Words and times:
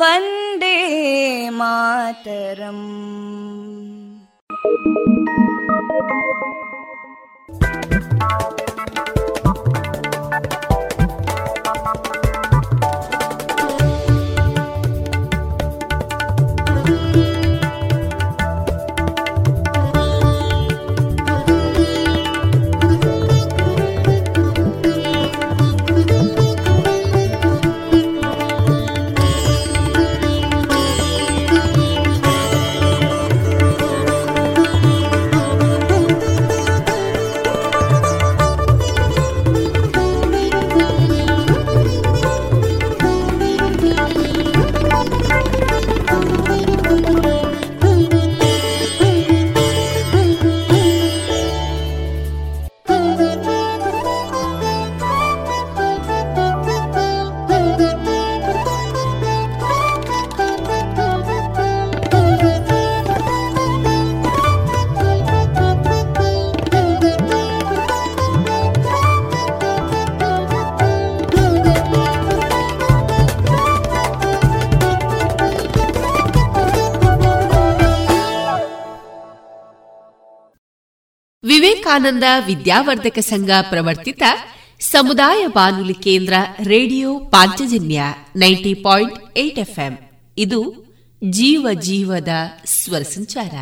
वन्दे 0.00 0.76
मातरम् 1.58 2.84
ವಿವೇಕಾನಂದ 81.94 82.46
ವಿದ್ಯಾವರ್ಧಕ 82.46 83.18
ಸಂಘ 83.18 83.50
ಪ್ರವರ್ತಿತ 83.70 84.22
ಸಮುದಾಯ 84.80 85.46
ಬಾನುಲಿ 85.46 85.94
ಕೇಂದ್ರ 85.94 86.32
radio 86.62 87.18
Panchajanya 87.18 88.02
ninety 88.36 88.74
point 88.74 89.38
eight 89.38 89.58
FM. 89.58 89.98
ಇದು 90.38 90.74
ಜೀವ 91.24 91.68
ಜೀವದ 91.72 92.28
ಸ್ವರ 92.64 93.02
ಸಂಚಾರ. 93.02 93.54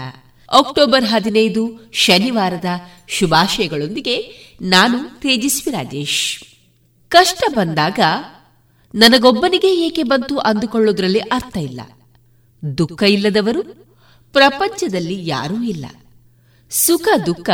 ಅಕ್ಟೋಬರ್ 0.58 1.04
ಹದಿನೈದು 1.04 1.90
ಶನಿವಾರದ 1.92 2.64
ಶುಭಾಶಯಗಳೊಂದಿಗೆ 3.08 4.16
ನಾನು 4.62 5.20
ತೇಜಸ್ವಿ 5.20 5.72
ರಾಜೇಶ್. 5.72 6.44
ಕಷ್ಟ 7.08 7.42
ಬಂದಾಗ 7.54 7.98
ನನಗೊಬ್ಬನಿಗೆ 8.94 9.86
ಏಕೆ 9.86 10.02
ಬಂತು 10.02 10.38
ಅಂದುಕೊಳ್ಳೋದ್ರಲ್ಲಿ 10.38 11.18
ಅರ್ಥ 11.18 11.56
ಇಲ್ಲ. 11.56 11.80
ದುಃಖ 12.78 13.02
ಇಲ್ಲದವರು 13.02 13.62
ಪ್ರಪಂಚದಲ್ಲಿ 14.32 15.28
ಯಾರೂ 15.28 15.62
ಇಲ್ಲ. 15.62 15.86
ಸುಖ 16.70 17.08
ದುಃಖ 17.26 17.50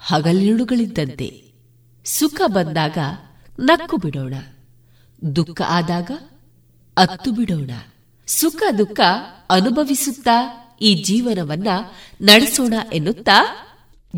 ಹಗಲಿರುಳುಗಳಿದ್ದಂತೆ. 0.00 1.52
ಸುಖ 2.04 2.40
ಬಂದಾಗ 2.46 2.98
ನಕ್ಕು 3.60 3.96
ಬಿಡೋಣ. 3.96 4.34
ದುಃಖ 5.36 5.62
ಆದಾಗ 5.66 6.10
ಅತ್ತು 6.96 7.32
ಬಿಡೋಣ. 7.32 7.70
ಸುಖ 8.26 8.62
ದುಃಖ 8.78 9.00
ಅನುಭವಿಸುತ್ತಾ 9.50 10.60
ಈ 10.80 10.94
ಜೀವನವನ್ನ 10.94 11.66
ನಡೆಸೋಣ 12.22 12.74
ಎನ್ನುತ್ತಾ 12.92 13.66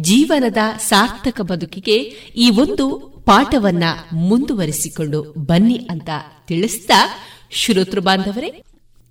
ಜೀವನದ 0.01 0.57
ಸಾರ್ಥಕ 0.79 1.41
ಬದುಕಿಗೆ 1.41 1.97
ಈ 2.37 2.51
ಒಂದು 2.51 2.99
ಪಾಠವನ್ನ 3.27 3.83
ಮುಂದುವರಿಸಿಕೊಂಡು 4.13 5.35
ಬನ್ನಿ 5.39 5.89
ಅಂತ 5.91 6.09
ತಿಳಿಸ್ತಾ 6.47 7.19
ಶ್ರೋತೃ 7.51 8.01
ಬಾಂಧವರೇ 8.01 8.65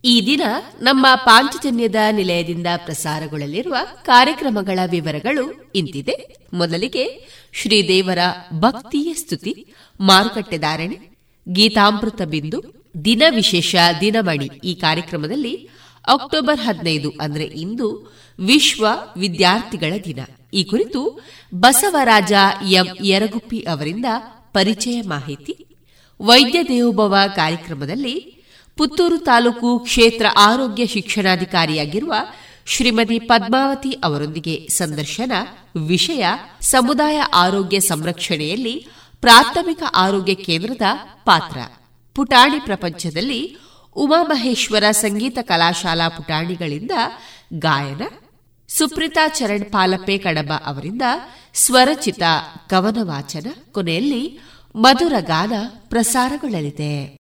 ಈ 0.05 0.25
ದಿನ 0.25 0.41
ನಮ್ಮ 0.81 1.07
ಪಾಂಚಜನ್ಯದ 1.15 1.95
ನಿಲಯದಿಂದ 2.11 2.67
ಪ್ರಸಾರಗೊಳ್ಳಲಿರುವ 2.77 3.75
ಕಾರ್ಯಕ್ರಮಗಳ 4.03 4.79
ವಿವರಗಳು 4.91 5.71
ಇಂತಿದೆ. 5.75 6.35
ಮೊದಲಿಗೆ 6.53 7.27
ಶ್ರೀದೇವರ 7.53 8.17
ಭಕ್ತಿಯ 8.53 9.13
ಸ್ತುತಿ 9.13 9.65
ಮಾರುಕಟ್ಟೆದಾರಣೆ 10.01 11.17
ಗೀತಾಮೃತ 11.49 12.21
ಬಿಂದು, 12.21 12.83
ದಿನ 13.05 13.23
ವಿಶೇಷ 13.29 13.75
ದಿನಮಣಿ. 14.01 14.45
ಈ 14.63 14.73
ಕಾರ್ಯಕ್ರಮದಲ್ಲಿ 14.75 15.69
ಅಕ್ಟೋಬರ್ 16.07 16.59
ಹದಿನೈದು 16.59 17.13
ಅಂದರೆ 17.21 17.43
ಇಂದು 17.43 18.17
ವಿಶ್ವ 18.39 18.87
ವಿದ್ಯಾರ್ಥಿಗಳ 19.17 19.93
ದಿನ. 20.05 20.19
ಈ 20.53 20.63
ಕುರಿತು 20.63 21.21
ಬಸವರಾಜ 21.53 22.33
ಎಂ. 22.69 22.85
ಯರಗುಪ್ಪಿ 23.03 23.59
ಅವರಿಂದ 23.59 24.05
ಪರಿಚಯ 24.53 25.01
ಮಾಹಿತಿ. 25.01 25.67
ವೈದ್ಯ 26.21 26.63
ದೇವೋಭವ 26.63 27.15
ಕಾರ್ಯಕ್ರಮದಲ್ಲಿ 27.35 28.40
ಪುತ್ತೂರು 28.81 29.17
ತಾಲೂಕು 29.17 29.79
ಕ್ಷೇತ್ರ 29.79 30.25
ಆರೋಗ್ಯ 30.37 30.85
ಶಿಕ್ಷಣಾಧಿಕಾರಿಯಾಗಿರುವ 30.85 32.13
ಶ್ರೀಮತಿ 32.65 33.19
ಪದ್ಮಾವತಿ 33.19 33.91
ಅವರೊಂದಿಗೆ 33.91 34.67
ಸಂದರ್ಶನ, 34.67 35.31
ವಿಷಯ, 35.87 36.25
ಸಮುದಾಯ 36.61 37.19
ಆರೋಗ್ಯ 37.19 37.79
ಸಂರಕ್ಷಣೆಯಲ್ಲಿ 37.79 38.87
ಪ್ರಾಥಮಿಕ 39.21 39.83
ಆರೋಗ್ಯ 39.95 40.33
ಕೇಂದ್ರದ 40.33 40.81
ಪಾತ್ರ. 41.25 41.57
ಪುಟಾಣಿ 42.15 42.59
ಪ್ರಪಂಚದಲ್ಲಿ 42.59 43.57
ಉಮಾಮಹೇಶ್ವರ 43.95 44.91
ಸಂಗೀತ 44.91 45.37
ಕಲಾಶಾಲಾ 45.41 46.09
ಪುಟಾಣಿಗಳಿಂದ 46.09 46.91
ಗಾಯನ, 47.53 48.01
ಸುಪ್ರೀತಾ 48.67 49.27
ಚರಣ್ 49.27 49.65
ಪಾಲಪೆ 49.65 50.17
ಕಡಬ 50.17 50.53
ಅವರಿಂದ 50.65 51.01
ಸ್ವರಚಿತ 51.53 52.21
ಕವನ 52.69 52.97
ವಾಚನ 53.01 53.47
ಕೊನೆಯಲ್ಲಿ 53.71 54.39
ಮಧುರ 54.75 55.13
ಗಾನ 55.19 55.53
ಪ್ರಸಾರಗೊಳ್ಳಲಿದೆ. 55.89 57.20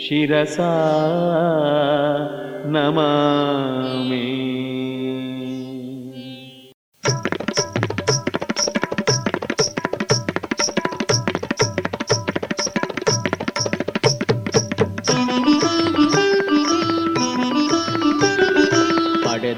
ಶಿರಸಾ. 0.08 1.02
ನಮಾಮಿ. 2.66 4.55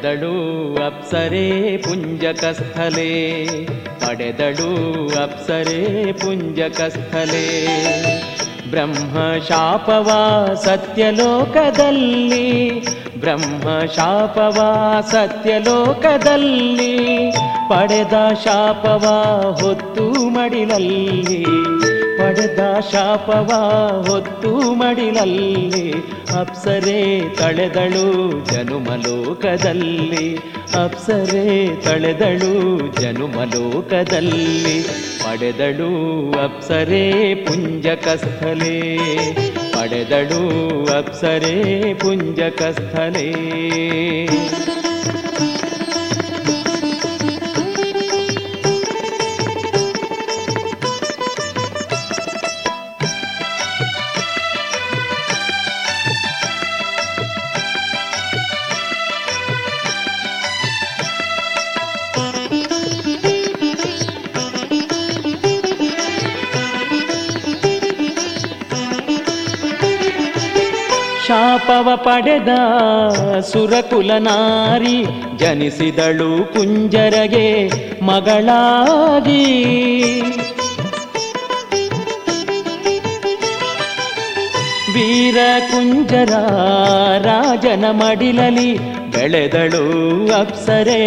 ಪಡೆದಳು 0.09 0.87
ಅಪ್ಸರೆ 0.87 1.77
ಪುಂಜಕಸ್ಥಲೆ, 1.77 3.11
ಪಡೆದಳು 4.01 4.73
ಅಪ್ಸರೆ 5.23 6.13
ಪುಂಜಕಸ್ಥಲೆ. 6.13 7.47
ಬ್ರಹ್ಮ 8.71 9.17
ಶಾಪವ 9.49 10.11
ಸತ್ಯಲೋಕದಲ್ಲಿ 10.65 12.71
ಬ್ರಹ್ಮ 13.21 13.69
ಶಾಪವ 13.97 14.59
ಸತ್ಯಲೋಕದಲ್ಲಿ, 15.11 16.97
ಪಡೆದ 17.69 18.15
ಶಾಪವ 18.45 19.07
ಹೊತ್ತು 19.61 20.29
ಮಡಿಲಲ್ಲಿ. 20.29 21.45
ಪಡೆದ 22.49 22.81
ಶಾಪವ 22.93 23.51
ಹೊತ್ತು 24.09 24.57
ಮಡಿಲಲ್ಲಿ, 24.57 25.93
ಅಪ್ಸರೆ 26.41 27.29
ತಳೆದಳು 27.35 28.33
ಜನುಮಲೋಕದಲ್ಲಿ 28.45 30.37
ಅಪ್ಸರೆ 30.85 31.77
ತಳೆದಳು 31.81 32.81
ಜನುಮಲೋಕದಲ್ಲಿ 33.01 34.83
ಪಡೆದಳು 35.25 35.91
ಅಪ್ಸರೆ 36.45 37.35
ಪುಂಜಕಸ್ಥಲೆ. 37.35 38.97
ಪಡೆದಳು 39.73 40.43
ಅಪ್ಸರೆ 40.99 41.95
ಪುಂಜಕಸ್ಥಲೆ. 41.95 43.33
ಶಾಪವ 71.79 71.97
ಪಡೆದ 71.97 72.49
ಸುರಕುಲನಾರಿ 73.41 74.97
ಜನಿಸಿದಳು 75.37 76.31
ಕುಂಜರಗೆ 76.53 77.49
ಮಗಳಾಗಿ. 78.03 79.45
ವೀರ 84.95 85.39
ಕುಂಜರ 85.71 86.33
ರಾಜನ 87.19 87.85
ಮಡಿಲಲಿ 87.91 88.71
ಬೆಳೆದಳು 89.11 89.85
ಅಪ್ಸರೆ 90.41 91.03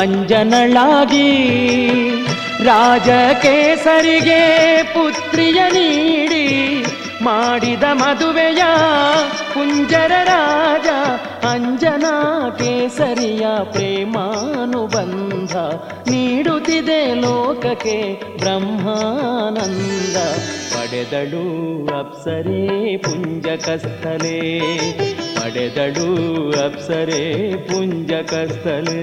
ಅಂಜನಳಾಗಿ. 0.00 1.30
ರಾಜ 2.64 3.08
ಕೇಸರಿಗೆ 3.42 4.42
ಪುತ್ರಿಯ 4.94 5.60
ನೀಡಿ 5.72 6.35
ಮಾಡಿದ 7.26 7.82
ಮದುವೆಯ 7.92 8.62
ಕುಂಜರ 9.54 10.12
ರಾಜ 10.24 10.88
ಅಂಜನಾ 11.46 12.12
ಕೇಸರಿಯ 12.58 13.46
ಪ್ರೇಮಾನುಬಂಧ 13.72 15.56
ನೀಡುತ್ತಿದೆ 16.10 17.14
ಲೋಕಕ್ಕೆ 17.14 18.22
ಬ್ರಹ್ಮಾನಂದ. 18.38 20.16
ಪಡೆದಳು 20.74 21.44
ಅಪ್ಸರೇ 21.98 22.96
ಪುಂಜಕಸ್ಥಲೇ, 22.96 24.60
ಪಡೆದಳು 25.36 26.10
ಅಪ್ಸರೇ 26.66 27.54
ಪುಂಜಕಸ್ಥಲೇ. 27.70 29.02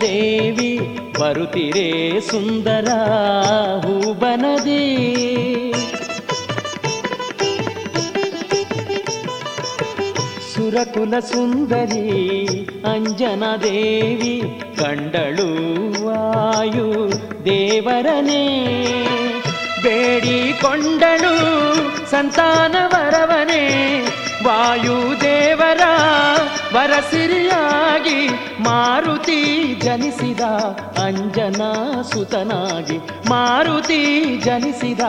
ದೇವಿ 0.00 0.78
ಬರುತ್ತಿರೇ 1.20 2.20
ಸುಂದರ 2.20 2.88
ಹೂಬನದಿ 3.84 4.84
ಸುರಕುಲ 10.54 11.18
ಸುಂದರಿ 11.18 12.06
ಅಂಜನ 12.92 13.44
ದೇವಿ 13.62 14.42
ಕಂಡಳು 14.76 15.48
ವಾಯು 16.06 17.10
ದೇವರನೇ. 17.44 18.44
ಬೇಡಿಕೊಂಡಳು 19.82 21.32
ಸಂತಾನ 22.10 22.76
ವರವನೇ 22.86 23.62
ವಾಯುದೇವರ 24.46 25.82
ವರಸಿರಿಯಾಗಿ 26.74 28.28
ಮಾರುತಿ 28.60 29.40
ಜನಿಸಿದ 29.74 30.40
ಅಂಜನಾ 31.04 32.02
ಸುತನಾಗಿ 32.02 32.98
ಮಾರುತಿ 33.30 34.00
ಜನಿಸಿದ 34.44 35.00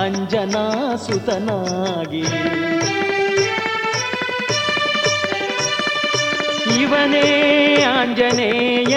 ಅಂಜನಾ 0.00 0.96
ಸುತನಾಗಿ 0.96 2.24
ಇವನೇ 6.82 7.26
ಆಂಜನೇಯ. 7.84 8.96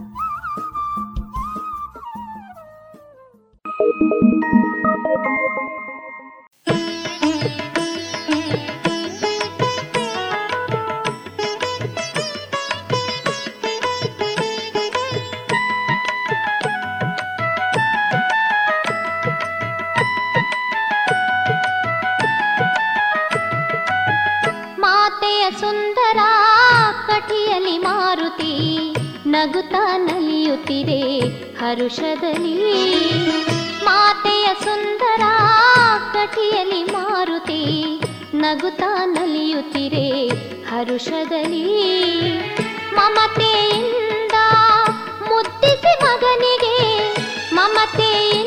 ಹರುಷದಲ್ಲಿ 31.81 32.55
ಮಾತೆಯ 33.83 34.47
ಸುಂದರ 34.63 35.21
ಕಟಿಯಲಿ 36.13 36.83
ಮಾರುತಿ 36.83 37.61
ನಗುತಾ 38.33 39.05
ನಲಿಯುತ್ತಿರೆ 39.05 40.27
ಹರುಷದಲ್ಲಿ. 40.59 41.63
ಮಮತೆಯಿಂದ 42.95 44.33
ಮುದ್ದಿಸಿ 45.21 45.93
ಮಗನಿಗೆ 46.03 46.77
ಮಮತೆಯಿಂದ 47.55 48.40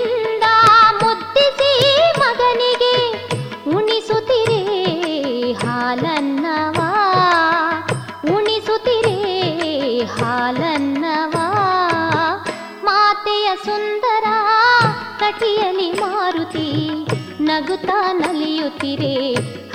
ನಗುತ್ತಾ 17.74 18.12
ನಲಿಯುತ್ತಿರೆ 18.12 19.14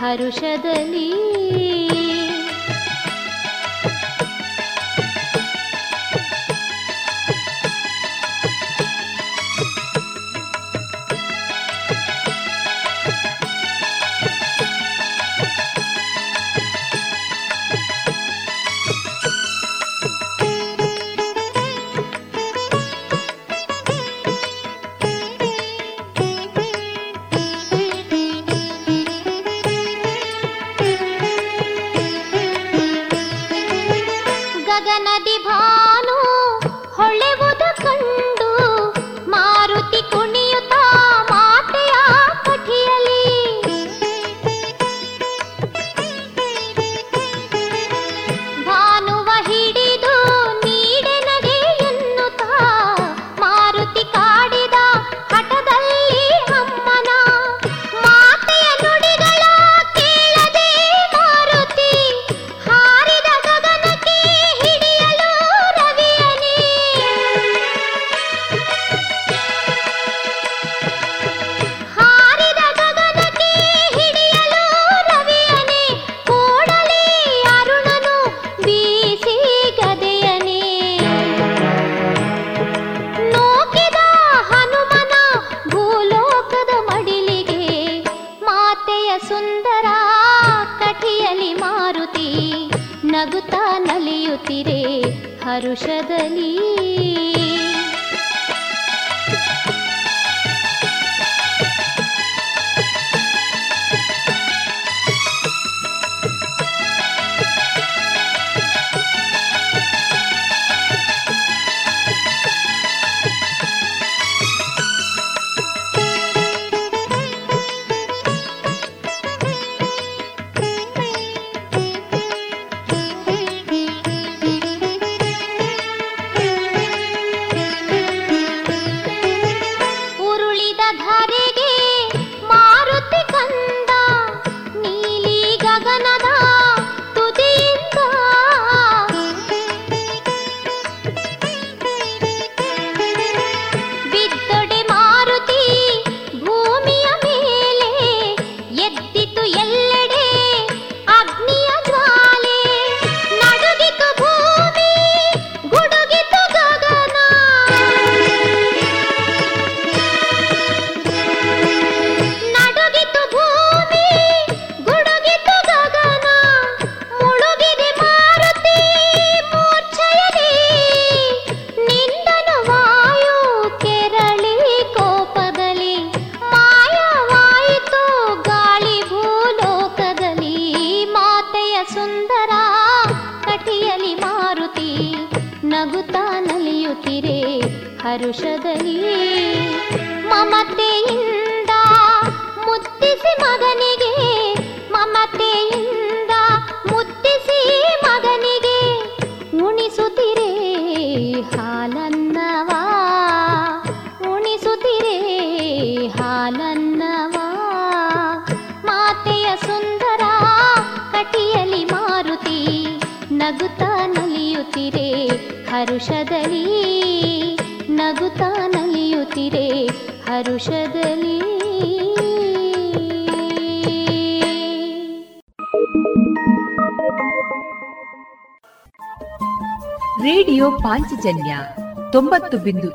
ಹರುಷದಲ್ಲಿ. 0.02 1.08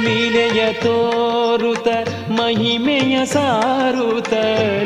ಲೀಲೆಯ 0.03 0.73
ತೋರುತ, 0.73 1.89
ಮಹಿಮೆಯ 2.31 3.25
ಸಾರುತ, 3.25 4.33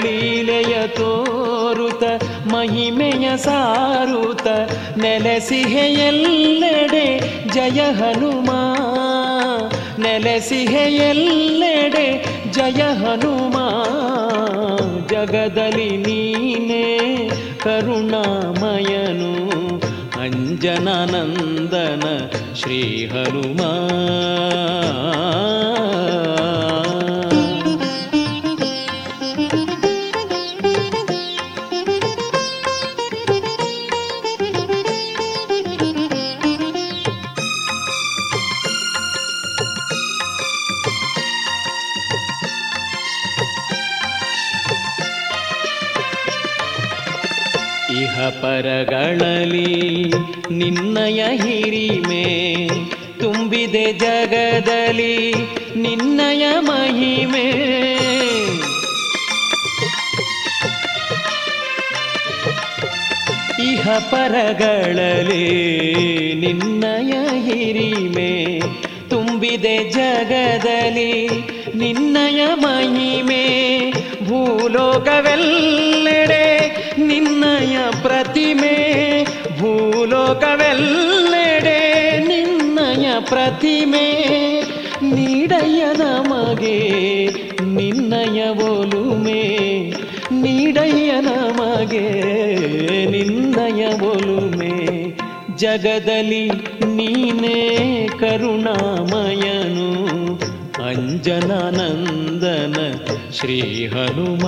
ಲೀಲೆಯ 0.03 0.87
ತೋರುತ 0.87 2.03
ಮಹಿಮೆಯ 2.65 3.37
ಸಾರುತ 3.37 4.47
ನೆಲೆಸಿಹೆಯೆಲ್ಲೆಡೆ 4.97 7.21
ಜಯ 7.53 7.93
ಹನುಮ. 7.93 8.51
ನೆಲೆಸಿಹೆಯೆಲ್ಲೆಡೆ 10.03 12.25
ಜಯ 12.53 12.83
ಹನುಮ. 12.83 13.57
ಜಗದಲ್ಲಿ 15.07 15.97
ನೀನೇ 15.97 17.31
ಕರುಣಾಮಯನು. 17.63 19.55
ಅಂಜನಾನಂದನ 20.21 22.03
ಶ್ರೀ 22.55 23.07
ಹನುಮ. 23.07 23.61
ನಿನ್ನಯ 50.65 51.25
ಹಿರಿಮೆ 51.33 52.69
ತುಂಬಿದೆ 53.19 53.93
ಜಗದಲ್ಲಿ 53.93 55.33
ನಿನ್ನಯ 55.77 56.47
ಮಹಿಮೆ. 56.59 57.51
ಇಹ 63.73 63.89
ಪರಗಳಲ್ಲಿ 64.11 65.45
ನಿನ್ನಯ 66.35 67.13
ಹಿರಿಮೆ 67.49 68.61
ತುಂಬಿದೆ 69.11 69.91
ಜಗದಲ್ಲಿ 69.91 71.29
ನಿನ್ನಯ 71.75 72.47
ಮಹಿಮೆ. 72.55 73.93
ಭೂಲೋಕವೆಲ್ಲೆಡೆ 74.25 75.17
ನಿನ್ನಯ 76.99 77.79
ಪ್ರತಿಮೆ. 78.03 79.24
ಭೂಲೋಕವೆಲ್ಲೆಡೆ 80.25 81.81
ನಿನ್ನಯ 82.29 83.07
ಪ್ರತಿಮೆ 83.21 84.07
ನೀಡಯ್ಯ 85.03 85.83
ನಮಗೆ 85.99 86.77
ನಿನ್ನಯ 87.75 88.41
ಒಲುಮೆ 88.49 89.43
ನೀಡಯ್ಯ 90.33 91.11
ನಮಗೆ 91.21 92.07
ನಿನ್ನಯ 93.11 93.83
ಒಲುಮೆ. 94.05 94.73
ಜಗದಲ್ಲಿ 95.57 96.45
ನೀನೇ 96.95 97.61
ಕರುಣಾಮಯನು, 98.21 99.91
ಅಂಜನಾನಂದನ 100.89 102.77
ಶ್ರೀ 103.33 103.61
ಹನುಮ 103.87 104.45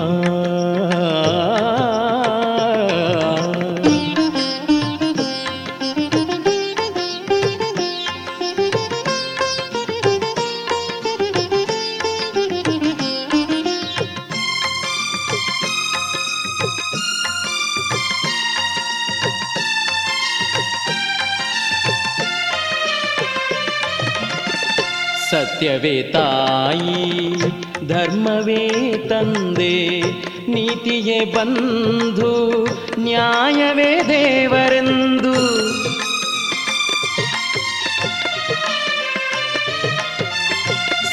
ಬಂಧು, 31.25 32.67
ನ್ಯಾಯವೇ 32.99 34.01
ದೇವರೆಂದು. 34.09 35.35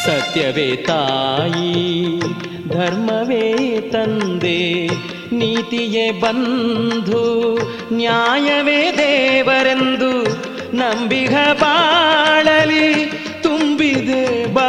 ಸತ್ಯವೇ 0.06 0.76
ತಾಯಿ, 0.76 2.20
ಧರ್ಮವೇ 2.68 3.82
ತಂದೆ, 3.92 4.88
ನೀತಿಯೇ 5.36 6.12
ಬಂಧು, 6.12 7.58
ನ್ಯಾಯವೇ 7.92 8.92
ದೇವರೆಂದು. 8.92 10.44
ನಂಬಿಗ 10.78 11.36
ಬಾಳಲಿ, 11.60 13.06
ತುಂಬಿದೆ 13.44 14.54
ಬವಣೆ 14.54 14.63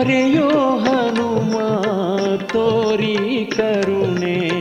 ಪೊರೆಯೋ 0.00 0.78
ಹನುಮ 0.78 1.56
ತೋರಿ 2.36 3.52
ಕರುಣೆ. 3.56 4.60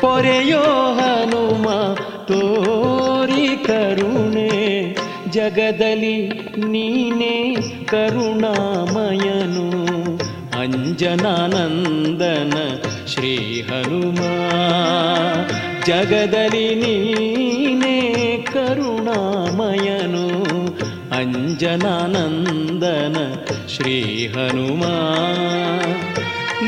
ಪೊರೆಯೋ 0.00 0.92
ಹನುಮ 0.92 1.94
ತೋರಿ 2.24 3.66
ಕರುಣೆ. 3.66 4.96
ಜಗದಲ್ಲಿ 5.30 6.30
ನೀನೇ 6.58 7.56
ಕರುಣಾಮಯನು. 7.84 9.70
ಅಂಜನಾನಂದನ 10.60 12.54
ಶ್ರೀ 13.06 13.62
ಹನುಮ 13.62 14.18
ಜಗದಲ್ಲಿ 15.86 16.74
ನೀನೇ 16.74 18.46
ಕರುಣಾಮಯನು. 18.52 20.42
ಅಂಜನಾನಂದನ 21.16 23.16
ಶ್ರೀ 23.74 24.26
ಹನುಮ 24.26 24.84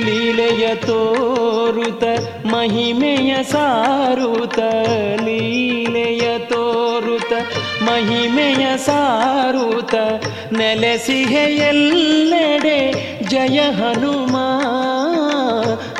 ಲೀಲೆಯ 0.05 0.75
ತೋರುತ, 0.75 2.05
ಮಹಿಮೆಯ 2.47 3.43
ಸಾರುತ, 3.43 4.59
ಲೀಲೆಯ 5.25 6.39
ತೋರುತ, 6.39 7.33
ಮಹಿಮೆಯ 7.83 8.77
ಸಾರುತ, 8.77 9.95
ನೆಲೆಸಿಹೆಯೆಲ್ಲೆಡೆ 10.53 12.93
ಜಯ 13.31 13.71
ಹನುಮ 13.71 14.37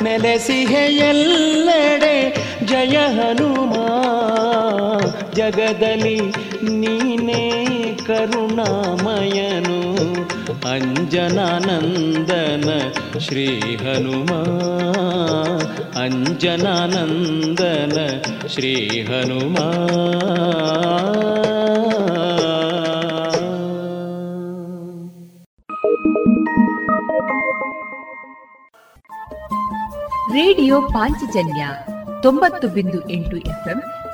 ನೆಲೆಸಿಹೆಯೆಲ್ಲೆಡೆ 0.01 2.35
ಜಯ 2.65 2.97
ಹನುಮ 2.97 3.73
ಜಗದಲ್ಲಿ 5.35 6.21
ನೀನೇ 6.71 7.65
ಕರುಣಾಮಯನು, 8.07 10.07
ಅಂಜನಾನಂದನ 10.69 12.91
ಶ್ರೀ 13.19 13.75
ಹನುಮ 13.75 14.31
ಅಂಜನಾನಂದನ 15.99 18.21
ಶ್ರೀ 18.47 19.01
ಹನುಮ 19.01 19.57
ರೇಡಿಯೋ 30.35 30.81
ಪಾಂಚಜನ್ಯ 30.81 31.67
ತೊಂಬತ್ತು 32.21 32.67
ಬಿಂದು 32.67 33.09
ಎಂಟು 33.09 33.37
ಎಫ್ಎಂ 33.37 33.81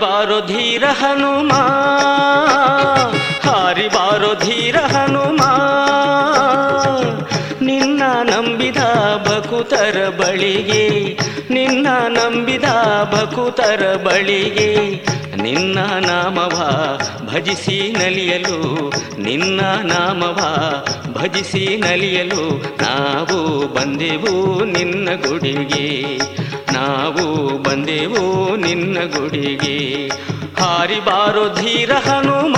ಬಾರೋ 0.00 0.40
ಧೀರ 0.40 0.84
ಹನುಮ, 0.84 1.52
ಹಾರಿ 3.50 3.88
ಬಾರೋ 3.88 4.34
ಧೀರ 4.34 4.76
ಹನುಮ. 4.76 5.42
ನಿನ್ನ 7.62 8.02
ನಂಬಿದ 8.22 8.80
ಭಕುತರ 9.26 10.08
ಬಳಿಗೆ, 10.08 10.88
ನಿನ್ನ 11.50 11.86
ನಂಬಿದ 12.08 12.68
ಭಕುತರ 13.12 13.96
ಬಳಿಗೆ, 14.04 14.70
ನಿನ್ನ 15.42 15.78
ನಾಮವ 16.06 16.56
ಭಜಿಸಿ 17.32 17.94
ನಲಿಯಲು, 17.98 18.58
ನಿನ್ನ 19.22 19.60
ನಾಮವ 19.82 20.38
ಭಜಿಸಿ 21.12 21.76
ನಲಿಯಲು 21.76 22.44
ನಾವು 22.82 23.38
ಬಂದೆವು 23.74 24.64
ನಿನ್ನ 24.64 25.08
ಗುಡಿಗೆ. 25.28 25.88
ನಾವು 26.80 27.58
ಬಂದೆವು 27.58 28.56
ನಿನ್ನ 28.56 28.98
ಗುಡಿಗೆ. 28.98 30.08
ಹಾರಿ 30.60 31.00
ಬಾರೋ 31.00 31.54
ಧೀರ 31.54 31.92
ಹನುಮ, 31.92 32.56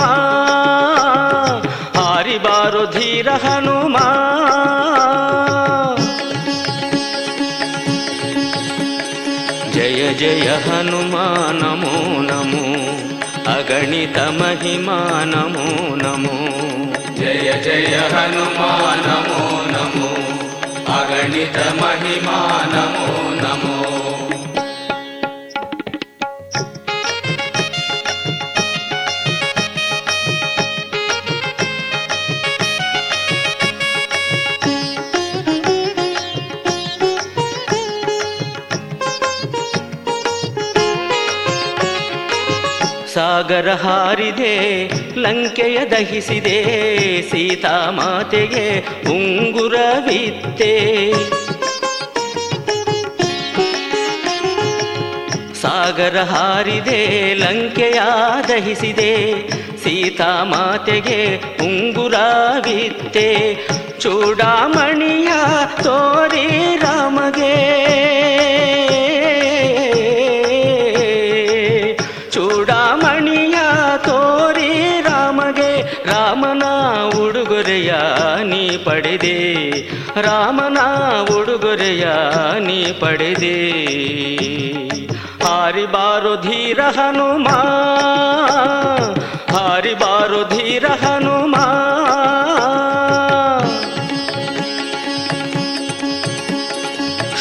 ಹಾರಿ 1.99 2.37
ಬಾರೋ 2.37 2.85
ಧೀರ 2.85 3.29
ಹನುಮ. 3.29 3.97
ಜಯ 9.71 10.13
ಜಯ 10.13 10.47
ಹನುಮ, 10.49 11.15
ನಮೋ 11.51 12.21
ನಮೋ. 12.21 12.73
ಅಗಣಿತ 13.57 14.17
ಮಹಿಮಾ, 14.17 15.23
ನಮೋ 15.25 15.95
ನಮೋ. 15.95 16.47
ಜಯ 17.15 17.51
ಜಯ 17.61 17.95
ಹನುಮ, 17.97 18.61
ನಮೋ 19.07 19.71
ನಮೋ. 19.71 20.12
गणितमणि 21.09 22.15
नमो 22.73 23.07
नमो। 23.41 24.22
ಸಾಗರ 43.13 43.71
ಹಾರಿದೆ, 43.71 44.87
ಲಂಕೆಯ 45.15 45.79
ದಹಿಸಿದೆ, 45.91 46.57
ಸೀತಾ 47.31 47.89
ಮಾತೆಗೆ 47.89 48.79
ಉಂಗುರವಿತ್ತೆ 49.09 50.73
ಸಾಗರ 55.61 56.17
ಹಾರಿದೆ, 56.17 57.33
ಲಂಕೆಯ 57.33 57.99
ದಹಿಸಿದೆ, 58.47 59.35
ಸೀತಾ 59.43 59.83
ಸೀತಾಮಾತೆಗೆ 59.83 61.37
ಉಂಗುರವಿತ್ತೆ 61.61 63.53
ಚೂಡಾಮಣಿಯ 63.99 65.27
ತೋರಿ 65.83 66.75
ರಾಮಗೆ. 66.75 68.12
ಉಡುಗೊರೆಯ 77.83 78.43
ನೀ 78.43 78.77
ಪಡೆದೆ, 78.77 79.39
ರಾಮನ 80.21 80.77
ಉಡುಗೊರೆಯ 81.35 82.05
ನೀ 82.59 82.85
ಪಡೆದೆ. 82.99 83.57
ಹಾರಿಬಾರು 85.43 86.33
ಧೀರ 86.41 86.79
ಹನುಮ, 86.81 87.47
ಹಾರಿಬಾರು 89.53 90.41
ಧೀರ 90.49 90.85
ಹನುಮ. 90.87 91.55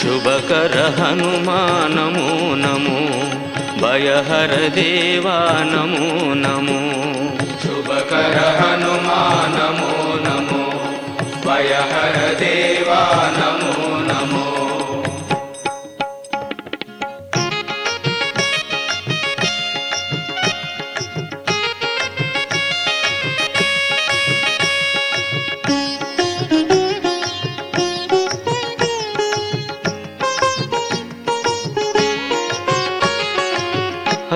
ಶುಭಕರ 0.00 0.76
ಹನುಮ, 0.98 1.50
ನಮೋ 1.88 2.54
ನಮೋ, 2.56 3.00
ಭಯಹರ 3.82 4.52
ದೇವಾ, 4.74 5.38
ನಮೋ 5.64 6.34
ನಮೋ. 6.34 6.82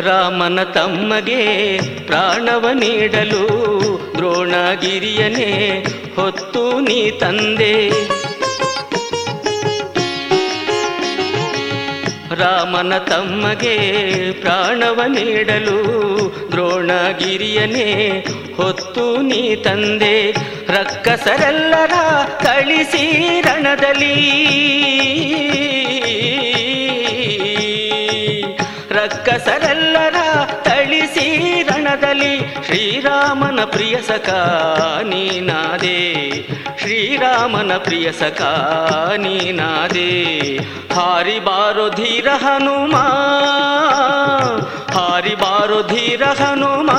ರಾಮನ 0.07 0.59
ತಮ್ಮಗೆ 0.73 1.41
ಪ್ರಾಣವ 2.07 2.67
ನೀಡಲು 2.73 3.45
ದ್ರೋಣಗಿರಿಯನೇ, 4.17 5.85
ಹೊತ್ತು 6.17 6.81
ನೀ 6.81 7.11
ತಂದೆ. 7.11 7.91
ರಾಮನ 12.41 12.99
ತಮ್ಮಗೆ 12.99 13.75
ಪ್ರಾಣವ 14.33 15.01
ನೀಡಲು 15.09 15.79
ದ್ರೋಣಗಿರಿಯನೇ, 16.53 18.25
ಹೊತ್ತು 18.57 19.23
ನೀ 19.23 19.57
ತಂದೆ. 19.57 20.31
ರಕ್ಕಸರೆಲ್ಲರ 20.69 21.93
ಕಳಿಸಿ 22.43 23.41
ರಣದಲ್ಲಿ. 23.41 24.47
ರಕ್ಕಸರೆಲ್ಲರ 28.91 30.17
ರಣದಲ್ಲಿ 31.99 32.33
ಶ್ರೀರಾಮನ 32.67 33.61
ಪ್ರಿಯ 33.65 33.97
ಸಖ 34.09 34.31
ನೀನಾದೆ 35.11 36.01
ಶ್ರೀರಾಮನ 36.81 37.73
ಪ್ರಿಯ 37.85 38.09
ಸಖ 38.13 38.41
ನೀನಾದೆ 39.25 40.11
ಹಾರಿ 40.97 41.39
ಬಾರೋ 41.47 41.87
ಧೀರ 41.97 42.29
ಹನುಮ 42.43 42.97
ಹಾರಿ 44.97 45.35
ಬಾರೋ 45.35 45.79
ಧೀರ 45.89 46.23
ಹನುಮ 46.41 46.91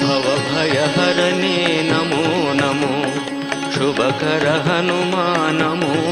ಭವ 0.00 0.26
ಭಯ 0.48 0.78
ಹರನೇ 0.96 1.56
ನಮೋ 1.90 2.24
ನಮೋ 2.60 2.92
ಶುಭಕರ 3.76 4.46
ಹನುಮ 4.66 5.14
ನಮೋ 5.60 5.92
ನಮೋ 5.92 6.09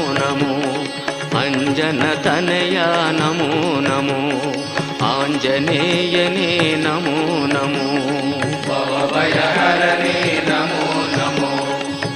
ಅಂಜನ 1.89 2.07
ತನಯ 2.25 2.77
ನಮೋ 3.19 3.47
ನಮೋ 3.85 4.17
ಆಂಜನೇಯನೇ 5.05 6.49
ನಮೋ 6.83 7.15
ನಮೋ 7.53 7.85
ಭವ 8.65 8.91
ಭಯ 9.13 9.37
ಹರನೇ 9.55 10.13
ನಮೋ 10.49 10.83
ನಮೋ 11.15 11.49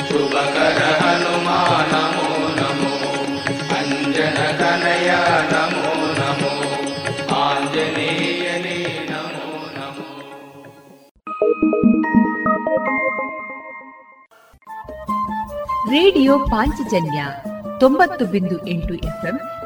ಶುಭಕರ 0.10 0.82
ಹನುಮಾ 1.00 1.58
ನಮೋ 1.94 2.28
ನಮೋ 2.60 2.92
ಅಂಜನ 3.78 4.38
ತನಯ 4.62 5.10
ನಮೋ 5.54 5.88
ನಮೋ 6.20 6.54
ಆಂಜನೇಯನೇ 7.40 8.78
ನಮೋ 9.12 9.48
ನಮೋ 9.78 10.08
ರೇಡಿಯೋ 15.94 16.36
ಪಾಂಚಜನ್ಯ 16.52 17.20
ತೊಂಬತ್ತು 17.80 18.24
ಬಿಂದು 18.28 18.58
ಎಂಟು 18.68 18.94
ಎಫ್ಎಂ 19.10 19.38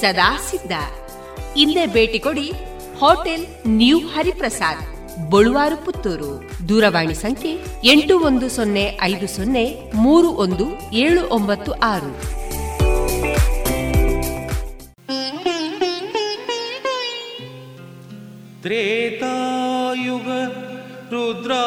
ಸದಾ 0.00 0.30
ಸಿದ್ಧ 0.48 0.72
ಇಲ್ಲೇ 1.56 1.84
ಭೇಟಿ 1.96 2.18
ಕೊಡಿ 2.18 2.48
ಹೋಟೆಲ್ 3.00 3.44
ನ್ಯೂ 3.78 3.98
ಹರಿಪ್ರಸಾದ್, 4.14 4.82
ಬಳುವಾರು 5.30 5.76
ಪುತ್ತೂರು. 5.84 6.30
ದೂರವಾಣಿ 6.68 7.16
ಸಂಖ್ಯೆ 7.22 7.52
ಎಂಟು 7.84 8.14
ಒಂದು 8.28 8.46
ಸೊನ್ನೆ 8.56 8.84
ಐದು 9.02 9.26
ಸೊನ್ನೆ 9.36 9.64
ಮೂರು 10.04 10.28
ಒಂದು 10.44 10.66
ಏಳು 11.04 11.22
ಒಂಬತ್ತು 11.36 11.72
ಆರು. 11.92 12.12
ತ್ರೇತಾಯುಗ 18.64 20.28
ರುದ್ರಾವತಾರಂ. 21.14 21.60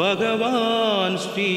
ಭಗವಾನ್ 0.00 1.18
ಶ್ರೀ 1.18 1.48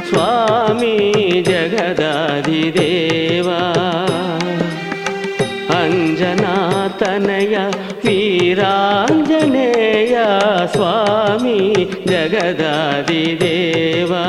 स्वामी 0.09 0.97
जगदादिदेवा। 1.47 3.59
अञ्जनातनय 5.81 7.55
वीराञ्जनेय 8.05 10.15
स्वामी 10.75 11.59
जगदादिदेवा 12.07 14.25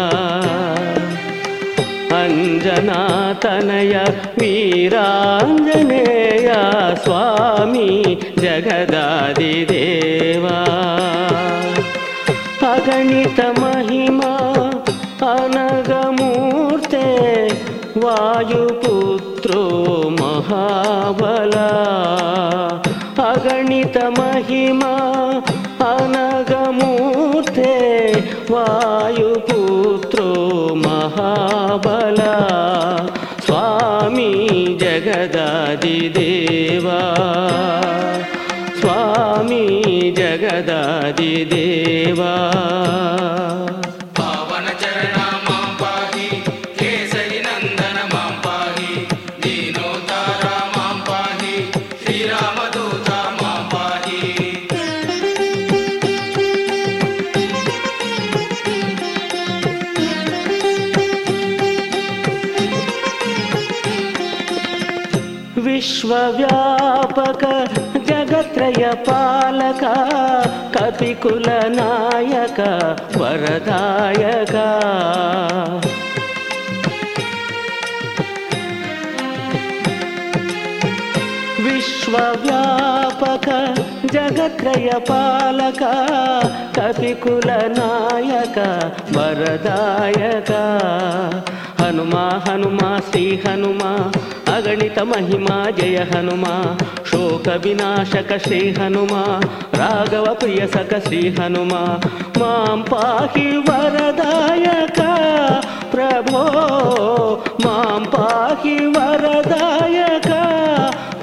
अञ्जनातनय 2.32 3.93
वीराञ्जनेय 4.39 6.50
स्वामी 7.04 7.89
जगदादिदेवा 8.43 10.58
अगणितमहिमा 12.70 14.32
अनगमूर्ते 15.34 17.04
वायुपुत्रो 18.04 19.65
महाबला 20.22 21.70
अगणितमहिमा 23.30 24.96
अनगमूर्ते 25.91 27.74
वायुपुत्रो 28.52 29.51
ಬಲ 31.77 32.21
ಸ್ವಾಮಿ 33.45 34.67
ಜಗದಾದಿ 34.81 36.13
ದೇವಾ. 36.15 37.01
ಸ್ವಾಮಿ 38.81 40.15
ಜಗದಾದಿ 40.17 41.49
ದೇವಾ. 41.51 42.35
విశ్వవ్యాపక 66.12 67.44
జగత్రయ 68.09 68.85
పాలక 69.09 69.85
కపికుల 70.75 71.48
నాయక 71.68 72.61
వరదాయక. 73.16 74.57
విశ్వవ్యాపక 81.62 83.48
జగత్రయ 84.12 84.90
పాలక 85.11 85.83
కపికుల 86.81 87.51
నాయక 87.79 88.59
వరదాయక. 89.16 90.53
హనుమా 91.81 92.27
హనుమా 92.48 93.01
శ్రీ 93.11 93.40
హనుమా 93.48 93.92
अगणित 94.56 94.98
महिमा 95.10 95.58
जय 95.78 95.98
हनुमा 96.13 96.54
शोक 97.12 97.48
विनाशक 97.63 98.32
श्री 98.46 98.60
हनुमा 98.78 99.24
राघव 99.82 100.26
प्रिय 100.39 100.62
सक 100.76 100.91
श्री 101.08 101.22
हनुमा 101.39 101.82
मां 102.39 102.78
पाहि 102.89 103.46
वरदायक 103.70 105.00
प्रभो 105.93 106.43
मां 107.65 108.00
पाहि 108.15 108.76
वरदायक 108.98 110.30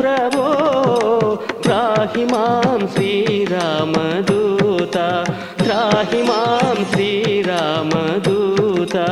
प्रभो 0.01 0.47
त्राहि 1.66 2.25
मां 2.33 2.79
श्रीरामदूता 2.97 5.07
त्राहि 5.64 6.23
मां 6.31 6.75
श्रीरामदूता 6.94 9.07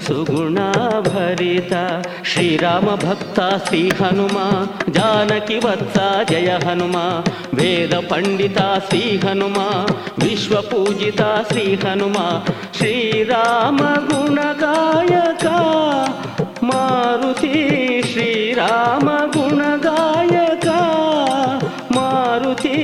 सुगुणा 0.08 0.72
भरिता 1.02 2.04
श्रीराम 2.26 2.86
भक्ता, 2.86 3.58
श्री 3.58 3.90
हनुमा, 4.02 4.68
जानकी 4.90 5.58
वत्सा, 5.58 6.24
जय 6.24 6.60
हनुमा। 6.66 7.24
वेद 7.54 7.94
पंडिता, 7.96 8.80
श्री 8.80 9.18
हनुमा। 9.18 9.88
विश्व 10.27 10.55
पूजिता 10.71 11.31
श्री 11.51 11.75
हनुमा 11.85 12.29
श्रीराम 12.79 13.79
गुण 14.11 14.37
गायका 14.63 15.59
मारुति 16.71 18.03
श्रीराम 18.13 19.09
गुण 19.37 19.61
गायका 19.87 20.81
मारुति 21.97 22.77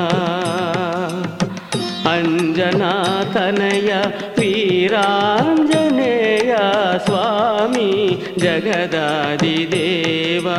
अञ्जनातनय 2.12 3.90
वीराञ्जनेय 4.38 6.52
स्वामी 7.06 7.90
जगदादिदेवा 8.44 10.58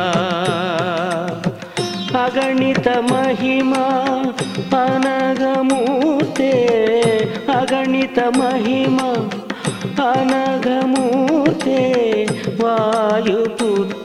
अगणितमहिमा 2.24 3.86
अनगमूर्ते 4.82 6.52
अगणितमहिमा 7.58 9.10
अनघमूर्ते 10.10 11.80
वायुपुत्रो 12.62 13.93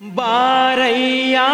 பாரையா 0.00 1.48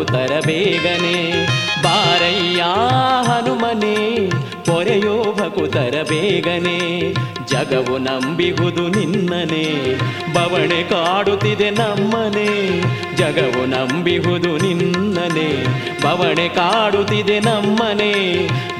ಭಕುತರ 0.00 0.40
ಬೇಗನೆ. 0.46 1.46
ಬಾರಯ್ಯ 1.82 2.62
ಹನುಮನೆ 3.22 4.30
ಪೊರೆಯೋ 4.64 5.32
ಭಕುತರ 5.32 5.94
ಬೇಗನೆ. 6.08 7.12
ಜಗವು 7.50 7.98
ನಂಬಿಹುದು 7.98 8.88
ನಿನ್ನನೆ, 8.88 9.94
ಬವಣೆ 10.34 10.82
ಕಾಡುತ್ತಿದೆ 10.82 11.70
ನಮ್ಮನೆ. 11.70 12.80
ಜಗವು 13.16 13.66
ನಂಬಿಹುದು 13.66 14.56
ನಿನ್ನನೆ, 14.56 15.64
ಬವಣೆ 16.02 16.48
ಕಾಡುತ್ತಿದೆ 16.48 17.40
ನಮ್ಮನೆ. 17.40 18.12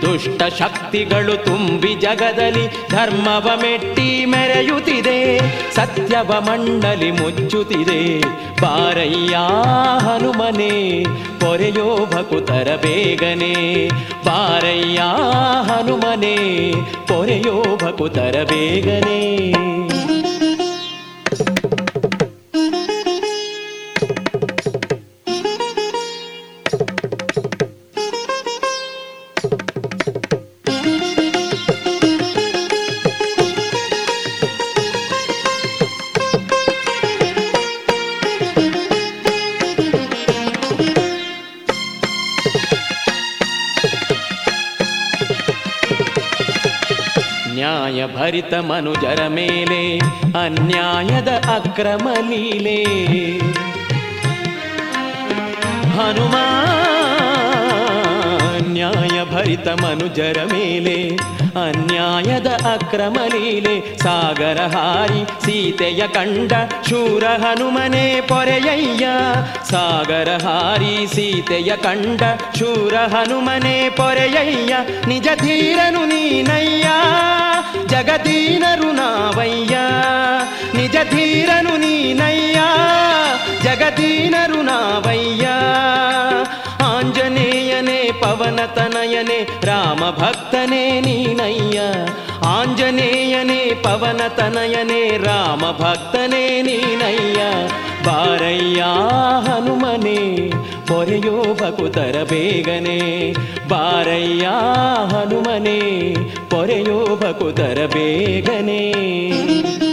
ದುಷ್ಟ 0.02 0.42
ಶಕ್ತಿಗಳು 0.58 1.44
ತುಂಬಿ 1.44 1.94
ಜಗದಲ್ಲಿ 1.94 2.66
ಧರ್ಮವ 2.90 3.50
ಮೆಟ್ಟಿ 3.62 4.24
ಮೆರೆಯುತ್ತಿದೆ, 4.24 5.38
ಸತ್ಯವ 5.74 6.32
ಮಂಡಲಿ 6.40 7.10
ಮುಚ್ಚುತ್ತಿದೆ. 7.10 8.20
ಬಾರಯ್ಯ 8.62 9.36
ಹನುಮನೆ 10.00 11.04
ಪೊರೆಯೋ 11.40 12.06
ಭಕುತರ 12.06 12.68
ಬೇಗನೆ. 12.82 13.88
ಬಾರಯ್ಯ 14.26 15.02
ಹನುಮನೆ 15.62 16.36
ಪೊರೆಯೋ 17.06 17.76
ಭಕುತರ 17.76 18.44
ಬೇಗನೆ. 18.48 19.79
ನ್ಯಾಯ 47.59 47.99
ಭರಿತ 48.15 48.53
ಮನುಜರ 48.61 49.21
ಮೇಲೆ 49.27 49.81
ಅನ್ಯಾಯದ 50.39 51.31
ಅಕ್ರಮ 51.55 52.07
ಲೀಲೆ 52.29 52.79
ಹನುಮ 55.95 56.35
ನ್ಯಾಯ 58.73 59.17
ಭರಿತ 59.31 59.67
ಮನುಜರ 59.83 60.39
ಮೇಲೆ 60.53 60.97
ಅನ್ಯಾಯದ 61.56 62.46
ಅಕ್ರಮ 62.46 63.16
ಲೀಲೆ 63.32 63.74
ಸಾಗರ 63.98 64.60
ಹಾರಿ 64.66 65.22
ಸೀತೆಯ 65.44 66.02
ಕಂಡ 66.06 66.52
ಶೂರ 66.88 67.24
ಹನುಮನೆ 67.24 68.20
ಪೊರೆಯಯ್ಯ 68.28 69.06
ಸಾಗರ 69.70 70.30
ಹಾರಿ 70.46 71.06
ಸೀತೆಯ 71.06 71.72
ಕಂಡ 71.76 72.22
ಶೂರ 72.58 72.94
ಹನುಮನೆ 73.14 73.90
ಪೊರೆಯಯ್ಯ 73.96 74.74
ನಿಜ 75.08 75.28
ಧೀರನು 75.42 76.04
ನೀನಯ್ಯ 76.04 76.88
ಜಗದೀನರು 77.86 78.92
ನಾವಯ್ಯ 78.92 79.76
ನಿಜ 80.74 80.96
ಧೀರನು 81.10 81.76
ನೀನಯ್ಯ 81.76 82.60
ಜಗದೀನರು 83.64 84.62
ನಾವಯ್ಯ 84.62 85.46
ಪವನ 88.60 88.66
ತನಯನೇ 88.66 89.48
ರಾಮ 89.64 90.10
ಭಕ್ತನೇ 90.10 91.00
ನೀನಯ್ಯ. 91.00 91.80
ಆಂಜನೇಯನೇ, 92.46 93.80
ಪವನತನಯನೆ 93.82 95.18
ರಾಮ 95.18 95.60
ಭಕ್ತನೇ 95.60 96.62
ನೀನಯ್ಯ. 96.62 97.40
ಬಾರಯ್ಯ 98.04 98.80
ಹನುಮನೆ 99.50 100.50
ಪೊರೆಯೋ 100.86 101.54
ಭಕುತರ 101.54 102.24
ಬೇಗನೆ. 102.28 103.32
ಬಾರಯ್ಯ 103.68 104.46
ಹನುಮನೆ 105.16 106.14
ಪೊರೆಯೋ 106.48 107.16
ಭಕುತರ 107.16 107.86
ಬೇಗನೆ. 107.94 109.89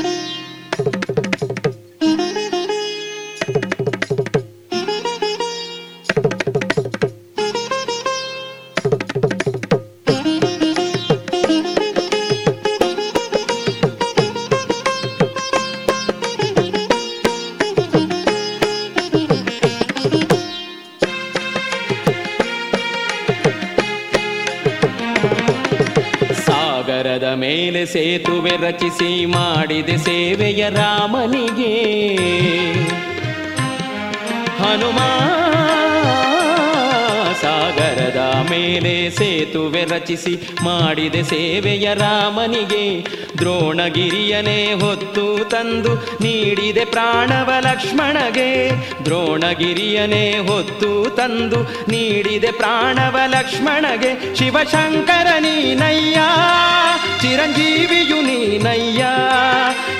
ಮೇಲೆ 27.77 27.85
ಸೇತುವೆ 27.85 28.53
ರಚಿಸಿ 28.57 29.25
ಮಾಡಿದೆ 29.25 29.97
ಸೇವೆಯ 29.97 30.69
ರಾಮನಿಗೆ. 30.69 31.73
ಹನುಮ 34.57 34.99
ಮೇಲೆ 38.43 39.09
ಸೇತುವೆ 39.09 39.83
ರಚಿಸಿ 39.85 40.33
ಮಾಡಿದೆ 40.63 41.23
ಸೇವೆಯ 41.23 41.93
ರಾಮನಿಗೆ. 41.93 42.83
ದ್ರೋಣಗಿರಿಯನೇ 43.37 44.73
ಹೊತ್ತು 44.73 45.25
ತಂದು 45.49 45.93
ನೀಡಿದೆ 45.95 46.85
ಪ್ರಾಣವ 46.85 47.49
ಲಕ್ಷ್ಮಣಗೆ. 47.59 48.49
ದ್ರೋಣಗಿರಿಯನೇ 49.05 50.25
ಹೊತ್ತು 50.47 50.91
ತಂದು 51.15 51.59
ನೀಡಿದೆ 51.63 52.51
ಪ್ರಾಣವ 52.51 53.17
ಲಕ್ಷ್ಮಣಗೆ. 53.27 54.11
ಶಿವಶಂಕರ 54.35 55.27
ನೀನಯ್ಯ, 55.39 56.17
ಚಿರಂಜೀವಿಯು 57.21 58.19
ನೀನಯ್ಯ. 58.21 59.05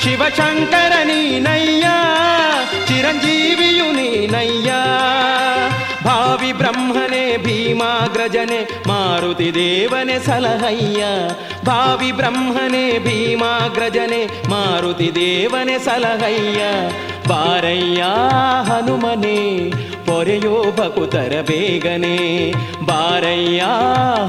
ಶಿವಶಂಕರ 0.04 0.94
ನೀನಯ್ಯ, 1.04 1.86
ಚಿರಂಜೀವಿಯು 2.88 3.88
ನೀನಯ್ಯ. 3.92 4.72
ಭಾವಿ 6.08 6.54
ಬ್ರಹ್ಮನೇ 6.54 7.38
ಭೀಮಾಗ್ರಜನೆ 7.38 8.80
ಮಾರುತಿ 8.88 9.54
ದೇವನೆ 9.54 10.20
ಸಲಹಯ್ಯ. 10.20 11.06
ಭಾವಿ 11.66 12.12
ಬ್ರಹ್ಮನೇ 12.12 13.00
ಭೀಮಾಗ್ರಜನೆ 13.00 14.50
ಮಾರುತಿ 14.50 15.16
ದೇವನೆ 15.16 15.80
ಸಲಹಯ್ಯ. 15.80 16.62
ಬಾರಯ್ಯ 17.28 18.04
ಹನುಮನೆ 18.64 19.70
ಪೊರೆಯೋ 20.08 20.64
ಭಕುತರ 20.76 21.34
ಬೇಗನೆ. 21.48 22.52
ಬಾರಯ್ಯ 22.86 23.64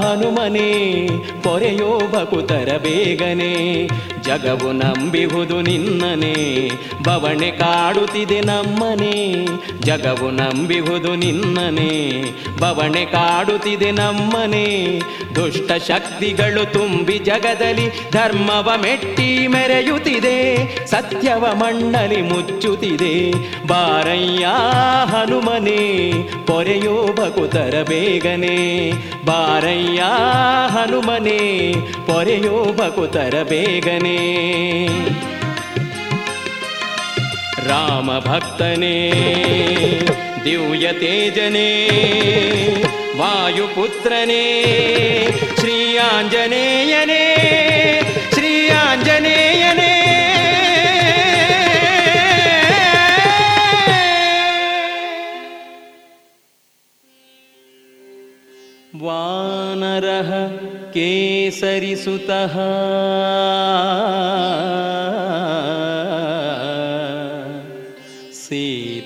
ಹನುಮನೆ, 0.02 1.06
ಪೊರೆಯೋ 1.42 2.00
ಭಕುತರ 2.12 2.68
ಬೇಗನೆ. 2.82 3.86
ಜಗವು 4.22 4.72
ನಂಬಿಹುದು 4.72 5.60
ನಿನ್ನನೆ, 5.60 6.68
ಬವಣೆ 7.02 7.50
ಕಾಡುತ್ತಿದೆ 7.50 8.40
ನಮ್ಮನೆ. 8.40 9.46
ಜಗವು 9.80 10.30
ನಂಬಿಹುದು 10.30 11.14
ನಿನ್ನನೆ, 11.14 12.22
ಬವಣೆ 12.60 13.04
ಕಾಡುತ್ತಿದೆ 13.04 13.90
ನಮ್ಮನೆ. 13.90 14.98
ದುಷ್ಟ 15.34 15.72
ಶಕ್ತಿಗಳು 15.88 16.72
ತುಂಬಿ 16.72 17.18
ಜಗದಲ್ಲಿ 17.18 18.10
ಧರ್ಮವ 18.10 18.72
ಮೆಟ್ಟಿ 18.82 19.46
ಮೆರೆಯುತ್ತಿದೆ. 19.46 20.38
ಸತ್ಯವ 20.86 21.46
ಮಣ್ಣಲಿ 21.52 22.22
ಮುಚ್ಚುತ್ತಿದೆ. 22.22 23.30
ಬಾರಯ್ಯ 23.66 24.46
ಹನುಮನೆ 25.06 25.67
परेयो 26.50 27.14
भकुतर 27.18 27.82
बेगने। 27.82 28.92
बारय्या 29.24 30.08
हनुमने 30.72 31.74
परेयो 32.00 32.50
भकुतर 32.50 33.44
बेगने। 33.44 34.18
रामभक्तने 37.66 39.12
द्यूयतेजने 40.44 41.70
वायुपुत्रने 43.14 44.44
श्रियाञ्जनेयने। 45.60 47.67
सरिसुतः। 61.60 62.54
सीताशोक 68.32 69.04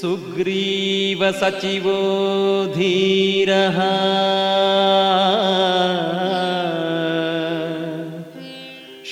सुग्रीवसचिवो 0.00 1.94
धीरः 2.74 3.78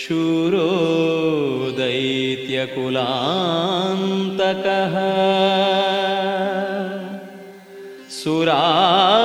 शूरो 0.00 0.68
दैत्यकुलान्तकः 1.78 2.56
सुरार्चितो 8.18 9.15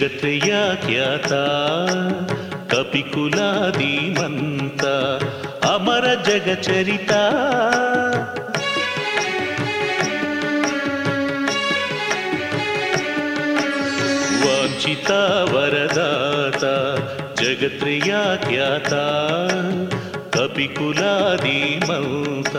ಜಗತ್ರೆಯ 0.00 0.54
ಖ್ಯಾತ 0.86 1.32
ಕಪಿಕುಲಾದಿಮಂತ 2.74 4.84
ಅಮರ 5.64 6.14
ಜಗಚರಿತ. 6.14 7.12
ವಾಂಛಿತ 14.44 15.10
ವರದಾತ 15.54 16.64
ಜಗತ್ರೆಯ 17.40 18.14
ಖ್ಯಾತ 18.40 18.92
ಕಪಿಕುಲಾದಿಮಂತ 20.36 22.56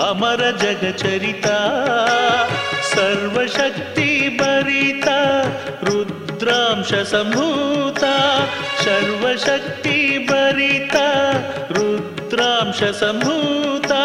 ಅಮರ 0.00 0.50
ಜಗಚರಿತ. 0.50 1.46
ಸರ್ವಶಕ್ತಿ 2.94 4.38
ಭರಿತ 4.38 4.95
पुरुष 6.86 7.08
समूता 7.10 8.16
सर्वशक्ति 8.80 9.98
भरिता 10.28 11.08
रुद्रांश 11.70 12.80
समूता 12.98 14.02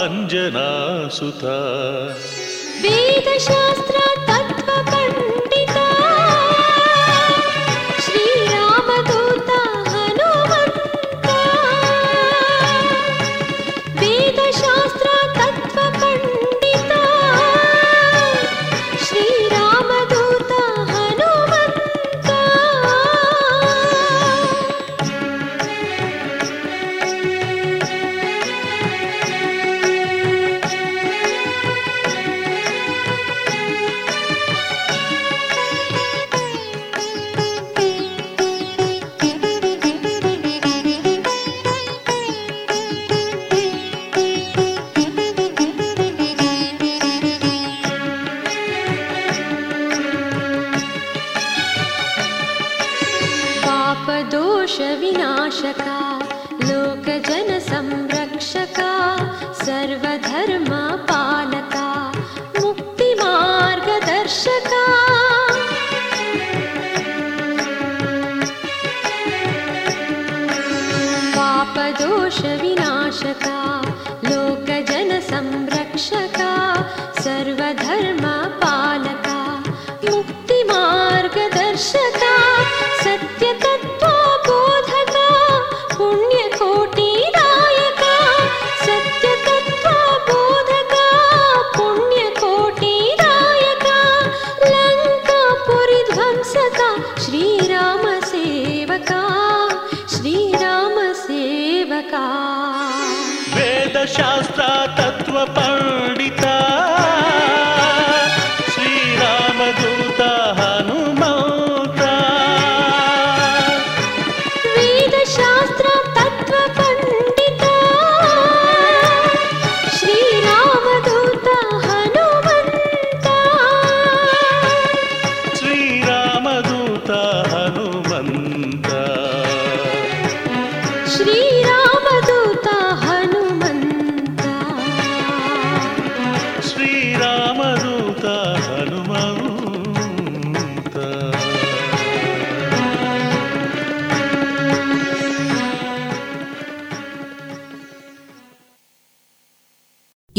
अंजना 0.00 0.68
सुता। 1.16 1.56
वेद 2.84 3.28
शास्त्र 3.48 3.96
तत्व 4.28 4.68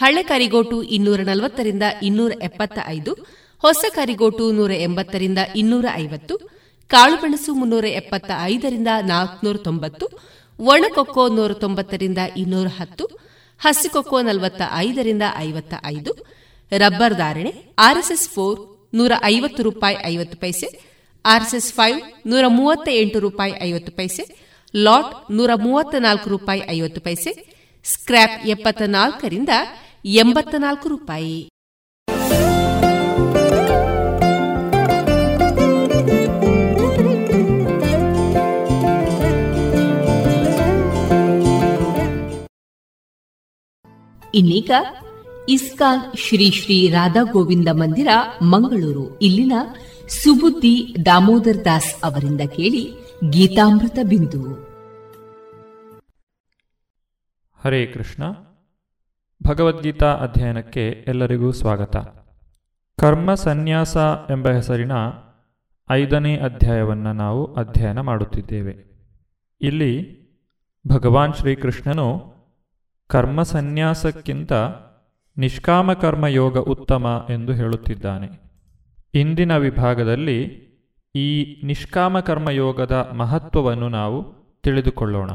ಹಳೆ 0.00 0.22
ಕರಿಗೋಟು 0.22 0.82
ಇನ್ನೂರ 0.82 1.20
ನಲವತ್ತರಿಂದ 1.20 1.82
ಇನ್ನೂರ 2.02 2.32
ಎಪ್ಪತ್ತ 2.42 2.78
ಐದು 2.86 3.12
ಹೊಸ 3.62 3.84
ಕರಿಗೋಟು 3.94 4.52
ನೂರ 4.52 4.70
ಎಂಬತ್ತರಿಂದ 4.70 5.38
ಇನ್ನೂರ 5.56 5.86
ಐವತ್ತು 5.94 6.34
ಕಾಳುಮೆಣಸು 6.90 7.54
ಮುನ್ನೂರ 7.54 7.84
ಎಪ್ಪತ್ತ 7.84 8.30
ಐದರಿಂದ 8.42 8.88
ನಾಲ್ಕುನೂರ 9.02 9.56
ತೊಂಬತ್ತು 9.56 10.06
ಒಣಕೊಕ್ಕೋ 10.58 11.28
ನೂರ 11.28 11.52
ತೊಂಬತ್ತರಿಂದ 11.52 12.18
ಇನ್ನೂರ 12.36 12.66
ಹತ್ತು 12.78 13.04
ಹಸಿಕೊಕ್ಕೋ 13.60 14.20
ನಲವತ್ತ 14.20 14.62
ಐದರಿಂದ 14.76 15.22
ಐವತ್ತ 15.36 15.74
ಐದು 15.84 16.12
ರಬ್ಬರ್ 16.72 17.14
ಧಾರಣೆ 17.14 17.74
ಆರ್ಎಸ್ಎಸ್ 17.78 18.28
ಫೋರ್ 18.28 18.58
ನೂರ 18.94 19.12
ಐವತ್ತು 19.24 19.62
ರೂಪಾಯಿ 19.62 19.96
ಐವತ್ತು 20.04 20.36
ಪೈಸೆ, 20.36 20.68
ಆರ್ಎಸ್ಎಸ್ 21.24 21.72
ಫೈವ್ 21.72 22.00
ನೂರ 22.26 22.44
ಮೂವತ್ತ 22.48 22.88
ಎಂಟು 22.92 23.18
ರೂಪಾಯಿ 23.18 23.52
ಐವತ್ತು 23.62 23.92
ಪೈಸೆ, 23.92 24.22
ಲಾಟ್ 24.74 25.32
ನೂರ 25.32 25.50
ಮೂವತ್ತ 25.54 25.94
ನಾಲ್ಕು 25.98 26.30
ರೂಪಾಯಿ 26.30 26.62
ಐವತ್ತು 26.68 27.00
ಪೈಸೆ 27.00 27.30
ಸ್ಕ್ರ್ಯಾಪ್ 27.84 28.46
ಎಪ್ಪತ್ತ 28.46 28.82
ನಾಲ್ಕರಿಂದ 28.82 29.48
ಎಂಬತ್ತ 30.04 30.54
ನಾಲ್ಕು 30.58 30.88
ರೂಪಾಯಿ. 30.88 31.48
ಇನ್ನೀಗ 44.34 44.70
ಇಸ್ಕಾನ್ 45.48 46.16
ಶ್ರೀ 46.16 46.50
ಶ್ರೀ 46.50 46.90
ರಾಧಾ 46.90 47.22
ಗೋವಿಂದ 47.22 47.68
ಮಂದಿರ, 47.72 48.08
ಮಂಗಳೂರು. 48.42 49.18
ಇಲ್ಲಿನ 49.20 49.52
ಸುಬುದ್ದಿ 50.08 50.96
ದಾಮೋದರ್ 51.06 51.64
ದಾಸ್ 51.64 51.94
ಅವರಿಂದ 52.04 52.40
ಕೇಳಿ 52.40 52.90
ಗೀತಾಮೃತ 53.30 53.98
ಬಿಂದು. 54.08 54.71
ಹರೇ 57.64 57.86
ಕೃಷ್ಣ. 57.86 58.22
ಭಗವದ್ಗೀತಾ 59.42 60.14
ಅಧ್ಯಯನಕ್ಕೆ 60.14 60.88
ಎಲ್ಲರಿಗೂ 60.88 61.52
ಸ್ವಾಗತ. 61.52 61.96
ಕರ್ಮ 63.00 63.34
ಸನ್ಯಾಸ 63.34 63.96
ಎಂಬ 64.30 64.48
ಹೆಸರಿನ 64.48 64.92
ಐದನೇ 65.90 66.36
ಅಧ್ಯಾಯವನ್ನು 66.36 67.12
ನಾವು 67.12 67.54
ಅಧ್ಯಯನ 67.54 68.00
ಮಾಡುತ್ತಿದ್ದೇವೆ. 68.00 68.84
ಇಲ್ಲಿ 69.60 70.22
ಭಗವಾನ್ 70.88 71.34
ಶ್ರೀಕೃಷ್ಣನು 71.34 72.34
ಕರ್ಮ 73.06 73.42
ಸನ್ಯಾಸಕ್ಕಿಂತ 73.42 74.52
ನಿಷ್ಕಾಮ 75.36 75.92
ಕರ್ಮಯೋಗ 75.92 76.58
ಉತ್ತಮ 76.58 77.26
ಎಂದು 77.30 77.52
ಹೇಳುತ್ತಿದ್ದಾನೆ. 77.52 78.28
ಇಂದಿನ 79.14 79.56
ವಿಭಾಗದಲ್ಲಿ 79.56 80.44
ಈ 81.16 81.60
ನಿಷ್ಕಾಮ 81.66 82.20
ಕರ್ಮಯೋಗದ 82.20 83.10
ಮಹತ್ವವನ್ನು 83.16 83.88
ನಾವು 83.88 84.34
ತಿಳಿದುಕೊಳ್ಳೋಣ. 84.62 85.30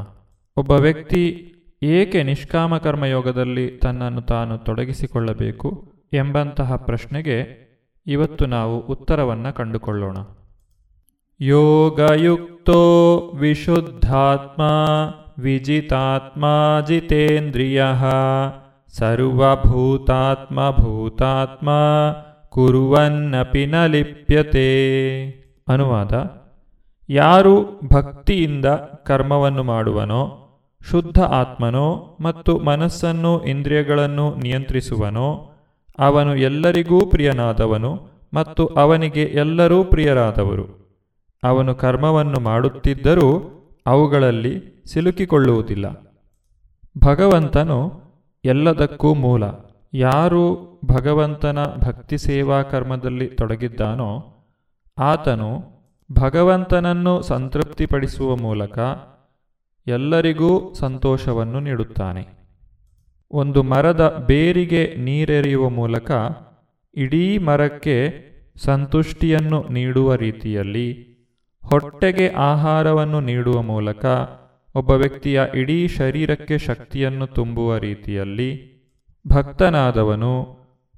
ಒಬ್ಬ 0.56 0.70
ವ್ಯಕ್ತಿ 0.70 1.54
ಏಕೆ 1.82 2.22
ನಿಷ್ಕಾಮ 2.22 2.78
ಕರ್ಮಯೋಗದಲ್ಲಿ 2.78 3.70
ತನ್ನನ್ನು 3.70 4.22
ತಾನು 4.22 4.58
ತೊಡಗಿಸಿಕೊಳ್ಳಬೇಕು 4.58 5.92
ಎಂಬಂತಹ 6.12 6.76
ಪ್ರಶ್ನೆಗೆ 6.76 7.36
ಇವತ್ತು 8.06 8.46
ನಾವು 8.46 8.80
ಉತ್ತರವನ್ನು 8.80 9.54
ಕಂಡುಕೊಳ್ಳೋಣ. 9.54 10.16
ಯೋಗಯುಕ್ತೋ 11.40 12.82
ವಿಶುದ್ಧಾತ್ಮ 13.38 14.62
ವಿಜಿತಾತ್ಮ 15.38 16.44
ಜಿತೇಂದ್ರಿಯ 16.86 17.84
ಸರ್ವಭೂತಾತ್ಮ 18.98 20.70
ಭೂತಾತ್ಮ 20.70 21.68
ಕುರುವನ್ನಪಿ 22.48 23.66
ನ 23.66 23.86
ಲಿಪ್ಯತೆ 23.86 24.68
ಅನುವಾದ, 25.68 26.12
ಯಾರು 27.08 27.80
ಭಕ್ತಿಯಿಂದ 27.92 28.64
ಕರ್ಮವನ್ನು 29.04 29.62
ಮಾಡುವನೋ 29.62 30.22
ಶುದ್ಧ 30.82 31.20
ಆತ್ಮನೋ 31.20 32.16
ಮತ್ತು 32.20 32.58
ಮನಸ್ಸನ್ನು 32.58 33.44
ಇಂದ್ರಿಯಗಳನ್ನು 33.44 34.34
ನಿಯಂತ್ರಿಸುವನೋ, 34.34 35.52
ಅವನು 35.98 36.36
ಎಲ್ಲರಿಗೂ 36.36 37.00
ಪ್ರಿಯನಾದವನು 37.06 38.08
ಮತ್ತು 38.34 38.66
ಅವನಿಗೆ 38.66 39.22
ಎಲ್ಲರೂ 39.22 39.84
ಪ್ರಿಯರಾದವರು. 39.84 40.88
ಅವನು 41.44 41.74
ಕರ್ಮವನ್ನು 41.74 42.40
ಮಾಡುತ್ತಿದ್ದರೂ 42.40 43.54
ಅವುಗಳಲ್ಲಿ 43.86 44.82
ಸಿಲುಕಿಕೊಳ್ಳುವುದಿಲ್ಲ. 44.92 46.14
ಭಗವಂತನು 46.98 47.92
ಎಲ್ಲದಕ್ಕೂ 48.44 49.14
ಮೂಲ. 49.14 49.42
ಯಾರು 49.94 50.68
ಭಗವಂತನ 50.84 51.58
ಭಕ್ತಿ 51.62 52.18
ಸೇವಾ 52.18 52.62
ಕರ್ಮದಲ್ಲಿ 52.62 53.26
ತೊಡಗಿದ್ದಾನೋ, 53.26 54.34
ಆತನು 54.98 55.78
ಭಗವಂತನನ್ನು 56.12 57.22
ಸಂತೃಪ್ತಿಪಡಿಸುವ 57.22 58.36
ಮೂಲಕ 58.36 58.78
ಎಲ್ಲರಿಗೂ 59.88 60.72
ಸಂತೋಷವನ್ನು 60.74 61.60
ನೀಡುತ್ತಾನೆ. 61.60 62.26
ಒಂದು 63.30 63.62
ಮರದ 63.62 64.24
ಬೇರಿಗೆ 64.28 64.94
ನೀರೆರೆಯುವ 64.96 65.68
ಮೂಲಕ 65.68 66.10
ಇಡೀ 66.94 67.38
ಮರಕ್ಕೆ 67.38 67.96
ಸಂತುಷ್ಟಿಯನ್ನು 68.56 69.68
ನೀಡುವ 69.70 70.14
ರೀತಿಯಲ್ಲಿ 70.14 70.88
ಹೊಟ್ಟೆಗೆ 71.66 72.28
ಆಹಾರವನ್ನು 72.28 73.20
ನೀಡುವ 73.20 73.62
ಮೂಲಕ 73.62 74.04
ಒಬ್ಬ 74.74 74.90
ವ್ಯಕ್ತಿಯ 74.90 75.42
ಇಡೀ 75.54 75.88
ಶರೀರಕ್ಕೆ 75.88 76.58
ಶಕ್ತಿಯನ್ನು 76.58 77.26
ತುಂಬುವ 77.26 77.76
ರೀತಿಯಲ್ಲಿ 77.76 78.50
ಭಕ್ತನಾದವನು 79.28 80.32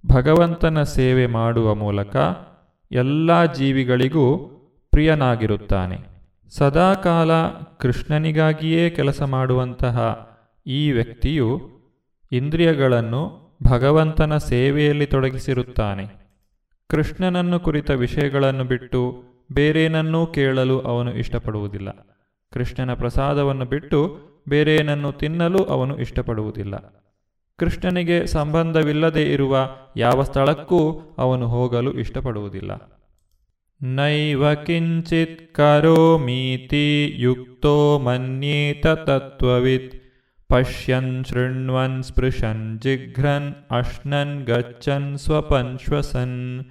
ಭಗವಂತನ 0.06 0.82
ಸೇವೆ 0.82 1.26
ಮಾಡುವ 1.26 1.74
ಮೂಲಕ 1.74 2.16
ಎಲ್ಲ 2.92 3.52
ಜೀವಿಗಳಿಗೂ 3.52 4.26
ಪ್ರಿಯನಾಗಿರುತ್ತಾನೆ. 4.90 6.09
ಸದಾಕಾಲ 6.50 7.48
ಕೃಷ್ಣನಿಗಾಗಿಯೇ 7.78 8.90
ಕೆಲಸ 8.90 9.22
ಮಾಡುವಂತಹ 9.22 10.28
ಈ 10.66 10.92
ವ್ಯಕ್ತಿಯು 10.92 11.60
ಇಂದ್ರಿಯಗಳನ್ನು 12.32 13.40
ಭಗವಂತನ 13.70 14.36
ಸೇವೆಯಲ್ಲಿ 14.36 15.06
ತೊಡಗಿಸಿರುತ್ತಾನೆ. 15.06 16.06
ಕೃಷ್ಣನನ್ನು 16.88 17.60
ಕುರಿತ 17.60 17.90
ವಿಷಯಗಳನ್ನು 17.90 18.64
ಬಿಟ್ಟು 18.64 19.22
ಬೇರೇನನ್ನೂ 19.52 20.26
ಕೇಳಲು 20.26 20.80
ಅವನು 20.80 21.14
ಇಷ್ಟಪಡುವುದಿಲ್ಲ. 21.14 21.88
ಕೃಷ್ಣನ 22.52 22.94
ಪ್ರಸಾದವನ್ನು 22.94 23.64
ಬಿಟ್ಟು 23.64 24.18
ಬೇರೇನನ್ನು 24.48 25.12
ತಿನ್ನಲು 25.12 25.58
ಅವನು 25.58 25.98
ಇಷ್ಟಪಡುವುದಿಲ್ಲ. 25.98 27.04
ಕೃಷ್ಣನಿಗೆ 27.56 28.26
ಸಂಬಂಧವಿಲ್ಲದೆ 28.26 29.22
ಇರುವ 29.22 29.70
ಯಾವ 29.96 30.22
ಸ್ಥಳಕ್ಕೂ 30.22 31.00
ಅವನು 31.18 31.48
ಹೋಗಲು 31.48 31.92
ಇಷ್ಟಪಡುವುದಿಲ್ಲ. 31.92 32.99
ನೈವ 33.80 34.54
ಕಿಂಚಿತ್ 34.54 35.52
ಕರೋಮೀತಿ 35.52 37.14
ಯುಕ್ತೋ 37.18 37.98
ಮನ್ಯೇತ 37.98 38.86
ತತ್ವವಿತ್ 38.86 40.00
ಪಶ್ಯನ್ 40.50 41.24
ಶೃಣ್ವನ್ 41.24 42.02
ಸ್ಪೃಶನ್ 42.02 42.78
ಜಿಘ್ರನ್ 42.78 43.54
ಅಶ್ನನ್ 43.70 44.44
ಗಚ್ಚನ್ 44.44 45.18
ಸ್ವಪನ್ 45.18 45.78
ಶ್ವಸನ್ 45.78 46.64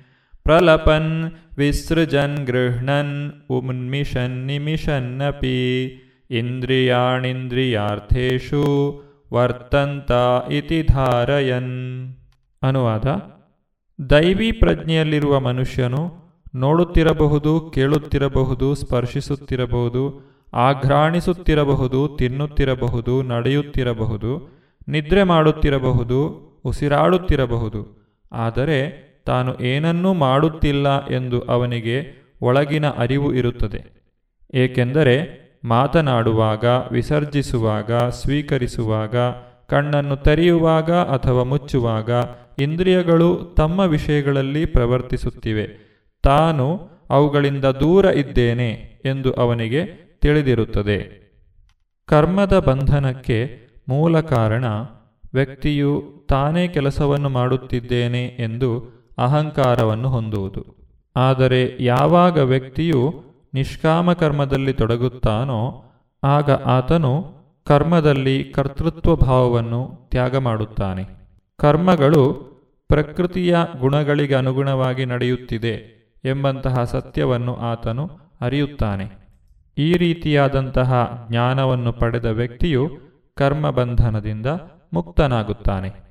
ಪ್ರಲಪನ್ 0.44 1.32
ವಿಸೃಜನ್ 1.58 2.46
ಗೃಹ್ಣನ್ 2.46 3.32
ಉನ್ಮಿಷನ್ 3.50 4.48
ನಿಮಿಷನ್ನಪಿ 4.48 5.98
ದೈವಿ 14.00 14.52
ಪ್ರಜ್ಞೆಯಲ್ಲಿರುವ 14.52 15.40
ಮನುಷ್ಯನು 15.40 16.29
ನೋಡುತ್ತಿರಬಹುದು, 16.56 17.72
ಕೇಳುತ್ತಿರಬಹುದು, 17.74 18.76
ಸ್ಪರ್ಶಿಸುತ್ತಿರಬಹುದು, 18.76 20.30
ಆಘ್ರಾಣಿಸುತ್ತಿರಬಹುದು, 20.54 22.08
ತಿನ್ನುತ್ತಿರಬಹುದು, 22.08 23.22
ನಡೆಯುತ್ತಿರಬಹುದು, 23.22 24.60
ನಿದ್ರೆ 24.88 25.24
ಮಾಡುತ್ತಿರಬಹುದು, 25.24 26.50
ಉಸಿರಾಡುತ್ತಿರಬಹುದು. 26.66 28.00
ಆದರೆ 28.32 29.10
ತಾನು 29.26 29.60
ಏನನ್ನೂ 29.60 30.14
ಮಾಡುತ್ತಿಲ್ಲ 30.14 31.08
ಎಂದು 31.08 31.42
ಅವನಿಗೆ 31.42 32.20
ಒಳಗಿನ 32.42 32.90
ಅರಿವು 32.90 33.34
ಇರುತ್ತದೆ. 33.34 34.00
ಏಕೆಂದರೆ 34.54 35.40
ಮಾತನಾಡುವಾಗ, 35.66 36.66
ವಿಸರ್ಜಿಸುವಾಗ, 36.92 37.94
ಸ್ವೀಕರಿಸುವಾಗ, 37.94 39.16
ಕಣ್ಣನ್ನು 39.68 40.16
ತೆರೆಯುವಾಗ 40.16 40.92
ಅಥವಾ 40.92 41.44
ಮುಚ್ಚುವಾಗ 41.44 42.10
ಇಂದ್ರಿಯಗಳು 42.60 43.54
ತಮ್ಮ 43.58 43.80
ವಿಷಯಗಳಲ್ಲಿ 43.80 44.66
ಪ್ರವರ್ತಿಸುತ್ತಿವೆ. 44.66 45.89
ತಾನು 46.22 46.90
ಅವುಗಳಿಂದ 47.10 47.66
ದೂರ 47.66 48.06
ಇದ್ದೇನೆ 48.06 49.02
ಎಂದು 49.06 49.34
ಅವನಿಗೆ 49.34 49.86
ತಿಳಿದಿರುತ್ತದೆ. 50.22 51.30
ಕರ್ಮದ 52.06 52.60
ಬಂಧನಕ್ಕೆ 52.60 53.68
ಮೂಲ 53.88 54.20
ಕಾರಣ 54.20 54.66
ವ್ಯಕ್ತಿಯು 55.34 56.14
ತಾನೇ 56.30 56.68
ಕೆಲಸವನ್ನು 56.68 57.30
ಮಾಡುತ್ತಿದ್ದೇನೆ 57.30 58.26
ಎಂದು 58.26 59.00
ಅಹಂಕಾರವನ್ನು 59.18 60.10
ಹೊಂದುವುದು. 60.10 60.90
ಆದರೆ 61.16 61.78
ಯಾವಾಗ 61.80 62.38
ವ್ಯಕ್ತಿಯು 62.38 63.24
ನಿಷ್ಕಾಮ 63.54 64.14
ಕರ್ಮದಲ್ಲಿ 64.14 64.74
ತೊಡಗುತ್ತಾನೋ 64.74 65.84
ಆಗ 66.24 66.52
ಆತನು 66.52 67.40
ಕರ್ಮದಲ್ಲಿ 67.68 68.44
ಕರ್ತೃತ್ವ 68.44 69.16
ಭಾವವನ್ನು 69.16 70.08
ತ್ಯಾಗ 70.12 70.38
ಮಾಡುತ್ತಾನೆ. 70.38 71.04
ಕರ್ಮಗಳು 71.58 72.50
ಪ್ರಕೃತಿಯ 72.88 73.58
ಗುಣಗಳಿಗೆ 73.80 74.36
ಅನುಗುಣವಾಗಿ 74.36 75.06
ನಡೆಯುತ್ತಿದೆ. 75.06 75.99
ಎಂಬಂತಹ 76.26 76.84
ಸತ್ಯವನ್ನು 76.84 77.56
ಆತನು 77.56 78.10
ಅರಿಯುತ್ತಾನೆ. 78.42 79.20
ಈ 79.78 79.94
ರೀತಿಯಾದಂತಹ 79.94 81.24
ಜ್ಞಾನವನ್ನು 81.32 81.94
ಪಡೆದ 81.94 82.26
ವ್ಯಕ್ತಿಯು 82.26 82.90
ಕರ್ಮಬಂಧನದಿಂದ 83.36 84.46
ಮುಕ್ತನಾಗುತ್ತಾನೆ. 84.94 86.10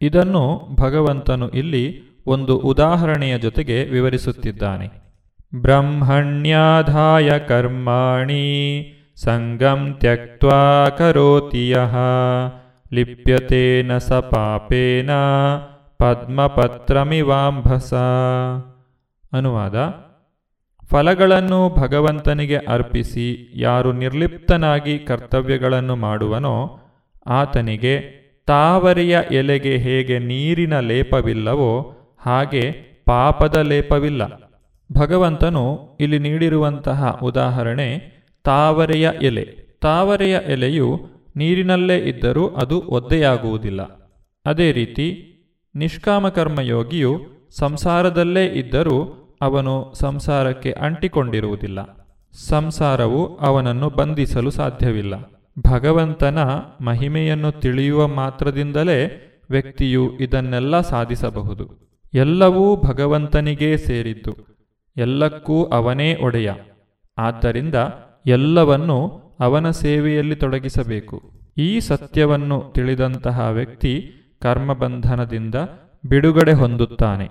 ಇದನ್ನು 0.00 0.68
ಭಗವಂತನು 0.80 1.48
ಇಲ್ಲಿ 1.48 2.02
ಒಂದು 2.26 2.56
ಉದಾಹರಣೆಯ 2.58 3.38
ಜೊತೆಗೆ 3.38 3.84
ವಿವರಿಸುತ್ತಿದ್ದಾನೆ. 3.84 5.04
ಬ್ರಹ್ಮಣ್ಯಾಧಾಯ 5.54 7.38
ಕರ್ಮಾಣಿ 7.38 8.44
ಸಂಗಂ 9.16 9.96
ತ್ಯಕ್ವಾ 10.00 10.88
ಕರೋತಿಯ 10.98 11.76
ಲಿಪ್ಯತೇನ 12.92 13.98
ಸ 13.98 14.12
ಪಾಪೇನ 14.12 15.10
ಪದ್ಮಪತ್ರಮಿವಾಂಭಸ. 15.98 17.94
ಅನುವಾದ, 19.34 19.76
ಫಲಗಳನ್ನು 20.90 21.74
ಭಗವಂತನಿಗೆ 21.80 22.56
ಅರ್ಪಿಸಿ 22.56 23.52
ಯಾರು 23.54 23.92
ನಿರ್ಲಿಪ್ತನಾಗಿ 23.92 24.98
ಕರ್ತವ್ಯಗಳನ್ನು 24.98 25.96
ಮಾಡುವನೋ 25.96 26.80
ಆತನಿಗೆ 27.26 28.00
ತಾವರೆಯ 28.46 29.18
ಎಲೆಗೆ 29.30 29.76
ಹೇಗೆ 29.76 30.18
ನೀರಿನ 30.18 30.80
ಲೇಪವಿಲ್ಲವೋ 30.80 31.94
ಹಾಗೆ 32.18 32.70
ಪಾಪದ 33.06 33.56
ಲೇಪವಿಲ್ಲ. 33.56 34.52
ಭಗವಂತನು 34.98 35.96
ಇಲ್ಲಿ 36.00 36.18
ನೀಡಿರುವಂತಹ 36.18 37.18
ಉದಾಹರಣೆ 37.22 37.88
ತಾವರೆಯ 38.44 39.10
ಎಲೆ. 39.22 39.44
ತಾವರೆಯ 39.82 40.38
ಎಲೆಯು 40.46 40.88
ನೀರಿನಲ್ಲೇ 41.36 41.98
ಇದ್ದರೂ 41.98 42.48
ಅದು 42.48 42.80
ಒದ್ದೆಯಾಗುವುದಿಲ್ಲ. 42.80 43.82
ಅದೇ 44.46 44.72
ರೀತಿ 44.72 45.06
ನಿಷ್ಕಾಮಕರ್ಮಯೋಗಿಯು 45.74 47.12
ಸಂಸಾರದಲ್ಲೇ 47.58 48.46
ಇದ್ದರೂ 48.46 49.23
ಅವನು 49.42 49.92
ಸಂಸಾರಕ್ಕೆ 49.94 50.72
ಅಂಟಿಕೊಂಡಿರುವುದಿಲ್ಲ. 50.72 52.08
ಸಂಸಾರವು 52.48 53.36
ಅವನನ್ನು 53.36 53.90
ಬಂಧಿಸಲು 53.90 54.50
ಸಾಧ್ಯವಿಲ್ಲ. 54.50 55.14
ಭಗವಂತನ 55.70 56.38
ಮಹಿಮೆಯನ್ನು 56.80 57.52
ತಿಳಿಯುವ 57.52 58.06
ಮಾತ್ರದಿಂದಲೇ 58.06 59.30
ವ್ಯಕ್ತಿಯು 59.50 60.18
ಇದನ್ನೆಲ್ಲ 60.18 60.80
ಸಾಧಿಸಬಹುದು. 60.80 61.92
ಎಲ್ಲವೂ 62.14 62.76
ಭಗವಂತನಿಗೇ 62.76 63.76
ಸೇರಿದ್ದು. 63.76 64.36
ಎಲ್ಲಕ್ಕೂ 64.96 65.64
ಅವನೇ 65.64 66.16
ಒಡೆಯ. 66.16 66.52
ಆದ್ದರಿಂದ 67.18 67.74
ಎಲ್ಲವನ್ನೂ 68.26 69.20
ಅವನ 69.40 69.70
ಸೇವೆಯಲ್ಲಿ 69.70 70.36
ತೊಡಗಿಸಬೇಕು. 70.36 71.22
ಈ 71.58 71.80
ಸತ್ಯವನ್ನು 71.80 72.72
ತಿಳಿದಂತಹ 72.74 73.48
ವ್ಯಕ್ತಿ 73.48 74.12
ಕರ್ಮಬಂಧನದಿಂದ 74.42 75.54
ಬಿಡುಗಡೆ 76.06 76.52
ಹೊಂದುತ್ತಾನೆ. 76.52 77.30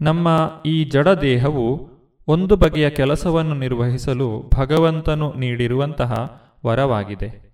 ನಮ್ಮ 0.00 0.50
ಈ 0.66 0.84
ಜಡದೇಹವು 0.84 1.88
ಒಂದು 2.28 2.56
ಬಗೆಯ 2.56 2.90
ಕೆಲಸವನ್ನು 2.90 3.54
ನಿರ್ವಹಿಸಲು 3.54 4.50
ಭಗವಂತನು 4.54 5.34
ನೀಡಿರುವಂತಹ 5.34 6.42
ವರವಾಗಿದೆ. 6.66 7.48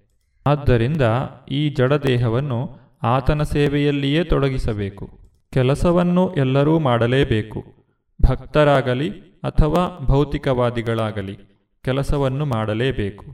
ಆದ್ದರಿಂದ 0.47 1.03
ಈ 1.51 1.69
ಜಡದೇಹವನ್ನು 1.69 2.79
ಆತನ 3.03 3.43
ಸೇವೆಯಲ್ಲಿಯೇ 3.43 4.25
ತೊಡಗಿಸಬೇಕು. 4.25 5.11
ಕೆಲಸವನ್ನು 5.53 6.35
ಎಲ್ಲರೂ 6.35 6.79
ಮಾಡಲೇಬೇಕು. 6.79 7.65
ಭಕ್ತರಾಗಲಿ 8.23 9.11
ಅಥವಾ 9.43 9.99
ಭೌತಿಕವಾದಿಗಳಾಗಲಿ 10.07 11.39
ಕೆಲಸವನ್ನು 11.85 12.47
ಮಾಡಲೇಬೇಕು. 12.47 13.25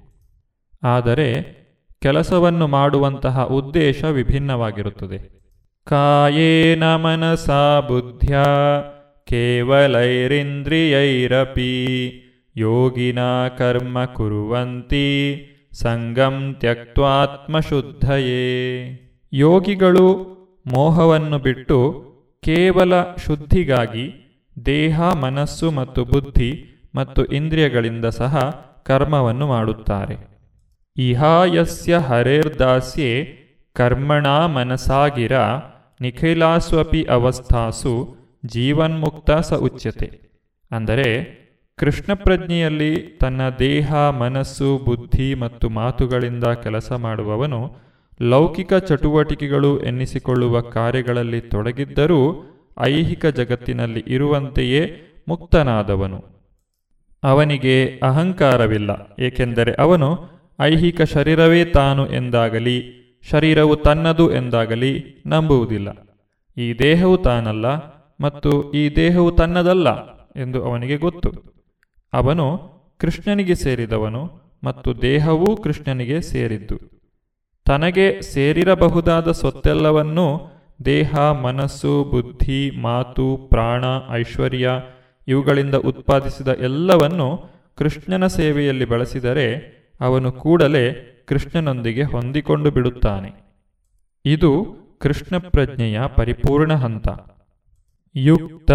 ಆದರೆ 0.83 1.61
ಕೆಲಸವನ್ನು 2.03 2.67
ಮಾಡುವಂತಹ 2.67 3.45
ಉದ್ದೇಶ 3.45 4.05
ವಿಭಿನ್ನವಾಗಿರುತ್ತದೆ. 4.05 5.41
ಕಾಯೇನ 5.85 6.85
ಮನಸಾ 6.85 7.81
ಬುದ್ಧ್ಯ 7.81 8.37
ಕೇವಲೈರಿಂದ್ರಿಯೈರಪಿ. 9.27 10.41
ಯೋಗಿನ 12.57 13.19
ಕರ್ಮ 13.59 14.05
ಕುರುವಂತಿ, 14.05 15.09
ಸಂಗಂ 15.73 16.57
ತ್ಯಕ್ವಾತ್ಮಶುದ್ಧಯೇ 16.61 18.41
ಯೋಗಿಗಳು 19.33 20.31
ಮೋಹವನ್ನು 20.67 21.39
ಬಿಟ್ಟು 21.39 22.11
ಕೇವಲ 22.45 23.03
ಶುದ್ಧಿಗಾಗಿ 23.03 24.13
ದೇಹ, 24.67 25.03
ಮನಸ್ಸು 25.03 25.71
ಮತ್ತು 25.71 26.05
ಬುದ್ಧಿ 26.05 26.65
ಮತ್ತು 26.95 27.25
ಇಂದ್ರಿಯಗಳಿಂದ 27.25 28.05
ಸಹ 28.05 28.51
ಕರ್ಮವನ್ನು 28.87 29.47
ಮಾಡುತ್ತಾರೆ. 29.47 30.31
ಇಹಾಯಸ್ಯ 30.97 31.97
ಹರೇರ್ದಾಸ್ಯೆ 31.99 33.41
ಕರ್ಮಣಾ 33.73 34.47
ಮನಸಾಗಿರ 34.47 35.33
ನಿಖಿಲಾಸ್ವಪಿ 36.01 37.03
ಅವಸ್ಥಾಸು 37.03 38.20
ಜೀವನ್ಮುಕ್ತ 38.47 39.31
ಸ 39.31 39.53
ಉಚ್ಯತೆ 39.53 40.21
ಅಂದರೆ 40.71 41.41
ಕೃಷ್ಣ 41.77 42.15
ಪ್ರಜ್ಞೆಯಲ್ಲಿ 42.15 43.19
ತನ್ನ 43.21 43.41
ದೇಹ, 43.59 43.95
ಮನಸ್ಸು, 43.95 44.79
ಬುದ್ಧಿ 44.79 45.35
ಮತ್ತು 45.35 45.69
ಮಾತುಗಳಿಂದ 45.69 46.45
ಕೆಲಸ 46.45 46.93
ಮಾಡುವವನು 46.93 47.77
ಲೌಕಿಕ 48.23 48.75
ಚಟುವಟಿಕೆಗಳು 48.75 49.81
ಎನ್ನಿಸಿಕೊಳ್ಳುವ 49.83 50.61
ಕಾರ್ಯಗಳಲ್ಲಿ 50.61 51.41
ತೊಡಗಿದ್ದರೂ 51.41 52.21
ಐಹಿಕ 52.81 53.27
ಜಗತ್ತಿನಲ್ಲಿ 53.27 54.05
ಇರುವಂತೆಯೇ 54.07 54.83
ಮುಕ್ತನಾದವನು. 55.29 56.25
ಅವನಿಗೆ 57.23 57.87
ಅಹಂಕಾರವಿಲ್ಲ, 58.03 58.91
ಏಕೆಂದರೆ 59.19 59.73
ಅವನು 59.73 60.19
ಐಹಿಕ 60.61 61.03
ಶರೀರವೇ 61.03 61.65
ತಾನು 61.65 62.13
ಎಂದಾಗಲಿ, 62.13 62.77
ಶರೀರವು 63.31 63.77
ತನ್ನದು 63.77 64.35
ಎಂದಾಗಲಿ 64.35 65.23
ನಂಬುವುದಿಲ್ಲ. 65.27 65.89
ಈ 66.57 66.79
ದೇಹವು 66.79 67.19
ತಾನಲ್ಲ 67.19 68.00
ಮತ್ತು 68.21 68.73
ಈ 68.73 68.97
ದೇಹವು 68.97 69.33
ತನ್ನದಲ್ಲ 69.33 69.89
ಎಂದು 70.37 70.65
ಅವನಿಗೆ 70.65 70.97
ಗೊತ್ತು. 70.97 71.33
ಅವನು 72.13 72.71
ಕೃಷ್ಣನಿಗೆ 72.99 73.55
ಸೇರಿದವನು 73.55 74.41
ಮತ್ತು 74.65 75.03
ದೇಹವೂ 75.03 75.57
ಕೃಷ್ಣನಿಗೆ 75.57 76.21
ಸೇರಿದ್ದು. 76.21 76.79
ತನಗೆ 77.67 78.23
ಸೇರಿರಬಹುದಾದ 78.23 79.31
ಸೊತ್ತೆಲ್ಲವನ್ನೂ 79.31 80.41
ದೇಹ, 80.85 81.19
ಮನಸ್ಸು, 81.19 82.05
ಬುದ್ಧಿ, 82.05 82.71
ಮಾತು, 82.71 83.37
ಪ್ರಾಣ, 83.37 83.85
ಐಶ್ವರ್ಯ 84.11 84.71
ಇವುಗಳಿಂದ 85.29 85.75
ಉತ್ಪಾದಿಸಿದ 85.75 86.49
ಎಲ್ಲವನ್ನು 86.49 87.45
ಕೃಷ್ಣನ 87.77 88.27
ಸೇವೆಯಲ್ಲಿ 88.27 88.85
ಬಳಸಿದರೆ 88.85 89.81
ಅವನು 90.01 90.33
ಕೂಡಲೇ 90.33 90.93
ಕೃಷ್ಣನೊಂದಿಗೆ 91.27 92.03
ಹೊಂದಿಕೊಂಡು 92.03 92.71
ಬಿಡುತ್ತಾನೆ. 92.71 93.31
ಇದು 94.25 94.67
ಕೃಷ್ಣ 95.01 95.39
ಪ್ರಜ್ಞೆಯ 95.39 96.01
ಪರಿಪೂರ್ಣ 96.17 96.75
ಹಂತ. 96.75 97.09
ಯುಕ್ತ 98.15 98.71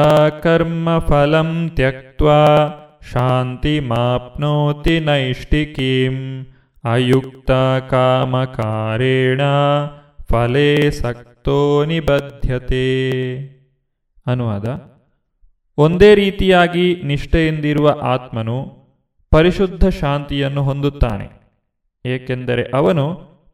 ಫಲಂ 1.07 1.69
ತ್ಯಕ್ವಾ 1.75 2.41
ಶಾಂತಿ 3.11 3.79
ಮಾಪ್ನೋತಿ 3.79 4.99
ನೈಷ್ಟಿಕೀಂ 4.99 6.15
ಅಯುಕ್ತ 6.83 7.51
ಕಾಮಕಾರೇಣ 7.89 9.41
ಫಲೇ 10.29 10.91
ಸಕ್ತೋ 10.91 11.85
ನಿಬದ್ಧತೆ 11.85 12.87
ಅನುವಾದ 14.27 14.67
ಒಂದೇ 15.77 16.15
ರೀತಿಯಾಗಿ 16.15 17.01
ನಿಷ್ಠೆಯಿಂದಿರುವ 17.03 17.87
ಆತ್ಮನು 18.03 18.57
ಪರಿಶುದ್ಧ 19.31 19.87
ಶಾಂತಿಯನ್ನು 19.87 20.63
ಹೊಂದುತ್ತಾನೆ, 20.63 21.27
ಏಕೆಂದರೆ 22.05 22.63
ಅವನು 22.73 23.05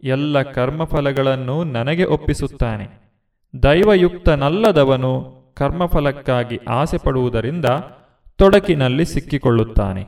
ಎಲ್ಲ 0.04 0.42
ಕರ್ಮಫಲಗಳನ್ನು 0.42 1.64
ನನಗೆ 1.64 2.04
ಒಪ್ಪಿಸುತ್ತಾನೆ. 2.06 2.86
ದೈವಯುಕ್ತನಲ್ಲದವನು 3.64 5.41
ಕರ್ಮಫಲಕ್ಕಾಗಿ 5.56 6.60
ಆಸೆ 6.68 6.98
ಪಡುವುದರಿಂದ 6.98 7.66
ತೊಡಕಿನಲ್ಲಿ 8.36 9.06
ಸಿಕ್ಕಿಕೊಳ್ಳುತ್ತಾನೆ. 9.06 10.06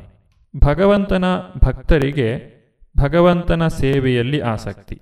ಭಗವಂತನ 0.65 1.23
ಭಕ್ತರಿಗೆ 1.65 2.53
ಭಗವಂತನ 2.97 3.67
ಸೇವೆಯಲ್ಲಿ 3.67 4.39
ಆಸಕ್ತಿ. 4.39 4.99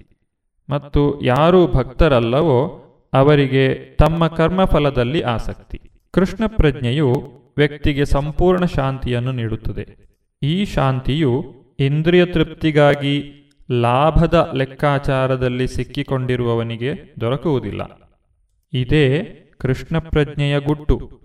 ಮತ್ತು 0.69 1.21
ಯಾರು 1.21 1.67
ಭಕ್ತರಲ್ಲವೋ 1.67 2.77
ಅವರಿಗೆ 3.13 3.95
ತಮ್ಮ 3.95 4.27
ಕರ್ಮಫಲದಲ್ಲಿ 4.27 5.21
ಆಸಕ್ತಿ. 5.21 5.81
ಕೃಷ್ಣ 6.11 6.43
ಪ್ರಜ್ಞೆಯು 6.47 7.13
ವ್ಯಕ್ತಿಗೆ 7.57 8.05
ಸಂಪೂರ್ಣ 8.05 8.65
ಶಾಂತಿಯನ್ನು 8.65 9.31
ನೀಡುತ್ತದೆ. 9.31 10.11
ಈ 10.43 10.65
ಶಾಂತಿಯು 10.65 11.55
ಇಂದ್ರಿಯ 11.79 12.25
ತೃಪ್ತಿಗಾಗಿ 12.25 13.37
ಲಾಭದ 13.71 14.51
ಲೆಕ್ಕಾಚಾರದಲ್ಲಿ 14.53 15.67
ಸಿಕ್ಕಿಕೊಂಡಿರುವವನಿಗೆ 15.67 17.13
ದೊರಕುವುದಿಲ್ಲ. 17.21 17.81
ಇದೇ 18.73 19.37
ಕೃಷ್ಣ 19.61 19.99
ಪ್ರಜ್ಞೆಯ 19.99 20.59
ಗುಟ್ಟು. 20.59 21.21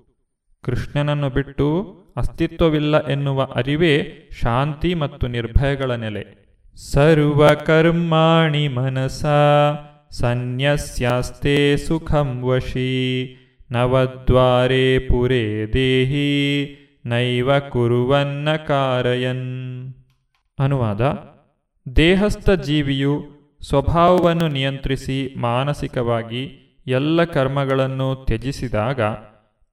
ಕೃಷ್ಣನನ್ನು 0.62 1.30
ಬಿಟ್ಟು 1.30 1.97
ಅಸ್ತಿತ್ವವಿಲ್ಲ 2.16 3.09
ಎನ್ನುವ 3.09 3.43
ಅರಿವೇ 3.43 4.12
ಶಾಂತಿ 4.43 4.95
ಮತ್ತು 4.95 5.26
ನಿರ್ಭಯಗಳ 5.26 5.91
ನೆಲೆ. 5.91 6.47
ಸರ್ವ 6.93 7.55
ಕರ್ಮಾಣಿ 7.55 8.68
ಮನಸ, 8.68 9.24
ಸನ್ಯಸ್ಯಾಸ್ತೆ 10.11 11.76
ಸುಖಂ 11.76 12.43
ವಶಿ, 12.43 13.37
ನವದ್ವಾರೆ 13.70 14.99
ಪುರೇ 14.99 15.66
ದೇಹಿ, 15.72 16.64
ನೈವ 17.05 17.59
ಕುರುವನ್ನ 17.59 18.49
ಕಾರಯನ್. 18.57 19.95
ಅನುವಾದ, 20.59 21.01
ದೇಹಸ್ಥ 21.97 22.51
ಜೀವಿಯು 22.51 23.24
ಸ್ವಭಾವವನ್ನು 23.68 24.49
ನಿಯಂತ್ರಿಸಿ 24.49 25.34
ಮಾನಸಿಕವಾಗಿ 25.39 26.62
ಎಲ್ಲ 26.87 27.24
ಕರ್ಮಗಳನ್ನು 27.24 28.14
ತ್ಯಜಿಸಿದಾಗ 28.14 29.01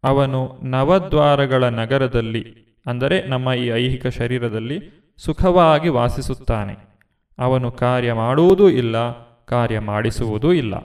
ಅವನು 0.04 0.60
ನವದ್ವಾರಗಳ 0.64 1.64
ನಗರದಲ್ಲಿ, 1.64 2.46
ಅಂದರೆ 2.86 3.28
ನಮ್ಮ 3.28 3.54
ಈ 3.54 3.68
ಐಹಿಕ 3.68 4.08
ಶರೀರದಲ್ಲಿ, 4.08 5.04
ಸುಖವಾಗಿ 5.18 5.90
ವಾಸಿಸುತ್ತಾನೆ. 5.90 7.00
ಅವನು 7.40 7.72
ಕಾರ್ಯ 7.72 8.14
ಮಾಡುವುದೂ 8.14 8.70
ಇಲ್ಲ, 8.70 9.12
ಕಾರ್ಯ 9.46 9.80
ಮಾಡಿಸುವುದೂ 9.80 10.54
ಇಲ್ಲ. 10.54 10.76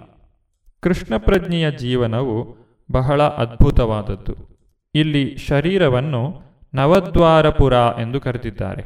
ಕೃಷ್ಣ 0.81 1.17
ಪ್ರಜ್ಞೆಯ 1.17 1.71
ಜೀವನವು 1.71 2.57
ಬಹಳ 2.93 3.23
ಅದ್ಭುತವಾದದ್ದು. 3.23 4.35
ಇಲ್ಲಿ 4.95 5.37
ಶರೀರವನ್ನು 5.37 6.43
ನವದ್ವಾರಪುರ 6.75 7.73
ಎಂದು 7.73 8.21
ಕರೆದಿದ್ದಾರೆ. 8.21 8.85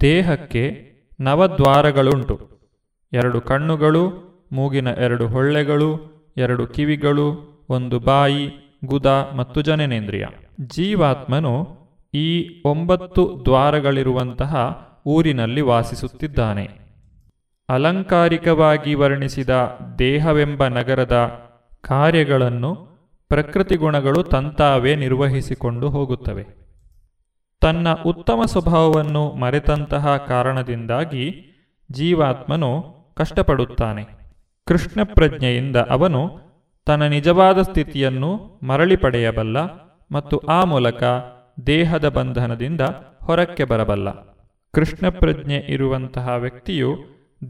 ದೇಹಕ್ಕೆ 0.00 0.92
ನವದ್ವಾರಗಳುಂಟು. 1.20 2.50
ಎರಡು 3.12 3.40
ಕಣ್ಣುಗಳು, 3.40 4.32
ಮೂಗಿನ 4.52 4.88
ಎರಡು 4.88 5.28
ಹೊಳ್ಳೆಗಳು 5.28 6.11
ಎರಡು 6.36 6.66
ಕಿವಿಗಳು, 6.66 7.52
ಒಂದು 7.68 7.98
ಬಾಯಿ, 7.98 8.50
ಗುದ 8.84 9.06
ಮತ್ತು 9.36 9.62
ಜನನೇಂದ್ರಿಯ. 9.62 10.26
ಜೀವಾತ್ಮನು 10.60 11.68
ಈ 12.14 12.62
ಒಂಬತ್ತು 12.64 13.42
ದ್ವಾರಗಳಿರುವಂತಹ 13.44 14.82
ಊರಿನಲ್ಲಿ 15.06 15.60
ವಾಸಿಸುತ್ತಿದ್ದಾನೆ. 15.60 16.70
ಅಲಂಕಾರಿಕವಾಗಿ 17.68 18.94
ವರ್ಣಿಸಿದ 18.94 19.50
ದೇಹವೆಂಬ 19.98 20.66
ನಗರದ 20.66 21.42
ಕಾರ್ಯಗಳನ್ನು 21.80 22.74
ಪ್ರಕೃತಿ 23.28 23.76
ಗುಣಗಳು 23.76 24.22
ತಂತಾವೇ 24.22 24.94
ನಿರ್ವಹಿಸಿಕೊಂಡು 24.94 25.90
ಹೋಗುತ್ತವೆ. 25.90 26.46
ತನ್ನ 27.60 27.92
ಉತ್ತಮ 28.06 28.40
ಸ್ವಭಾವವನ್ನು 28.46 29.32
ಮರೆತಂತಹ 29.32 30.16
ಕಾರಣದಿಂದಾಗಿ 30.16 31.34
ಜೀವಾತ್ಮನು 31.92 32.84
ಕಷ್ಟಪಡುತ್ತಾನೆ. 33.16 34.21
ಕೃಷ್ಣ 34.66 35.00
ಪ್ರಜ್ಞೆಯಿಂದ 35.04 35.76
ಅವನು 35.76 36.30
ತನ್ನ 36.86 37.02
ನಿಜವಾದ 37.02 37.62
ಸ್ಥಿತಿಯನ್ನು 37.62 38.60
ಮರಳಿ 38.62 38.96
ಪಡೆಯಬಲ್ಲ 38.96 39.58
ಮತ್ತು 40.12 40.38
ಆ 40.38 40.64
ಮೂಲಕ 40.64 41.02
ದೇಹದ 41.66 42.08
ಬಂಧನದಿಂದ 42.08 42.80
ಹೊರಕ್ಕೆ 43.24 43.64
ಬರಬಲ್ಲ. 43.64 44.10
ಕೃಷ್ಣ 44.74 45.08
ಪ್ರಜ್ಞೆ 45.08 45.56
ಇರುವಂತಹ 45.68 46.28
ವ್ಯಕ್ತಿಯು 46.28 46.96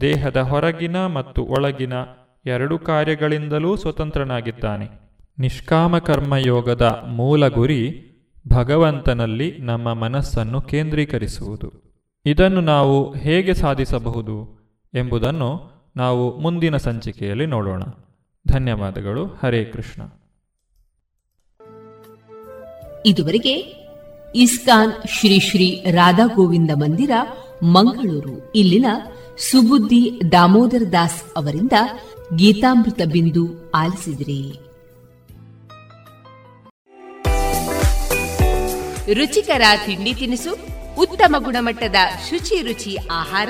ದೇಹದ 0.01 0.37
ಹೊರಗಿನ 0.37 1.05
ಮತ್ತು 1.05 1.43
ಒಳಗಿನ 1.43 1.93
ಎರಡು 2.45 2.79
ಕಾರ್ಯಗಳಿಂದಲೂ 2.79 3.75
ಸ್ವತಂತ್ರನಾಗಿದ್ದಾನೆ. 3.75 4.89
ನಿಷ್ಕಾಮ 5.39 5.97
ಕರ್ಮಯೋಗದ 5.97 7.03
ಮೂಲ 7.07 7.47
ಗುರಿ 7.47 8.09
ಭಗವಂತನಲ್ಲಿ 8.47 9.57
ನಮ್ಮ 9.59 9.93
ಮನಸ್ಸನ್ನು 9.93 10.61
ಕೇಂದ್ರೀಕರಿಸುವುದು. 10.61 11.93
ಇದನ್ನು 12.25 12.61
ನಾವು 12.61 13.15
ಹೇಗೆ 13.15 13.53
ಸಾಧಿಸಬಹುದು 13.53 14.63
ಎಂಬುದನ್ನು 14.93 15.72
ನಾವು 15.95 16.39
ಮುಂದಿನ 16.39 16.77
ಸಂಚಿಕೆಯಲ್ಲಿ 16.77 17.45
ನೋಡೋಣ. 17.45 17.83
ಧನ್ಯವಾದಗಳು. 18.47 19.25
ಹರೇ 19.25 19.65
ಕೃಷ್ಣ. 19.65 20.01
ಇದುವರೆಗೆ 23.05 23.83
ಇಸ್ಕಾನ್ 24.35 24.91
ಶ್ರೀ 25.07 25.39
ಶ್ರೀ 25.39 25.85
ರಾಧಾ 25.91 26.25
ಗೋವಿಂದ 26.25 26.71
ಮಂದಿರ, 26.73 27.11
ಮಂಗಳೂರು. 27.63 28.51
ಇಲ್ಲಿನ 28.55 28.85
ಸುಬುದ್ದಿ 29.51 30.21
ದಾಮೋದರ 30.31 30.81
ದಾಸ್ 30.91 31.23
ಅವರಿಂದ 31.37 31.71
ಗೀತಾಮೃತ 32.35 33.01
ಬಿಂದು 33.11 33.71
ಆಲಿಸಿದ್ರಿ. 33.71 34.59
ರುಚಿಕರ 39.13 39.61
ತಿಂಡಿ 39.85 40.13
ತಿನಿಸು, 40.13 40.57
ಉತ್ತಮ 41.01 41.35
ಗುಣಮಟ್ಟದ 41.39 41.95
ಶುಚಿ 42.29 42.61
ರುಚಿ 42.61 42.97
ಆಹಾರ 43.11 43.49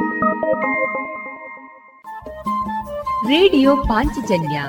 ರೇಡಿಯೋ 3.27 3.75
ಪಾಂಚಜನ್ಯ 3.75 4.63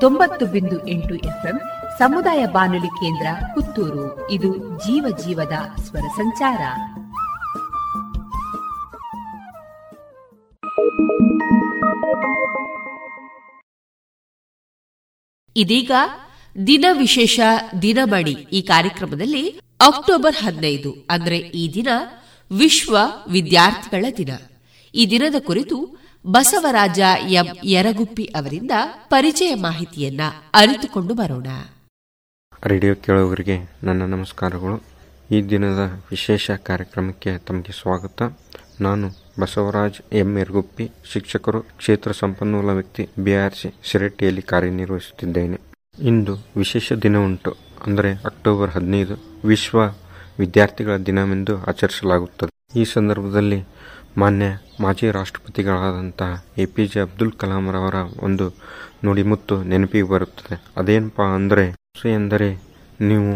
ತೊಂಬತ್ತು 0.00 0.46
ಬಿಂದು 0.46 0.86
ಎಂಟು 0.86 1.14
ಎಫ್ಎಂ 1.14 1.60
ಸಮುದಾಯ 1.98 2.46
ಬಾನುಲಿ 2.46 2.86
ಕೇಂದ್ರ 2.86 3.26
ಪುತ್ತೂರು. 3.54 4.30
ಇದು 4.30 4.78
ಜೀವ 4.78 5.16
ಜೀವದ 5.26 5.80
ಸ್ವರ 5.80 6.00
ಸಂಚಾರ. 6.00 6.60
ಇದೀಗ 15.56 15.90
ದಿನ 16.66 16.84
ವಿಶೇಷ 16.92 17.40
ದಿನಮಣಿ 17.82 18.30
ಈ 18.30 18.62
ಕಾರ್ಯಕ್ರಮದಲ್ಲಿ 18.62 19.48
ಅಕ್ಟೋಬರ್ 19.80 20.36
ಹದಿನೈದು, 20.36 21.06
ಅಂದ್ರೆ 21.10 21.38
ಈ 21.38 21.74
ದಿನ 21.74 21.88
ವಿಶ್ವ 22.58 22.96
ವಿದ್ಯಾರ್ಥಿಗಳ 23.28 24.06
ದಿನ. 24.16 24.30
ಈ 24.96 25.10
ದಿನದ 25.10 25.34
ಕುರಿತು 25.38 25.96
ಬಸವರಾಜ 26.26 27.00
ಎಂ. 27.28 27.46
ಯರಗುಪ್ಪಿ 27.64 28.24
ಅವರಿಂದ 28.24 28.70
ಪರಿಚಯ 29.08 29.54
ಮಾಹಿತಿಯನ್ನ 29.54 30.20
ಅರಿತುಕೊಂಡು 30.54 31.14
ಬರೋಣ. 31.14 31.46
ರೇಡಿಯೋ 32.64 32.94
ಕೇಳುವವರಿಗೆ 32.94 33.70
ನನ್ನ 33.82 34.02
ನಮಸ್ಕಾರಗಳು. 34.02 34.82
ಈ 35.30 35.42
ದಿನದ 35.42 36.02
ವಿಶೇಷ 36.10 36.50
ಕಾರ್ಯಕ್ರಮಕ್ಕೆ 36.50 37.38
ತಮಗೆ 37.38 37.72
ಸ್ವಾಗತ. 37.72 38.22
ನಾನು 38.80 39.10
ಬಸವರಾಜ್ 39.40 40.14
ಎಂ. 40.14 40.38
ಯರಗುಪ್ಪಿ, 40.38 40.90
ಶಿಕ್ಷಕರು, 41.12 41.60
ಕ್ಷೇತ್ರ 41.60 42.12
ಸಂಪನ್ಮೂಲ 42.12 42.70
ವ್ಯಕ್ತಿ 42.70 43.08
ಬಿಆರ್ಸಿ 43.18 43.74
ಶಿರಟ್ಟಿಯಲ್ಲಿ 43.84 44.42
ಕಾರ್ಯನಿರ್ವಹಿಸುತ್ತಿದ್ದೇನೆ. 44.42 45.60
ಇಂದು 46.02 46.34
ವಿಶೇಷ 46.56 46.92
ದಿನ 46.92 47.16
ಉಂಟು. 47.18 47.56
ಅಂದರೆ 47.86 48.12
ಅಕ್ಟೋಬರ್ 48.12 48.70
ಹದಿನೈದು 48.70 49.14
ವಿಶ್ವ 49.44 49.78
ವಿದ್ಯಾರ್ಥಿಗಳ 50.38 50.96
ದಿನವೆಂದು 50.96 51.64
ಆಚರಿಸಲಾಗುತ್ತದೆ. 51.64 52.80
ಈ 52.80 52.84
ಸಂದರ್ಭದಲ್ಲಿ 52.84 53.64
ಮಾನ್ಯ 54.16 54.46
ಮಾಜಿ 54.80 55.10
ರಾಷ್ಟ್ರಪತಿಗಳಾದಂತಹ 55.10 56.44
ಎ 56.58 56.64
ಪಿ 56.64 56.86
ಜೆ 56.86 57.00
ಅಬ್ದುಲ್ 57.00 57.32
ಕಲಾಂರವರ 57.32 57.94
ಒಂದು 58.22 58.44
ನುಡಿಮುತ್ತು 59.04 59.62
ನೆನಪಿಗೆ 59.62 60.08
ಬರುತ್ತದೆ. 60.08 60.64
ಅದೇನಪ್ಪ 60.76 61.22
ಅಂದರೆ 61.22 61.64
ಎಂದರೆ 62.10 62.48
ನೀವು 63.00 63.32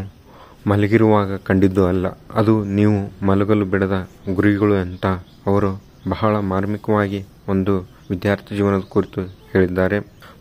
ಮಲಗಿರುವಾಗ 0.69 1.37
ಕಂಡಿದ್ದು 1.37 1.87
ಅಲ್ಲ. 1.87 2.07
ಅದು 2.35 2.65
ನೀವು 2.65 3.27
ಮಲಗಲು 3.27 3.65
ಬಿಡದ 3.65 3.97
ಗುರಿಗಳು 4.35 4.75
ಅಂತ 4.75 5.07
ಅವರು 5.47 5.71
ಬಹಳ 6.09 6.39
ಮಾರ್ಮಿಕವಾಗಿ 6.53 7.21
ಒಂದು 7.49 7.75
ವಿದ್ಯಾರ್ಥಿ 8.11 8.57
ಜೀವನದ 8.57 8.81
ಕುರಿತು 8.89 9.23
ಹೇಳಿದ್ದಾರೆ. 9.53 9.99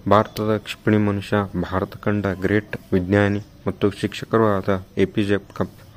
ಭಾರತದ 0.10 0.58
ಕ್ಷಿಪಣಿ 0.58 0.98
ಮನುಷ್ಯ, 0.98 1.38
ಭಾರತ 1.62 1.96
ಕಂಡ 1.96 2.26
ಗ್ರೇಟ್ 2.42 2.76
ವಿಜ್ಞಾನಿ 2.94 3.42
ಮತ್ತು 3.68 3.92
ಶಿಕ್ಷಕರೂ 3.92 4.46
ಆದ 4.48 4.70
ಎ 4.98 5.06
ಪಿ 5.06 5.24
ಜೆ 5.24 5.38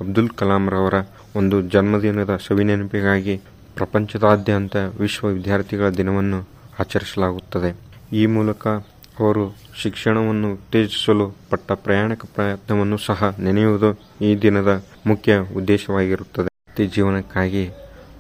ಅಬ್ದುಲ್ 0.01 0.31
ಕಲಾಂರವರ 0.31 0.95
ಒಂದು 1.37 1.63
ಜನ್ಮದಿನದ 1.63 2.37
ಸವಿನೆನಪಿಗಾಗಿ 2.47 3.35
ಪ್ರಪಂಚದಾದ್ಯಂತ 3.81 4.77
ವಿಶ್ವ 5.01 5.29
ವಿದ್ಯಾರ್ಥಿಗಳ 5.37 5.89
ದಿನವನ್ನು 6.01 6.39
ಆಚರಿಸಲಾಗುತ್ತದೆ. 6.83 7.71
ಈ 8.13 8.25
ಮೂಲಕ 8.35 8.65
ಅವರು 9.21 9.45
ಶಿಕ್ಷಣವನ್ನು 9.81 10.49
ಉತ್ತೇಜಿಸಲು 10.57 11.27
ಪಟ್ಟ 11.51 11.73
ಪ್ರಯಾಣಿಕ 11.85 12.25
ಪ್ರಯತ್ನವನ್ನು 12.37 12.99
ಸಹ 13.09 13.31
ನೆನೆಯುವುದು 13.47 13.91
ಈ 14.27 14.31
ದಿನದ 14.45 14.71
ಮುಖ್ಯ 15.07 15.33
ಉದ್ದೇಶವಾಗಿರುತ್ತದೆ. 15.59 16.49
ವೃತ್ತಿ 16.61 16.87
ಜೀವನಕ್ಕಾಗಿ 16.97 17.65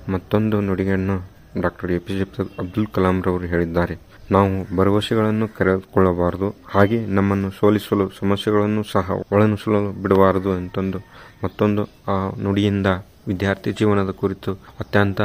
ಮತ್ತೊಂದು 0.08 0.56
ನುಡಿಯನ್ನು 0.68 1.16
doctor 1.62 1.90
A 1.90 1.98
P 1.98 2.14
J 2.18 2.24
Abdul 2.62 2.88
Kalam 2.96 3.16
ರವರು 3.26 3.46
ಹೇಳಿದ್ದಾರೆ. 3.52 3.94
ನಾವು 4.32 4.50
ಭರವಸೆಗಳನ್ನು 4.76 5.46
ಕರೆದುಕೊಳ್ಳಬಾರದು 5.56 6.48
ಹಾಗೆ 6.74 6.98
ನಮ್ಮನ್ನು 7.16 7.48
ಸೋಲಿಸಲು 7.50 8.04
ಸಮಸ್ಯೆಗಳನ್ನು 8.20 8.82
ಸಹ 8.92 9.16
ಒಳನುಸಲು 9.32 9.80
ಬಿಡಬಾರದು 10.02 10.50
ಅಂತಂದು 10.52 10.98
ಮತ್ತೊಂದು 11.44 11.84
ಆ 12.08 12.16
ನುಡಿಯಿಂದ 12.44 12.88
ವಿದ್ಯಾರ್ಥಿ 13.28 13.70
ಜೀವನದ 13.72 14.12
ಕುರಿತು 14.20 14.52
ಅತ್ಯಂತ 14.80 15.20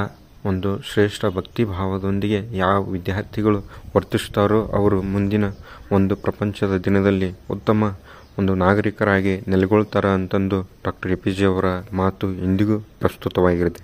ಒಂದು 0.46 0.70
ಶ್ರೇಷ್ಠ 0.84 1.26
ಭಕ್ತಿ 1.36 1.64
ಭಾವದೊಂದಿಗೆ 1.72 2.40
ಯಾವ 2.58 2.80
ವಿದ್ಯಾರ್ಥಿಗಳು 2.90 3.60
ವರ್ತಿಸುತ್ತಾರೋ 3.96 4.60
ಅವರು 4.74 4.98
ಮುಂದಿನ 5.10 5.46
ಒಂದು 5.92 6.16
ಪ್ರಪಂಚದ 6.16 6.78
ದಿನದಲ್ಲಿ 6.86 7.30
ಉತ್ತಮ 7.50 7.90
ಒಂದು 8.38 8.54
ನಾಗರಿಕರಾಗಿ 8.56 9.34
ನೆಲೆಗೊಳ್ತಾರ 9.48 10.06
ಅಂತಂದು 10.16 10.58
ಡಾಕ್ಟರ್ 10.86 11.12
ಎ 11.12 11.16
ಪಿ 11.16 11.32
ಜೆ 11.32 11.46
ಅವರ 11.46 11.68
ಮಾತು 11.94 12.28
ಇಂದಿಗೂ 12.42 12.78
ಪ್ರಸ್ತುತವಾಗಿರುತ್ತೆ 13.00 13.84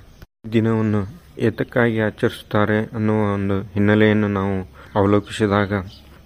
ದಿನವನ್ನು 0.52 1.02
ಏತಕ್ಕಾಗಿ 1.42 2.00
ಆಚರಿಸುತ್ತಾರೆ 2.00 2.80
ಅನ್ನುವ 2.94 3.22
ಒಂದು 3.34 3.58
ಹಿನ್ನೆಲೆಯನ್ನು 3.74 4.30
ನಾವು 4.34 4.58
ಅವಲೋಕಿಸಿದಾಗ 4.96 5.74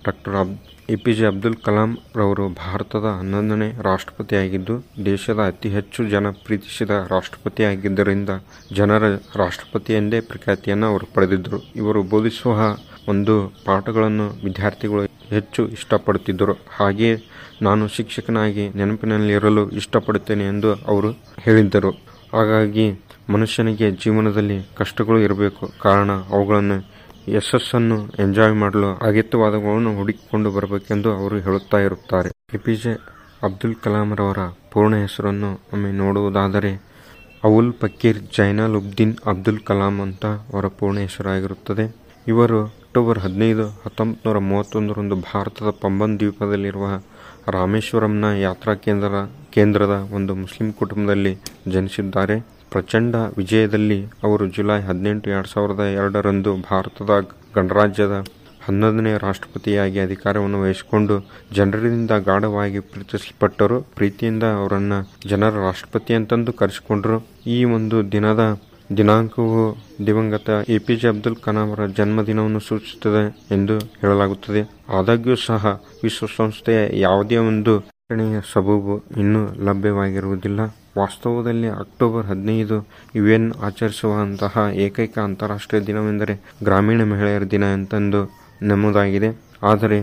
ಡಾಕ್ಟರ್ 0.06 0.38
ಅಬ್ 0.38 0.56
A 0.90 0.95
P 0.95 1.14
J 1.14 1.26
Abdul 1.26 1.56
Kalam 1.56 1.98
ರವರು 2.16 2.49
ಭಾರತದ 2.49 3.06
ಹನ್ನೊಂದನೇ 3.18 3.74
ರಾಷ್ಟ್ರಪತಿಯಾಗಿದ್ದು, 3.82 4.86
ದೇಶದ 5.06 5.40
ಅತಿ 5.48 5.70
ಹೆಚ್ಚು 5.70 6.10
ಜನ 6.10 6.30
ಪ್ರೀತಿಸಿದ 6.30 6.90
ರಾಷ್ಟ್ರಪತಿಯಾಗಿದ್ದರಿಂದ 6.90 8.30
ಜನರ 8.74 9.03
ರಾಷ್ಟ್ರಪತಿ 9.36 9.94
ಎಂದೇ 9.94 10.20
ಪ್ರಖ್ಯಾತಿಯನ್ನು 10.20 10.88
ಅವರು 10.88 11.07
ಪಡೆದಿದ್ದರು. 11.14 11.74
ಇವರು 11.76 12.03
ಬೋಧಿಸುವ 12.03 12.78
ಒಂದು 13.07 13.53
ಪಾಠಗಳನ್ನು 13.66 14.30
ವಿದ್ಯಾರ್ಥಿಗಳು 14.30 15.03
ಹೆಚ್ಚು 15.30 15.68
ಇಷ್ಟಪಡುತ್ತಿದ್ದರು. 15.68 16.53
ಹಾಗೆಯೇ 16.70 17.18
ನಾನು 17.62 17.88
ಶಿಕ್ಷಕನಾಗಿ 17.88 18.70
ನೆನಪಿನಲ್ಲಿರಲು 18.70 19.70
ಇಷ್ಟಪಡುತ್ತೇನೆ 19.70 20.44
ಎಂದು 20.44 20.74
ಅವರು 20.74 21.12
ಹೇಳಿದ್ದರು. 21.40 21.91
ಹಾಗಾಗಿ 22.34 23.06
ಮನುಷ್ಯನಿಗೆ 23.30 23.91
ಜೀವನದಲ್ಲಿ 23.91 24.70
ಕಷ್ಟಗಳು 24.76 25.20
ಇರಬೇಕು. 25.20 25.72
ಕಾರಣ 25.82 26.12
ಅವುಗಳನ್ನು 26.12 26.94
ಯಶಸ್ಸನ್ನು 27.27 27.95
ಎಂಜಾಯ್ 28.19 28.53
ಮಾಡಲು 28.53 28.95
ಅಗತ್ಯವಾದಗಳನ್ನು 28.95 29.97
ಹುಡುಕಿಕೊಂಡು 29.97 30.52
ಬರಬೇಕೆಂದು 30.52 31.10
ಅವರು 31.14 31.39
ಹೇಳುತ್ತಾ 31.39 31.77
ಇರುತ್ತಾರೆ. 31.77 32.30
ಎಪಿಜೆ 32.53 32.93
ಅಬ್ದುಲ್ 33.43 33.76
ಕಲಾಂರವರ 33.76 34.38
ಪೂರ್ಣ 34.72 34.95
ಹೆಸರನ್ನು 34.95 35.53
ಒಮ್ಮೆ 35.73 35.91
ನೋಡುವುದಾದರೆ, 35.91 36.72
ಅವುಲ್ 37.43 37.73
ಫಕೀರ್ 37.73 38.19
ಜೈನಲ್ 38.38 38.76
ಉಬ್ದೀನ್ 38.76 39.15
ಅಬ್ದುಲ್ 39.27 39.60
ಕಲಾಂ 39.60 40.02
ಅಂತ 40.02 40.26
ಅವರ 40.26 40.68
ಪೂರ್ಣ 40.68 40.97
ಹೆಸರಾಗಿರುತ್ತದೆ. 40.97 41.95
ಇವರು 42.27 42.64
ಅಕ್ಟೋಬರ್ 42.65 43.19
ಹದಿನೈದು 43.19 43.68
ಹತ್ತೊಂಬತ್ತು 43.68 44.30
ನೂರ 44.30 44.38
ಮೂವತ್ತೊಂದರಂದು 44.39 45.15
ಭಾರತದ 45.15 45.69
ಪಂಬನ್ 45.81 46.19
ದ್ವೀಪದಲ್ಲಿರುವ 46.19 46.88
ರಾಮೇಶ್ವರಂನ 47.49 48.26
ಯಾತ್ರಾ 48.26 48.73
ಕೇಂದ್ರ, 48.76 49.14
ಕೇಂದ್ರದ 49.53 50.10
ಒಂದು 50.14 50.35
ಮುಸ್ಲಿಂ 50.35 50.73
ಕುಟುಂಬದಲ್ಲಿ 50.73 51.38
ಜನಿಸಿದ್ದಾರೆ. 51.68 52.55
ಪ್ರಚಂಡ 52.76 53.15
ವಿಜಯದಲ್ಲಿ 53.38 53.97
ಅವರು 54.27 54.45
ಜುಲೈ 54.56 54.77
ಹದಿನೆಂಟು, 54.88 55.27
ಎರಡು 55.35 55.49
ಸಾವಿರದ 55.53 55.84
ಎರಡರಂದು 55.99 56.52
ಭಾರತದ 56.69 57.11
ಗಣರಾಜ್ಯದ 57.57 58.15
ಹನ್ನೊಂದನೇ 58.65 59.11
ರಾಷ್ಟ್ರಪತಿಯಾಗಿ 59.26 59.99
ಅಧಿಕಾರವನ್ನು 60.06 60.60
ವಹಿಸಿಕೊಂಡು 60.64 61.15
ಜನರಿಂದ 61.57 62.14
ಗಾಢವಾಗಿ 62.27 62.80
ಪ್ರೀತಿಸಲ್ಪಟ್ಟರು 62.91 63.77
ಪ್ರೀತಿಯಿಂದ 63.97 64.45
ಅವರನ್ನು 64.60 64.99
ಜನರ 65.31 65.53
ರಾಷ್ಟ್ರಪತಿ 65.68 66.14
ಅಂತಂದು 66.19 66.53
ಕರೆಸಿಕೊಂಡರು. 66.61 67.18
ಈ 67.56 67.57
ಒಂದು 67.77 67.97
ದಿನದ 68.15 68.43
ದಿನಾಂಕವು 68.97 69.61
ದಿವಂಗತ 70.07 70.49
A 70.76 70.80
P 70.88 70.95
J 71.02 71.07
Abdul 71.14 71.38
Kalam 71.45 71.68
ಅವರ 71.69 71.85
ಜನ್ಮದಿನವನ್ನು 71.99 72.61
ಸೂಚಿಸುತ್ತದೆ 72.69 73.23
ಎಂದು 73.56 73.76
ಹೇಳಲಾಗುತ್ತದೆ. 74.02 74.61
ಆದಾಗ್ಯೂ 74.97 75.38
ಸಹ 75.49 75.64
ವಿಶ್ವಸಂಸ್ಥೆಯ 76.03 76.81
ಯಾವುದೇ 77.07 77.38
ಒಂದು 77.52 77.73
ಸಬೂಬು 78.53 78.97
ಇನ್ನೂ 79.23 79.43
ಲಭ್ಯವಾಗಿರುವುದಿಲ್ಲ. 79.69 80.61
ವಾಸ್ತವದಲ್ಲಿ 80.97 81.67
ಅಕ್ಟೋಬರ್ 81.67 82.26
ಹದಿನೈದು 82.26 82.77
ಯುಎನ್ 83.15 83.53
ಆಚರಿಸುವಂತಹ 83.61 84.57
ಏಕೈಕ 84.76 85.17
ಅಂತಾರಾಷ್ಟ್ರೀಯ 85.19 85.81
ದಿನವೆಂದರೆ 85.81 86.35
ಗ್ರಾಮೀಣ 86.63 87.03
ಮಹಿಳೆಯರ 87.03 87.43
ದಿನ 87.43 87.65
ಅಂತಂದು 87.73 88.22
ನಮ್ಮದಾಗಿದೆ 88.61 89.30
ಆದರೆ 89.63 89.99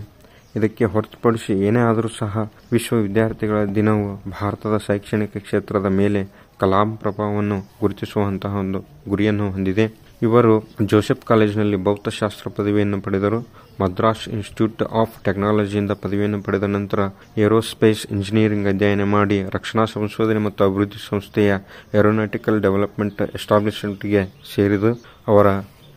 ಇದಕ್ಕೆ 0.56 0.84
ಹೊರತುಪಡಿಸಿ 0.84 1.52
ಏನೇ 1.66 1.80
ಆದರೂ 1.80 2.08
ಸಹ 2.18 2.50
ವಿಶ್ವ 2.72 2.96
ವಿದ್ಯಾರ್ಥಿಗಳ 2.96 3.64
ದಿನವು 3.74 4.06
ಭಾರತದ 4.30 4.76
ಶೈಕ್ಷಣಿಕ 4.86 5.36
ಕ್ಷೇತ್ರದ 5.36 5.86
ಮೇಲೆ 6.00 6.20
ಕಲಾಂ 6.60 6.96
ಪ್ರಭಾವವನ್ನು 6.96 7.58
ಗುರುತಿಸುವಂತಹ 7.80 8.54
ಒಂದು 8.54 8.80
ಗುರಿಯನ್ನು 9.08 9.50
ಹೊಂದಿದೆ. 9.50 9.86
ಇವರು 10.22 10.52
ಜೋಸೆಫ್ 10.82 11.24
ಕಾಲೇಜಿನಲ್ಲಿ 11.26 11.78
ಭೌತಶಾಸ್ತ್ರ 11.84 12.48
ಪದವಿಯನ್ನು 12.56 13.00
ಪಡೆದರು. 13.00 13.38
ಮದ್ರಾಸ್ 13.80 14.28
ಇನ್ಸ್ಟಿಟ್ಯೂಟ್ 14.28 14.82
ಆಫ್ 14.82 15.24
ಟೆಕ್ನಾಲಜಿಯಿಂದ 15.24 15.90
ಪದವಿಯನ್ನು 15.90 16.42
ಪಡೆದ 16.42 16.62
ನಂತರ 16.62 17.00
ಏರೋಸ್ಪೇಸ್ 17.38 18.06
ಇಂಜಿನಿಯರಿಂಗ್ 18.06 18.68
ಅಧ್ಯಯನ 18.68 19.04
ಮಾಡಿ 19.04 19.42
ರಕ್ಷಣಾ 19.42 19.84
ಸಂಶೋಧನೆ 19.84 20.38
ಮತ್ತು 20.38 20.64
ಅಭಿವೃದ್ಧಿ 20.64 21.08
ಸಂಸ್ಥೆಯ 21.08 21.54
ಏರೋನಾಟಿಕಲ್ 21.94 22.62
ಡೆವಲಪ್ಮೆಂಟ್ 22.62 23.22
ಎಸ್ಟಾಬ್ಲಿಷ್ಮೆಂಟ್ಗೆ 23.22 24.24
ಸೇರಿದು 24.54 25.04
ಅವರ 25.28 25.46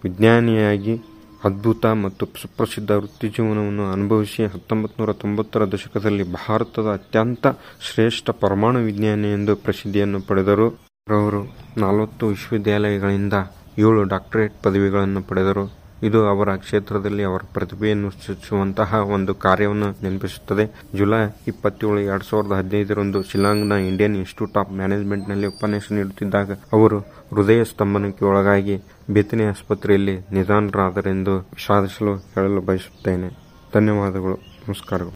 ವಿಜ್ಞಾನಿಯಾಗಿ 0.03 1.01
ಅದ್ಭುತ 1.43 1.85
ಮತ್ತು 1.85 2.25
ಸುಪ್ರಸಿದ್ಧ 2.41 2.91
ವೃತ್ತಿ 2.91 3.29
ಜೀವನವನ್ನು 3.29 3.91
ಅನುಭವಿಸಿ 3.91 4.45
ಹತ್ತೊಂಬತ್ತು 4.45 5.03
ನೂರ 5.03 5.13
ತೊಂಬತ್ತರ 5.13 5.65
ದಶಕದಲ್ಲಿ 5.65 6.31
ಭಾರತದ 6.31 6.87
ಅತ್ಯಂತ 6.87 7.47
ಶ್ರೇಷ್ಠ 7.81 8.29
ಪರಮಾಣು 8.29 8.79
ವಿಜ್ಞಾನಿ 8.79 9.31
ಎಂದು 9.33 9.55
ಪ್ರಸಿದ್ಧಿಯನ್ನು 9.55 10.21
ಪಡೆದರು. 10.21 10.67
ಅವರು 11.09 11.41
ನಲವತ್ತು 11.77 12.27
ವಿಶ್ವವಿದ್ಯಾಲಯಗಳಿಂದ 12.27 13.33
ಏಳು 13.79 14.03
ಡಾಕ್ಟರೇಟ್ 14.03 14.63
ಪದವಿಗಳನ್ನು 14.63 15.21
ಪಡೆದರು. 15.21 15.84
ಇದು 16.05 16.27
ಅವರ 16.27 16.55
ಕ್ಷೇತ್ರದಲ್ಲಿ 16.55 17.23
ಅವರ 17.23 17.41
ಪ್ರತಿಭೆಯನ್ನು 17.53 18.11
ಸೂಚಿಸುವಂತಹ 18.11 18.93
ಒಂದು 18.93 19.35
ಕಾರ್ಯವನ್ನು 19.35 19.91
ನೆನಪಿಸುತ್ತದೆ. 19.91 20.81
ಜುಲೈ 20.95 21.29
ಇಪ್ಪತ್ತೇಳು, 21.47 21.99
ಎರಡ್ 21.99 22.23
ಸಾವಿರದ 22.23 22.51
ಹದಿನೈದರಂದು 22.51 23.23
ಶಿಲಾಂಗ್ನ 23.23 23.71
ಇಂಡಿಯನ್ 23.71 24.15
ಇನ್ಸ್ಟಿಟ್ಯೂಟ್ 24.15 24.57
ಆಫ್ 24.57 24.71
ಮ್ಯಾನೇಜ್ಮೆಂಟ್ನಲ್ಲಿ 24.71 25.47
ಉಪನ್ಯಾಸ 25.47 25.91
ನೀಡುತ್ತಿದ್ದಾಗ 25.91 26.51
ಅವರು 26.51 26.99
ಹೃದಯ 26.99 27.63
ಸ್ತಂಭನಕ್ಕೆ 27.63 28.25
ಒಳಗಾಗಿ 28.25 28.77
ಬೆತ್ತನೆ 29.09 29.45
ಆಸ್ಪತ್ರೆಯಲ್ಲಿ 29.45 30.17
ನಿಧಾನರಾದರೆಂದು 30.17 31.37
ವಿಷಾದಿಸಲು 31.37 32.15
ಹೇಳಲು 32.15 32.61
ಬಯಸುತ್ತೇನೆ. 32.61 33.29
ಧನ್ಯವಾದಗಳು. 33.73 34.35
ನಮಸ್ಕಾರಗಳು. 34.35 35.15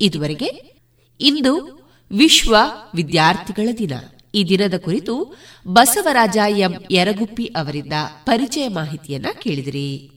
ಇದುವರೆಗೆ 0.00 0.80
ಇಂದು 1.20 1.54
ವಿಶ್ವ 2.16 2.56
ವಿದ್ಯಾರ್ಥಿಗಳ 2.94 3.68
ದಿನ. 3.78 3.92
ಈ 4.34 4.44
ದಿನದ 4.48 4.74
ಕುರಿತು 4.84 5.36
ಬಸವರಾಜ 5.68 6.38
ಎಂ. 6.48 6.74
ಯರಗುಪ್ಪಿ 6.90 7.44
ಅವರಿಂದ 7.44 7.92
ಪರಿಚಯ 8.24 8.68
ಮಾಹಿತಿಯನ್ನ 8.68 9.26
ಕೇಳಿದಿರಿ. 9.42 10.12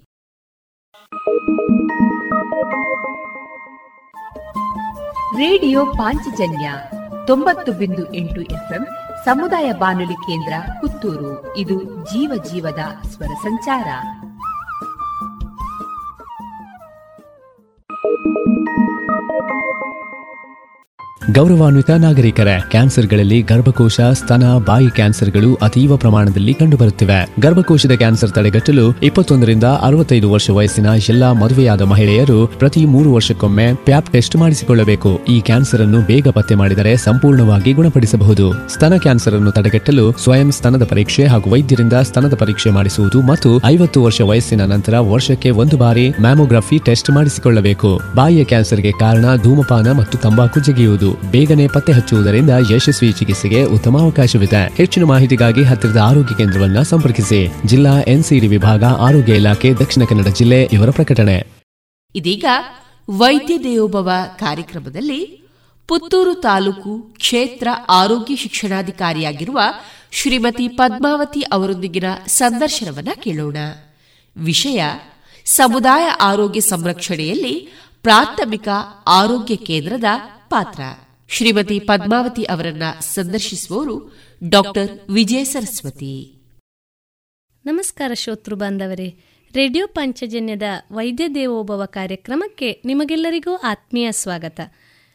ರೇಡಿಯೋ 5.38 5.86
ಪಾಂಚಜನ್ಯ 5.86 6.72
ತೊಂಬತ್ತು 7.27 7.72
ಬಿಂದು 7.72 8.14
ಎಂಟು 8.14 8.41
ಎಫ್ಎಂ 8.41 8.88
ಸಮುದಾಯ 9.26 9.73
ಬಾನುಲಿ 9.73 10.14
ಕೇಂದ್ರ 10.14 10.53
ಪುತ್ತೂರು. 10.81 11.57
ಇದು 11.57 11.84
ಜೀವ 11.84 12.44
ಜೀವದ 12.44 13.07
ಸ್ವರ 13.07 13.27
ಸಂಚಾರ. 13.27 13.88
ಗೌರವಾನ್ವಿತ 21.31 21.89
ನಾಗರಿಕರೇ 21.89 22.63
ಕ್ಯಾನ್ಸರ್ಗಳಲ್ಲಿ 22.71 23.41
ಗರ್ಭಕೋಶ, 23.41 23.99
ಸ್ತನ, 24.01 24.43
ಬಾಯಿ 24.65 24.87
ಕ್ಯಾನ್ಸರ್ಗಳು 24.87 25.55
ಅತೀವ 25.61 25.97
ಪ್ರಮಾಣದಲ್ಲಿ 25.97 26.53
ಕಂಡುಬರುತ್ತಿವೆ. 26.53 27.29
ಗರ್ಭಕೋಶದ 27.39 27.91
ಕ್ಯಾನ್ಸರ್ 27.91 28.31
ತಡೆಗಟ್ಟಲು 28.31 28.97
ಇಪ್ಪತ್ತೊಂದರಿಂದ 29.03 29.63
ಅರವತ್ತೈದು 29.63 30.31
ವರ್ಷ 30.31 30.49
ವಯಸ್ಸಿನ 30.49 30.85
ಎಲ್ಲಾ 31.09 31.33
ಮದುವೆಯಾದ 31.33 31.81
ಮಹಿಳೆಯರು 31.81 32.47
ಪ್ರತಿ 32.47 32.85
ಮೂರು 32.85 33.13
ವರ್ಷಕ್ಕೊಮ್ಮೆ 33.13 33.73
ಪ್ಯಾಪ್ 33.73 34.11
ಟೆಸ್ಟ್ 34.11 34.35
ಮಾಡಿಸಿಕೊಳ್ಳಬೇಕು. 34.35 35.25
ಈ 35.29 35.41
ಕ್ಯಾನ್ಸರ್ 35.41 35.81
ಅನ್ನು 35.81 36.01
ಬೇಗ 36.01 36.27
ಪತ್ತೆ 36.27 36.55
ಮಾಡಿದರೆ 36.55 36.97
ಸಂಪೂರ್ಣವಾಗಿ 36.97 37.73
ಗುಣಪಡಿಸಬಹುದು. 37.73 38.73
ಸ್ತನ 38.73 38.97
ಕ್ಯಾನ್ಸರ್ 38.97 39.35
ಅನ್ನು 39.35 39.51
ತಡೆಗಟ್ಟಲು 39.51 40.11
ಸ್ವಯಂ 40.23 40.51
ಸ್ತನದ 40.51 40.85
ಪರೀಕ್ಷೆ 40.85 41.27
ಹಾಗೂ 41.27 41.49
ವೈದ್ಯರಿಂದ 41.49 41.93
ಸ್ತನದ 41.93 42.35
ಪರೀಕ್ಷೆ 42.35 42.69
ಮಾಡಿಸುವುದು 42.69 43.21
ಮತ್ತು 43.21 43.61
ಐವತ್ತು 43.65 44.03
ವರ್ಷ 44.03 44.21
ವಯಸ್ಸಿನ 44.21 44.65
ನಂತರ 44.65 44.99
ವರ್ಷಕ್ಕೆ 44.99 45.49
ಒಂದು 45.49 45.77
ಬಾರಿ 45.77 46.09
ಮ್ಯಾಮೋಗ್ರಫಿ 46.09 46.77
ಟೆಸ್ಟ್ 46.77 47.09
ಮಾಡಿಸಿಕೊಳ್ಳಬೇಕು. 47.09 48.01
ಬಾಯಿಯ 48.15 48.43
ಕ್ಯಾನ್ಸರ್ಗೆ 48.43 48.91
ಕಾರಣ 48.91 49.35
ಧೂಮಪಾನ 49.43 49.91
ಮತ್ತು 49.91 50.17
ತಂಬಾಕು 50.17 50.59
ಜಗಿಯುವುದು. 50.59 51.18
ಬೇಗನೆ 51.31 51.67
ಪತ್ತೆ 51.67 51.91
ಹಚ್ಚುವುದರಿಂದ 51.91 52.49
ಯಶಸ್ವಿ 52.71 53.11
ಚಿಕಿತ್ಸೆಗೆ 53.11 53.63
ಉತ್ತಮ 53.63 53.99
ಅವಕಾಶವಿದೆ. 53.99 54.75
ಹೆಚ್ಚಿನ 54.75 55.03
ಮಾಹಿತಿಗಾಗಿ 55.03 55.63
ಹತ್ತಿರದ 55.63 55.97
ಆರೋಗ್ಯ 55.97 56.35
ಕೇಂದ್ರವನ್ನು 56.35 56.83
ಸಂಪರ್ಕಿಸಿ. 56.83 57.67
ಜಿಲ್ಲಾ 57.67 57.89
ಎನ್ಸಿಡಿ 57.89 58.47
ವಿಭಾಗ, 58.47 58.83
ಆರೋಗ್ಯ 58.83 59.35
ಇಲಾಖೆ, 59.35 59.73
ದಕ್ಷಿಣ 59.73 60.03
ಕನ್ನಡ 60.03 60.27
ಜಿಲ್ಲೆ 60.27 60.63
ಇವರ 60.63 60.89
ಪ್ರಕಟಣೆ. 60.89 61.47
ಇದೀಗ 62.15 62.45
ವೈದ್ಯ 63.09 63.57
ದೇವೋಭವ 63.57 64.09
ಕಾರ್ಯಕ್ರಮದಲ್ಲಿ 64.39 65.43
ಪುತ್ತೂರು 65.87 66.33
ತಾಲೂಕು 66.33 66.99
ಕ್ಷೇತ್ರ 66.99 67.67
ಆರೋಗ್ಯ 67.89 68.35
ಶಿಕ್ಷಣಾಧಿಕಾರಿಯಾಗಿರುವ 68.35 69.59
ಶ್ರೀಮತಿ 70.11 70.67
ಪದ್ಮಾವತಿ 70.67 71.41
ಅವರೊಂದಿಗಿನ 71.41 72.03
ಸಂದರ್ಶನವನ್ನ 72.27 73.09
ಕೇಳೋಣ. 73.15 73.57
ವಿಷಯ, 74.37 74.83
ಸಮುದಾಯ 75.45 76.03
ಆರೋಗ್ಯ 76.03 76.59
ಸಂರಕ್ಷಣೆಯಲ್ಲಿ 76.59 77.73
ಪ್ರಾಥಮಿಕ 78.03 78.67
ಆರೋಗ್ಯ 79.07 79.55
ಕೇಂದ್ರದ 79.55 80.05
ಪಾತ್ರ. 80.49 81.09
ಶ್ರೀಮತಿ 81.31 81.80
ಪದ್ಮಾವತಿ 81.80 82.43
ಅವರನ್ನ 82.43 82.84
ಸಂದರ್ಶಿಸುವವರು 82.99 84.14
ಡಾಕ್ಟರ್ 84.49 85.11
ವಿಜಯ 85.11 85.43
ಸರಸ್ವತಿ. 85.43 86.41
ನಮಸ್ಕಾರ 87.65 88.11
ಶ್ರೋತೃ 88.14 88.56
ಬಾಂಧವರೇ. 88.56 89.15
ರೇಡಿಯೋ 89.53 89.88
ಪಂಚಜನ್ಯದ 89.88 90.64
ವೈದ್ಯ 90.91 91.27
ದೇವೋಭವ 91.27 91.85
ಕಾರ್ಯಕ್ರಮಕ್ಕೆ 91.85 92.81
ನಿಮಗೆಲ್ಲರಿಗೂ 92.85 93.56
ಆತ್ಮೀಯ 93.56 94.11
ಸ್ವಾಗತ. 94.11 94.60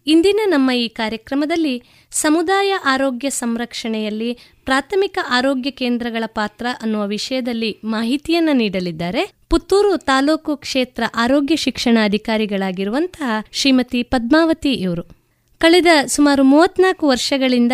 ಇಂದಿನ 0.06 0.40
ನಮ್ಮ 0.44 0.70
ಈ 0.70 0.88
ಕಾರ್ಯಕ್ರಮದಲ್ಲಿ 0.88 1.82
ಸಮುದಾಯ 2.10 2.72
ಆರೋಗ್ಯ 2.84 3.30
ಸಂರಕ್ಷಣೆಯಲ್ಲಿ 3.30 4.38
ಪ್ರಾಥಮಿಕ 4.64 5.18
ಆರೋಗ್ಯ 5.28 5.70
ಕೇಂದ್ರಗಳ 5.70 6.24
ಪಾತ್ರ 6.26 6.66
ಅನ್ನುವ 6.82 7.06
ವಿಷಯದಲ್ಲಿ 7.06 7.78
ಮಾಹಿತಿಯನ್ನ 7.84 8.48
ನೀಡಲಿದ್ದಾರೆ. 8.52 9.32
ಪುತ್ತೂರು 9.50 9.96
ತಾಲೂಕು 9.96 10.56
ಕ್ಷೇತ್ರ 10.56 11.02
ಆರೋಗ್ಯ 11.14 11.56
ಶಿಕ್ಷಣ 11.56 11.98
ಅಧಿಕಾರಿಗಳಾಗಿರುವಂತಹ 12.04 13.44
ಶ್ರೀಮತಿ 13.52 14.02
ಪದ್ಮಾವತಿ 14.02 14.72
ಇವರು. 14.72 15.23
ಕಳೆದ 15.64 15.86
ಸುಮಾರು 16.06 16.44
ಮೂವತ್ನಾಲ್ಕು 16.44 17.08
ವರ್ಷಗಳಿಂದ 17.08 17.72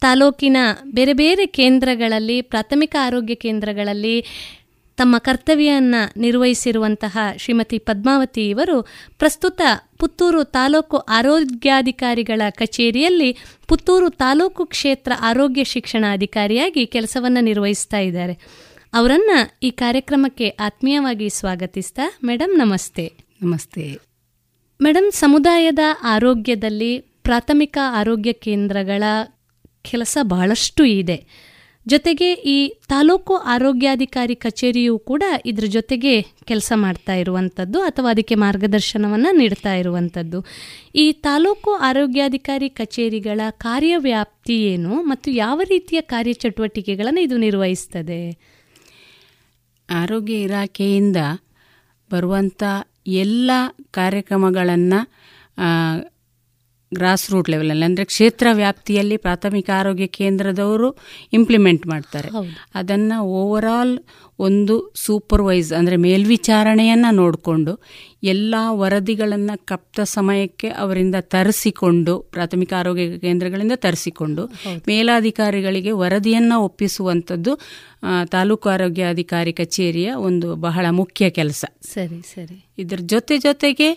ತಾಲೂಕಿನ 0.00 0.56
ಬೇರೆ 0.84 1.12
ಬೇರೆ 1.12 1.46
ಕೇಂದ್ರಗಳಲ್ಲಿ 1.46 2.42
ಪ್ರಾಥಮಿಕ 2.42 2.96
ಆರೋಗ್ಯ 3.00 3.34
ಕೇಂದ್ರಗಳಲ್ಲಿ 3.34 4.24
ತಮ್ಮ 4.96 5.18
ಕರ್ತವ್ಯವನ್ನು 5.18 6.20
ನಿರ್ವಹಿಸಿರುವಂತಹ 6.20 7.18
ಶ್ರೀಮತಿ 7.36 7.78
ಪದ್ಮಾವತಿ 7.78 8.48
ಇವರು 8.48 8.82
ಪ್ರಸ್ತುತ 9.18 9.60
ಪುತ್ತೂರು 9.98 10.44
ತಾಲೂಕು 10.44 10.96
ಆರೋಗ್ಯಾಧಿಕಾರಿಗಳ 10.96 12.42
ಕಚೇರಿಯಲ್ಲಿ 12.50 13.36
ಪುತ್ತೂರು 13.68 14.10
ತಾಲೂಕು 14.10 14.66
ಕ್ಷೇತ್ರ 14.66 15.12
ಆರೋಗ್ಯ 15.20 15.64
ಶಿಕ್ಷಣ 15.64 16.04
ಅಧಿಕಾರಿಯಾಗಿ 16.12 16.86
ಕೆಲಸವನ್ನು 16.86 17.40
ನಿರ್ವಹಿಸ್ತಾ 17.40 17.98
ಇದ್ದಾರೆ. 17.98 18.32
ಅವರನ್ನು 18.94 19.58
ಈ 19.62 19.70
ಕಾರ್ಯಕ್ರಮಕ್ಕೆ 19.70 20.48
ಆತ್ಮೀಯವಾಗಿ 20.48 21.30
ಸ್ವಾಗತಿಸ್ತಾ 21.30 22.02
ಮೇಡಮ್ 22.24 22.58
ನಮಸ್ತೆ. 22.58 23.12
ನಮಸ್ತೆ. 23.42 23.98
ಮೇಡಮ್ 24.82 25.12
ಸಮುದಾಯದ 25.12 25.78
ಆರೋಗ್ಯದಲ್ಲಿ 26.02 27.07
ಪ್ರಾಥಮಿಕ 27.28 27.78
ಆರೋಗ್ಯ 28.00 28.32
ಕೇಂದ್ರಗಳ 28.46 29.02
ಕೆಲಸ 29.82 30.18
ಬಹಳಷ್ಟು 30.32 30.84
ಇದೆ. 31.00 31.16
ಜೊತೆಗೆ 31.86 32.28
ಈ 32.52 32.56
ತಾಲೂಕು 32.88 33.34
ಆರೋಗ್ಯಾಧಿಕಾರಿ 33.52 34.34
ಕಚೇರಿಯು 34.34 34.94
ಕೂಡ 35.10 35.22
ಇದ್ರ 35.50 35.66
ಜೊತೆಗೆ 35.66 36.12
ಕೆಲಸ 36.44 36.72
ಮಾಡ್ತಾ 36.76 37.14
ಇರುವಂಥದ್ದು 37.14 37.78
ಅಥವಾ 37.80 38.08
ಅದಕ್ಕೆ 38.10 38.36
ಮಾರ್ಗದರ್ಶನವನ್ನು 38.44 39.30
ನೀಡ್ತಾ 39.36 39.72
ಇರುವಂಥದ್ದು 39.74 40.38
ಈ 40.94 41.06
ತಾಲೂಕು 41.28 41.72
ಆರೋಗ್ಯಾಧಿಕಾರಿ 41.88 42.68
ಕಚೇರಿಗಳ 42.80 43.40
ಕಾರ್ಯವ್ಯಾಪ್ತಿ 43.66 44.56
ಏನು 44.72 44.92
ಮತ್ತು 45.10 45.30
ಯಾವ 45.36 45.60
ರೀತಿಯ 45.68 46.00
ಕಾರ್ಯಚಟುವಟಿಕೆಗಳನ್ನು 46.14 47.22
ಇದು 47.26 47.38
ನಿರ್ವಹಿಸ್ತದೆ? 47.46 48.20
ಆರೋಗ್ಯ 49.88 50.36
ಇಲಾಖೆಯಿಂದ 50.46 51.16
ಬರುವಂಥ 52.10 52.62
ಎಲ್ಲ 53.22 53.50
ಕಾರ್ಯಕ್ರಮಗಳನ್ನು 53.90 55.00
ಗ್ರಾಸ್ 56.94 57.30
ರೂಟ್ 57.30 57.50
ಲೆವೆಲಲ್ಲಿ 57.50 57.84
ಅಂದರೆ 57.84 58.04
ಕ್ಷೇತ್ರ 58.04 58.46
ವ್ಯಾಪ್ತಿಯಲ್ಲಿ 58.52 59.16
ಪ್ರಾಥಮಿಕ 59.16 59.70
ಆರೋಗ್ಯ 59.78 60.06
ಕೇಂದ್ರದವರು 60.06 60.88
ಇಂಪ್ಲಿಮೆಂಟ್ 61.32 61.86
ಮಾಡ್ತಾರೆ. 61.86 62.28
ಅದನ್ನು 62.74 63.18
ಓವರಾಲ್ 63.24 63.98
ಒಂದು 64.38 64.92
ಸೂಪರ್ವೈಸ್ 64.94 65.72
ಅಂದರೆ 65.72 65.96
ಮೇಲ್ವಿಚಾರಣೆಯನ್ನು 65.96 67.14
ನೋಡಿಕೊಂಡು 67.14 67.72
ಎಲ್ಲ 68.22 68.54
ವರದಿಗಳನ್ನು 68.68 69.66
ಕಪ್ತ 69.66 70.00
ಸಮಯಕ್ಕೆ 70.00 70.68
ಅವರಿಂದ 70.68 71.14
ತರಿಸಿಕೊಂಡು 71.20 72.18
ಪ್ರಾಥಮಿಕ 72.18 72.72
ಆರೋಗ್ಯ 72.78 73.18
ಕೇಂದ್ರಗಳಿಂದ 73.18 73.72
ತರಿಸಿಕೊಂಡು 73.76 74.44
ಮೇಲಾಧಿಕಾರಿಗಳಿಗೆ 74.88 75.90
ವರದಿಯನ್ನು 75.90 76.60
ಒಪ್ಪಿಸುವಂಥದ್ದು 76.60 77.54
ತಾಲೂಕು 78.30 78.68
ಆರೋಗ್ಯಾಧಿಕಾರಿ 78.68 79.52
ಕಚೇರಿಯ 79.52 80.12
ಒಂದು 80.12 80.56
ಬಹಳ 80.56 80.86
ಮುಖ್ಯ 80.90 81.30
ಕೆಲಸ. 81.30 81.64
ಸರಿ 81.94 82.22
ಸರಿ. 82.34 82.64
ಇದರ 82.78 83.00
ಜೊತೆ 83.06 83.38
ಜೊತೆಗೆ 83.38 83.88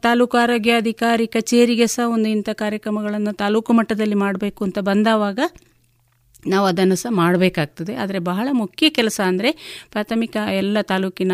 ತಾಲೂಕು 0.00 0.36
ಆರೋಗ್ಯಾಧಿಕಾರಿ 0.38 1.26
ಕಚೇರಿಗೆ 1.26 1.86
ಸಹ 1.86 2.08
ಒಂದು 2.10 2.28
ಇಂಥ 2.28 2.50
ಕಾರ್ಯಕ್ರಮಗಳನ್ನು 2.52 3.32
ತಾಲೂಕು 3.32 3.72
ಮಟ್ಟದಲ್ಲಿ 3.72 4.14
ಮಾಡಬೇಕು 4.14 4.64
ಅಂತ 4.64 4.78
ಬಂದಾವಾಗ 4.78 5.40
ನಾವು 6.46 6.66
ಅದನ್ನು 6.66 6.96
ಸಹ 6.96 7.10
ಮಾಡಬೇಕಾಗ್ತದೆ. 7.12 7.94
ಆದರೆ 7.94 8.18
ಬಹಳ 8.18 8.48
ಮುಖ್ಯ 8.52 8.90
ಕೆಲಸ 8.90 9.20
ಅಂದರೆ 9.26 9.50
ಪ್ರಾಥಮಿಕ 9.90 10.36
ಎಲ್ಲ 10.52 10.80
ತಾಲೂಕಿನ 10.80 11.32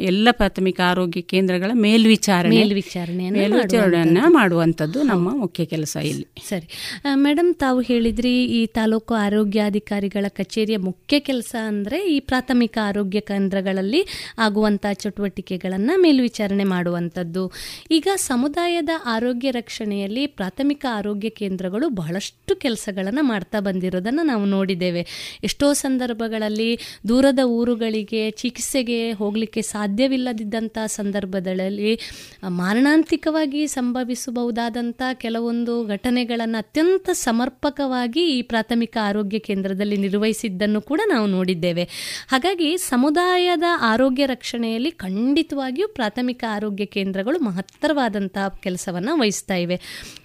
ಎಲ್ಲ 0.00 0.28
ಪ್ರಾಥಮಿಕ 0.30 0.80
ಆರೋಗ್ಯ 0.80 1.20
ಕೇಂದ್ರಗಳ 1.20 1.70
ಮೇಲ್ವಿಚಾರಣೆ 1.74 2.56
ಮೇಲ್ವಿಚಾರಣೆಯನ್ನು 2.56 4.32
ಮಾಡುವಂಥದ್ದು. 4.32 5.02
ನಮ್ಮ 5.02 5.38
ಮುಖ್ಯ 5.38 5.64
ಕೆಲಸ 5.64 5.96
ಇಲ್ಲಿ. 6.04 6.26
ಸರಿ. 6.48 6.68
ಮೇಡಮ್ 7.14 7.54
ತಾವು 7.54 7.80
ಹೇಳಿದ್ರಿ 7.80 8.44
ಈ 8.44 8.66
ತಾಲೂಕು 8.66 9.14
ಆರೋಗ್ಯಾಧಿಕಾರಿಗಳ 9.14 10.28
ಕಚೇರಿಯ 10.28 10.76
ಮುಖ್ಯ 10.76 11.20
ಕೆಲಸ 11.20 11.56
ಅಂದ್ರೆ 11.66 12.12
ಈ 12.12 12.20
ಪ್ರಾಥಮಿಕ 12.20 12.78
ಆರೋಗ್ಯ 12.82 13.20
ಕೇಂದ್ರಗಳಲ್ಲಿ 13.20 14.06
ಆಗುವಂತಹ 14.38 14.92
ಚಟುವಟಿಕೆಗಳನ್ನು 14.92 16.00
ಮೇಲ್ವಿಚಾರಣೆ 16.00 16.64
ಮಾಡುವಂಥದ್ದು. 16.64 17.52
ಈಗ 17.90 18.08
ಸಮುದಾಯದ 18.16 18.88
ಆರೋಗ್ಯ 19.06 19.50
ರಕ್ಷಣೆಯಲ್ಲಿ 19.50 20.26
ಪ್ರಾಥಮಿಕ 20.26 20.86
ಆರೋಗ್ಯ 20.90 21.28
ಕೇಂದ್ರಗಳು 21.28 21.88
ಬಹಳಷ್ಟು 21.88 22.56
ಕೆಲಸಗಳನ್ನು 22.56 23.22
ಮಾಡ್ತಾ 23.22 23.60
ಬಂದಿರೋದನ್ನ 23.60 24.20
ನಾವು 24.22 24.44
ನೋಡಿದ್ದೇವೆ. 24.44 25.06
ಎಷ್ಟೋ 25.44 25.72
ಸಂದರ್ಭಗಳಲ್ಲಿ 25.72 26.78
ದೂರದ 27.08 27.38
ಊರುಗಳಿಗೆ 27.44 28.30
ಚಿಕಿತ್ಸೆಗೆ 28.30 29.12
ಹೋಗಲಿಕ್ಕೆ 29.12 29.62
ಸಾಧ್ಯವಿಲ್ಲದಿದ್ದಂಥ 29.90 30.78
ಸಂದರ್ಭದಲ್ಲಿ 30.86 32.00
ಮಾರಣಾಂತಿಕವಾಗಿ 32.48 33.66
ಸಂಭವಿಸಬಹುದಾದಂಥ 33.66 35.02
ಕೆಲವೊಂದು 35.14 35.86
ಘಟನೆಗಳನ್ನು 35.86 36.58
ಅತ್ಯಂತ 36.58 37.10
ಸಮರ್ಪಕವಾಗಿ 37.12 38.38
ಈ 38.38 38.42
ಪ್ರಾಥಮಿಕ 38.42 38.96
ಆರೋಗ್ಯ 39.02 39.38
ಕೇಂದ್ರದಲ್ಲಿ 39.38 39.96
ನಿರ್ವಹಿಸಿದ್ದನ್ನು 39.96 40.80
ಕೂಡ 40.80 41.00
ನಾವು 41.08 41.26
ನೋಡಿದ್ದೇವೆ. 41.26 41.84
ಹಾಗಾಗಿ 42.28 42.76
ಸಮುದಾಯದ 42.78 43.62
ಆರೋಗ್ಯ 43.80 44.26
ರಕ್ಷಣೆಯಲ್ಲಿ 44.26 44.90
ಖಂಡಿತವಾಗಿಯೂ 44.90 45.88
ಪ್ರಾಥಮಿಕ 45.88 46.44
ಆರೋಗ್ಯ 46.50 46.84
ಕೇಂದ್ರಗಳು 46.84 47.40
ಮಹತ್ತರವಾದಂತಹ 47.40 48.48
ಕೆಲಸವನ್ನು 48.48 49.20
ವಹಿಸ್ತಾ 49.20 49.54
ಇವೆ. 49.54 49.80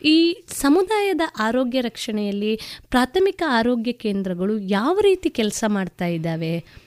ಈ 0.05 0.43
ಸಮುದಾಯದ 0.61 1.21
ಆರೋಗ್ಯ 1.39 1.81
ರಕ್ಷಣೆಯಲ್ಲಿ 1.81 2.59
ಪ್ರಾಥಮಿಕ 2.89 3.43
ಆರೋಗ್ಯ 3.49 3.91
ಕೇಂದ್ರಗಳು 3.91 4.59
ಯಾವ 4.59 4.99
ರೀತಿ 4.99 5.29
ಕೆಲಸ 5.29 5.63
ಮಾಡ್ತಾ 5.67 6.05
ಇದ್ದಾವೆ? 6.05 6.84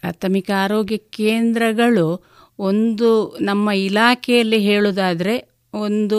ಪ್ರಾಥಮಿಕ 0.00 0.50
ಆರೋಗ್ಯ 0.62 0.96
ಕೇಂದ್ರಗಳು 0.96 2.08
ಒಂದು 2.58 3.10
ನಮ್ಮ 3.40 3.70
ಇಲಾಖೆಯಲ್ಲಿ 3.70 4.58
ಹೇಳುವುದಾದರೆ 4.60 5.36
ಒಂದು 5.74 6.18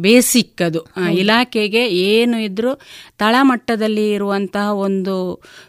ಬೇಸಿಕ್ 0.00 0.62
ಅದು. 0.62 0.80
ಇಲಾಖೆಗೆ 1.12 1.80
ಏನು 1.86 2.36
ಇದ್ದರೂ 2.42 2.70
ತಳಮಟ್ಟದಲ್ಲಿ 3.18 4.12
ಇರುವಂತಹ 4.12 4.68
ಒಂದು 4.76 5.14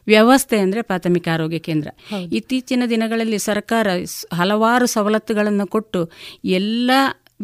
ವ್ಯವಸ್ಥೆ 0.08 0.58
ಅಂದರೆ 0.58 0.82
ಪ್ರಾಥಮಿಕ 0.82 1.28
ಆರೋಗ್ಯ 1.34 1.60
ಕೇಂದ್ರ. 1.60 1.90
ಇತ್ತೀಚಿನ 2.32 2.84
ದಿನಗಳಲ್ಲಿ 2.90 3.40
ಸರ್ಕಾರ 3.40 3.88
ಹಲವಾರು 4.34 4.86
ಸವಲತ್ತುಗಳನ್ನು 4.86 5.68
ಕೊಟ್ಟು 5.68 6.04
ಎಲ್ಲ 6.44 6.92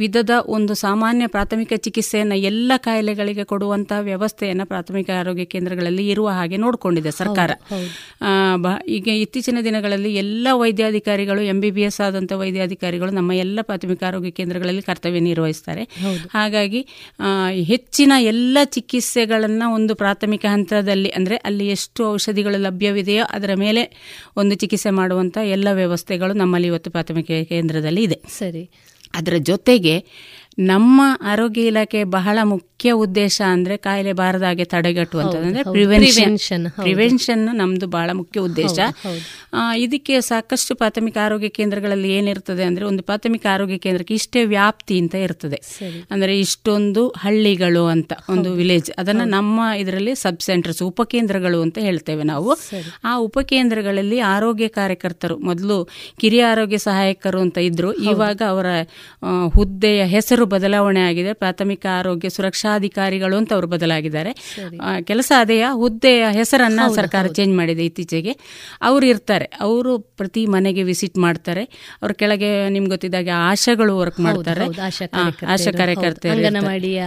ವಿಧದ 0.01 0.33
ಒಂದು 0.55 0.73
ಸಾಮಾನ್ಯ 0.83 1.25
ಪ್ರಾಥಮಿಕ 1.27 1.71
ಚಿಕಿತ್ಸೆಯನ್ನು 1.85 2.37
ಎಲ್ಲ 2.49 2.71
ಕಾಯಿಲೆಗಳಿಗೆ 2.87 3.45
ಕೊಡುವಂತಹ 3.51 3.99
ವ್ಯವಸ್ಥೆಯನ್ನು 4.09 4.65
ಪ್ರಾಥಮಿಕ 4.65 5.09
ಆರೋಗ್ಯ 5.19 5.45
ಕೇಂದ್ರಗಳಲ್ಲಿ 5.53 6.05
ಇರುವ 6.13 6.27
ಹಾಗೆ 6.37 6.57
ನೋಡಿಕೊಂಡಿದೆ 6.65 7.11
ಸರ್ಕಾರ. 7.11 7.51
ಈಗ 8.97 9.07
ಇತ್ತೀಚಿನ 9.23 9.57
ದಿನಗಳಲ್ಲಿ 9.67 10.11
ಎಲ್ಲ 10.23 10.47
ವೈದ್ಯಾಧಿಕಾರಿಗಳು 10.61 11.43
ಎಂ 11.53 11.59
ಬಿ 11.61 11.71
ಬಿ 11.71 11.83
ಎಸ್ 11.89 11.99
ಆದಂಥ 12.07 12.31
ವೈದ್ಯಾಧಿಕಾರಿಗಳು 12.41 13.11
ನಮ್ಮ 13.11 13.31
ಎಲ್ಲ 13.45 13.59
ಪ್ರಾಥಮಿಕ 13.61 14.03
ಆರೋಗ್ಯ 14.09 14.31
ಕೇಂದ್ರಗಳಲ್ಲಿ 14.39 14.83
ಕರ್ತವ್ಯ 14.89 15.21
ನಿರ್ವಹಿಸ್ತಾರೆ. 15.29 15.85
ಹಾಗಾಗಿ 16.33 16.81
ಹೆಚ್ಚಿನ 17.71 18.13
ಎಲ್ಲ 18.33 18.57
ಚಿಕಿತ್ಸೆಗಳನ್ನು 18.77 19.67
ಒಂದು 19.73 19.95
ಪ್ರಾಥಮಿಕ 19.95 20.45
ಹಂತದಲ್ಲಿ 20.49 21.09
ಅಂದರೆ 21.19 21.37
ಅಲ್ಲಿ 21.49 21.67
ಎಷ್ಟು 21.77 22.03
ಔಷಧಿಗಳು 22.11 22.59
ಲಭ್ಯವಿದೆಯೋ 22.67 23.25
ಅದರ 23.37 23.51
ಮೇಲೆ 23.65 23.83
ಒಂದು 24.37 24.55
ಚಿಕಿತ್ಸೆ 24.55 24.93
ಮಾಡುವಂಥ 24.99 25.37
ಎಲ್ಲ 25.55 25.67
ವ್ಯವಸ್ಥೆಗಳು 25.81 26.35
ನಮ್ಮಲ್ಲಿ 26.43 26.69
ಇವತ್ತು 26.73 26.91
ಪ್ರಾಥಮಿಕ 26.91 27.31
ಕೇಂದ್ರದಲ್ಲಿ 27.49 28.03
ಇದೆ. 28.09 28.19
ಸರಿ. 28.39 28.63
ಅದರ 29.13 29.37
ಜೊತೆಗೆ 29.37 29.95
ನಮ್ಮ 30.59 31.01
ಆರೋಗ್ಯ 31.21 31.61
ಇಲಾಖೆ 31.61 32.03
ಬಹಳ 32.03 32.39
ಮುಖ್ಯ 32.43 32.91
ಉದ್ದೇಶ 32.91 33.41
ಅಂದ್ರೆ 33.45 33.77
ಕಾಯಿಲೆ 33.77 34.13
ಬಾರದ 34.13 34.41
ಹಾಗೆ 34.41 34.63
ತಡೆಗಟ್ಟುವಂಥದ್ದು 34.63 35.45
ಅಂದ್ರೆ 35.45 35.63
ಪ್ರಿವೆನ್ಷನ್ 35.63 36.71
ಪ್ರಿವೆನ್ಷನ್ 36.71 37.45
ನಮ್ದು 37.55 37.87
ಬಹಳ 37.87 38.09
ಮುಖ್ಯ 38.13 38.39
ಉದ್ದೇಶ. 38.39 38.79
ಇದಕ್ಕೆ 39.75 40.21
ಸಾಕಷ್ಟು 40.21 40.75
ಪ್ರಾಥಮಿಕ 40.75 41.17
ಆರೋಗ್ಯ 41.23 41.49
ಕೇಂದ್ರಗಳಲ್ಲಿ 41.49 42.11
ಏನಿರ್ತದೆ 42.11 42.63
ಅಂದ್ರೆ 42.63 42.85
ಒಂದು 42.85 43.03
ಪ್ರಾಥಮಿಕ 43.03 43.45
ಆರೋಗ್ಯ 43.53 43.77
ಕೇಂದ್ರಕ್ಕೆ 43.77 44.13
ಇಷ್ಟೇ 44.13 44.45
ವ್ಯಾಪ್ತಿ 44.45 44.99
ಅಂತ 44.99 45.15
ಇರ್ತದೆ. 45.15 45.59
ಅಂದ್ರೆ 46.11 46.39
ಇಷ್ಟೊಂದು 46.39 47.07
ಹಳ್ಳಿಗಳು 47.07 47.85
ಅಂತ 47.85 48.13
ಒಂದು 48.29 48.53
ವಿಲೇಜ್ 48.53 48.91
ಅದನ್ನ 48.97 49.21
ನಮ್ಮ 49.25 49.59
ಇದರಲ್ಲಿ 49.77 50.15
ಸಬ್ 50.15 50.39
ಸೆಂಟರ್ಸ್ 50.39 50.83
ಉಪಕೇಂದ್ರಗಳು 50.83 51.61
ಅಂತ 51.61 51.77
ಹೇಳ್ತೇವೆ 51.77 52.23
ನಾವು. 52.23 52.57
ಆ 53.03 53.17
ಉಪಕೇಂದ್ರಗಳಲ್ಲಿ 53.17 54.19
ಆರೋಗ್ಯ 54.19 54.67
ಕಾರ್ಯಕರ್ತರು 54.67 55.37
ಮೊದಲು 55.37 55.89
ಕಿರಿಯ 56.19 56.45
ಆರೋಗ್ಯ 56.45 56.77
ಸಹಾಯಕರು 56.77 57.41
ಅಂತ 57.41 57.57
ಇದ್ರು. 57.57 57.93
ಇವಾಗ 57.93 58.41
ಅವರ 58.47 58.65
ಹುದ್ದೆಯ 59.53 60.03
ಹೆಸರು 60.05 60.45
ಬದಲಾವಣೆ 60.49 61.01
ಆಗಿದೆ. 61.01 61.33
ಪ್ರಾಥಮಿಕ 61.33 61.85
ಆರೋಗ್ಯ 61.99 62.29
ಸುರಕ್ಷಾಧಿಕಾರಿಗಳು 62.29 63.35
ಅಂತ 63.37 63.53
ಅವರು 63.53 63.67
ಬದಲಾಗಿದ್ದಾರೆ. 63.67 64.31
ಕೆಲಸ 65.01 65.31
ಅದೇಯ? 65.39 65.65
ಹುದ್ದೆಯ 65.73 66.25
ಹೆಸರನ್ನ 66.31 66.79
ಸರ್ಕಾರ 66.95 67.27
ಚೇಂಜ್ 67.27 67.53
ಮಾಡಿದೆ 67.55 67.85
ಇತ್ತೀಚೆಗೆ. 67.85 68.33
ಅವರು 68.81 69.05
ಇರ್ತಾರೆ. 69.05 69.47
ಅವರು 69.61 69.91
ಪ್ರತಿ 70.19 70.45
ಮನೆಗೆ 70.45 70.83
ವಿಸಿಟ್ 70.83 71.17
ಮಾಡ್ತಾರೆ. 71.17 71.63
ಅವ್ರ 72.01 72.11
ಕೆಳಗೆ 72.11 72.69
ನಿಮ್ಗೆ 72.69 72.89
ಗೊತ್ತಿದ್ದಾಗೆ 72.89 73.29
ಆಶಾಗಳು 73.29 73.97
ವರ್ಕ್ 73.97 74.19
ಮಾಡ್ತಾರೆ. 74.19 74.65
ಆಶಾ 75.47 75.71
ಕಾರ್ಯಕರ್ತರು 75.71 76.31
ಅಂಗನವಾಡಿಯ 76.31 77.03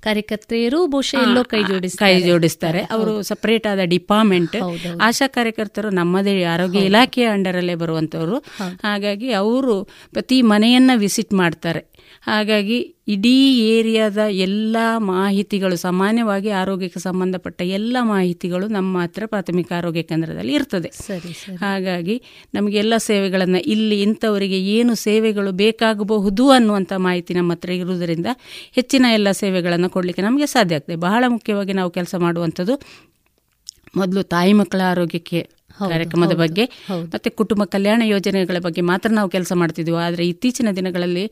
ಕಾರ್ಯಕರ್ತೆಯರು 0.00 0.86
ಬಹುಶಃ 0.86 1.22
ಎಲ್ಲೋ 1.22 1.44
ಕೈ 1.44 1.62
ಜೋಡಿಸ್ತಾರೆ. 1.68 2.20
ಕೈ 2.20 2.26
ಜೋಡಿಸ್ತಾರೆ. 2.26 2.80
ಅವರು 2.96 3.22
ಸಪರೇಟ್ 3.22 3.66
ಆದ 3.66 3.78
ಡಿಪಾರ್ಟ್ಮೆಂಟ್ 3.84 4.56
ಆಶಾ 5.02 5.26
ಕಾರ್ಯಕರ್ತರು 5.26 5.90
ನಮ್ಮದೇ 5.90 6.42
ಆರೋಗ್ಯ 6.42 6.78
ಇಲಾಖೆಯ 6.78 7.26
ಅಂಡರಲ್ಲೇ 7.26 7.74
ಬರುವಂತವರು. 7.74 8.38
ಹಾಗಾಗಿ 8.84 9.30
ಅವರು 9.32 9.74
ಪ್ರತಿ 10.12 10.42
ಮನೆಯನ್ನ 10.42 10.90
ವಿಸಿಟ್ 10.96 11.32
ಮಾಡ್ತಾರೆ. 11.34 11.82
ಹಾಗಾಗಿ 12.26 12.78
ಇಡೀ 13.08 13.34
ಏರಿಯಾದ 13.58 14.16
ಎಲ್ಲ 14.16 14.76
ಮಾಹಿತಿಗಳು 14.96 15.76
ಸಾಮಾನ್ಯವಾಗಿ 15.76 16.50
ಆರೋಗ್ಯಕ್ಕೆ 16.50 17.00
ಸಂಬಂಧಪಟ್ಟ 17.00 17.62
ಎಲ್ಲ 17.62 17.96
ಮಾಹಿತಿಗಳು 18.00 18.68
ನಮ್ಮ 18.68 19.02
ಹತ್ರ 19.02 19.22
ಪ್ರಾಥಮಿಕ 19.26 19.72
ಆರೋಗ್ಯ 19.72 20.02
ಕೇಂದ್ರದಲ್ಲಿ 20.02 20.54
ಇರ್ತದೆ. 20.54 20.90
ಸರಿ 20.90 21.56
ಹಾಗಾಗಿ 21.56 22.22
ನಮಗೆ 22.54 22.78
ಎಲ್ಲ 22.78 22.94
ಸೇವೆಗಳನ್ನು 22.96 23.60
ಇಲ್ಲಿ 23.60 24.02
ಇಂಥವರಿಗೆ 24.02 24.60
ಏನು 24.60 24.94
ಸೇವೆಗಳು 24.94 25.52
ಬೇಕಾಗಬಹುದು 25.52 26.50
ಅನ್ನುವಂಥ 26.50 26.92
ಮಾಹಿತಿ 26.96 27.34
ನಮ್ಮ 27.34 27.52
ಹತ್ರ 27.52 27.70
ಇರುವುದರಿಂದ 27.70 28.26
ಹೆಚ್ಚಿನ 28.72 29.06
ಎಲ್ಲ 29.12 29.30
ಸೇವೆಗಳನ್ನು 29.30 29.90
ಕೊಡಲಿಕ್ಕೆ 29.90 30.22
ನಮಗೆ 30.22 30.46
ಸಾಧ್ಯ 30.46 30.74
ಆಗ್ತದೆ. 30.74 30.96
ಬಹಳ 30.96 31.24
ಮುಖ್ಯವಾಗಿ 31.28 31.72
ನಾವು 31.72 31.90
ಕೆಲಸ 31.90 32.14
ಮಾಡುವಂಥದ್ದು 32.18 32.76
ಮೊದಲು 33.96 34.22
ತಾಯಿ 34.22 34.52
ಮಕ್ಕಳ 34.52 34.80
ಆರೋಗ್ಯಕ್ಕೆ 34.90 35.50
ಕಾರ್ಯಕ್ರಮದ 35.78 36.34
ಬಗ್ಗೆ. 36.42 36.64
ಮತ್ತೆ 37.14 37.30
ಕುಟುಂಬ 37.40 37.64
ಕಲ್ಯಾಣ 37.64 38.02
ಯೋಜನೆಗಳ 38.04 38.58
ಬಗ್ಗೆ 38.58 38.82
ಮಾತ್ರ 38.90 39.10
ನಾವು 39.10 39.28
ಕೆಲಸ 39.28 39.52
ಮಾಡ್ತಿದ್ವಿ. 39.52 39.96
ಆದರೆ 40.06 40.24
ಇತ್ತೀಚಿನ 40.28 40.68
ದಿನಗಳಲ್ಲಿ 40.76 41.24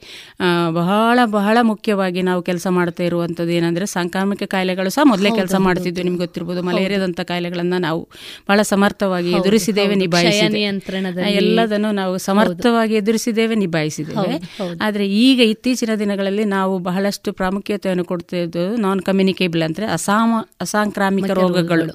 ಬಹಳ 0.70 1.18
ಬಹಳ 1.38 1.58
ಮುಖ್ಯವಾಗಿ 1.62 2.22
ನಾವು 2.22 2.42
ಕೆಲಸ 2.42 2.66
ಮಾಡ್ತಾ 2.70 3.02
ಇರುವಂಥದ್ದು 3.02 3.52
ಏನಂದ್ರೆ 3.52 3.86
ಸಾಂಕ್ರಾಮಿಕ 3.86 4.42
ಕಾಯಿಲೆಗಳು 4.54 4.90
ಸಹ 4.90 5.04
ಮೊದಲೇ 5.04 5.30
ಕೆಲಸ 5.30 5.54
ಮಾಡ್ತಿದ್ವಿ. 5.58 6.02
ನಿಮ್ಗೆ 6.02 6.22
ಗೊತ್ತಿರ್ಬೋದು 6.24 6.62
ಮಲೇರಿಯಾದಂಥ 6.62 7.20
ಕಾಯಿಲೆಗಳನ್ನ 7.20 7.78
ನಾವು 7.78 8.00
ಬಹಳ 8.48 8.60
ಸಮರ್ಥವಾಗಿ 8.62 9.30
ಎದುರಿಸಿದ್ದೇವೆ. 9.30 9.94
ನಿಭಾಯಿಸಿದ್ದೇವೆ. 9.94 11.32
ಎಲ್ಲದನ್ನು 11.42 11.92
ನಾವು 11.92 12.14
ಸಮರ್ಥವಾಗಿ 12.18 12.94
ಎದುರಿಸಿದ್ದೇವೆ 12.94 13.54
ನಿಭಾಯಿಸಿದ್ದೇವೆ. 13.54 14.36
ಆದರೆ 14.80 15.04
ಈಗ 15.08 15.40
ಇತ್ತೀಚಿನ 15.54 15.90
ದಿನಗಳಲ್ಲಿ 15.98 16.44
ನಾವು 16.56 16.74
ಬಹಳಷ್ಟು 16.78 17.32
ಪ್ರಾಮುಖ್ಯತೆಯನ್ನು 17.32 18.04
ಕೊಡ್ತಿದ್ದು 18.04 18.64
ನಾನ್ 18.76 19.00
ಕಮ್ಯುನಿಕೇಬಲ್ 19.00 19.62
ಅಂದ್ರೆ 19.62 19.86
ಅಸಾಮ 19.86 20.30
ಅಸಾಂಕ್ರಾಮಿಕ 20.60 21.30
ರೋಗಗಳು. 21.30 21.86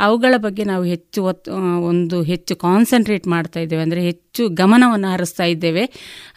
ಅವುಗಳ 0.00 0.34
ಬಗ್ಗೆ 0.36 0.64
ನಾವು 0.64 0.84
ಹೆಚ್ಚು 0.84 1.24
ಒತ್ತು 1.24 1.50
ಒಂದು 1.88 2.16
ಹೆಚ್ಚು 2.22 2.54
ಕಾನ್ಸಂಟ್ರೇಟ್ 2.66 3.26
ಮಾಡ್ತಾ 3.34 3.60
ಇದ್ದೇವೆ, 3.64 3.82
ಅಂದರೆ 3.86 4.02
ಹೆಚ್ಚು 4.10 4.42
ಗಮನವನ್ನು 4.60 5.08
ಹರಿಸ್ತಾ 5.14 5.46
ಇದ್ದೇವೆ. 5.54 5.84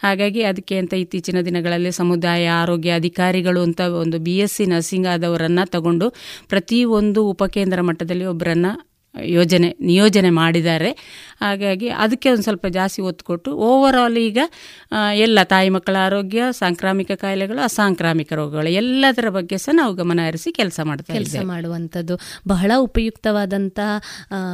ಹಾಗಾಗಿ 0.02 0.42
ಅದಕ್ಕೆ 0.42 0.76
ಅಂತ 0.82 0.94
ಇತ್ತೀಚಿನ 1.02 1.40
ದಿನಗಳಲ್ಲಿ 1.48 1.92
ಸಮುದಾಯ, 2.00 2.44
ಆರೋಗ್ಯ 2.62 2.92
ಅಧಿಕಾರಿಗಳು 3.00 3.62
ಅಂತ 3.68 3.80
ಒಂದು 4.02 4.18
ಬಿ 4.28 4.36
ಎಸ್ 4.44 4.56
ಸಿ 4.58 4.66
ನರ್ಸಿಂಗ್ 4.66 5.10
ಆದವರನ್ನು 5.14 5.66
ತಗೊಂಡು 5.76 6.08
ಪ್ರತಿಯೊಂದು 6.48 7.22
ಉಪಕೇಂದ್ರ 7.34 7.80
ಮಟ್ಟದಲ್ಲಿ 7.90 8.26
ಒಬ್ಬರನ್ನ 8.32 8.70
ಯೋಜನೆ 9.14 9.68
ನಿಯೋಜನೆ 9.80 10.30
ಮಾಡಿದ್ದಾರೆ. 10.30 10.90
ಹಾಗಾಗಿ 11.40 11.88
ಅದಕ್ಕೆ 11.88 12.28
ಒಂದು 12.30 12.42
ಸ್ವಲ್ಪ 12.42 12.66
ಜಾಸ್ತಿ 12.66 13.00
ಒತ್ತು 13.02 13.24
ಕೊಟ್ಟು 13.24 13.50
ಓವರ್ 13.68 13.96
ಆಲ್ 13.96 14.18
ಈಗ 14.18 14.38
ಎಲ್ಲ 15.14 15.38
ತಾಯಿ 15.42 15.68
ಮಕ್ಕಳ 15.68 15.96
ಆರೋಗ್ಯ 16.04 16.42
ಸಾಂಕ್ರಾಮಿಕ 16.50 17.12
ಕಾಯಿಲೆಗಳು 17.12 17.60
ಅಸಾಂಕ್ರಾಮಿಕ 17.60 18.32
ರೋಗಗಳು 18.32 18.70
ಎಲ್ಲದರ 18.82 19.28
ಬಗ್ಗೆ 19.28 19.58
ಸಹ 19.58 19.74
ನಾವು 19.74 19.94
ಗಮನ 19.94 20.20
ಹರಿಸಿ 20.26 20.52
ಕೆಲಸ 20.52 20.80
ಮಾಡ್ತೇವೆ 20.84 21.18
ಕೆಲಸ 21.18 21.42
ಮಾಡುವಂಥದ್ದು. 21.44 22.16
ಬಹಳ 22.48 22.72
ಉಪಯುಕ್ತವಾದಂತಹ 22.76 23.98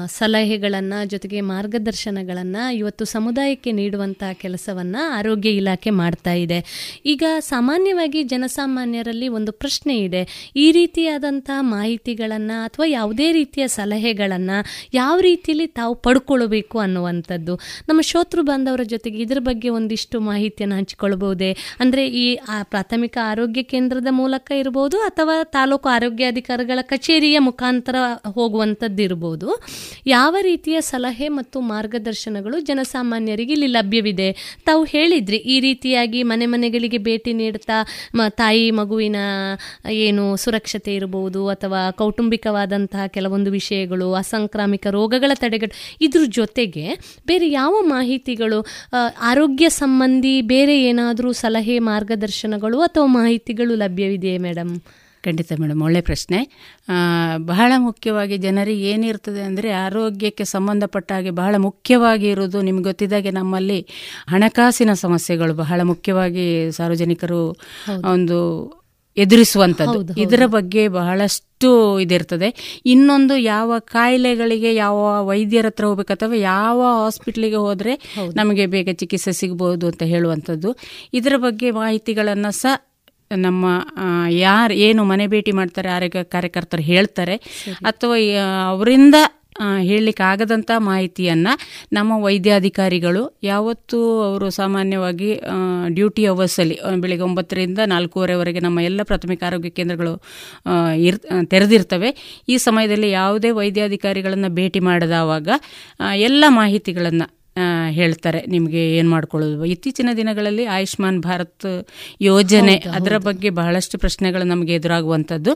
ಸಲಹೆಗಳನ್ನು 0.06 0.98
ಜೊತೆಗೆ 1.08 1.40
ಮಾರ್ಗದರ್ಶನಗಳನ್ನ 1.40 2.56
ಇವತ್ತು 2.74 3.04
ಸಮುದಾಯಕ್ಕೆ 3.04 3.72
ನೀಡುವಂತಹ 3.72 4.32
ಕೆಲಸವನ್ನ 4.32 4.96
ಆರೋಗ್ಯ 5.18 5.50
ಇಲಾಖೆ 5.50 5.90
ಮಾಡ್ತಾ 5.90 6.32
ಇದೆ. 6.32 6.60
ಈಗ 7.04 7.24
ಸಾಮಾನ್ಯವಾಗಿ 7.38 8.22
ಜನಸಾಮಾನ್ಯರಲ್ಲಿ 8.22 9.28
ಒಂದು 9.28 9.52
ಪ್ರಶ್ನೆ 9.52 9.96
ಇದೆ. 9.98 10.52
ಈ 10.56 10.72
ರೀತಿಯಾದಂತಹ 10.72 11.58
ಮಾಹಿತಿಗಳನ್ನ 11.60 12.50
ಅಥವಾ 12.64 12.86
ಯಾವುದೇ 12.86 13.32
ರೀತಿಯ 13.32 13.68
ಸಲಹೆಗಳನ್ನ 13.68 14.47
ಯಾವ 14.94 15.16
ರೀತಿಯಲ್ಲಿ 15.28 15.66
ತಾವು 15.78 15.94
ಪಡ್ಕೊಳ್ಬೇಕು 16.06 16.76
ಅನ್ನುವಂಥದ್ದು. 16.78 17.54
ನಮ್ಮ 17.88 18.00
ಶೋತೃ 18.10 18.42
ಬಾಂಧವರ 18.48 18.84
ಜೊತೆಗೆ 18.94 19.18
ಇದರ 19.24 19.40
ಬಗ್ಗೆ 19.48 19.68
ಒಂದಿಷ್ಟು 19.78 20.16
ಮಾಹಿತಿಯನ್ನು 20.28 20.76
ಹಂಚಿಕೊಳ್ಬಹುದೇ? 20.80 21.50
ಅಂದ್ರೆ 21.80 22.04
ಈ 22.22 22.26
ಪ್ರಾಥಮಿಕ 22.72 23.16
ಆರೋಗ್ಯ 23.32 23.62
ಕೇಂದ್ರದ 23.72 24.12
ಮೂಲಕ 24.20 24.50
ಇರಬಹುದು 24.62 24.96
ಅಥವಾ 25.08 25.36
ತಾಲೂಕು 25.56 25.88
ಆರೋಗ್ಯಾಧಿಕಾರಿಗಳ 25.88 26.78
ಕಚೇರಿಯ 26.92 27.38
ಮುಖಾಂತರ 27.48 27.96
ಹೋಗುವಂಥದ್ದು 28.36 29.02
ಇರ್ಬೋದು. 29.08 29.48
ಯಾವ 30.06 30.34
ರೀತಿಯ 30.50 30.76
ಸಲಹೆ 30.90 31.28
ಮತ್ತು 31.38 31.58
ಮಾರ್ಗದರ್ಶನಗಳು 31.72 32.56
ಜನಸಾಮಾನ್ಯರಿಗೆ 32.68 33.52
ಇಲ್ಲಿ 33.56 33.70
ಲಭ್ಯವಿದೆ? 33.76 34.28
ತಾವು 34.68 34.82
ಹೇಳಿದ್ರಿ, 34.94 35.38
ಈ 35.54 35.56
ರೀತಿಯಾಗಿ 35.60 36.20
ಮನೆ 36.30 36.46
ಮನೆಗಳಿಗೆ 36.54 36.98
ಭೇಟಿ 37.08 37.32
ನೀಡ್ತಾ 37.40 37.78
ತಾಯಿ 38.40 38.66
ಮಗುವಿನ, 38.78 39.18
ಏನು 40.04 40.24
ಸುರಕ್ಷತೆ 40.42 40.92
ಇರಬಹುದು 40.98 41.42
ಅಥವಾ 41.54 41.80
ಕೌಟುಂಬಿಕವಾದಂತಹ 42.00 43.04
ಕೆಲವೊಂದು 43.16 43.50
ವಿಷಯಗಳು 43.58 44.08
ಅಸಾಂಕ್ರಾಮಿಕ 44.38 44.86
ರೋಗಗಳ 44.90 45.30
ತಡೆಗಟ್ಟು 45.34 45.96
ಇದ್ರ 46.00 46.20
ಜೊತೆಗೆ 46.28 46.84
ಬೇರೆ 47.26 47.50
ಯಾವ 47.50 47.74
ಮಾಹಿತಿಗಳು 47.80 48.66
ಆರೋಗ್ಯ 49.20 49.68
ಸಂಬಂಧಿ 49.68 50.42
ಬೇರೆ 50.42 50.82
ಏನಾದರೂ 50.82 51.32
ಸಲಹೆ 51.32 51.78
ಮಾರ್ಗದರ್ಶನಗಳು 51.78 52.80
ಅಥವಾ 52.80 53.06
ಮಾಹಿತಿಗಳು 53.06 53.74
ಲಭ್ಯವಿದೆಯೇ 53.74 54.38
ಮೇಡಮ್ 54.38 54.80
ಖಂಡಿತ 55.24 55.52
ಮೇಡಮ್ 55.60 55.82
ಒಳ್ಳೆ 55.82 56.00
ಪ್ರಶ್ನೆ. 56.00 56.38
ಬಹಳ 57.36 57.72
ಮುಖ್ಯವಾಗಿ 57.76 58.36
ಜನರಿಗೆ 58.38 58.90
ಏನಿರ್ತದೆ 58.90 59.40
ಅಂದರೆ 59.40 59.70
ಆರೋಗ್ಯಕ್ಕೆ 59.70 60.44
ಸಂಬಂಧಪಟ್ಟ 60.44 61.12
ಹಾಗೆ 61.12 61.30
ಬಹಳ 61.30 61.54
ಮುಖ್ಯವಾಗಿ 61.58 62.28
ಇರೋದು 62.28 62.62
ನಿಮ್ಗೆ 62.62 62.84
ಗೊತ್ತಿದ್ದಾಗೆ 62.84 63.30
ನಮ್ಮಲ್ಲಿ 63.30 63.80
ಹಣಕಾಸಿನ 64.28 64.92
ಸಮಸ್ಯೆಗಳು 64.92 65.54
ಬಹಳ 65.54 65.80
ಮುಖ್ಯವಾಗಿ 65.82 66.46
ಸಾರ್ವಜನಿಕರು 66.70 67.42
ಒಂದು 68.10 68.38
ಎದುರಿಸುವಂಥದ್ದು. 69.18 70.00
ಇದರ 70.20 70.42
ಬಗ್ಗೆ 70.46 70.82
ಬಹಳಷ್ಟು 70.88 71.70
ಇದಿರ್ತದೆ. 72.00 72.48
ಇನ್ನೊಂದು 72.86 73.36
ಯಾವ 73.36 73.78
ಕಾಯಿಲೆಗಳಿಗೆ 73.78 74.70
ಯಾವ 74.74 74.98
ವೈದ್ಯರ 75.26 75.66
ಹತ್ರ 75.66 75.84
ಹೋಗ್ಬೇಕು 75.84 76.12
ಅಥವಾ 76.12 76.36
ಯಾವ 76.42 76.80
ಹಾಸ್ಪಿಟ್ಲಿಗೆ 77.02 77.60
ಹೋದ್ರೆ 77.66 77.94
ನಮಗೆ 78.36 78.66
ಬೇಗ 78.66 78.88
ಚಿಕಿತ್ಸೆ 78.92 79.32
ಸಿಗಬಹುದು 79.32 79.86
ಅಂತ 79.86 80.02
ಹೇಳುವಂಥದ್ದು. 80.02 80.72
ಇದರ 81.12 81.34
ಬಗ್ಗೆ 81.36 81.70
ಮಾಹಿತಿಗಳನ್ನು 81.80 82.52
ಸಹ 82.52 82.74
ನಮ್ಮ 83.36 83.64
ಯಾರು 84.30 84.74
ಏನು 84.74 85.00
ಮನೆ 85.04 85.24
ಭೇಟಿ 85.26 85.52
ಮಾಡ್ತಾರೆ 85.52 85.88
ಆರೋಗ್ಯ 85.88 86.22
ಕಾರ್ಯಕರ್ತರು 86.34 86.82
ಹೇಳ್ತಾರೆ. 86.82 87.34
ಅಥವಾ 87.90 88.16
ಅವರಿಂದ 88.68 89.16
ಹೇಳಲಿಕ್ಕೆ 89.80 90.22
ಆಗದಂಥ 90.22 90.70
ಮಾಹಿತಿಯನ್ನು 90.78 91.52
ನಮ್ಮ 91.92 92.12
ವೈದ್ಯಾಧಿಕಾರಿಗಳು 92.24 93.22
ಯಾವತ್ತೂ 93.42 93.98
ಅವರು 94.22 94.50
ಸಾಮಾನ್ಯವಾಗಿ 94.50 95.30
ಡ್ಯೂಟಿ 95.88 96.24
ಅವರ್ಸಲ್ಲಿ 96.26 96.78
ಬೆಳಿಗ್ಗೆ 97.00 97.24
ಒಂಬತ್ತರಿಂದ 97.24 97.78
ನಾಲ್ಕೂವರೆವರೆಗೆ 97.86 98.60
ನಮ್ಮ 98.60 98.80
ಎಲ್ಲ 98.80 99.00
ಪ್ರಾಥಮಿಕ 99.02 99.42
ಆರೋಗ್ಯ 99.44 99.70
ಕೇಂದ್ರಗಳು 99.70 100.14
ಇರ್ 101.08 101.18
ತೆರೆದಿರ್ತವೆ. 101.50 102.10
ಈ 102.48 102.56
ಸಮಯದಲ್ಲಿ 102.58 103.10
ಯಾವುದೇ 103.10 103.50
ವೈದ್ಯಾಧಿಕಾರಿಗಳನ್ನು 103.50 104.48
ಭೇಟಿ 104.54 104.80
ಮಾಡಿದವಾಗ 104.80 105.48
ಎಲ್ಲ 106.28 106.44
ಮಾಹಿತಿಗಳನ್ನು 106.48 107.26
ಹೇಳ್ತಾರೆ 107.98 108.40
ನಿಮಗೆ 108.54 108.82
ಏನು 108.98 109.08
ಮಾಡ್ಕೊಳ್ಳೋದು? 109.14 109.64
ಇತ್ತೀಚಿನ 109.74 110.08
ದಿನಗಳಲ್ಲಿ 110.20 110.64
ಆಯುಷ್ಮಾನ್ 110.76 111.18
ಭಾರತ್ 111.26 111.66
ಯೋಜನೆ 112.28 112.76
ಅದರ 112.98 113.16
ಬಗ್ಗೆ 113.28 113.48
ಬಹಳಷ್ಟು 113.60 113.96
ಪ್ರಶ್ನೆಗಳು 114.04 114.44
ನಮಗೆ 114.52 114.72
ಎದುರಾಗುವಂಥದ್ದು. 114.78 115.52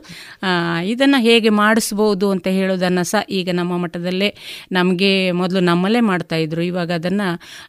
ಇದನ್ನು 0.93 1.19
ಹೇಗೆ 1.27 1.51
ಮಾಡಿಸ್ಬೋದು 1.61 2.27
ಅಂತ 2.35 2.47
ಹೇಳೋದನ್ನು 2.59 3.03
ಸಹ 3.11 3.21
ಈಗ 3.39 3.49
ನಮ್ಮ 3.59 3.77
ಮಟ್ಟದಲ್ಲೇ 3.83 4.29
ನಮಗೆ 4.77 5.11
ಮೊದಲು 5.41 5.61
ನಮ್ಮಲ್ಲೇ 5.69 6.01
ಮಾಡ್ತಾ 6.11 6.39
ಇದ್ರು. 6.45 6.63
ಇವಾಗ 6.71 6.91
ಅದನ್ನು 6.99 7.27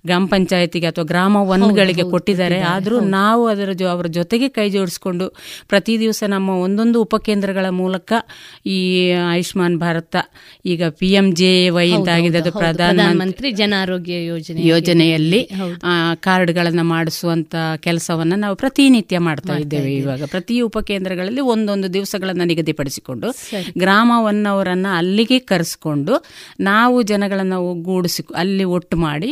ಗ್ರಾಮ 0.08 0.24
ಪಂಚಾಯತಿಗೆ 0.34 0.88
ಅಥವಾ 0.92 1.06
ಗ್ರಾಮ 1.12 1.36
ಒಂದುಗಳಿಗೆ 1.54 2.06
ಕೊಟ್ಟಿದ್ದಾರೆ. 2.14 2.60
ಆದರೂ 2.74 2.96
ನಾವು 3.18 3.42
ಅದರ 3.52 3.70
ಜೊ 3.80 3.86
ಅವರ 3.94 4.06
ಜೊತೆಗೆ 4.18 4.48
ಕೈ 4.56 4.66
ಜೋಡಿಸ್ಕೊಂಡು 4.76 5.26
ಪ್ರತಿ 5.72 5.94
ದಿವಸ 6.04 6.22
ನಮ್ಮ 6.34 6.50
ಒಂದೊಂದು 6.66 6.98
ಉಪಕೇಂದ್ರಗಳ 7.06 7.66
ಮೂಲಕ 7.82 8.10
ಈ 8.76 8.78
ಆಯುಷ್ಮಾನ್ 9.30 9.76
ಭಾರತ 9.84 10.16
ಈಗ 10.72 10.82
ಪಿ 11.00 11.08
ಎಂ 11.20 11.26
ಜೆ 11.40 11.52
ವೈ 11.76 11.86
ಅಂತ 11.96 12.08
ಆಗಿದೆ 12.16 12.38
ಅದು 12.42 12.52
ಪ್ರಧಾನ 12.52 12.90
ಪ್ರಧಾನಮಂತ್ರಿ 12.94 13.48
ಜನ 13.60 13.74
ಆರೋಗ್ಯ 13.84 14.14
ಯೋಜನೆ 14.26 14.60
ಯೋಜನೆಯಲ್ಲಿ 14.66 15.40
ಕಾರ್ಡ್ಗಳನ್ನು 16.20 16.84
ಮಾಡಿಸುವಂತ 16.84 17.54
ಕೆಲಸವನ್ನ 17.80 18.32
ನಾವು 18.36 18.56
ಪ್ರತಿನಿತ್ಯ 18.56 19.18
ಮಾಡ್ತಾ 19.18 19.56
ಇದ್ದೇವೆ 19.56 19.90
ಇವಾಗ. 19.96 20.24
ಪ್ರತಿ 20.24 20.60
ಉಪಕೇಂದ್ರಗಳಲ್ಲಿ 20.60 21.40
ಒಂದೊಂದು 21.46 21.94
ದಿವಸಗಳನ್ನ 21.94 22.42
ನಿಗದಿಪಡಿಸಿಕೊಂಡು 22.44 23.28
ಗ್ರಾಮವನ್ನವರನ್ನ 23.78 24.86
ಅಲ್ಲಿಗೆ 24.96 25.38
ಕರೆಸ್ಕೊಂಡು 25.44 26.14
ನಾವು 26.60 27.02
ಜನಗಳನ್ನ 27.02 27.52
ಒಗ್ಗೂಡಿಸಿ 27.64 28.22
ಅಲ್ಲಿ 28.34 28.64
ಒಟ್ಟು 28.74 28.96
ಮಾಡಿ 28.98 29.30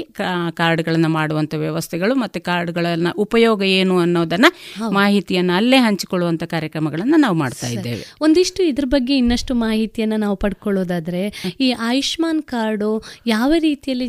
ಕಾರ್ಡ್ಗಳನ್ನು 0.54 1.08
ಮಾಡುವಂತ 1.08 1.54
ವ್ಯವಸ್ಥೆಗಳು 1.56 2.14
ಮತ್ತೆ 2.14 2.40
ಕಾರ್ಡ್ಗಳನ್ನ 2.40 3.08
ಉಪಯೋಗ 3.16 3.62
ಏನು 3.72 3.98
ಅನ್ನೋದನ್ನ 3.98 4.46
ಮಾಹಿತಿಯನ್ನ 4.92 5.50
ಅಲ್ಲೇ 5.56 5.76
ಹಂಚಿಕೊಳ್ಳುವಂತ 5.78 6.44
ಕಾರ್ಯಕ್ರಮಗಳನ್ನ 6.44 7.14
ನಾವು 7.18 7.36
ಮಾಡ್ತಾ 7.36 7.66
ಇದ್ದೇವೆ. 7.66 8.02
ಒಂದಿಷ್ಟು 8.20 8.62
ಇದ್ರ 8.62 8.84
ಬಗ್ಗೆ 8.86 9.16
ಇನ್ನಷ್ಟು 9.16 9.54
ಮಾಹಿತಿಯನ್ನು 9.56 10.16
ನಾವು 10.16 10.36
ಪಡ್ಕೊಳ್ಳೋದಾದ್ರೆ 10.36 11.22
ಈ 11.60 11.70
ಆಯುಷ್ಮಾನ್ 11.80 12.42
ಕಾರ್ಡು 12.42 12.90
ಯಾವ 13.26 13.52
ರೀತಿಯಲ್ಲಿ 13.58 14.08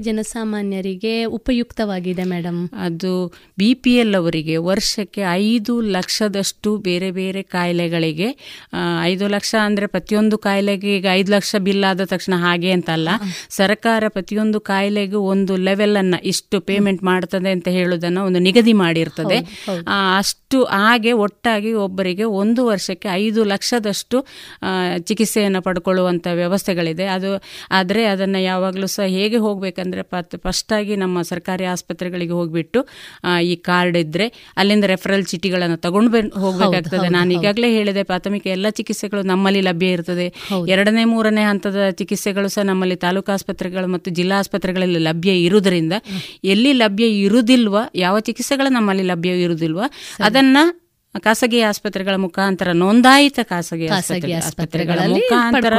ಜನಸಾಮಾನ್ಯರಿಗೆ 0.73 1.13
ಉಪಯುಕ್ತವಾಗಿದೆ 1.37 2.23
ಮೇಡಮ್ 2.23 2.61
ಅದು 2.77 3.11
ಬಿ 3.59 3.69
ಪಿ 3.73 3.93
ಎಲ್ 3.95 4.15
ಅವರಿಗೆ 4.15 4.55
ವರ್ಷಕ್ಕೆ 4.63 5.21
ಐದು 5.45 5.73
ಲಕ್ಷದಷ್ಟು 5.95 6.69
ಬೇರೆ 6.79 7.09
ಬೇರೆ 7.11 7.41
ಕಾಯಿಲೆಗಳಿಗೆ 7.55 8.29
ಐದು 9.03 9.25
ಲಕ್ಷ 9.27 9.53
ಅಂದ್ರೆ 9.63 9.87
ಪ್ರತಿಯೊಂದು 9.87 10.37
ಕಾಯಿಲೆಗೆ 10.37 10.89
ಈಗ 10.97 11.07
ಐದು 11.13 11.31
ಲಕ್ಷ 11.31 11.55
ಬಿಲ್ 11.59 11.85
ಆದ 11.89 12.05
ತಕ್ಷಣ 12.05 12.33
ಹಾಗೆ 12.37 12.71
ಅಂತಲ್ಲ 12.71 13.09
ಸರ್ಕಾರ 13.49 14.03
ಪ್ರತಿಯೊಂದು 14.07 14.59
ಕಾಯಿಲೆಗೂ 14.71 15.19
ಒಂದು 15.33 15.53
ಲೆವೆಲನ್ನು 15.57 16.01
ಅನ್ನ 16.03 16.15
ಇಷ್ಟು 16.25 16.57
ಪೇಮೆಂಟ್ 16.61 17.01
ಮಾಡ್ತದೆ 17.03 17.49
ಅಂತ 17.55 17.67
ಹೇಳೋದನ್ನು 17.69 18.21
ಒಂದು 18.25 18.39
ನಿಗದಿ 18.39 18.73
ಮಾಡಿರ್ತದೆ. 18.73 19.37
ಅಷ್ಟು 20.17 20.57
ಹಾಗೆ 20.73 21.11
ಒಟ್ಟಾಗಿ 21.23 21.71
ಒಬ್ಬರಿಗೆ 21.83 22.25
ಒಂದು 22.41 22.61
ವರ್ಷಕ್ಕೆ 22.65 23.09
ಐದು 23.13 23.41
ಲಕ್ಷದಷ್ಟು 23.43 24.17
ಚಿಕಿತ್ಸೆಯನ್ನು 24.99 25.61
ಪಡ್ಕೊಳ್ಳುವಂಥ 25.61 26.27
ವ್ಯವಸ್ಥೆಗಳಿದೆ. 26.33 27.05
ಅದು 27.15 27.31
ಆದರೆ 27.71 28.01
ಅದನ್ನ 28.05 28.37
ಯಾವಾಗಲೂ 28.43 28.87
ಸಹ 28.95 29.07
ಹೇಗೆ 29.17 29.39
ಹೋಗ್ಬೇಕಂದ್ರೆ 29.45 30.03
ಫಸ್ಟ್ 30.53 30.73
ಆಗಿ 30.77 30.95
ನಮ್ಮ 31.03 31.21
ಸರ್ಕಾರಿ 31.29 31.65
ಆಸ್ಪತ್ರೆಗಳಿಗೆ 31.73 32.33
ಹೋಗ್ಬಿಟ್ಟು 32.39 32.79
ಈ 33.51 33.53
ಕಾರ್ಡ್ 33.67 33.97
ಇದ್ರೆ 34.01 34.25
ಅಲ್ಲಿಂದ 34.59 34.85
ರೆಫರಲ್ 34.91 35.23
ಚೀಟಿಗಳನ್ನು 35.31 35.77
ತಗೊಂಡು 35.85 36.09
ಹೋಗ್ಬೇಕಾಗ್ತದೆ. 36.43 37.07
ನಾನು 37.15 37.29
ಈಗಾಗಲೇ 37.37 37.69
ಹೇಳಿದೆ 37.77 38.01
ಪ್ರಾಥಮಿಕ 38.09 38.45
ಎಲ್ಲ 38.55 38.69
ಚಿಕಿತ್ಸೆಗಳು 38.77 39.21
ನಮ್ಮಲ್ಲಿ 39.31 39.61
ಲಭ್ಯ 39.69 39.95
ಇರ್ತದೆ. 39.97 40.27
ಎರಡನೇ 40.75 41.03
ಮೂರನೇ 41.13 41.43
ಹಂತದ 41.49 41.89
ಚಿಕಿತ್ಸೆಗಳು 41.99 42.49
ಸಹ 42.55 42.65
ನಮ್ಮಲ್ಲಿ 42.71 42.97
ತಾಲೂಕು 43.05 43.31
ಆಸ್ಪತ್ರೆಗಳು 43.31 43.87
ಮತ್ತು 43.95 44.11
ಜಿಲ್ಲಾ 44.19 44.37
ಆಸ್ಪತ್ರೆಗಳಲ್ಲಿ 44.43 45.01
ಲಭ್ಯ 45.09 45.33
ಇರುವುದರಿಂದ 45.47 45.93
ಎಲ್ಲಿ 46.53 46.73
ಲಭ್ಯ 46.73 47.07
ಇರುವುದಿಲ್ವ 47.25 47.77
ಯಾವ 47.95 48.15
ಚಿಕಿತ್ಸೆಗಳು 48.29 48.71
ನಮ್ಮಲ್ಲಿ 48.77 49.05
ಲಭ್ಯ 49.11 49.33
ಇರುವುದಿಲ್ವ 49.45 49.81
ಅದನ್ನ 50.19 50.57
ಖಾಸಗಿ 51.25 51.59
ಆಸ್ಪತ್ರೆಗಳ 51.61 52.15
ಮುಖಾಂತರ 52.23 52.69
ನೋಂದಾಯಿತ 52.83 53.39
ಖಾಸಗಿ 53.49 53.87
ಆಸ್ಪತ್ರೆಗಳ 54.37 54.99
ಮುಖಾಂತರ. 55.13 55.73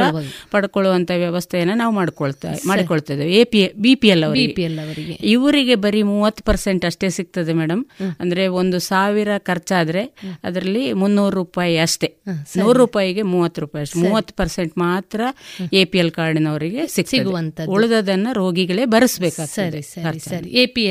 ಪಡ್ಕೊಳ್ಳುವಂತ 0.53 1.11
ವ್ಯವಸ್ಥೆಯನ್ನು 1.23 1.75
ನಾವು 1.81 1.93
ಮಾಡ್ಕೊಳ್ತಾ 1.93 2.51
ಮಾಡಿಕೊಳ್ತೇವೆ 2.71 3.25
A 3.39 3.43
P 3.53 3.61
B 3.85 3.93
P 4.01 4.09
L 4.13 4.23
ಅವರಿಗೆ. 4.27 5.15
ಇವರಿಗೆ 5.35 5.75
ಬರೀ 5.85 6.01
ಮೂವತ್ತು 6.11 6.43
ಪರ್ಸೆಂಟ್ 6.43 6.85
ಅಷ್ಟೇ 6.89 7.09
ಸಿಗ್ತದೆ 7.17 7.53
ಮೇಡಮ್ 7.53 7.83
ಅಂದ್ರೆ 8.19 8.45
ಒಂದು 8.61 8.79
ಸಾವಿರ 8.89 9.37
ಖರ್ಚಾದ್ರೆ 9.49 10.03
ಅದರಲ್ಲಿ 10.43 10.85
ಮುನ್ನೂರು 10.93 11.35
ರೂಪಾಯಿ 11.35 11.75
ಅಷ್ಟೇ. 11.85 12.09
ನೂರು 12.61 12.77
ರೂಪಾಯಿಗೆ 12.83 13.25
ಮೂವತ್ತು 13.33 13.61
ರೂಪಾಯಿ 13.65 13.83
ಅಷ್ಟೇ. 13.87 13.99
ಮೂವತ್ತು 14.05 14.33
ಪರ್ಸೆಂಟ್ 14.33 14.73
ಮಾತ್ರ 14.77 15.21
ಎ 15.73 15.83
ಪಿ 15.85 15.97
ಎಲ್ 15.97 16.11
ಕಾರ್ಡಿನವರಿಗೆ 16.11 16.81
ಸಿಗುವಂತ 17.11 17.67
ಉಳಿದದನ್ನ 17.75 18.27
ರೋಗಿಗಳೇ 18.41 18.85
ಭರಿಸಬೇಕಾಗ್ತದೆ 18.85 19.81
ಸರಿ 19.81 19.81
ಸರಿ 19.81 20.19
ಸರಿ. 20.29 20.49
ಎ 20.61 20.65
ಪಿ 20.75 20.85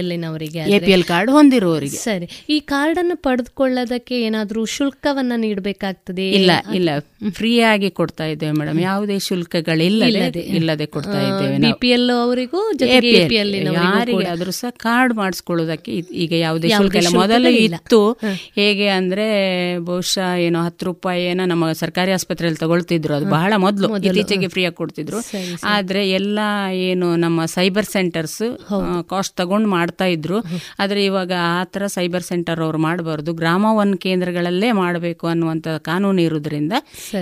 ಎಲ್ 0.97 1.05
ಕಾರ್ಡ್ 1.13 1.31
ಹೊಂದಿರುವವರಿಗೆ 1.31 1.97
ಸರಿ. 1.97 2.29
ಈ 2.55 2.61
ಕಾರ್ಡ್ 2.73 2.99
ಅನ್ನು 2.99 3.17
ಪಡೆದುಕೊಳ್ಳೋದಕ್ಕೆ 3.27 4.17
ಏನಾದ್ರೂ 4.35 4.65
ಶುಲ್ಕವನ್ನ 4.77 5.33
ನೀಡಬೇಕಾಗ್ತದೆ? 5.37 6.25
ಇಲ್ಲ 6.31 6.53
ಇಲ್ಲ. 6.75 6.91
ಫ್ರೀ 7.33 7.51
ಆಗಿ 7.73 7.91
ಕೊಡ್ತಾ 7.91 8.25
ಇದ್ದೇವೆ 8.27 8.53
ಮೇಡಮ್. 8.53 8.81
ಯಾವುದೇ 8.81 9.17
ಶುಲ್ಕಗಳಿಲ್ಲದೆ 9.19 10.41
ಇಲ್ಲದೆ 10.59 10.87
ಕೊಡ್ತಾ 10.87 11.19
ಇದ್ದೇವೆ 11.21 11.57
ಬಿಪಿಎಲ್ 11.59 12.11
ಅವರಿಗೂ 12.23 12.61
ಯಾರಿಗೆ 13.73 14.27
ಆದ್ರೂ 14.27 14.51
ಸಹ 14.51 14.71
ಕಾರ್ಡ್ 14.77 15.15
ಮಾಡಿಸ್ಕೊಳ್ಳೋದಕ್ಕೆ 15.15 15.93
ಈಗ 16.25 16.33
ಯಾವುದೇ 16.39 16.69
ಶುಲ್ಕ 16.69 16.97
ಇಲ್ಲ. 16.97 17.13
ಮೊದಲು 17.15 17.51
ಇತ್ತು. 17.67 18.01
ಹೇಗೆ 18.57 18.89
ಅಂದ್ರೆ 18.89 19.27
ಬಹುಶಃ 19.79 20.29
ಏನೋ 20.39 20.63
ಹತ್ತು 20.63 20.87
ರೂಪಾಯಿ 20.87 21.23
ಏನೋ 21.25 21.45
ನಮ್ಮ 21.45 21.73
ಸರ್ಕಾರಿ 21.73 22.13
ಆಸ್ಪತ್ರೆಯಲ್ಲಿ 22.13 22.61
ತಗೊಳ್ತಿದ್ರು. 22.61 23.15
ಅದು 23.15 23.29
ಬಹಳ 23.31 23.53
ಮೊದಲು. 23.57 23.89
ಇತ್ತೀಚೆಗೆ 23.99 24.49
ಫ್ರೀ 24.49 24.65
ಆಗಿ 24.65 24.75
ಕೊಡ್ತಿದ್ರು. 24.75 25.21
ಆದ್ರೆ 25.65 26.03
ಎಲ್ಲ 26.11 26.39
ಏನು 26.73 27.17
ನಮ್ಮ 27.17 27.45
ಸೈಬರ್ 27.55 27.87
ಸೆಂಟರ್ಸ್ 27.87 28.43
ಕಾಸ್ಟ್ 29.11 29.37
ತಗೊಂಡು 29.37 29.69
ಮಾಡ್ತಾ 29.69 30.09
ಇದ್ರು. 30.17 30.39
ಆದ್ರೆ 30.79 31.05
ಇವಾಗ 31.05 31.33
ಆ 31.59 31.65
ತರ 31.75 31.87
ಸೈಬರ್ 31.87 32.23
ಸೆಂಟರ್ 32.23 32.61
ಅವ್ರು 32.61 32.79
ಮಾಡಬಾರ್ದು. 32.79 33.33
ಗ್ರಾಮ 33.33 33.65
ಒನ್ 33.83 33.93
ಕೇಂದ್ರಗಳಲ್ಲೇ 34.25 34.69
ಮಾಡಬೇಕು 34.73 35.25
ಅನ್ನುವಂತ 35.27 35.69
ಕಾನೂನು 35.89 36.21
ಇರುವುದರಿಂದ 36.21 36.75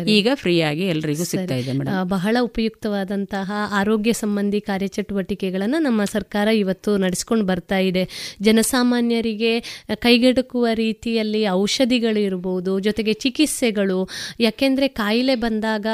ಈಗ 0.08 0.28
ಫ್ರೀಯಾಗಿ 0.34 0.84
ಎಲ್ಲರಿಗೂ 0.84 1.00
ಎಲ್ರಿಗೂ 1.02 1.24
ಸಿಗ್ತಾ 1.24 1.54
ಇದೆ 1.54 1.72
ಮೇಡಮ್. 1.72 1.94
ಬಹಳ 2.08 2.36
ಉಪಯುಕ್ತವಾದಂತಹ 2.40 3.48
ಆರೋಗ್ಯ 3.72 4.12
ಸಂಬಂಧಿ 4.12 4.60
ಕಾರ್ಯಚಟುವಟಿಕೆಗಳನ್ನು 4.60 5.78
ನಮ್ಮ 5.78 6.04
ಸರ್ಕಾರ 6.04 6.48
ಇವತ್ತು 6.48 6.90
ನಡೆಸ್ಕೊಂಡು 6.96 7.44
ಬರ್ತಾ 7.46 7.78
ಇದೆ. 7.78 8.04
ಜನಸಾಮಾನ್ಯರಿಗೆ 8.40 9.52
ಕೈಗೆಟುಕುವ 9.94 10.66
ರೀತಿಯಲ್ಲಿ 10.74 11.42
ಔಷಧಿಗಳು 11.48 12.20
ಇರಬಹುದು 12.20 12.72
ಜೊತೆಗೆ 12.80 13.14
ಚಿಕಿತ್ಸೆಗಳು 13.24 13.98
ಯಾಕೆಂದ್ರೆ 14.40 14.88
ಕಾಯಿಲೆ 15.00 15.34
ಬಂದಾಗ 15.34 15.86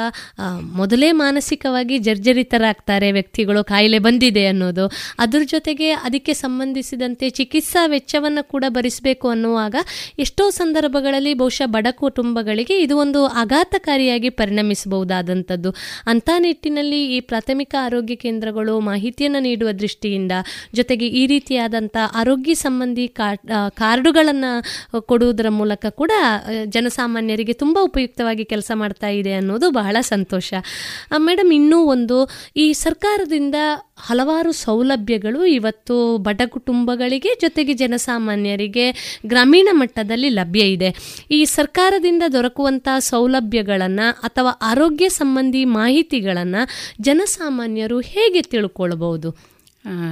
ಮೊದಲೇ 0.81 1.09
ಮಾನಸಿಕವಾಗಿ 1.23 1.97
ಜರ್ಜರಿತರಾಗ್ತಾರೆ 1.97 3.09
ವ್ಯಕ್ತಿಗಳು 3.11 3.63
ಕಾಯಿಲೆ 3.63 3.99
ಬಂದಿದೆ 3.99 4.45
ಅನ್ನೋದು. 4.45 4.87
ಅದ್ರ 5.19 5.41
ಜೊತೆಗೆ 5.45 5.89
ಅದಕ್ಕೆ 6.07 6.33
ಸಂಬಂಧಿಸಿದಂತೆ 6.43 7.29
ಚಿಕಿತ್ಸಾ 7.39 7.83
ವೆಚ್ಚವನ್ನು 7.87 8.45
ಕೂಡ 8.47 8.65
ಭರಿಸಬೇಕು 8.69 9.27
ಅನ್ನುವಾಗ 9.29 9.75
ಎಷ್ಟೋ 10.19 10.45
ಸಂದರ್ಭಗಳಲ್ಲಿ 10.99 11.33
ಬಹುಶಃ 11.39 11.67
ಬಡ 11.75 11.87
ಕುಟುಂಬಗಳಿಗೆ 12.01 12.75
ಇದು 12.85 12.95
ಒಂದು 13.01 13.19
ಆಘಾತಕಾರಿಯಾಗಿ 13.41 14.29
ಪರಿಣಮಿಸಬಹುದಾದಂಥದ್ದು. 14.39 15.69
ಅಂಥ 16.11 16.29
ನಿಟ್ಟಿನಲ್ಲಿ 16.45 16.99
ಈ 17.15 17.19
ಪ್ರಾಥಮಿಕ 17.29 17.73
ಆರೋಗ್ಯ 17.87 18.15
ಕೇಂದ್ರಗಳು 18.23 18.73
ಮಾಹಿತಿಯನ್ನು 18.89 19.39
ನೀಡುವ 19.47 19.69
ದೃಷ್ಟಿಯಿಂದ, 19.83 20.33
ಜೊತೆಗೆ 20.77 21.07
ಈ 21.19 21.23
ರೀತಿಯಾದಂಥ 21.33 21.97
ಆರೋಗ್ಯ 22.21 22.55
ಸಂಬಂಧಿ 22.65 23.05
ಕಾರ್ಡುಗಳನ್ನು 23.81 24.51
ಕೊಡುವುದರ 25.11 25.51
ಮೂಲಕ 25.59 25.85
ಕೂಡ 26.01 26.11
ಜನಸಾಮಾನ್ಯರಿಗೆ 26.75 27.55
ತುಂಬ 27.63 27.77
ಉಪಯುಕ್ತವಾಗಿ 27.89 28.45
ಕೆಲಸ 28.53 28.71
ಮಾಡ್ತಾ 28.81 29.11
ಇದೆ 29.19 29.33
ಅನ್ನೋದು 29.39 29.69
ಬಹಳ 29.81 29.97
ಸಂತೋಷ. 30.13 30.51
ಮೇಡಮ್, 31.29 31.53
ಇನ್ನೂ 31.59 31.79
ಒಂದು, 31.95 32.19
ಈ 32.65 32.67
ಸರ್ಕಾರದಿಂದ 32.83 33.55
ಹಲವಾರು 33.99 34.51
ಸೌಲಭ್ಯಗಳು 34.51 35.45
ಇವತ್ತು 35.45 36.17
ಬಡ 36.17 36.41
ಕುಟುಂಬಗಳಿಗೆ 36.49 37.37
ಜೊತೆಗೆ 37.41 37.73
ಜನಸಾಮಾನ್ಯರಿಗೆ 37.73 39.19
ಗ್ರಾಮೀಣ 39.25 39.67
ಮಟ್ಟದಲ್ಲಿ 39.71 40.29
ಲಭ್ಯ 40.29 40.59
ಇದೆ. 40.59 40.95
ಈ 41.31 41.45
ಸರ್ಕಾರದಿಂದ 41.45 42.23
ದೊರಕುವಂತಹ 42.33 42.99
ಸೌಲಭ್ಯಗಳನ್ನು 42.99 44.21
ಅಥವಾ 44.21 44.49
ಆರೋಗ್ಯ 44.61 45.09
ಸಂಬಂಧಿ 45.09 45.65
ಮಾಹಿತಿಗಳನ್ನು 45.65 46.67
ಜನಸಾಮಾನ್ಯರು 47.01 47.99
ಹೇಗೆ 47.99 48.41
ತಿಳ್ಕೊಳ್ಬಹುದು? 48.41 49.59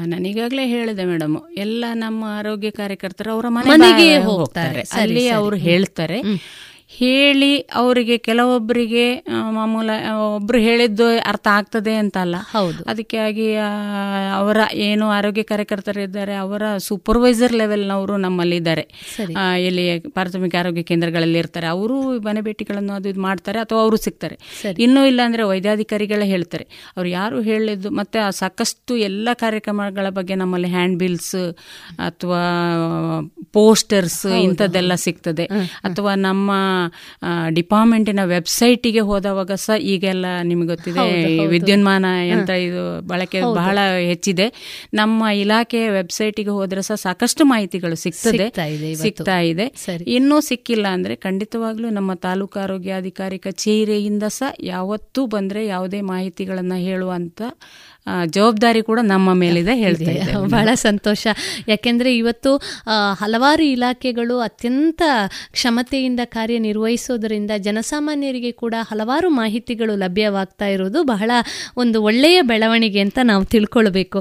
ನಾನೀಗಾಗಲೇ 0.06 0.68
ಹೇಳಿದೆ 0.68 1.06
ಮೇಡಮ್ 1.06 1.38
ಎಲ್ಲ 1.58 1.86
ನಮ್ಮ 1.94 2.26
ಆರೋಗ್ಯ 2.28 2.70
ಕಾರ್ಯಕರ್ತರು 2.72 3.32
ಅವರ 3.32 3.46
ಮನೆಗೆ 3.50 4.18
ಹೋಗ್ತಾರೆ. 4.18 4.84
ಅಲ್ಲಿ. 4.92 5.30
ಅವರು 5.30 5.56
ಹೇಳ್ತಾರೆ. 5.56 6.22
ಹೇಳಿ 6.92 7.50
ಅವರಿಗೆ 7.74 8.18
ಕೆಲವೊಬ್ಬರಿಗೆ 8.18 9.06
ಮಾಮೂಲ 9.50 9.90
ಒಬ್ರು 10.28 10.60
ಹೇಳಿದ್ದು 10.60 11.20
ಅರ್ಥ 11.26 11.48
ಆಗ್ತದೆ 11.52 11.96
ಅಂತಲ್ಲ. 11.96 12.36
ಹೌದು. 12.52 12.84
ಅದಕ್ಕಾಗಿ 12.84 13.48
ಅವರ 14.34 14.58
ಏನು 14.82 15.10
ಆರೋಗ್ಯ 15.10 15.44
ಕಾರ್ಯಕರ್ತರಿದ್ದಾರೆ 15.44 16.36
ಅವರ 16.36 16.62
ಸೂಪರ್ವೈಸರ್ 16.78 17.54
ಲೆವೆಲ್ನವರು 17.54 18.18
ನಮ್ಮಲ್ಲಿ 18.18 18.56
ಇದ್ದಾರೆ 18.56 18.84
ಆ, 19.36 19.56
ಇಲ್ಲಿ 19.60 19.86
ಪ್ರಾಥಮಿಕ 20.10 20.56
ಆರೋಗ್ಯ 20.56 20.82
ಕೇಂದ್ರಗಳಲ್ಲಿ 20.84 21.40
ಇರ್ತಾರೆ. 21.40 21.68
ಅವರು 21.68 21.98
ಮನೆ 22.20 22.42
ಭೇಟಿಗಳನ್ನು 22.42 22.94
ಅದು 22.94 23.10
ಇದು 23.10 23.22
ಮಾಡ್ತಾರೆ 23.22 23.60
ಅಥವಾ 23.60 23.82
ಅವರು 23.82 23.98
ಸಿಗ್ತಾರೆ. 23.98 24.38
ಇನ್ನೂ 24.80 25.06
ಇಲ್ಲ 25.06 25.22
ಅಂದ್ರೆ 25.26 25.44
ವೈದ್ಯಾಧಿಕಾರಿಗಳೇ 25.44 26.26
ಹೇಳ್ತಾರೆ. 26.26 26.68
ಅವ್ರು 26.98 27.10
ಯಾರು 27.10 27.42
ಹೇಳಿದ್ದು 27.42 27.90
ಮತ್ತೆ 27.92 28.20
ಆ 28.20 28.30
ಸಾಕಷ್ಟು 28.36 28.96
ಎಲ್ಲ 29.04 29.30
ಕಾರ್ಯಕ್ರಮಗಳ 29.36 30.10
ಬಗ್ಗೆ 30.12 30.36
ನಮ್ಮಲ್ಲಿ 30.36 30.68
ಹ್ಯಾಂಡ್ 30.68 31.00
ಬಿಲ್ಸ್ 31.00 31.36
ಅಥವಾ 32.00 32.42
ಪೋಸ್ಟರ್ಸ್ 33.52 34.26
ಇಂಥದ್ದೆಲ್ಲ 34.44 34.96
ಸಿಗ್ತದೆ. 35.02 35.46
ಅಥವಾ 35.84 36.16
ನಮ್ಮ 36.22 36.52
ಡಿಪಾರ್ಟ್ಮೆಂಟಿನ 37.50 38.24
ವೆಬ್ಸೈಟಿಗೆ 38.26 39.00
ಹೋದವಾಗ 39.00 39.52
ಸಹ 39.66 39.78
ಈಗೆಲ್ಲ 39.94 40.26
ನಿಮ್ಗೆ 40.44 40.68
ಗೊತ್ತಿದೆ 40.68 41.06
ವಿದ್ಯುನ್ಮಾನ 41.48 42.06
ಯಂತ್ರ 42.30 42.54
ಇದು 42.68 43.08
ಬಳಕೆ 43.08 43.42
ಬಹಳ 43.56 43.78
ಹೆಚ್ಚಿದೆ. 44.08 44.48
ನಮ್ಮ 44.94 45.24
ಇಲಾಖೆಯ 45.36 45.90
ವೆಬ್ಸೈಟಿಗೆ 45.90 46.50
ಹೋದ್ರೆ 46.50 46.82
ಸಹ 46.82 46.96
ಸಾಕಷ್ಟು 46.96 47.46
ಮಾಹಿತಿಗಳು 47.46 47.96
ಸಿಗ್ತದೆ. 47.96 48.48
ಸಿಗ್ತಾ 49.04 49.40
ಇದೆ 49.52 49.68
ಇನ್ನೂ 50.18 50.40
ಸಿಕ್ಕಿಲ್ಲ 50.42 50.88
ಅಂದ್ರೆ 50.88 51.16
ಖಂಡಿತವಾಗ್ಲೂ 51.16 51.90
ನಮ್ಮ 51.90 52.14
ತಾಲೂಕು 52.14 52.60
ಆರೋಗ್ಯಾಧಿಕಾರಿ 52.60 53.40
ಕಚೇರಿಯಿಂದ 53.40 54.24
ಸಹ 54.40 54.52
ಯಾವತ್ತೂ 54.64 55.26
ಬಂದ್ರೆ 55.26 55.64
ಯಾವುದೇ 55.66 56.02
ಮಾಹಿತಿಗಳನ್ನ 56.02 56.76
ಹೇಳುವಂತ 56.88 57.42
ಜವಾಬ್ದಾರಿ 58.26 58.82
ಕೂಡ 58.82 59.00
ನಮ್ಮ 59.04 59.34
ಮೇಲಿದೆ 59.34 59.76
ಹೇಳ್ತಾ 59.76 60.12
ಬಹಳ 60.40 60.70
ಸಂತೋಷ. 60.74 61.28
ಯಾಕೆಂದ್ರೆ 61.68 62.18
ಇವತ್ತು 62.18 62.52
ಹಲವಾರು 63.14 63.64
ಇಲಾಖೆಗಳು 63.64 64.40
ಅತ್ಯಂತ 64.40 65.02
ಕ್ಷಮತೆಯಿಂದ 65.52 66.20
ಕಾರ್ಯನಿರ್ವಹಿಸೋದರಿಂದ 66.26 67.52
ಜನಸಾಮಾನ್ಯರಿಗೆ 67.58 68.52
ಕೂಡ 68.52 68.76
ಹಲವಾರು 68.82 69.30
ಮಾಹಿತಿಗಳು 69.30 69.96
ಲಭ್ಯವಾಗ್ತಾ 69.96 70.68
ಇರೋದು 70.68 71.04
ಬಹಳ 71.04 71.32
ಒಂದು 71.78 72.04
ಒಳ್ಳೆಯ 72.04 72.42
ಬೆಳವಣಿಗೆ 72.42 73.00
ಅಂತ 73.00 73.20
ನಾವು 73.24 73.46
ತಿಳ್ಕೊಳ್ಬೇಕು. 73.46 74.20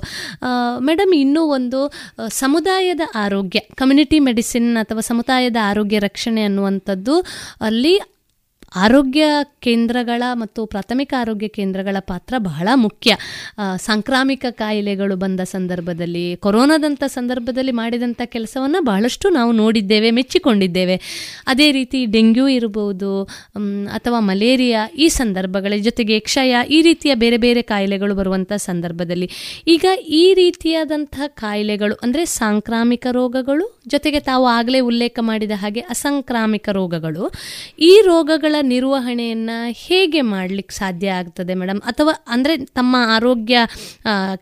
ಮೇಡಮ್ 0.80 1.14
ಇನ್ನೂ 1.14 1.42
ಒಂದು 1.42 1.80
ಸಮುದಾಯದ 2.28 3.00
ಆರೋಗ್ಯ 3.14 3.60
ಕಮ್ಯುನಿಟಿ 3.74 4.18
ಮೆಡಿಸಿನ್ 4.18 4.76
ಅಥವಾ 4.76 5.00
ಸಮುದಾಯದ 5.00 5.56
ಆರೋಗ್ಯ 5.64 5.98
ರಕ್ಷಣೆ 5.98 6.42
ಅನ್ನುವಂಥದ್ದು 6.42 7.16
ಅಲ್ಲಿ 7.60 7.94
ಆರೋಗ್ಯ 8.84 9.24
ಕೇಂದ್ರಗಳ 9.66 10.22
ಮತ್ತು 10.42 10.60
ಪ್ರಾಥಮಿಕ 10.72 11.12
ಆರೋಗ್ಯ 11.20 11.48
ಕೇಂದ್ರಗಳ 11.56 11.96
ಪಾತ್ರ 12.10 12.34
ಬಹಳ 12.48 12.68
ಮುಖ್ಯ. 12.84 13.12
ಸಾಂಕ್ರಾಮಿಕ 13.86 14.44
ಕಾಯಿಲೆಗಳು 14.60 15.14
ಬಂದ 15.24 15.40
ಸಂದರ್ಭದಲ್ಲಿ 15.54 16.24
ಕೊರೋನಾದಂಥ 16.44 17.04
ಸಂದರ್ಭದಲ್ಲಿ 17.16 17.74
ಮಾಡಿದಂಥ 17.80 18.20
ಕೆಲಸವನ್ನು 18.34 18.80
ಬಹಳಷ್ಟು 18.90 19.26
ನಾವು 19.38 19.52
ನೋಡಿದ್ದೇವೆ, 19.62 20.10
ಮೆಚ್ಚಿಕೊಂಡಿದ್ದೇವೆ. 20.18 20.96
ಅದೇ 21.52 21.68
ರೀತಿ 21.78 22.00
ಡೆಂಗ್ಯೂ 22.16 22.46
ಇರಬಹುದು 22.58 23.12
ಅಥವಾ 23.98 24.20
ಮಲೇರಿಯಾ 24.30 24.82
ಈ 25.04 25.08
ಸಂದರ್ಭಗಳ 25.20 25.72
ಜೊತೆಗೆ 25.88 26.18
ಕ್ಷಯ 26.28 26.54
ಈ 26.76 26.80
ರೀತಿಯ 26.88 27.12
ಬೇರೆ 27.24 27.40
ಬೇರೆ 27.46 27.64
ಕಾಯಿಲೆಗಳು 27.72 28.16
ಬರುವಂಥ 28.20 28.52
ಸಂದರ್ಭದಲ್ಲಿ. 28.68 29.28
ಈಗ 29.74 29.86
ಈ 30.20 30.24
ರೀತಿಯಾದಂಥ 30.40 31.16
ಕಾಯಿಲೆಗಳು 31.42 31.96
ಅಂದರೆ 32.04 32.24
ಸಾಂಕ್ರಾಮಿಕ 32.38 33.06
ರೋಗಗಳು, 33.18 33.66
ಜೊತೆಗೆ 33.94 34.20
ತಾವು 34.30 34.44
ಆಗಲೇ 34.58 34.80
ಉಲ್ಲೇಖ 34.90 35.18
ಮಾಡಿದ 35.30 35.54
ಹಾಗೆ 35.62 35.82
ಅಸಂಕ್ರಾಮಿಕ 35.94 36.68
ರೋಗಗಳು, 36.80 37.24
ಈ 37.90 37.92
ರೋಗಗಳ 38.10 38.54
ನಿರ್ವಹಣೆಯನ್ನ 38.66 39.50
ಹೇಗೆ 39.86 40.20
ಮಾಡ್ಲಿಕ್ಕೆ 40.20 40.74
ಸಾಧ್ಯ 40.74 41.08
ಆಗ್ತದೆ 41.10 41.54
ಮೇಡಮ್? 41.54 41.80
ಅಥವಾ 41.86 42.14
ಅಂದ್ರೆ 42.28 42.54
ತಮ್ಮ 42.72 42.96
ಆರೋಗ್ಯ 43.16 43.58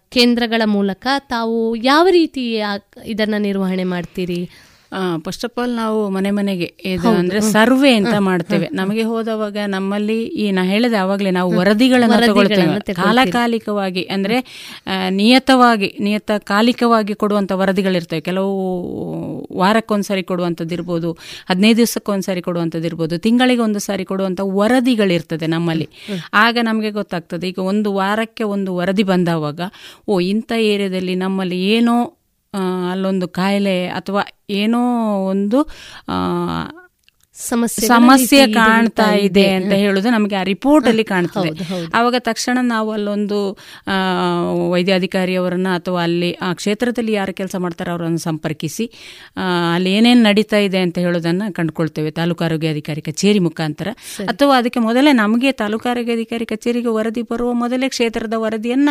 ಕೇಂದ್ರಗಳ 0.09 0.63
ಮೂಲಕ 0.67 1.07
ತಾವು 1.29 1.59
ಯಾವ 1.85 2.07
ರೀತಿ 2.11 2.45
ಇದನ್ನ 3.05 3.39
ನಿರ್ವಹಣೆ 3.39 3.85
ಮಾಡ್ತೀರಿ? 3.85 4.41
ಫಸ್ಟ್ 5.25 5.45
ಆಫ್ 5.45 5.59
ಆಲ್ 5.63 5.75
ನಾವು 5.77 5.99
ಮನೆ 6.11 6.31
ಮನೆಗೆ 6.31 6.67
ಇದು 6.85 7.11
ಅಂದ್ರೆ 7.21 7.39
ಸರ್ವೆ 7.55 7.93
ಅಂತ 8.01 8.15
ಮಾಡ್ತೇವೆ. 8.29 8.67
ನಮಗೆ 8.73 9.03
ಹೋದವಾಗ 9.03 9.57
ನಮ್ಮಲ್ಲಿ 9.67 10.19
ಈ 10.43 10.45
ನಾ 10.51 10.63
ಹೇಳಿದೆ 10.65 10.97
ಆವಾಗಲೇ 10.97 11.31
ನಾವು 11.39 11.51
ವರದಿಗಳನ್ನು 11.59 12.19
ತಗೊಳ್ತೇವೆ. 12.27 12.95
ಕಾಲಕಾಲಿಕವಾಗಿ 12.95 14.03
ಅಂದ್ರೆ 14.17 14.39
ನಿಯತವಾಗಿ 15.21 15.91
ನಿಯತ 16.01 16.31
ಕಾಲಿಕವಾಗಿ 16.53 17.15
ಕೊಡುವಂತ 17.15 17.53
ವರದಿಗಳಿರ್ತವೆ. 17.63 18.21
ಕೆಲವು 18.21 18.53
ವಾರಕ್ಕೊಂದ್ಸರಿ 19.57 20.23
ಕೊಡುವಂಥದ್ದು 20.23 20.75
ಇರ್ಬೋದು 20.75 21.11
ಹದಿನೈದು 21.51 21.77
ದಿವಸಕ್ಕೊಂದ್ಸರಿ 21.77 22.43
ಕೊಡುವಂಥದ್ದು 22.43 22.87
ಇರ್ಬೋದು 22.87 23.15
ತಿಂಗಳಿಗೆ 23.19 23.63
ಒಂದು 23.69 23.79
ಸಾರಿ 23.79 24.05
ಕೊಡುವಂಥ 24.05 24.41
ವರದಿಗಳಿರ್ತದೆ 24.61 25.47
ನಮ್ಮಲ್ಲಿ. 25.47 25.89
ಆಗ 26.45 26.59
ನಮಗೆ 26.63 26.91
ಗೊತ್ತಾಗ್ತದೆ. 26.91 27.49
ಈಗ 27.49 27.61
ಒಂದು 27.73 27.93
ವಾರಕ್ಕೆ 27.95 28.45
ಒಂದು 28.57 28.71
ವರದಿ 28.77 29.07
ಬಂದವಾಗ 29.13 29.61
ಓ 30.09 30.21
ಇಂಥ 30.33 30.53
ಏರಿಯಾದಲ್ಲಿ 30.73 31.15
ನಮ್ಮಲ್ಲಿ 31.15 31.59
ಏನೋ 31.77 31.97
ಅಲ್ಲೊಂದು 32.91 33.29
ಕಾಯಿಲೆ 33.35 33.89
ಅಥವಾ 33.97 34.25
ಏನೋ 34.57 34.83
ಒಂದು 35.27 35.61
ಸಮಸ್ಯೆ 37.37 38.41
ರೀತಿ 38.41 38.55
ಕಾಣ್ತಾ 38.57 39.07
ಇದೆ. 39.21 39.45
ಅಂತ 39.53 39.73
ಹೇಳುದು 39.75 40.11
ನಮಗೆ 40.11 40.37
ಆ 40.37 40.43
ರಿಪೋರ್ಟ್ 40.45 40.87
ಅಲ್ಲಿ 40.87 41.05
ಕಾಣ್ತದೆ. 41.05 41.51
ಆವಾಗ 41.95 42.15
ತಕ್ಷಣ 42.21 42.59
ನಾವು 42.67 42.93
ಅಲ್ಲೊಂದು 42.93 43.39
ಆ, 43.87 43.97
ವೈದ್ಯಾಧಿಕಾರಿಯವರನ್ನ 44.69 45.69
ಅಥವಾ 45.75 46.03
ಅಲ್ಲಿ 46.03 46.33
ಆ 46.41 46.53
ಕ್ಷೇತ್ರದಲ್ಲಿ 46.53 47.13
ಯಾರು 47.13 47.33
ಕೆಲಸ 47.35 47.57
ಮಾಡ್ತಾರೆ 47.57 47.91
ಅವರನ್ನು 47.91 48.19
ಸಂಪರ್ಕಿಸಿ 48.21 48.87
ಆ, 49.37 49.43
ಅಲ್ಲಿ 49.75 49.93
ಏನೇನು 49.93 50.23
ನಡೀತಾ 50.23 50.57
ಇದೆ 50.59 50.79
ಅಂತ 50.79 50.99
ಹೇಳೋದನ್ನ 50.99 51.43
ಕಂಡುಕೊಳ್ತೇವೆ 51.53 52.11
ತಾಲೂಕು 52.13 52.45
ಆರೋಗ್ಯಾಧಿಕಾರಿ 52.45 53.03
ಕಚೇರಿ 53.03 53.39
ಮುಖಾಂತರ 53.41 53.89
ಅಥವಾ 54.29 54.57
ಅದಕ್ಕೆ 54.57 54.81
ಮೊದಲೇ 54.81 55.13
ನಮಗೆ 55.19 55.53
ತಾಲೂಕು 55.57 55.89
ಆರೋಗ್ಯಾಧಿಕಾರಿ 55.89 56.47
ಕಚೇರಿಗೆ 56.47 56.89
ವರದಿ 56.91 57.23
ಬರುವ 57.25 57.53
ಮೊದಲೇ 57.59 57.89
ಕ್ಷೇತ್ರದ 57.89 58.35
ವರದಿಯನ್ನ 58.39 58.91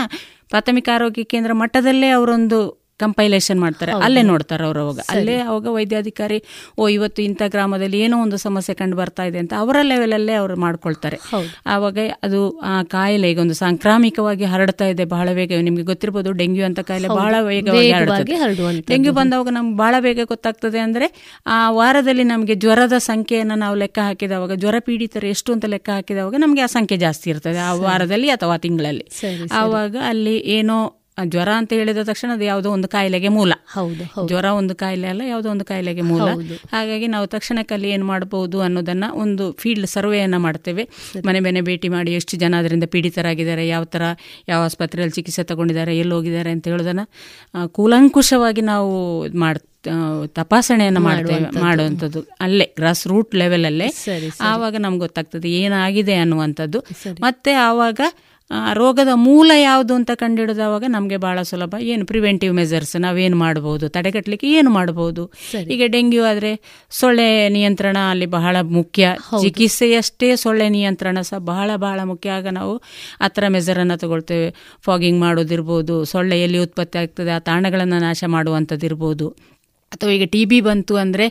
ಪ್ರಾಥಮಿಕ 0.49 0.90
ಆರೋಗ್ಯ 0.94 1.23
ಕೇಂದ್ರ 1.30 1.53
ಮಟ್ಟದಲ್ಲೇ 1.56 2.10
ಅವರೊಂದು 2.11 2.61
ಕಂಪೈಲೇಷನ್ 2.98 3.60
ಮಾಡ್ತಾರೆ. 3.60 3.91
ಅಲ್ಲೇ 3.91 4.22
ನೋಡ್ತಾರೆ 4.22 4.65
ಅವರು 4.65 4.80
ಅವಾಗ. 4.80 4.99
ಅಲ್ಲೇ 5.10 5.36
ಅವಾಗ 5.40 5.68
ವೈದ್ಯಾಧಿಕಾರಿ 5.68 6.44
ಓ 6.78 6.88
ಇವತ್ತು 6.88 7.22
ಇಂಥ 7.22 7.41
ಗ್ರಾಮದಲ್ಲಿ 7.48 7.99
ಏನೋ 7.99 8.22
ಒಂದು 8.22 8.38
ಸಮಸ್ಯೆ 8.38 8.76
ಕಂಡು 8.76 8.98
ಬರ್ತಾ 8.98 9.24
ಇದೆ 9.24 9.38
ಅಂತ 9.38 9.53
ಅವರ 9.57 9.78
ಲೆವೆಲಲ್ಲೇ 9.82 10.34
ಅವರು 10.34 10.56
ಮಾಡ್ಕೊಳ್ತಾರೆ. 10.56 11.20
ಆವಾಗ 11.65 11.98
ಅದು 12.24 12.60
ಆ 12.60 12.84
ಕಾಯಿಲೆ 12.84 13.32
ಈಗ 13.32 13.40
ಒಂದು 13.40 13.53
ಸಾಂಕ್ರಾಮಿಕವಾಗಿ 13.53 14.44
ಹರಡ್ತಾ 14.44 14.86
ಇದೆ 14.86 15.06
ಬಹಳ 15.06 15.34
ಬೇಗ. 15.34 15.52
ನಿಮ್ಗೆ 15.61 15.84
ಗೊತ್ತಿರ್ಬೋದು 15.84 16.32
ಡೆಂಗ್ಯೂ 16.32 16.65
ಅಂತ 16.65 16.80
ಕಾಯಿಲೆ 16.80 17.07
ಬಹಳ 17.07 17.36
ವೇಗವಾಗಿ 17.40 17.91
ಹರಡುತ್ತೆ. 17.91 18.82
ಡೆಂಗ್ಯೂ 18.90 19.14
ಬಂದವಾಗ 19.14 19.48
ನಮ್ಗೆ 19.49 19.78
ಬಹಳ 19.78 19.95
ಬೇಗ 19.99 20.20
ಗೊತ್ತಾಗ್ತದೆ 20.24 20.80
ಅಂದ್ರೆ 20.80 21.40
ಆ 21.45 21.72
ವಾರದಲ್ಲಿ 21.72 22.24
ನಮಗೆ 22.24 22.56
ಜ್ವರದ 22.56 22.98
ಸಂಖ್ಯೆಯನ್ನು 22.98 23.56
ನಾವು 23.56 23.76
ಲೆಕ್ಕ 23.76 23.99
ಹಾಕಿದವಾಗ 24.03 24.53
ಜ್ವರ 24.53 24.76
ಪೀಡಿತರು 24.80 25.28
ಎಷ್ಟು 25.28 25.53
ಅಂತ 25.53 25.65
ಲೆಕ್ಕ 25.65 25.90
ಹಾಕಿದವಾಗ 25.90 26.36
ನಮಗೆ 26.38 26.61
ಆ 26.61 26.65
ಸಂಖ್ಯೆ 26.65 26.98
ಜಾಸ್ತಿ 26.98 27.30
ಇರ್ತದೆ. 27.30 27.57
ಆ 27.57 27.74
ವಾರದಲ್ಲಿ 27.74 28.30
ಅಥವಾ 28.30 28.57
ತಿಂಗಳಲ್ಲಿ. 28.57 29.06
ಆವಾಗ 29.52 29.95
ಅಲ್ಲಿ 30.06 30.38
ಏನೋ 30.38 31.02
ಜ್ವರ 31.18 31.49
ಅಂತ 31.60 31.72
ಹೇಳಿದ 31.80 32.02
ತಕ್ಷಣ 32.03 32.30
ಅದು 32.34 32.44
ಯಾವುದೋ 32.44 32.69
ಒಂದು 32.72 32.88
ಕಾಯಿಲೆಗೆ 32.88 33.30
ಮೂಲ. 33.38 33.53
ಹೌದು 33.73 34.06
ಜ್ವರ 34.30 34.45
ಒಂದು 34.60 34.73
ಕಾಯಿಲೆ 34.76 35.07
ಅಲ್ಲ 35.07 35.22
ಯಾವುದೋ 35.31 35.49
ಒಂದು 35.49 35.65
ಕಾಯಿಲೆಗೆ 35.72 36.03
ಮೂಲ. 36.11 36.27
ಹಾಗಾಗಿ 36.72 37.07
ನಾವು 37.07 37.26
ತಕ್ಷಣಕ್ಕಲ್ಲಿ 37.27 37.90
ಏನು 37.90 38.06
ಮಾಡಬಹುದು 38.06 38.60
ಅನ್ನೋದನ್ನ 38.61 39.06
ಒಂದು 39.23 39.45
ಫೀಲ್ಡ್ 39.61 39.88
ಸರ್ವೆಯನ್ನ 39.88 40.38
ಮಾಡ್ತೇವೆ. 40.38 40.85
ಮನೆ 41.26 41.40
ಮನೆ 41.40 41.61
ಭೇಟಿ 41.61 41.90
ಮಾಡಿ 41.90 42.14
ಎಷ್ಟು 42.14 42.38
ಜನ 42.38 42.56
ಅದರಿಂದ 42.60 42.88
ಪೀಡಿತರಾಗಿದ್ದಾರೆ 42.95 43.65
ಯಾವ 43.68 43.84
ಥರ 43.95 44.02
ಯಾವ 44.48 44.61
ಆಸ್ಪತ್ರೆಯಲ್ಲಿ 44.64 45.15
ಚಿಕಿತ್ಸೆ 45.15 45.44
ತಗೊಂಡಿದ್ದಾರೆ 45.44 45.94
ಎಲ್ಲಿ 45.98 46.15
ಹೋಗಿದ್ದಾರೆ 46.15 46.52
ಅಂತ 46.52 46.68
ಹೇಳೋದನ್ನ 46.68 47.06
ಕೂಲಂಕುಷವಾಗಿ 47.80 48.64
ನಾವು 48.73 48.91
ಮಾಡ 49.44 49.56
ತಪಾಸಣೆಯನ್ನು 50.35 50.99
ಮಾಡ್ತೇವೆ 50.99 51.48
ಮಾಡುವಂಥದ್ದು. 51.64 52.19
ಅಲ್ಲೇ 52.41 52.65
ಗ್ರಾಸ್ 52.77 53.02
ರೂಟ್ 53.07 53.31
ಲೆವೆಲಲ್ಲೇ 53.35 53.88
ಅಲ್ಲೇ 53.88 54.30
ಆವಾಗ 54.52 54.76
ನಮ್ಗೆ 54.80 54.99
ಗೊತ್ತಾಗ್ತದೆ 54.99 55.49
ಏನಾಗಿದೆ 55.64 56.15
ಅನ್ನುವಂಥದ್ದು. 56.15 56.80
ಮತ್ತೆ 57.19 57.52
ಆವಾಗ 57.69 57.99
ರೋಗದ 58.74 59.07
ಮೂಲ 59.14 59.52
ಯಾವುದು 59.56 59.94
ಅಂತ 59.95 60.11
ಕಂಡುಹಿಡಿದವಾಗ 60.14 60.84
ನಮಗೆ 60.88 61.18
ಭಾಳ 61.18 61.41
ಸುಲಭ. 61.41 61.76
ಏನು 61.80 62.06
ಪ್ರಿವೆಂಟಿವ್ 62.06 62.56
ಮೆಜರ್ಸ್ 62.56 62.95
ನಾವೇನು 63.02 63.38
ಮಾಡ್ಬೋದು? 63.38 63.90
ತಡೆಗಟ್ಟಲಿಕ್ಕೆ 63.90 64.52
ಏನು 64.52 64.70
ಮಾಡ್ಬೋದು? 64.70 65.32
ಈಗ 65.70 65.84
ಡೆಂಗ್ಯೂ 65.88 66.24
ಆದರೆ 66.24 66.52
ಸೊಳ್ಳೆ 66.90 67.49
ನಿಯಂತ್ರಣ 67.49 67.98
ಅಲ್ಲಿ 68.10 68.26
ಬಹಳ 68.26 68.56
ಮುಖ್ಯ. 68.61 69.15
ಚಿಕಿತ್ಸೆಯಷ್ಟೇ 69.41 70.36
ಸೊಳ್ಳೆ 70.36 70.70
ನಿಯಂತ್ರಣ 70.70 71.22
ಸಹ 71.22 71.38
ಬಹಳ 71.38 71.72
ಬಹಳ 71.76 71.99
ಮುಖ್ಯ. 72.03 72.30
ಆಗ 72.30 72.48
ನಾವು 72.48 72.82
ಆ 73.22 73.28
ಥರ 73.28 73.48
ಮೆಜರನ್ನು 73.48 73.98
ತಗೊಳ್ತೇವೆ. 73.98 74.53
ಫಾಗಿಂಗ್ 74.82 75.20
ಮಾಡೋದಿರ್ಬೋದು 75.20 76.06
ಸೊಳ್ಳೆ 76.06 76.41
ಎಲ್ಲಿ 76.41 76.57
ಉತ್ಪತ್ತಿ 76.57 76.98
ಆಗ್ತದೆ 76.98 77.32
ಆ 77.32 77.40
ತಾಣಗಳನ್ನು 77.40 77.99
ನಾಶ 77.99 78.24
ಮಾಡುವಂಥದ್ದು 78.28 78.86
ಇರ್ಬೋದು 78.86 79.28
ಅಥವಾ 79.94 80.11
ಈಗ 80.11 80.26
ಟಿ 80.26 80.41
ಬಿ 80.45 80.60
ಬಂತು 80.61 80.95
ಅಂದರೆ 80.95 81.26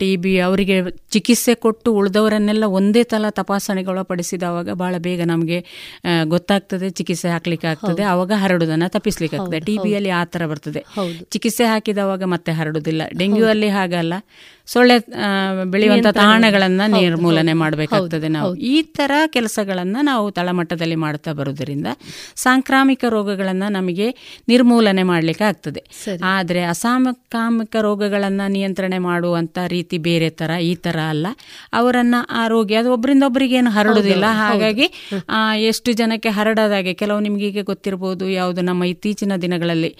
ಟಿ 0.00 0.10
ಬಿ 0.16 0.32
ಅವರಿಗೆ 0.38 0.76
ಚಿಕಿತ್ಸೆ 1.10 1.54
ಕೊಟ್ಟು 1.54 1.88
ಉಳಿದವರನ್ನೆಲ್ಲ 1.94 2.64
ಒಂದೇ 2.78 3.02
ತಲ 3.02 3.30
ತಪಾಸಣೆಗೊಳಪಡಿಸಿದವಾಗ 3.30 4.68
ಬಹಳ 4.72 4.94
ಬೇಗ 4.98 5.22
ನಮಗೆ 5.24 5.58
ಗೊತ್ತಾಗ್ತದೆ 6.34 6.90
ಚಿಕಿತ್ಸೆ 6.90 7.28
ಹಾಕ್ಲಿಕ್ಕೆ 7.28 7.66
ಆಗ್ತದೆ 7.66 8.02
ಆವಾಗ 8.02 8.32
ಹರಡುವುದನ್ನು 8.36 8.88
ತಪ್ಪಿಸ್ಲಿಕ್ಕೆ 8.92 9.38
ಆಗ್ತದೆ 9.40 9.60
ಟಿ 9.60 9.76
ಬಿಯಲ್ಲಿ 9.78 10.10
ಆ 10.10 10.22
ಥರ 10.24 10.42
ಬರ್ತದೆ. 10.46 10.82
ಚಿಕಿತ್ಸೆ 11.30 11.64
ಹಾಕಿದವಾಗ 11.64 12.22
ಮತ್ತೆ 12.34 12.52
ಹರಡುವುದಿಲ್ಲ 12.52 13.02
ಡೆಂಗ್ಯೂ 13.18 13.46
ಅಲ್ಲಿ 13.46 13.68
ಹಾಗಲ್ಲ. 13.68 14.14
ಸೊಳ್ಳೆ 14.68 14.96
ಬೆಳೆಯುವಂತ 15.72 16.08
ತಾಣಗಳನ್ನ 16.18 16.82
ನಿರ್ಮೂಲನೆ 16.94 17.52
ಮಾಡಬೇಕಾಗ್ತದೆ 17.60 18.28
ನಾವು. 18.28 18.50
ಈ 18.72 18.76
ತರ 18.98 19.12
ಕೆಲಸಗಳನ್ನ 19.36 19.96
ನಾವು 20.02 20.26
ತಳಮಟ್ಟದಲ್ಲಿ 20.30 20.98
ಮಾಡ್ತಾ 21.04 21.30
ಬರುವುದರಿಂದ 21.32 21.88
ಸಾಂಕ್ರಾಮಿಕ 22.36 23.04
ರೋಗಗಳನ್ನ 23.14 23.64
ನಮಗೆ 23.68 24.08
ನಿರ್ಮೂಲನೆ 24.48 25.04
ಮಾಡಲಿಕ್ಕೆ 25.12 25.44
ಆಗ್ತದೆ. 25.44 25.82
ಆದರೆ 26.34 26.62
ಅಸಾಂಕ್ರಾಮಿಕ 26.64 27.76
ರೋಗಗಳನ್ನ 27.80 28.42
ನಿಯಂತ್ರಣೆ 28.48 28.98
ಮಾಡುವಂತ 29.08 29.58
ರೀತಿ 29.66 29.98
ಬೇರೆ 30.08 30.30
ತರ 30.40 30.50
ಈ 30.70 30.74
ತರ 30.86 30.98
ಅಲ್ಲ. 31.14 31.26
ಅವರನ್ನು 31.72 32.20
ಆರೋಗ್ಯ 32.42 32.76
ಅದು 32.76 32.92
ಒಬ್ಬರಿಂದ 32.92 33.22
ಒಬ್ಬರಿಗೇನು 33.22 33.70
ಹರಡುದಿಲ್ಲ 33.70 34.26
ಹಾಗಾಗಿ 34.42 34.86
ಎಷ್ಟು 35.70 35.90
ಜನಕ್ಕೆ 35.92 36.30
ಹರಡದಾಗೆ 36.30 36.94
ಕೆಲವು 36.94 37.20
ನಿಮ್ಗೆ 37.20 37.46
ಈಗ 37.46 37.62
ಗೊತ್ತಿರಬಹುದು 37.62 38.24
ಯಾವುದು 38.30 38.60
ನಮ್ಮ 38.60 38.84
ಇತ್ತೀಚಿನ 38.84 39.32
ದಿನಗಳಲ್ಲಿ 39.42 39.90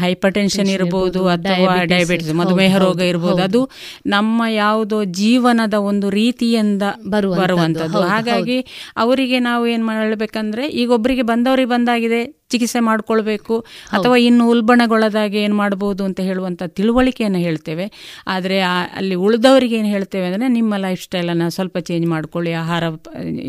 ಹೈಪರ್ 0.00 0.34
ಟೆನ್ಷನ್ 0.34 0.70
ಇರಬಹುದು 0.76 1.20
ಅಥವಾ 1.28 1.74
ಡಯಾಬಿಟಿಸ್ 1.92 2.32
ಮಧುಮೇಹ 2.34 2.76
ರೋಗ 2.78 3.00
ಇರಬಹುದು 3.12 3.42
ಅದು 3.42 3.60
ನಮ್ಮ 4.06 4.42
ಯಾವುದೋ 4.54 5.04
ಜೀವನದ 5.16 5.76
ಒಂದು 5.84 6.10
ರೀತಿಯಿಂದ 6.10 6.82
ಬರುವಂತದ್ದು 7.08 8.02
ಹಾಗಾಗಿ 8.04 8.58
ಅವರಿಗೆ 8.96 9.38
ನಾವು 9.40 9.64
ಏನ್ 9.66 9.84
ಮಾಡಬೇಕಂದ್ರೆ 9.84 10.66
ಈಗ 10.76 10.90
ಒಬ್ಬರಿಗೆ 10.90 11.22
ಬಂದವರಿಗೆ 11.22 11.70
ಬಂದಾಗಿದೆ 11.70 12.22
ಚಿಕಿತ್ಸೆ 12.52 12.80
ಮಾಡ್ಕೊಳ್ಬೇಕು 12.88 13.54
ಅಥವಾ 13.96 14.16
ಇನ್ನು 14.28 14.44
ಉಲ್ಬಣಗೊಳ್ಳದಾಗೆ 14.52 15.38
ಏನು 15.46 15.56
ಮಾಡ್ಬೋದು 15.62 16.02
ಅಂತ 16.08 16.20
ಹೇಳುವಂಥ 16.28 16.62
ತಿಳುವಳಿಕೆಯನ್ನು 16.78 17.40
ಹೇಳ್ತೇವೆ. 17.46 17.86
ಆದರೆ 18.34 18.58
ಅಲ್ಲಿ 18.98 19.16
ಉಳಿದವರಿಗೆ 19.26 19.76
ಏನು 19.80 19.90
ಹೇಳ್ತೇವೆ 19.94 20.26
ಅಂದರೆ 20.30 20.50
ನಿಮ್ಮ 20.58 20.74
ಲೈಫ್ 20.86 21.02
ಸ್ಟೈಲನ್ನು 21.06 21.48
ಸ್ವಲ್ಪ 21.56 21.76
ಚೇಂಜ್ 21.88 22.06
ಮಾಡ್ಕೊಳ್ಳಿ 22.14 22.52
ಆಹಾರ 22.62 22.84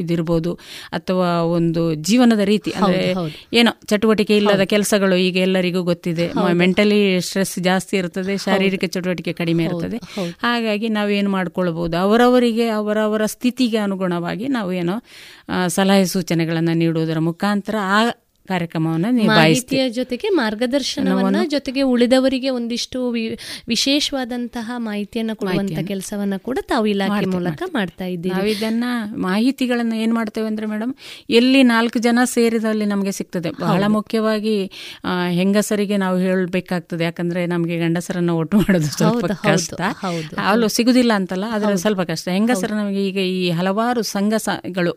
ಇದಿರ್ಬೋದು 0.03 0.53
ಅಥವಾ 0.99 1.30
ಒಂದು 1.57 1.84
ಜೀವನದ 2.10 2.44
ರೀತಿ. 2.53 2.74
ಅಂದರೆ 2.80 3.02
ಏನೋ 3.60 3.74
ಚಟುವಟಿಕೆ 3.91 4.36
ಇಲ್ಲದ 4.41 4.65
ಕೆಲಸಗಳು 4.74 5.18
ಈಗ 5.28 5.38
ಎಲ್ಲರಿಗೂ 5.48 5.84
ಗೊತ್ತಿದೆ. 5.91 6.28
ಮೆಂಟಲಿ 6.64 7.02
ಸ್ಟ್ರೆಸ್ 7.28 7.56
ಜಾಸ್ತಿ 7.69 7.95
ಇರ್ತದೆ 8.02 8.36
ಶಾರೀರಿಕ 8.45 8.86
ಚಟುವಟಿಕೆ 8.95 9.34
ಕಡಿಮೆ 9.41 9.64
ಇರ್ತದೆ. 9.69 9.99
ಹಾಗಾಗಿ 10.45 10.88
ನಾವೇನು 10.98 11.32
ಮಾಡ್ಕೊಳ್ಬೋದು 11.38 11.95
ಅವರವರಿಗೆ 12.06 12.68
ಅವರವರ 12.80 13.24
ಸ್ಥಿತಿಗೆ 13.36 13.80
ಅನುಗುಣವಾಗಿ 13.88 14.48
ನಾವು 14.57 14.72
ಏನೋ 14.82 14.95
ಸಲಹೆ 15.78 16.06
ಸೂಚನೆಗಳನ್ನು 16.14 16.74
ನೀಡುವುದರ 16.84 17.19
ಮುಖಾಂತರ 17.30 17.76
ಆ 17.98 17.99
ಕಾರ್ಯಕ್ರಮವನ್ನು 18.48 19.10
ಮಾಹಿತಿಯ 19.32 19.90
ಜೊತೆಗೆ 19.90 20.30
ಮಾರ್ಗದರ್ಶನವನ್ನ 20.30 21.38
ಜೊತೆಗೆ 21.48 21.82
ಉಳಿದವರಿಗೆ 21.82 22.49
ಒಂದಿಷ್ಟು 22.49 22.99
ವಿಶೇಷವಾದಂತಹ 23.68 24.72
ಮಾಹಿತಿಯನ್ನ 24.80 25.34
ಕೊಡುವಂತ 25.34 25.80
ಕೆಲಸವನ್ನ 25.88 26.38
ಕೂಡ 26.38 26.60
ತಾವು 26.68 26.88
ಇಲಾಖೆ 26.88 27.26
ಮೂಲಕ 27.28 27.64
ಮಾಡ್ತಾ 27.74 28.06
ಇದ್ದೀವಿ 28.06 28.34
ನಾವು 28.36 28.48
ಇದನ್ನ 28.48 28.86
ಮಾಹಿತಿಗಳನ್ನ 29.15 29.94
ಏನ್ 29.94 30.14
ಮಾಡ್ತೇವೆ 30.14 30.48
ಅಂದ್ರೆ 30.48 30.65
ಮೇಡಮ್ 30.68 30.94
ಎಲ್ಲಿ 31.30 31.64
ನಾಲ್ಕು 31.64 31.99
ಜನ 31.99 32.19
ಸೇರಿದಲ್ಲಿ 32.26 32.86
ನಮಗೆ 32.86 33.11
ಸಿಗ್ತದೆ. 33.11 33.52
ಬಹಳ 33.60 33.84
ಮುಖ್ಯವಾಗಿ 33.88 34.56
ಹೆಂಗಸರಿಗೆ 35.32 35.98
ನಾವು 35.98 36.18
ಹೇಳಬೇಕಾಗ್ತದೆ. 36.18 37.03
ಯಾಕಂದ್ರೆ 37.03 37.45
ನಮಗೆ 37.45 37.80
ಗಂಡಸರನ್ನ 37.80 38.30
ಒಟ್ಟು 38.32 38.57
ಮಾಡೋದು 38.57 38.86
ಸ್ವಲ್ಪ 38.91 39.26
ಕಷ್ಟ. 39.44 39.82
ಅಲ್ಲೂ 40.45 40.68
ಸಿಗುದಿಲ್ಲ 40.68 41.14
ಅಂತಲ್ಲ 41.14 41.45
ಆದ್ರೆ 41.52 41.78
ಸ್ವಲ್ಪ 41.78 42.02
ಕಷ್ಟ. 42.02 42.30
ಹೆಂಗಸರ 42.30 42.74
ನಮಗೆ 42.74 43.07
ಈಗ 43.07 43.18
ಈ 43.18 43.49
ಹಲವಾರು 43.49 44.02
ಸಂಘ 44.02 44.34
ಗಳು 44.72 44.91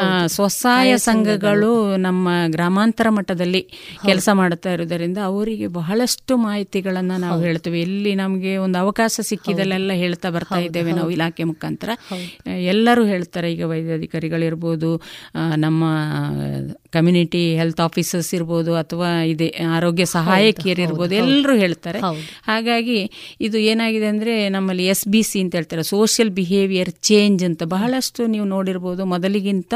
ಆ, 0.00 0.26
ಸ್ವಸಹಾಯ 0.26 0.98
ಸಂಘಗಳು. 0.98 1.72
ನಮ್ಮ 1.96 2.26
ಗ್ರಾಮಾಂತರ 2.46 2.89
ಮಟ್ಟದಲ್ಲಿ 3.08 3.62
ಕೆಲಸ 4.06 4.28
ಮಾಡುತ್ತಾ 4.32 4.72
ಇರುವುದರಿಂದ 4.72 5.18
ಅವರಿಗೆ 5.24 5.66
ಬಹಳಷ್ಟು 5.66 6.36
ಮಾಹಿತಿಗಳನ್ನು 6.36 7.20
ನಾವು 7.20 7.40
ಹೇಳ್ತೇವೆ. 7.40 7.80
ಎಲ್ಲಿ 7.80 8.14
ನಮಗೆ 8.14 8.56
ಒಂದು 8.56 8.78
ಅವಕಾಶ 8.78 9.20
ಸಿಕ್ಕಿದಲ್ಲೆಲ್ಲ 9.22 9.92
ಹೇಳ್ತಾ 9.92 10.30
ಬರ್ತಾ 10.30 10.58
ಇದ್ದೇವೆ 10.58 10.92
ನಾವು 10.92 11.10
ಇಲಾಖೆ 11.10 11.44
ಮುಖಾಂತರ. 11.44 11.90
ಎಲ್ಲರೂ 12.46 13.04
ಹೇಳ್ತಾರೆ 13.04 13.52
ಈಗ 13.52 13.64
ವೈದ್ಯಾಧಿಕಾರಿಗಳಿರ್ಬೋದು 13.64 15.02
ನಮ್ಮ 15.56 15.84
ಕಮ್ಯುನಿಟಿ 16.96 17.42
ಹೆಲ್ತ್ 17.60 17.80
ಆಫೀಸರ್ಸ್ 17.86 18.30
ಇರ್ಬೋದು 18.38 18.72
ಅಥವಾ 18.82 19.08
ಇದೆ 19.32 19.48
ಆರೋಗ್ಯ 19.76 20.04
ಸಹಾಯಕಿಯರು 20.14 20.82
ಇರ್ಬೋದು 20.86 21.14
ಎಲ್ಲರೂ 21.22 21.54
ಹೇಳ್ತಾರೆ. 21.62 22.00
ಹಾಗಾಗಿ 22.50 22.98
ಇದು 23.46 23.58
ಏನಾಗಿದೆ 23.72 24.08
ಅಂದ್ರೆ 24.12 24.34
ನಮ್ಮಲ್ಲಿ 24.56 24.86
ಎಸ್ 24.94 25.04
ಬಿ 25.12 25.22
ಸಿ 25.30 25.40
ಅಂತ 25.44 25.54
ಹೇಳ್ತಾರೆ 25.58 25.84
ಸೋಷಿಯಲ್ 25.92 26.32
ಬಿಹೇವಿಯರ್ 26.38 26.92
ಚೇಂಜ್ 27.10 27.42
ಅಂತ. 27.48 27.62
ಬಹಳಷ್ಟು 27.74 28.26
ನೀವು 28.34 28.46
ನೋಡಿರ್ಬೋದು 28.54 29.04
ಮೊದಲಿಗಿಂತ 29.14 29.74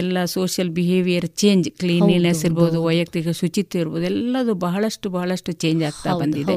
ಎಲ್ಲ 0.00 0.24
ಸೋಷಿಯಲ್ 0.36 0.72
ಬಿಹೇವಿಯರ್ 0.78 1.28
ಚೇಂಜ್ 1.42 1.68
ಕ್ಲೀನ್ಲಿನೆಸ್ 1.82 2.42
ಇರ್ಬೋದು 2.48 2.80
ವೈಯಕ್ತಿಕ 2.88 3.28
ಶುಚಿತ್ವ 3.40 3.82
ಇರ್ಬೋದು 3.82 4.06
ಎಲ್ಲದು 4.12 4.54
ಬಹಳಷ್ಟು 4.66 5.06
ಬಹಳಷ್ಟು 5.16 5.52
ಚೇಂಜ್ 5.64 5.82
ಆಗ್ತಾ 5.90 6.10
ಬಂದಿದೆ. 6.22 6.54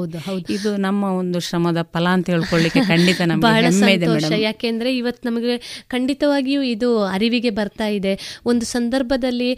ಇದು 0.58 0.72
ನಮ್ಮ 0.88 1.04
ಒಂದು 1.22 1.40
ಶ್ರಮದ 1.48 1.80
ಫಲ 1.94 2.08
ಅಂತ 2.18 2.28
ಹೇಳ್ಕೊಳ್ಳಿಕ್ಕೆ 2.34 2.82
ಖಂಡಿತ 2.92 3.22
ನಮಗೆ 3.32 4.42
ಯಾಕೆಂದ್ರೆ 4.48 4.90
ಇವತ್ತು 5.02 5.24
ನಮಗೆ 5.30 5.56
ಖಂಡಿತವಾಗಿಯೂ 5.94 6.62
ಇದು 6.74 6.90
ಅರಿವಿಗೆ 7.16 7.52
ಬರ್ತಾ 7.60 7.88
ಇದೆ. 7.98 8.14
ಒಂದು 8.52 8.66
ಸಂದರ್ಭದಲ್ಲಿ 8.76 9.50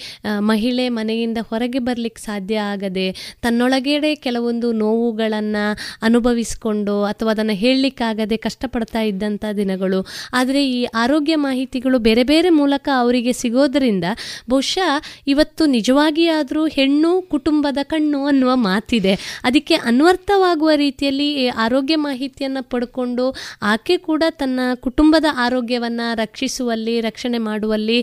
ಮಹಿಳೆ 0.50 0.86
ಮನೆಯಿಂದ 0.90 1.40
ಹೊರಗೆ 1.50 1.80
ಬರಲಿಕ್ಕೆ 1.80 2.22
ಸಾಧ್ಯ 2.22 2.58
ಆಗದೆ 2.72 3.08
ತನ್ನೊಳಗೇಡೆ 3.42 4.12
ಕೆಲವೊಂದು 4.16 4.70
ನೋವುಗಳನ್ನು 4.82 5.64
ಅನುಭವಿಸಿಕೊಂಡು 6.02 6.96
ಅಥವಾ 7.04 7.32
ಅದನ್ನು 7.32 7.56
ಹೇಳಲಿಕ್ಕಾಗದೆ 7.64 8.38
ಕಷ್ಟಪಡ್ತಾ 8.38 9.02
ಇದ್ದಂಥ 9.02 9.46
ದಿನಗಳು. 9.58 10.02
ಆದರೆ 10.34 10.64
ಈ 10.70 10.82
ಆರೋಗ್ಯ 10.96 11.36
ಮಾಹಿತಿಗಳು 11.48 11.98
ಬೇರೆ 12.00 12.24
ಬೇರೆ 12.24 12.52
ಮೂಲಕ 12.60 12.88
ಅವರಿಗೆ 13.00 13.34
ಸಿಗೋದರಿಂದ 13.34 14.06
ಬಹುಶಃ 14.50 14.92
ಇವತ್ತು 15.28 15.64
ನಿಜವಾಗಿ 15.66 16.26
ತಾಯಿಯಾದರೂ 16.28 16.62
ಹೆಣ್ಣು 16.68 17.10
ಕುಟುಂಬದ 17.30 17.80
ಕಣ್ಣು 17.84 18.20
ಅನ್ನುವ 18.26 18.52
ಮಾತಿದೆ. 18.56 19.12
ಅದಕ್ಕೆ 19.44 19.76
ಅನ್ವರ್ಥವಾಗುವ 19.90 20.72
ರೀತಿಯಲ್ಲಿ 20.76 21.28
ಈ 21.34 21.46
ಆರೋಗ್ಯ 21.66 21.96
ಮಾಹಿತಿಯನ್ನು 22.06 22.62
ಪಡ್ಕೊಂಡು 22.70 23.26
ಆಕೆ 23.64 23.96
ಕೂಡ 23.98 24.24
ತನ್ನ 24.40 24.60
ಕುಟುಂಬದ 24.76 25.28
ಆರೋಗ್ಯವನ್ನು 25.46 26.08
ರಕ್ಷಿಸುವಲ್ಲಿ, 26.16 26.96
ರಕ್ಷಣೆ 27.02 27.40
ಮಾಡುವಲ್ಲಿ 27.48 28.00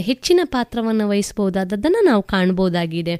ಹೆಚ್ಚಿನ 0.00 0.40
ಪಾತ್ರವನ್ನು 0.44 1.06
ವಹಿಸಬಹುದಾದದ್ದನ್ನು 1.68 2.00
ನಾವು 2.10 2.22
ಕಾಣ್ಬೋದಾಗಿದೆ. 2.32 3.14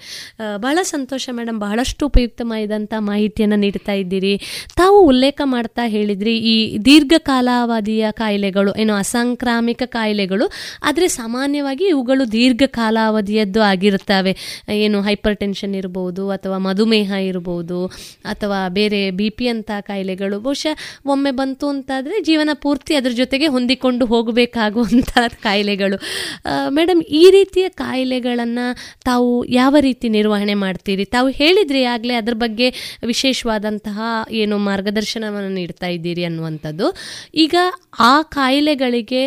ಬಹಳ 0.64 0.78
ಸಂತೋಷ 0.94 1.24
ಮೇಡಮ್ 1.38 1.58
ಬಹಳಷ್ಟು 1.64 2.02
ಉಪಯುಕ್ತವಾದಂಥ 2.10 2.92
ಮಾಹಿತಿಯನ್ನು 3.10 3.56
ನೀಡ್ತಾ 3.64 3.94
ಇದ್ದೀರಿ. 4.02 4.34
ತಾವು 4.80 4.98
ಉಲ್ಲೇಖ 5.10 5.40
ಮಾಡ್ತಾ 5.54 5.84
ಹೇಳಿದ್ರಿ, 5.94 6.34
ಈ 6.52 6.54
ದೀರ್ಘಕಾಲಾವಧಿಯ 6.86 8.04
ಕಾಯಿಲೆಗಳು, 8.22 8.70
ಏನು 8.82 8.94
ಅಸಾಂಕ್ರಾಮಿಕ 9.02 9.82
ಕಾಯಿಲೆಗಳು, 9.96 10.46
ಆದರೆ 10.88 11.08
ಸಾಮಾನ್ಯವಾಗಿ 11.18 11.84
ಇವುಗಳು 11.94 12.24
ದೀರ್ಘಕಾಲಾವಧಿಯದ್ದು 12.36 13.62
ಆಗಿರುತ್ತವೆ. 13.72 14.32
ಏನು 14.86 14.98
ಹೈಪರ್ 15.08 15.36
ಟೆನ್ಷನ್ 15.42 15.74
ಇರ್ಬೋದು, 15.80 16.24
ಅಥವಾ 16.36 16.58
ಮಧುಮೇಹ 16.68 17.10
ಇರ್ಬೋದು, 17.30 17.80
ಅಥವಾ 18.32 18.60
ಬೇರೆ 18.78 19.02
ಬಿ 19.20 19.28
ಪಿ 19.38 19.46
ಅಂತ 19.54 19.70
ಕಾಯಿಲೆಗಳು, 19.90 20.38
ಬಹುಶಃ 20.46 20.74
ಒಮ್ಮೆ 21.14 21.32
ಬಂತು 21.40 21.66
ಅಂತಾದರೆ 21.74 22.16
ಜೀವನ 22.28 22.50
ಪೂರ್ತಿ 22.64 22.92
ಅದರ 23.00 23.12
ಜೊತೆಗೆ 23.22 23.46
ಹೊಂದಿಕೊಂಡು 23.56 24.04
ಹೋಗಬೇಕಾಗುವಂಥ 24.12 25.12
ಕಾಯಿಲೆಗಳು. 25.46 25.96
ಮೇಡಮ್ 26.78 27.00
ಈ 27.20 27.24
ರೀತಿಯ 27.36 27.66
ಕಾಯಿಲೆಗಳನ್ನು 28.38 28.66
ತಾವು 29.04 29.28
ಯಾವ 29.52 29.74
ರೀತಿ 29.80 30.06
ನಿರ್ವಹಣೆ 30.08 30.54
ಮಾಡ್ತೀರಿ? 30.54 31.04
ತಾವು 31.04 31.28
ಹೇಳಿದ್ರಿ 31.40 31.82
ಆಗಲೇ 31.94 32.14
ಅದರ 32.14 32.34
ಬಗ್ಗೆ 32.34 32.68
ವಿಶೇಷವಾದಂತಹ 33.06 33.98
ಏನು 34.32 34.56
ಮಾರ್ಗದರ್ಶನವನ್ನು 34.68 35.52
ನೀಡ್ತಾ 35.54 35.88
ಇದ್ದೀರಿ 35.96 36.24
ಅನ್ನುವಂಥದ್ದು. 36.24 36.88
ಈಗ 37.34 37.54
ಆ 37.98 38.14
ಕಾಯಿಲೆಗಳಿಗೆ 38.38 39.22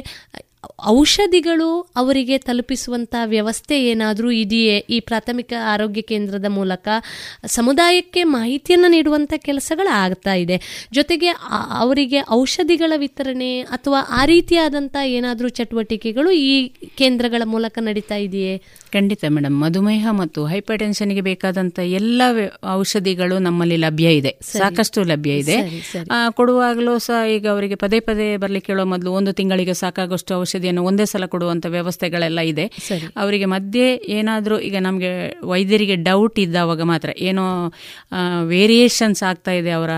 ಔಷಧಿಗಳು 0.86 1.68
ಅವರಿಗೆ 1.96 2.36
ತಲುಪಿಸುವಂಥ 2.38 3.14
ವ್ಯವಸ್ಥೆ 3.26 3.76
ಏನಾದರೂ 3.84 4.30
ಇದೆಯೇ? 4.32 4.76
ಈ 4.90 4.98
ಪ್ರಾಥಮಿಕ 5.00 5.54
ಆರೋಗ್ಯ 5.74 6.02
ಕೇಂದ್ರದ 6.02 6.48
ಮೂಲಕ 6.50 6.88
ಸಮುದಾಯಕ್ಕೆ 7.46 8.24
ಮಾಹಿತಿಯನ್ನು 8.36 8.90
ನೀಡುವಂಥ 8.92 9.34
ಕೆಲಸಗಳು 9.48 9.92
ಆಗ್ತಾ 10.04 10.34
ಇದೆ. 10.44 10.58
ಜೊತೆಗೆ 10.94 11.30
ಅವರಿಗೆ 11.84 12.22
ಔಷಧಿಗಳ 12.32 12.92
ವಿತರಣೆ 12.98 13.52
ಅಥವಾ 13.78 14.02
ಆ 14.10 14.22
ರೀತಿಯಾದಂಥ 14.26 14.96
ಏನಾದರೂ 15.18 15.50
ಚಟುವಟಿಕೆಗಳು 15.50 16.32
ಈ 16.32 16.54
ಕೇಂದ್ರಗಳ 16.98 17.42
ಮೂಲಕ 17.46 17.78
ನಡೀತಾ 17.82 18.20
ಇದೆಯೇ? 18.28 18.56
ಖಂಡಿತ 18.94 19.24
ಮೇಡಮ್ 19.36 19.56
ಮಧುಮೇಹ 19.62 20.08
ಮತ್ತು 20.20 20.40
ಹೈಪರ್ 20.52 20.80
ಟೆನ್ಷನ್ಗೆ 20.82 21.22
ಬೇಕಾದಂತ 21.28 21.80
ಎಲ್ಲ 22.00 22.22
ಔಷಧಿಗಳು 22.74 23.36
ನಮ್ಮಲ್ಲಿ 23.46 23.78
ಲಭ್ಯ 23.84 24.08
ಇದೆ. 24.20 24.32
ಸಾಕಷ್ಟು 24.58 25.00
ಲಭ್ಯ 25.12 25.34
ಇದೆ. 25.44 25.56
ಕೊಡುವಾಗಲೂ 26.40 26.94
ಸಹ 27.08 27.20
ಈಗ 27.36 27.46
ಅವರಿಗೆ 27.54 27.76
ಪದೇ 27.84 28.00
ಪದೇ 28.08 28.28
ಬರ್ಲಿಕ್ಕೆ 28.44 28.72
ಹೇಳೋ 28.74 28.86
ಮೊದಲು 28.94 29.12
ಒಂದು 29.20 29.32
ತಿಂಗಳಿಗೆ 29.40 29.76
ಸಾಕಾಗುವಷ್ಟು 29.82 30.34
ಔಷಧಿಯನ್ನು 30.42 30.84
ಒಂದೇ 30.90 31.06
ಸಲ 31.14 31.26
ಕೊಡುವಂತ 31.26 31.66
ವ್ಯವಸ್ಥೆಗಳೆಲ್ಲ 31.76 32.40
ಇದೆ. 32.52 32.66
ಅವರಿಗೆ 33.24 33.50
ಮಧ್ಯೆ 33.56 33.86
ಏನಾದರೂ 34.18 34.58
ಈಗ 34.70 34.78
ನಮಗೆ 34.88 35.12
ವೈದ್ಯರಿಗೆ 35.52 35.98
ಡೌಟ್ 36.10 36.40
ಇದ್ದಾವಾಗ 36.46 36.82
ಮಾತ್ರ 36.92 37.10
ಏನೋ 37.30 37.46
ವೇರಿಯೇಷನ್ಸ್ 38.54 39.24
ಆಗ್ತಾ 39.30 39.54
ಇದೆ 39.62 39.72
ಅವರ 39.80 39.92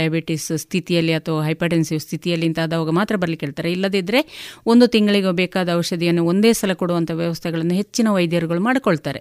ಡಯಾಬಿಟಿಸ್ 0.00 0.48
ಸ್ಥಿತಿಯಲ್ಲಿ 0.64 1.14
ಅಥವಾ 1.20 1.40
ಹೈಪರ್ಟೆನ್ಸಿವ್ 1.48 2.00
ಸ್ಥಿತಿಯಲ್ಲಿ 2.00 2.48
ಅಂತ 2.50 2.60
ಆದವಾಗ 2.66 2.90
ಮಾತ್ರ 3.00 3.14
ಬರ್ಲಿಕ್ಕೆ 3.22 3.46
ಹೇಳ್ತಾರೆ. 3.46 3.72
ಇಲ್ಲದಿದ್ದರೆ 3.72 4.22
ಒಂದು 4.66 4.86
ತಿಂಗಳಿಗೆ 4.86 5.32
ಬೇಕಾದ 5.42 5.68
ಔಷಧಿಯನ್ನು 5.80 6.24
ಒಂದೇ 6.32 6.52
ಸಲ 6.52 6.72
ಕೊಡುವಂಥ 6.82 7.10
ವ್ಯವಸ್ಥೆಗಳನ್ನು 7.22 7.74
ಹೆಚ್ಚಿನ 7.74 8.03
ವೈದ್ಯರುಗಳು 8.12 8.60
ಮಾಡಿಕೊಳ್ತಾರೆ. 8.60 9.18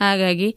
ಹಾಗಾಗಿ 0.00 0.56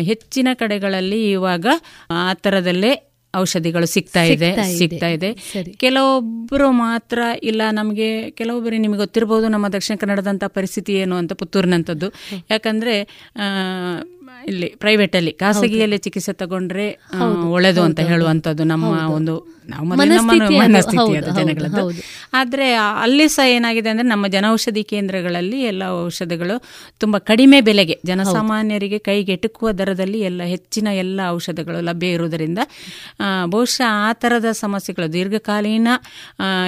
ಹೆಚ್ಚಿನ 0.00 0.48
ಕಡೆಗಳಲ್ಲಿ 0.54 1.30
ಇವಾಗ 1.30 1.66
ಆ 2.10 2.34
ತರದಲ್ಲೇ 2.34 3.08
ಔಷಧಿಗಳು 3.36 3.86
ಸಿಗ್ತಾ 3.86 4.22
ಇದೆ 4.22 4.48
ಸಿಗ್ತಾ 4.78 5.06
ಇದೆ. 5.06 5.32
ಕೆಲವೊಬ್ಬರು 5.76 6.70
ಮಾತ್ರ 6.70 7.18
ಇಲ್ಲ 7.42 7.62
ನಮಗೆ 7.70 8.30
ಕೆಲವೊಬ್ಬರು 8.30 8.76
ನಿಮಗೆ 8.76 8.98
ಗೊತ್ತಿರಬಹುದು 8.98 9.48
ನಮ್ಮ 9.48 9.68
ದಕ್ಷಿಣ 9.68 9.96
ಕನ್ನಡದಂಥ 9.96 10.44
ಪರಿಸ್ಥಿತಿ 10.46 10.92
ಏನು 10.92 11.16
ಅಂತ 11.16 11.32
ಪುತ್ತೂರಿನಂಥದ್ದು. 11.32 12.08
ಯಾಕಂದ್ರೆ 12.50 13.02
ಆ, 13.36 13.46
ಇಲ್ಲಿ 14.46 14.66
ಪ್ರೈವೇಟ್ 14.66 15.16
ಅಲ್ಲಿ 15.16 15.32
ಖಾಸಗಿಯಲ್ಲಿ 15.32 15.98
ಚಿಕಿತ್ಸೆ 15.98 16.32
ತಗೊಂಡ್ರೆ 16.32 16.98
ಒಳ್ಳೇದು 17.50 17.82
ಅಂತ 17.82 18.00
ಹೇಳುವಂಥದ್ದು 18.00 18.64
ನಮ್ಮ 18.64 18.84
ಒಂದು 19.10 19.61
ನಾವು 19.64 19.84
ನಮ್ಮ 19.84 19.96
ಮನಸ್ಥಿತಿ 20.62 21.16
ಅದು, 21.18 21.32
ಜನಗಳದ್ದು. 21.36 21.82
ಆದರೆ 22.34 22.66
ಅಲ್ಲಿ 23.02 23.26
ಸಹ 23.28 23.46
ಏನಾಗಿದೆ 23.48 23.90
ಅಂದ್ರೆ 23.90 24.06
ನಮ್ಮ 24.08 24.26
ಜನೌಷಧಿ 24.28 24.82
ಕೇಂದ್ರಗಳಲ್ಲಿ 24.84 25.58
ಎಲ್ಲ 25.62 25.82
ಔಷಧಗಳು 26.00 26.56
ತುಂಬಾ 27.00 27.18
ಕಡಿಮೆ 27.30 27.58
ಬೆಲೆಗೆ 27.60 27.96
ಜನಸಾಮಾನ್ಯರಿಗೆ 28.04 28.98
ಕೈಗೆಟುಕುವ 29.08 29.70
ದರದಲ್ಲಿ 29.72 30.20
ಎಲ್ಲ 30.22 30.42
ಹೆಚ್ಚಿನ 30.52 30.88
ಎಲ್ಲ 30.98 31.20
ಔಷಧಗಳು 31.30 31.80
ಲಭ್ಯ 31.80 32.10
ಇರುವುದರಿಂದ 32.12 32.60
ಬಹುಶಃ 33.48 33.86
ಆ 34.00 34.12
ಥರದ 34.18 34.50
ಸಮಸ್ಯೆಗಳು 34.60 35.08
ದೀರ್ಘಕಾಲೀನ 35.12 35.88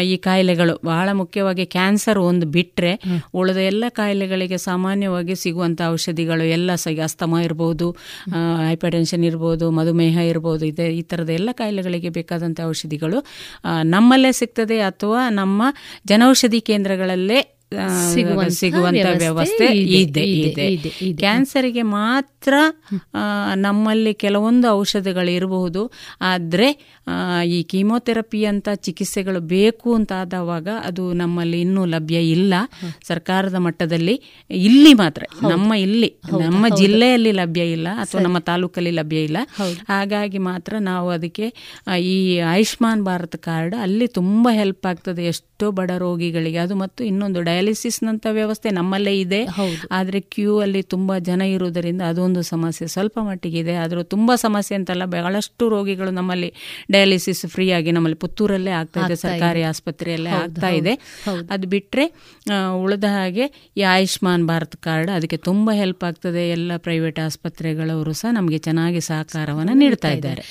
ಈ 0.06 0.16
ಕಾಯಿಲೆಗಳು 0.24 0.74
ಬಹಳ 0.84 1.08
ಮುಖ್ಯವಾಗಿ 1.14 1.66
ಕ್ಯಾನ್ಸರ್ 1.68 2.20
ಒಂದು 2.24 2.46
ಬಿಟ್ರೆ 2.50 2.92
ಉಳಿದ 3.34 3.60
ಎಲ್ಲ 3.66 3.84
ಕಾಯಿಲೆಗಳಿಗೆ 3.94 4.58
ಸಾಮಾನ್ಯವಾಗಿ 4.64 5.36
ಸಿಗುವಂಥ 5.36 5.80
ಔಷಧಿಗಳು 5.88 6.46
ಎಲ್ಲ 6.52 6.70
ಸಹ 6.76 6.92
ಅಸ್ತಮ 7.04 7.38
ಇರ್ಬೋದು 7.44 7.86
ಹೈಪರ್ಟೆನ್ಷನ್ 8.64 9.24
ಇರ್ಬೋದು 9.24 9.66
ಮಧುಮೇಹ 9.70 10.18
ಇರ್ಬೋದು 10.28 10.64
ಇದೆ 10.66 10.86
ಈ 10.94 11.02
ಥರದ 11.04 11.30
ಎಲ್ಲ 11.30 11.50
ಕಾಯಿಲೆಗಳಿಗೆ 11.54 12.10
ಬೇಕಾದಂಥ 12.10 12.60
ಔಷಧಿಗಳು 12.84 13.18
ನಮ್ಮಲ್ಲೇ 13.84 14.32
ಸಿಗ್ತದೆ 14.32 14.78
ಅಥವಾ 14.84 15.20
ನಮ್ಮ 15.30 15.60
ಜನೌಷಧಿ 16.06 16.60
ಕೇಂದ್ರಗಳಲ್ಲೇ 16.62 17.38
ಸಿಗುವಂತ 18.54 19.06
ವ್ಯವಸ್ಥೆ 19.22 19.66
ಇದೆ, 20.00 20.24
ಇದೆ 20.46 20.66
ಕ್ಯಾನ್ಸರ್ಗೆ 21.22 21.84
ಮಾತ್ರ 21.96 22.54
ನಮ್ಮಲ್ಲಿ 23.56 24.12
ಕೆಲವೊಂದು 24.24 24.66
ಔಷಧಿಗಳು 24.80 25.30
ಇರಬಹುದು. 25.30 25.82
ಆದರೆ 26.32 26.68
ಈ 27.56 27.58
ಕೀಮೋಥೆರಪಿ 27.70 28.40
ಅಂತ 28.52 28.68
ಚಿಕಿತ್ಸೆಗಳು 28.86 29.40
ಬೇಕು 29.54 29.88
ಅಂತ 29.98 30.12
ಆದವಾಗ 30.22 30.68
ಅದು 30.88 31.04
ನಮ್ಮಲ್ಲಿ 31.12 31.58
ಇನ್ನೂ 31.60 31.82
ಲಭ್ಯ 31.94 32.18
ಇಲ್ಲ. 32.36 32.54
ಸರ್ಕಾರದ 33.08 33.58
ಮಟ್ಟದಲ್ಲಿ 33.66 34.16
ಇಲ್ಲಿ 34.68 34.92
ಮಾತ್ರ 35.02 35.22
ನಮ್ಮ 35.52 35.70
ಇಲ್ಲಿ 35.86 36.10
ನಮ್ಮ 36.44 36.64
ಜಿಲ್ಲೆಯಲ್ಲಿ 36.80 37.32
ಲಭ್ಯ 37.40 37.64
ಇಲ್ಲ 37.76 37.88
ಅಥವಾ 38.04 38.20
ನಮ್ಮ 38.26 38.38
ತಾಲೂಕಲ್ಲಿ 38.50 38.92
ಲಭ್ಯ 39.00 39.20
ಇಲ್ಲ. 39.28 39.38
ಹಾಗಾಗಿ 39.88 40.40
ಮಾತ್ರ 40.50 40.74
ನಾವು 40.90 41.08
ಅದಕ್ಕೆ 41.10 41.46
ಈ 42.12 42.16
ಆಯುಷ್ಮಾನ್ 42.52 43.02
ಭಾರತ್ 43.04 43.38
ಕಾರ್ಡ್ 43.48 43.74
ಅಲ್ಲಿ 43.84 44.06
ತುಂಬಾ 44.18 44.52
ಹೆಲ್ಪ್ 44.60 44.86
ಆಗ್ತದೆ. 44.86 45.22
ಎಷ್ಟೋ 45.32 45.66
ಬಡ 45.78 45.90
ರೋಗಿಗಳಿಗೆ. 46.04 46.58
ಅದು 46.64 46.74
ಮತ್ತು 46.82 47.00
ಇನ್ನೊಂದು 47.04 47.40
ಡಯಾಲಿಸಿಸ್ನಂತ 47.64 48.26
ವ್ಯವಸ್ಥೆ 48.30 48.70
ನಮ್ಮಲ್ಲೇ 48.70 49.20
ಇದೆ. 49.20 49.38
ಆದರೆ 49.90 50.20
ಕ್ಯೂ 50.32 50.58
ಅಲ್ಲಿ 50.58 50.82
ತುಂಬಾ 50.84 51.18
ಜನ 51.20 51.42
ಇರುವುದರಿಂದ 51.48 52.02
ಅದೊಂದು 52.02 52.42
ಸಮಸ್ಯೆ. 52.44 52.86
ಸ್ವಲ್ಪ 52.86 53.18
ಮಟ್ಟಿಗೆ 53.22 53.58
ಇದೆ 53.58 53.74
ಆದರೂ 53.76 54.02
ತುಂಬಾ 54.04 54.34
ಸಮಸ್ಯೆ 54.36 54.74
ಅಂತಲ್ಲ 54.76 55.04
ಬಹಳಷ್ಟು 55.06 55.68
ರೋಗಿಗಳು 55.68 56.10
ನಮ್ಮಲ್ಲಿ 56.10 56.50
ಡಯಾಲಿಸಿಸ್ 56.92 57.46
ಫ್ರೀ 57.46 57.70
ಆಗಿ 57.70 57.92
ನಮ್ಮಲ್ಲಿ 57.92 58.18
ಪುತ್ತೂರಲ್ಲೇ 58.18 58.70
ಆಗ್ತಾ 58.72 59.00
ಇದೆ 59.00 59.16
ಸರ್ಕಾರಿ 59.16 59.62
ಆಸ್ಪತ್ರೆಯಲ್ಲೇ 59.62 60.30
ಆಗ್ತಾ 60.38 60.68
ಇದೆ. 60.72 60.94
ಅದು 61.50 61.68
ಬಿಟ್ರೆ 61.68 62.04
ಆ, 62.52 62.56
ಉಳಿದ 62.82 63.04
ಹಾಗೆ 63.10 63.44
ಈ 63.76 63.82
ಆಯುಷ್ಮಾನ್ 63.88 64.46
ಭಾರತ್ 64.46 64.76
ಕಾರ್ಡ್ 64.78 65.10
ಅದಕ್ಕೆ 65.10 65.36
ತುಂಬಾ 65.42 65.72
ಹೆಲ್ಪ್ 65.74 66.04
ಆಗ್ತದೆ. 66.04 66.50
ಎಲ್ಲ 66.50 66.72
ಪ್ರೈವೇಟ್ 66.78 67.18
ಆಸ್ಪತ್ರೆಗಳವರು 67.20 68.12
ಸಹ 68.12 68.32
ನಮಗೆ 68.32 68.58
ಚೆನ್ನಾಗಿ 68.58 69.00
ಸಹಕಾರವನ್ನು 69.02 69.74
ನೀಡ್ತಾ 69.74 70.10
ಇದ್ದಾರೆ. 70.10 70.42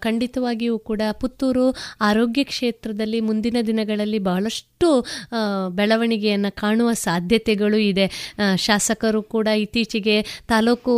ಖಂಡಿತವಾಗಿಯೂ 0.00 0.78
ಕೂಡ 0.82 1.02
ಪುತ್ತೂರು 1.20 1.66
ಆರೋಗ್ಯ 2.02 2.44
ಕ್ಷೇತ್ರದಲ್ಲಿ 2.44 3.20
ಮುಂದಿನ 3.20 3.56
ದಿನಗಳಲ್ಲಿ 3.66 4.20
ಬಹಳಷ್ಟು 4.22 4.68
ಆ, 5.32 5.40
ಬೆಳವಣಿಗೆಯನ್ನು 5.68 6.56
ಕಾಣುವ 6.56 6.92
ಸಾಧ್ಯತೆಗಳು 7.02 7.76
ಇದೆ. 7.82 8.06
ಶಾಸಕರು 8.56 9.22
ಕೂಡ 9.28 9.46
ಇತ್ತೀಚೆಗೆ 9.58 10.16
ತಾಲೂಕು 10.48 10.94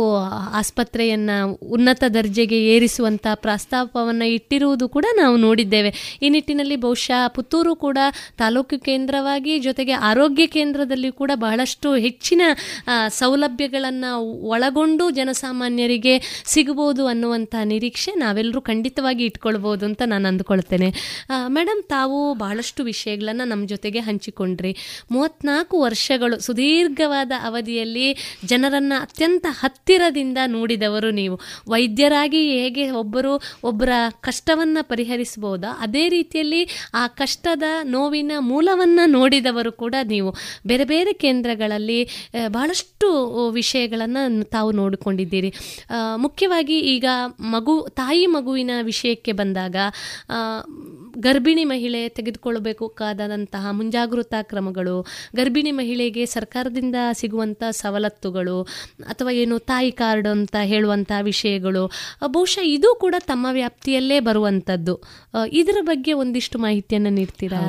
ಆಸ್ಪತ್ರೆಯನ್ನು 0.53 1.37
ಉನ್ನತ 1.69 2.03
ದರ್ಜೆಗೆ 2.13 2.65
ಏರಿಸುವಂಥ 2.65 3.27
ಪ್ರಸ್ತಾಪವನ್ನು 3.35 4.25
ಇಟ್ಟಿರುವುದು 4.31 4.89
ಕೂಡ 4.89 5.05
ನಾವು 5.15 5.37
ನೋಡಿದ್ದೇವೆ. 5.37 5.91
ಈ 6.21 6.29
ನಿಟ್ಟಿನಲ್ಲಿ 6.29 6.75
ಬಹುಶಃ 6.77 7.27
ಪುತ್ತೂರು 7.27 7.75
ಕೂಡ 7.75 7.97
ತಾಲೂಕು 8.37 8.81
ಕೇಂದ್ರವಾಗಿ 8.81 9.59
ಜೊತೆಗೆ 9.59 9.91
ಆರೋಗ್ಯ 10.05 10.47
ಕೇಂದ್ರದಲ್ಲಿ 10.47 11.11
ಕೂಡ 11.11 11.31
ಬಹಳಷ್ಟು 11.35 11.95
ಹೆಚ್ಚಿನ 11.99 12.41
ಸೌಲಭ್ಯಗಳನ್ನು 13.17 14.11
ಒಳಗೊಂಡು 14.47 15.09
ಜನಸಾಮಾನ್ಯರಿಗೆ 15.11 16.13
ಸಿಗಬಹುದು 16.45 17.07
ಅನ್ನುವಂಥ 17.07 17.55
ನಿರೀಕ್ಷೆ 17.65 18.11
ನಾವೆಲ್ಲರೂ 18.15 18.61
ಖಂಡಿತವಾಗಿ 18.61 19.25
ಇಟ್ಕೊಳ್ಬೋದು 19.25 19.85
ಅಂತ 19.85 20.01
ನಾನು 20.05 20.27
ಅಂದ್ಕೊಳ್ತೇನೆ. 20.27 20.89
ಮೇಡಮ್ 21.47 21.83
ತಾವು 21.87 22.33
ಬಹಳಷ್ಟು 22.35 22.83
ವಿಷಯಗಳನ್ನು 22.83 23.45
ನಮ್ಮ 23.47 23.65
ಜೊತೆಗೆ 23.75 23.99
ಹಂಚಿಕೊಂಡ್ರಿ. 23.99 24.73
ಮೂವತ್ನಾಲ್ಕು 25.11 25.75
ವರ್ಷಗಳು 25.81 26.35
ಸುದೀರ್ಘವಾದ 26.39 27.31
ಅವಧಿಯಲ್ಲಿ 27.45 28.07
ಜನರನ್ನು 28.45 28.97
ಅತ್ಯಂತ 29.01 29.45
ಹತ್ತಿರದಿಂದ 29.61 30.39
ನೋಡಿದವರು 30.47 31.11
ನೀವು. 31.11 31.37
ವೈದ್ಯರಾಗಿ 31.67 32.41
ಹೇಗೆ 32.51 32.83
ಒಬ್ಬರು 33.01 33.33
ಒಬ್ಬರ 33.63 33.89
ಕಷ್ಟವನ್ನು 34.21 34.81
ಪರಿಹರಿಸಬಹುದಾ 34.87 35.71
ಅದೇ 35.79 36.03
ರೀತಿಯಲ್ಲಿ 36.09 36.61
ಆ 36.93 37.03
ಕಷ್ಟದ 37.21 37.65
ನೋವಿನ 37.87 38.31
ಮೂಲವನ್ನು 38.51 39.05
ನೋಡಿದವರು 39.09 39.71
ಕೂಡ 39.81 39.95
ನೀವು. 40.09 40.31
ಬೇರೆ 40.67 40.85
ಬೇರೆ 40.85 41.13
ಕೇಂದ್ರಗಳಲ್ಲಿ 41.23 41.99
ಬಹಳಷ್ಟು 42.47 43.09
ವಿಷಯಗಳನ್ನು 43.49 44.23
ತಾವು 44.49 44.69
ನೋಡಿಕೊಂಡಿದ್ದೀರಿ. 44.71 45.49
ಮುಖ್ಯವಾಗಿ 46.17 46.77
ಈಗ 46.95 47.07
ಮಗು, 47.53 47.75
ತಾಯಿ 47.95 48.25
ಮಗುವಿನ 48.27 48.71
ವಿಷಯಕ್ಕೆ 48.81 49.31
ಬಂದಾಗ 49.31 49.75
ಗರ್ಭಿಣಿ 51.19 51.63
ಮಹಿಳೆ 51.63 52.09
ತೆಗೆದುಕೊಳ್ಳಬೇಕಾದಂತಹ 52.09 53.71
ಮುಂಜಾಗ್ರತಾ 53.71 54.41
ಕ್ರಮಗಳು. 54.41 55.05
ಗರ್ಭಿಣಿ 55.35 55.71
ಮಹಿಳೆಗೆ 55.71 56.25
ಸರ್ಕಾರದಿಂದ 56.25 56.95
ಸಿಗುವಂಥ 57.13 57.63
ಸವಲತ್ತುಗಳು 57.71 58.61
ಅಥವಾ 59.07 59.31
ಏನು 59.31 59.59
ತಾಯಿ 59.59 59.91
ಕಾರ್ಡ್ 59.91 60.27
ಅಂತ 60.27 60.55
ಹೇಳುವಂಥ 60.63 61.11
ವಿಷಯಗಳು 61.21 61.91
ಬಹುಶಃ 62.27 62.59
ಇದು 62.63 62.95
ಕೂಡ 62.99 63.15
ತಮ್ಮ 63.19 63.47
ವ್ಯಾಪ್ತಿಯಲ್ಲೇ 63.51 64.19
ಬರುವಂಥದ್ದು 64.19 64.95
ಇದರ 65.51 65.77
ಬಗ್ಗೆ 65.81 66.13
ಒಂದಿಷ್ಟು 66.13 66.59
ಮಾಹಿತಿಯನ್ನು 66.59 67.09
ನೀಡ್ತೀರಾ? 67.09 67.61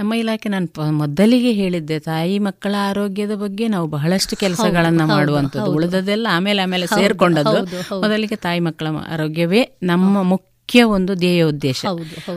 ನಮ್ಮ 0.00 0.14
ಇಲಾಖೆ 0.14 0.48
ನಾನು 0.48 0.92
ಮೊದಲಿಗೆ 0.92 1.52
ಹೇಳಿದ್ದೆ 1.52 1.98
ತಾಯಿ 1.98 2.38
ಮಕ್ಕಳ 2.38 2.74
ಆರೋಗ್ಯದ 2.78 3.34
ಬಗ್ಗೆ 3.34 3.68
ನಾವು 3.68 3.86
ಬಹಳಷ್ಟು 3.86 4.36
ಕೆಲಸಗಳನ್ನ 4.36 5.04
ಮಾಡುವಂಥದ್ದು. 5.04 5.72
ಉಳಿದದೆಲ್ಲ 5.72 6.26
ಆಮೇಲೆ 6.30 6.62
ಆಮೇಲೆ 6.62 6.86
ಸೇರ್ಕೊಂಡದ್ದು. 6.86 8.00
ಮೊದಲಿಗೆ 8.00 8.36
ತಾಯಿ 8.36 8.60
ಮಕ್ಕಳ 8.60 8.86
ಆರೋಗ್ಯವೇ 9.12 9.62
ನಮ್ಮ 9.82 10.22
ಮುಖ್ಯ 10.22 10.52
ಒಂದು 10.84 11.14
ಧ್ಯೇಯ 11.14 11.44
ಉದ್ದೇಶ 11.44 11.86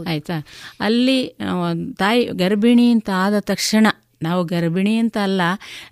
ಆಯ್ತಾ? 0.07 0.33
ಅಲ್ಲಿ 0.79 1.37
ತಾಯಿ 1.97 2.25
ಗರ್ಭಿಣಿ 2.25 2.91
ಅಂತ 2.91 3.09
ಆದ 3.15 3.33
ತಕ್ಷಣ 3.39 3.87
ನಾವು 4.21 4.41
ಗರ್ಭಿಣಿ 4.43 4.97
ಅಂತ 4.97 5.17
ಅಲ್ಲ 5.23 5.41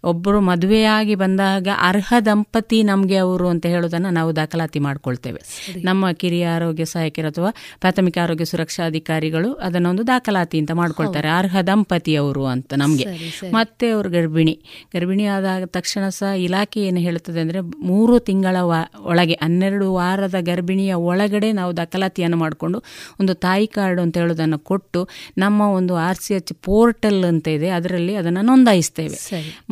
ಒಬ್ಬರು 0.04 0.40
ಮದುವೆಯಾಗಿ 0.41 1.16
ಬಂದಾಗ 1.16 1.68
ಅರ್ಹ 1.82 2.14
ದಂಪತಿ 2.20 2.84
ನಮಗೆ 2.84 3.18
ಅವರು 3.18 3.48
ಅಂತ 3.48 3.66
ಹೇಳೋದನ್ನು 3.66 4.10
ನಾವು 4.10 4.36
ದಾಖಲಾತಿ 4.36 4.80
ಮಾಡಿಕೊಳ್ತೇವೆ. 4.80 5.41
ನಮ್ಮ 5.84 6.12
ಕಿರಿಯ 6.12 6.48
ಆರೋಗ್ಯ 6.48 6.86
ಸಹಾಯಕರು 6.86 7.28
ಅಥವಾ 7.28 7.49
ಪ್ರಾಥಮಿಕ 7.80 8.18
ಆರೋಗ್ಯ 8.18 8.45
ಸುರಕ್ಷಾ 8.45 8.86
ಅಧಿಕಾರಿಗಳು 8.86 9.54
ಅದನ್ನೊಂದು 9.60 10.08
ದಾಖಲಾತಿ 10.08 10.58
ಅಂತ 10.60 10.72
ಮಾಡ್ಕೊಳ್ತಾರೆ. 10.72 11.30
ಅರ್ಹ 11.30 11.58
ದಂಪತಿ 11.62 12.16
ಅವರು 12.16 12.45
ಅಂತ 12.45 12.74
ನಮಗೆ. 12.74 13.06
ಮತ್ತೆ 13.52 13.91
ಅವರು 13.91 14.10
ಗರ್ಭಿಣಿ. 14.10 14.56
ಗರ್ಭಿಣಿ 14.95 15.28
ಆದಾಗ 15.28 15.64
ತಕ್ಷಣ 15.78 16.04
ಸಹ 16.10 16.32
ಇಲಾಖೆ 16.38 16.80
ಏನು 16.82 16.99
ಹೇಳ್ತದೆ 16.99 17.40
ಅಂದರೆ 17.40 17.60
ಮೂರು 17.84 18.20
ತಿಂಗಳ 18.20 18.58
ವಾ 18.64 18.80
ಒಳಗೆ 19.06 19.38
ಹನ್ನೆರಡು 19.41 19.94
ವಾರದ 19.94 20.36
ಗರ್ಭಿಣಿಯ 20.41 20.94
ಒಳಗಡೆ 21.10 21.52
ನಾವು 21.52 21.78
ದಾಖಲಾತಿಯನ್ನು 21.78 22.38
ಮಾಡಿಕೊಂಡು 22.38 22.78
ಒಂದು 23.20 23.34
ತಾಯಿ 23.45 23.68
ಕಾರ್ಡ್ 23.68 24.02
ಅಂತ 24.02 24.18
ಹೇಳೋದನ್ನು 24.18 24.60
ಕೊಟ್ಟು 24.70 25.02
ನಮ್ಮ 25.38 25.62
ಒಂದು 25.78 25.95
ಆರ್ 25.98 26.18
ಸಿ 26.18 26.34
ಎಚ್ 26.34 26.54
ಪೋರ್ಟಲ್ 26.62 27.26
ಅಂತ 27.26 27.48
ಇದೆ 27.48 27.70
ಅದರಲ್ಲಿ 27.70 28.14
ಅದನ್ನು 28.22 28.41
ನೋಂದಾಯಿಸ್ತೇವೆ. 28.41 29.18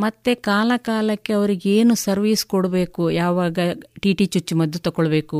ಮತ್ತೆ 0.04 0.32
ಕಾಲ 0.50 0.72
ಕಾಲಕ್ಕೆ 0.90 1.34
ಅವರಿಗೆ 1.34 1.70
ಏನು 1.80 1.94
ಸರ್ವಿಸ್ 2.06 2.44
ಕೊಡಬೇಕು 2.54 3.04
ಯಾವಾಗ 3.22 3.58
ಟಿ 4.04 4.12
ಟಿ 4.20 4.26
ಚುಚ್ಚುಮದ್ದು 4.34 4.80
ತಗೊಳ್ಬೇಕು 4.88 5.40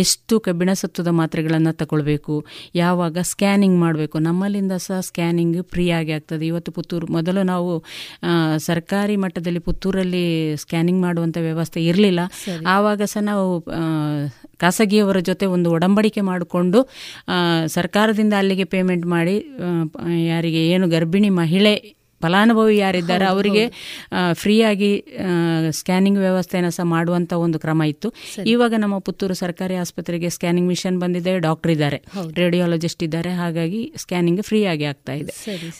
ಎಷ್ಟು 0.00 0.34
ಕಬ್ಬಿಣ 0.46 0.70
ಸತ್ವದ 0.82 1.10
ಮಾತ್ರೆಗಳನ್ನು 1.20 1.72
ತಗೊಳ್ಬೇಕು 1.82 2.34
ಯಾವಾಗ 2.74 3.16
ಸ್ಕ್ಯಾನಿಂಗ್ 3.32 3.78
ಮಾಡಬೇಕು. 3.80 4.16
ನಮ್ಮಲ್ಲಿಂದ 4.28 4.74
ಸಹ 4.86 4.98
ಸ್ಕ್ಯಾನಿಂಗ್ 5.08 5.58
ಫ್ರೀ 5.72 5.86
ಆಗಿ 5.98 6.12
ಆಗ್ತದೆ. 6.18 6.44
ಇವತ್ತು 6.52 6.72
ಪುತ್ತೂರು 6.78 7.06
ಮೊದಲು 7.16 7.42
ನಾವು 7.52 7.72
ಸರ್ಕಾರಿ 8.68 9.16
ಮಟ್ಟದಲ್ಲಿ 9.24 9.62
ಪುತ್ತೂರಲ್ಲಿ 9.68 10.24
ಸ್ಕ್ಯಾನಿಂಗ್ 10.64 11.00
ಮಾಡುವಂಥ 11.06 11.36
ವ್ಯವಸ್ಥೆ 11.48 11.82
ಇರಲಿಲ್ಲ. 11.90 12.20
ಆವಾಗ 12.76 13.02
ಸಹ 13.14 13.22
ನಾವು 13.30 13.46
ಖಾಸಗಿಯವರ 14.62 15.18
ಜೊತೆ 15.28 15.44
ಒಂದು 15.54 15.68
ಒಡಂಬಡಿಕೆ 15.76 16.22
ಮಾಡಿಕೊಂಡು 16.28 16.78
ಸರ್ಕಾರದಿಂದ 17.76 18.34
ಅಲ್ಲಿಗೆ 18.38 18.64
ಪೇಮೆಂಟ್ 18.74 19.06
ಮಾಡಿ 19.06 19.34
ಯಾರಿಗೆ 20.26 20.62
ಏನು 20.74 20.86
ಗರ್ಭಿಣಿ 20.88 21.30
ಮಹಿಳೆ 21.40 21.72
ಫಲಾನುಭವಿ 22.22 22.76
ಯಾರಿದ್ದಾರೆ 22.78 23.24
ಅವರಿಗೆ 23.24 23.64
ಫ್ರೀಯಾಗಿ 24.32 25.04
ಸ್ಕ್ಯಾನಿಂಗ್ 25.70 26.18
ವ್ಯವಸ್ಥೆಯನ್ನು 26.18 26.70
ಸಹ 26.70 26.86
ಮಾಡುವಂಥ 26.94 27.32
ಒಂದು 27.32 27.58
ಕ್ರಮ 27.58 27.82
ಇತ್ತು. 27.82 28.08
ಇವಾಗ 28.54 28.72
ನಮ್ಮ 28.78 28.98
ಪುತ್ತೂರು 28.98 29.34
ಸರ್ಕಾರಿ 29.34 29.74
ಆಸ್ಪತ್ರೆಗೆ 29.74 30.28
ಸ್ಕ್ಯಾನಿಂಗ್ 30.28 30.68
ಮಿಷನ್ 30.68 30.98
ಬಂದಿದೆ 31.00 31.38
ಡಾಕ್ಟರ್ 31.38 31.72
ಇದ್ದಾರೆ. 31.76 32.00
ರೇಡಿಯಾಲಜಿಸ್ಟ್ 32.42 33.02
ಇದ್ದಾರೆ 33.02 33.32
ಹಾಗಾಗಿ 33.42 33.82
ಸ್ಕ್ಯಾನಿಂಗ್ 33.96 34.42
ಫ್ರೀಯಾಗಿ 34.42 34.76
ಆಗಿ 34.76 34.84
ಆಗ್ತಾ 34.84 35.12
ಇದೆ. 35.12 35.32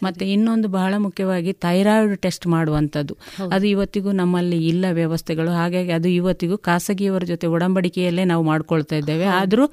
ಮತ್ತೆ 0.03 0.25
ಇನ್ನೊಂದು 0.33 0.69
ಬಹಳ 0.69 0.95
ಮುಖ್ಯವಾಗಿ 0.97 1.53
ಥೈರಾಯ್ಡ್ 1.53 2.15
ಟೆಸ್ಟ್ 2.17 2.47
ಮಾಡುವಂಥದ್ದು. 2.47 3.15
ಅದು 3.53 3.67
ಇವತ್ತಿಗೂ 3.67 4.11
ನಮ್ಮಲ್ಲಿ 4.13 4.59
ಇಲ್ಲ 4.69 4.85
ವ್ಯವಸ್ಥೆಗಳು 4.91 5.51
ಹಾಗಾಗಿ 5.51 5.93
ಅದು 5.99 6.09
ಇವತ್ತಿಗೂ 6.09 6.57
ಖಾಸಗಿಯವರ 6.69 7.25
ಜೊತೆ 7.25 7.47
ಒಡಂಬಡಿಕೆಯಲ್ಲೇ 7.47 8.25
ನಾವು 8.33 8.43
ಮಾಡ್ಕೊಳ್ತಾ 8.43 8.97
ಇದ್ದೇವೆ. 8.97 9.27
ಆದರೂ 9.41 9.67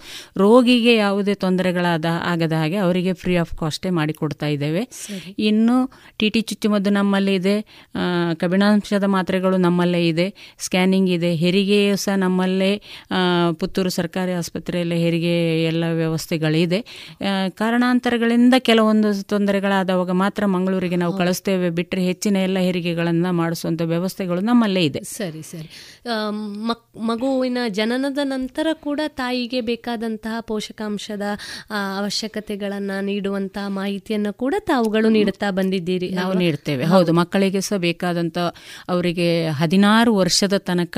ರೋಗಿಗೆ 0.44 0.96
ಯಾವುದೇ 0.96 1.34
ತೊಂದರೆಗಳಾದ 1.34 2.08
ಆಗದ 2.32 2.54
ಹಾಗೆ 2.62 2.78
ಅವರಿಗೆ 2.86 3.14
ಫ್ರೀ 3.14 3.36
ಆಫ್ 3.44 3.54
ಕಾಸ್ಟೇ 3.62 3.90
ಮಾಡಿಕೊಡ್ತಾ 4.00 4.48
ಇದ್ದೇವೆ. 4.48 4.84
ಇನ್ನು 5.50 5.78
ಟಿ 6.20 6.30
ಟಿ 6.30 6.42
ಚುಚ್ಚುಮದ್ದು 6.54 6.90
ನಮ್ಮಲ್ಲೇ 6.90 7.36
ಇದೆ. 7.36 7.56
ಕಬಿಣಾಂಶದ 7.62 8.52
ಕಬ್ಬಿಣಾಂಶದ 8.54 9.06
ಮಾತ್ರೆಗಳು 9.14 9.58
ನಮ್ಮಲ್ಲೇ 9.58 10.02
ಇದೆ. 10.08 10.26
ಸ್ಕ್ಯಾನಿಂಗ್ 10.60 11.10
ಇದೆ. 11.10 11.30
ಹೆರಿಗೆಯು 11.36 11.96
ಸಹ 11.96 12.16
ನಮ್ಮಲ್ಲೇ. 12.16 12.70
ಪುತ್ತೂರು 13.60 13.90
ಸರ್ಕಾರಿ 13.90 14.32
ಆಸ್ಪತ್ರೆಯಲ್ಲಿ 14.32 14.98
ಹೆರಿಗೆ 14.98 15.34
ಎಲ್ಲ 15.64 15.84
ವ್ಯವಸ್ಥೆಗಳಿದೆ. 15.94 16.80
ಕಾರಣಾಂತರಗಳಿಂದ 17.50 18.56
ಕೆಲವೊಂದು 18.60 19.10
ತೊಂದರೆಗಳಾದವಾಗ 19.24 20.12
ಮಾತ್ರ 20.22 20.46
ಮಂಗಳೂರಿಗೆ 20.46 20.96
ನಾವು 20.96 21.14
ಕಳಿಸ್ತೇವೆ. 21.18 21.70
ಬಿಟ್ಟರೆ 21.70 22.04
ಹೆಚ್ಚಿನ 22.06 22.38
ಎಲ್ಲ 22.38 22.60
ಹೆರಿಗೆಗಳನ್ನು 22.60 23.32
ಮಾಡಿಸುವಂಥ 23.34 23.82
ವ್ಯವಸ್ಥೆಗಳು 23.86 24.42
ನಮ್ಮಲ್ಲೇ 24.42 24.84
ಇದೆ. 24.86 25.02
ಸರಿ 25.14 25.42
ಸರಿ. 25.42 25.70
ಮಕ್ 26.68 26.86
ಮಗುವಿನ 27.02 27.60
ಜನನದ 27.70 28.22
ನಂತರ 28.24 28.68
ಕೂಡ 28.74 29.00
ತಾಯಿಗೆ 29.08 29.62
ಬೇಕಾದಂತಹ 29.62 30.40
ಪೋಷಕಾಂಶದ 30.42 31.26
ಅವಶ್ಯಕತೆಗಳನ್ನು 31.98 32.98
ನೀಡುವಂತಹ 33.06 33.68
ಮಾಹಿತಿಯನ್ನು 33.70 34.34
ಕೂಡ 34.34 34.56
ತಾವುಗಳು 34.60 35.10
ನೀಡುತ್ತಾ 35.10 35.50
ಬಂದಿದ್ದೀರಿ 35.52 36.10
ನಾವು? 36.10 36.34
ನೀಡ್ತೇವೆ. 36.44 36.84
ಹೌದು 36.94 37.12
ಮಕ್ಕಳಿಗೆ 37.20 37.62
ಸಹ 37.68 37.80
ಬೇಕಾದಂಥ 37.88 38.38
ಅವರಿಗೆ 38.94 39.30
ಹದಿನಾರು 39.62 40.14
ವರ್ಷದ 40.22 40.58
ತನಕ 40.70 40.98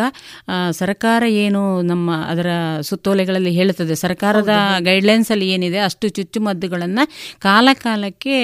ಸರ್ಕಾರ 0.81 1.23
ಏನು 1.45 1.63
ನಮ್ಮ 1.91 2.17
ಅದರ 2.33 2.49
ಸುತ್ತೋಲೆಗಳಲ್ಲಿ 2.89 3.53
ಹೇಳುತ್ತದೆ. 3.59 3.95
ಸರ್ಕಾರದ 4.05 4.53
ಗೈಡ್ಲೈನ್ಸ್ 4.89 5.31
ಅಲ್ಲಿ 5.35 5.49
ಏನಿದೆ 5.55 5.81
ಅಷ್ಟು 5.87 6.09
ಚುಚ್ಚುಮದ್ದುಗಳನ್ನು 6.17 7.05
ಕಾಲ 7.47 7.69
ಕಾಲಕ್ಕೆ 7.85 8.37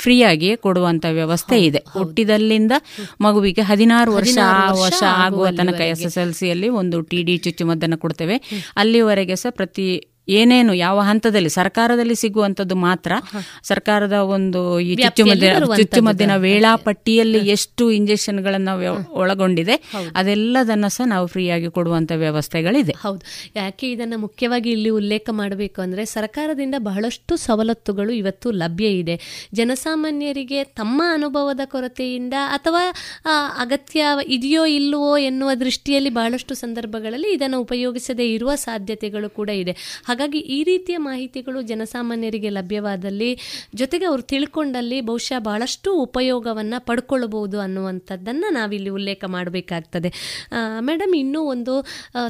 ಫ್ರೀಯಾಗಿ 0.00 0.50
ಕೊಡುವಂತ 0.64 1.06
ವ್ಯವಸ್ಥೆ 1.16 1.56
ಇದೆ. 1.64 1.80
ಹುಟ್ಟಿದಲ್ಲಿಂದ 1.94 2.74
ಮಗುವಿಗೆ 3.24 3.62
ಹದಿನಾರು 3.70 4.10
ವರ್ಷ 4.18 4.36
ಆ 4.44 4.60
ವರ್ಷ 4.68 4.80
ವರ್ಷ 4.82 5.02
ಆಗುವ 5.24 5.46
ತನಕ 5.58 5.80
ಎಸ್ 5.92 6.04
ಎಸ್ 6.08 6.16
ಎಲ್ 6.22 6.32
ಸಿಯಲ್ಲಿ 6.38 6.68
ಒಂದು 6.80 6.96
ಟಿ 7.10 7.18
ಡಿ 7.28 7.34
ಚುಚ್ಚುಮದ್ದನ್ನು 7.46 7.98
ಕೊಡ್ತೇವೆ. 8.04 8.36
ಅಲ್ಲಿವರೆಗೆ 8.82 9.36
ಸಹ 9.42 9.52
ಪ್ರತಿ 9.58 9.86
ಏನೇನು 10.28 10.74
ಯಾವ 10.74 11.00
ಹಂತದಲ್ಲಿ 11.00 11.48
ಸರ್ಕಾರದಲ್ಲಿ 11.48 12.14
ಸಿಗುವಂತದ್ದು 12.14 12.74
ಮಾತ್ರ 12.74 13.12
ಸರ್ಕಾರದ 13.62 14.12
ಒಂದು 14.12 14.80
ಈ 14.80 14.96
ಚುಚ್ಚುಮದ್ದಿನ 14.96 16.36
ವೇಳಾಪಟ್ಟಿಯಲ್ಲಿ 16.36 17.38
ಎಷ್ಟು 17.38 17.90
ಇಂಜೆಕ್ಷನ್ಗಳನ್ನ 17.90 18.68
ಒಳಗೊಂಡಿದೆ 19.10 19.92
ಅದೆಲ್ಲದನ್ನ 20.16 20.86
ಸಹ 20.86 21.04
ನಾವು 21.06 21.26
ಫ್ರೀಯಾಗಿ 21.26 21.70
ಕೊಡುವಂತ 21.70 22.12
ವ್ಯವಸ್ಥೆಗಳಿದೆ. 22.12 22.92
ಹೌದು. 22.92 23.20
ಯಾಕೆ 23.56 23.90
ಇದನ್ನ 23.90 24.14
ಮುಖ್ಯವಾಗಿ 24.16 24.70
ಇಲ್ಲಿ 24.70 24.88
ಉಲ್ಲೇಖ 24.88 25.28
ಮಾಡಬೇಕು 25.32 25.82
ಅಂದ್ರೆ 25.82 26.04
ಸರ್ಕಾರದಿಂದ 26.04 26.74
ಬಹಳಷ್ಟು 26.78 27.36
ಸವಲತ್ತುಗಳು 27.36 28.12
ಇವತ್ತು 28.12 28.50
ಲಭ್ಯ 28.50 28.86
ಇದೆ. 28.86 29.46
ಜನಸಾಮಾನ್ಯರಿಗೆ 29.52 30.64
ತಮ್ಮ 30.64 31.02
ಅನುಭವದ 31.12 31.60
ಕೊರತೆಯಿಂದ 31.64 32.34
ಅಥವಾ 32.46 32.82
ಅಗತ್ಯ 33.58 34.04
ಇದೆಯೋ 34.26 34.66
ಇಲ್ಲವೋ 34.66 35.18
ಎನ್ನುವ 35.18 35.54
ದೃಷ್ಟಿಯಲ್ಲಿ 35.54 36.10
ಬಹಳಷ್ಟು 36.10 36.54
ಸಂದರ್ಭಗಳಲ್ಲಿ 36.54 37.32
ಇದನ್ನು 37.32 37.60
ಉಪಯೋಗಿಸದೇ 37.60 38.34
ಇರುವ 38.34 38.54
ಸಾಧ್ಯತೆಗಳು 38.54 39.30
ಕೂಡ 39.30 39.48
ಇದೆ. 39.48 39.96
ಹಾಗಾಗಿ 40.16 40.40
ಈ 40.56 40.58
ರೀತಿಯ 40.64 40.96
ಮಾಹಿತಿಗಳು 40.98 41.58
ಜನಸಾಮಾನ್ಯರಿಗೆ 41.62 42.50
ಲಭ್ಯವಾದಲ್ಲಿ 42.50 43.28
ಜೊತೆಗೆ 43.74 44.04
ಅವರು 44.04 44.22
ತಿಳ್ಕೊಂಡಲ್ಲಿ 44.22 44.98
ಬಹುಶಃ 45.00 45.38
ಬಹಳಷ್ಟು 45.38 45.90
ಉಪಯೋಗವನ್ನು 46.00 46.78
ಪಡ್ಕೊಳ್ಳಬಹುದು 46.84 47.56
ಅನ್ನುವಂಥದ್ದನ್ನು 47.60 48.48
ನಾವಿಲ್ಲಿ 48.52 48.90
ಉಲ್ಲೇಖ 48.90 49.24
ಮಾಡಬೇಕಾಗ್ತದೆ. 49.26 50.10
ಮೇಡಮ್ 50.80 51.14
ಇನ್ನೂ 51.14 51.42
ಒಂದು 51.42 51.74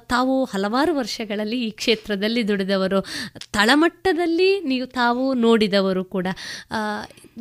ತಾವು 0.08 0.44
ಹಲವಾರು 0.44 0.94
ವರ್ಷಗಳಲ್ಲಿ 0.94 1.60
ಈ 1.64 1.70
ಕ್ಷೇತ್ರದಲ್ಲಿ 1.70 2.44
ದುಡಿದವರು, 2.48 3.00
ತಳಮಟ್ಟದಲ್ಲಿ 3.52 4.50
ನೀವು 4.60 4.88
ತಾವು 5.00 5.34
ನೋಡಿದವರು 5.46 6.04
ಕೂಡ. 6.16 6.26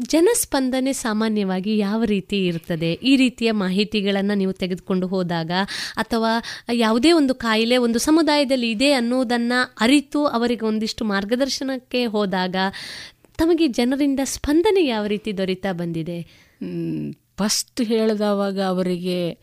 ಜನಸ್ಪಂದನೆ 0.04 0.94
ಸಾಮಾನ್ಯವಾಗಿ 0.94 1.78
ಯಾವ 1.78 2.04
ರೀತಿ 2.04 2.48
ಇರ್ತದೆ? 2.48 2.94
ಈ 2.94 3.16
ರೀತಿಯ 3.16 3.52
ಮಾಹಿತಿಗಳನ್ನು 3.52 4.38
ನೀವು 4.38 4.52
ತೆಗೆದುಕೊಂಡು 4.52 5.08
ಹೋದಾಗ 5.08 5.52
ಅಥವಾ 5.96 6.32
ಯಾವುದೇ 6.74 7.12
ಒಂದು 7.12 7.36
ಕಾಯಿಲೆ 7.36 7.78
ಒಂದು 7.78 8.00
ಸಮುದಾಯದಲ್ಲಿ 8.00 8.72
ಇದೆ 8.72 8.92
ಅನ್ನೋದನ್ನು 8.92 9.74
ಅರಿತು 9.82 10.26
ಅವರಿಗೆ 10.26 10.66
ಒಂದಿಷ್ಟು 10.66 11.06
ಮಾರ್ಗದರ್ಶನಕ್ಕೆ 11.06 12.06
ಹೋದಾಗ 12.06 12.56
ತಮಗೆ 13.38 13.68
ಜನರಿಂದ 13.68 14.20
ಸ್ಪಂದನೆ 14.24 14.86
ಯಾವ 14.86 15.06
ರೀತಿ 15.06 15.38
ದೊರೀತಾ 15.38 15.72
ಬಂದಿದೆ? 15.72 16.46
ಫಸ್ಟ್ 17.38 17.82
ಹೇಳಿದವಾಗ 17.82 18.62
ಅವರಿಗೆ 18.62 19.40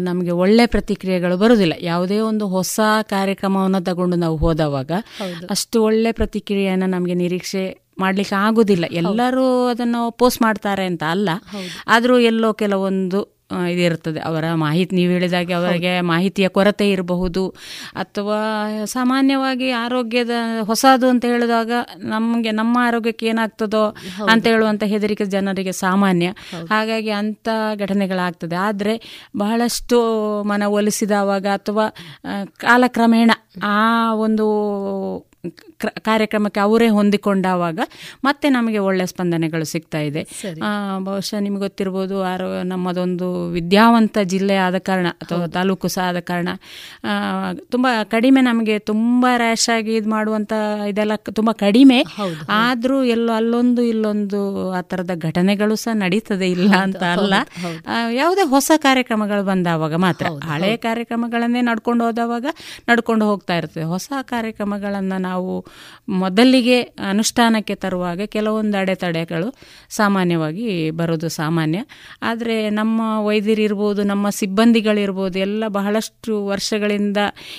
ನಮಗೆ 0.00 0.30
ಒಳ್ಳೆ 0.30 0.66
ಪ್ರತಿಕ್ರಿಯೆಗಳು 0.66 1.36
ಬರುವುದಿಲ್ಲ 1.36 1.72
ಯಾವುದೇ 1.80 2.18
ಒಂದು 2.18 2.48
ಹೊಸ 2.48 2.80
ಕಾರ್ಯಕ್ರಮವನ್ನು 3.02 3.84
ತಗೊಂಡು 3.84 4.16
ನಾವು 4.16 4.36
ಹೋದವಾಗ 4.36 4.90
ಅಷ್ಟು 5.50 5.82
ಒಳ್ಳೆ 5.82 6.12
ಪ್ರತಿಕ್ರಿಯೆಯನ್ನು 6.12 6.86
ನಮಗೆ 6.86 7.14
ನಿರೀಕ್ಷೆ 7.14 7.85
ಮಾಡ್ಲಿಕ್ಕೆ 7.98 8.34
ಆಗೋದಿಲ್ಲ. 8.34 8.84
ಎಲ್ಲರೂ 8.90 9.66
ಅದನ್ನು 9.66 10.10
ಪೋಸ್ಟ್ 10.10 10.42
ಮಾಡ್ತಾರೆ 10.42 10.84
ಅಂತ 10.84 11.02
ಅಲ್ಲ. 11.10 11.28
ಆದರೂ 11.86 12.18
ಎಲ್ಲೋ 12.18 12.52
ಕೆಲವೊಂದು 12.52 13.36
ಇದಿರ್ತದೆ 13.70 14.20
ಅವರ 14.20 14.44
ಮಾಹಿತಿ 14.54 14.96
ನೀವು 14.96 15.12
ಹೇಳಿದಾಗೆ 15.12 15.52
ಅವರಿಗೆ 15.52 16.00
ಮಾಹಿತಿಯ 16.00 16.48
ಕೊರತೆ 16.48 16.90
ಇರಬಹುದು. 16.90 17.48
ಅಥವಾ 17.94 18.38
ಸಾಮಾನ್ಯವಾಗಿ 18.84 19.70
ಆರೋಗ್ಯದ 19.70 20.30
ಹೊಸದು 20.62 21.08
ಅಂತ 21.08 21.24
ಹೇಳಿದಾಗ 21.24 21.72
ನಮಗೆ 21.98 22.50
ನಮ್ಮ 22.50 22.78
ಆರೋಗ್ಯಕ್ಕೆ 22.80 23.26
ಏನಾಗ್ತದೋ 23.26 23.96
ಅಂತ 24.28 24.46
ಹೇಳುವಂಥ 24.46 24.82
ಹೆದರಿಕೆ 24.82 25.24
ಜನರಿಗೆ 25.24 25.72
ಸಾಮಾನ್ಯ. 25.72 26.26
ಹಾಗಾಗಿ 26.70 27.10
ಅಂಥ 27.10 27.48
ಘಟನೆಗಳಾಗ್ತದೆ. 27.76 28.56
ಆದರೆ 28.56 29.26
ಬಹಳಷ್ಟು 29.36 29.98
ಮನವೊಲಿಸಿದವಾಗ 30.42 31.46
ಅಥವಾ 31.46 31.86
ಕಾಲಕ್ರಮೇಣ 32.58 33.30
ಆ 33.62 34.14
ಒಂದು 34.14 34.46
ಕಾರ್ಯಕ್ರಮಕ್ಕೆ 35.84 36.60
ಅವರೇ 36.60 36.88
ಹೊಂದಿಕೊಂಡಾವಾಗ 36.88 37.78
ಮತ್ತೆ 38.24 38.50
ನಮಗೆ 38.50 38.78
ಒಳ್ಳೆ 38.78 39.06
ಸ್ಪಂದನೆಗಳು 39.06 39.64
ಸಿಗ್ತಾ 39.64 39.98
ಇದೆ. 39.98 40.22
ಆ, 40.62 40.98
ಬಹುಶಃ 40.98 41.38
ನಿಮ್ಗೆ 41.40 41.60
ಗೊತ್ತಿರ್ಬೋದು 41.60 42.22
ಆರೋ 42.22 42.62
ನಮ್ಮದೊಂದು 42.62 43.48
ವಿದ್ಯಾವಂತ 43.48 44.18
ಜಿಲ್ಲೆ 44.24 44.56
ಆದ 44.56 44.78
ಕಾರಣ 44.78 45.06
ಅಥವಾ 45.08 45.46
ತಾಲೂಕು 45.46 45.88
ಸಹ 45.88 46.08
ಆದ 46.08 46.18
ಕಾರಣ 46.20 46.48
ತುಂಬ 47.70 47.86
ಕಡಿಮೆ 48.04 48.40
ನಮಗೆ 48.40 48.78
ತುಂಬ 48.78 49.26
ರ್ಯಾಶ್ 49.36 49.76
ಆಗಿ 49.76 49.94
ಇದು 49.96 50.10
ಮಾಡುವಂತ 50.10 50.52
ಇದೆಲ್ಲ 50.88 51.14
ತುಂಬಾ 51.14 51.52
ಕಡಿಮೆ. 51.52 52.00
ಆದರೂ 52.48 53.04
ಎಲ್ಲೋ 53.04 53.32
ಅಲ್ಲೊಂದು 53.32 53.82
ಇಲ್ಲೊಂದು 53.82 54.70
ಆ 54.72 54.80
ತರದ 54.80 55.10
ಘಟನೆಗಳು 55.14 55.76
ಸಹ 55.76 55.94
ನಡೀತದೆ 55.94 56.50
ಇಲ್ಲ 56.50 56.74
ಅಂತ 56.74 56.96
ಅಲ್ಲ. 56.96 57.34
ಯಾವುದೇ 58.10 58.42
ಹೊಸ 58.42 58.70
ಕಾರ್ಯಕ್ರಮಗಳು 58.76 59.44
ಬಂದಾವಾಗ 59.44 59.94
ಮಾತ್ರ. 59.94 60.26
ಹಳೆ 60.44 60.76
ಕಾರ್ಯಕ್ರಮಗಳನ್ನೇ 60.76 61.60
ನಡ್ಕೊಂಡು 61.60 62.04
ಹೋದವಾಗ 62.04 62.46
ನಡ್ಕೊಂಡು 62.90 63.24
ಹೋಗ್ತಾ 63.24 63.56
ಇರ್ತದೆ. 63.56 63.84
ಹೊಸ 63.84 64.08
ಕಾರ್ಯಕ್ರಮಗಳನ್ನ 64.22 65.12
ನಾವು 65.18 65.65
ಮೊದಲಿಗೆ 66.08 66.80
ಅನುಷ್ಠಾನಕ್ಕೆ 66.82 67.74
ತರುವಾಗ 67.74 68.20
ಕೆಲವೊಂದು 68.26 68.78
ಅಡೆತಡೆಗಳು 68.78 69.48
ಸಾಮಾನ್ಯವಾಗಿ 69.90 70.90
ಬರೋದು 70.90 71.28
ಸಾಮಾನ್ಯ. 71.28 71.78
ಆದರೆ 72.22 72.70
ನಮ್ಮ 72.70 73.00
ವೈದ್ಯರಿರ್ಬೋದು 73.24 74.02
ನಮ್ಮ 74.02 74.30
ಸಿಬ್ಬಂದಿಗಳಿರ್ಬೋದು 74.30 75.38
ಎಲ್ಲ 75.38 75.64
ಬಹಳಷ್ಟು 75.68 76.46
ವರ್ಷಗಳಿಂದ 76.46 77.16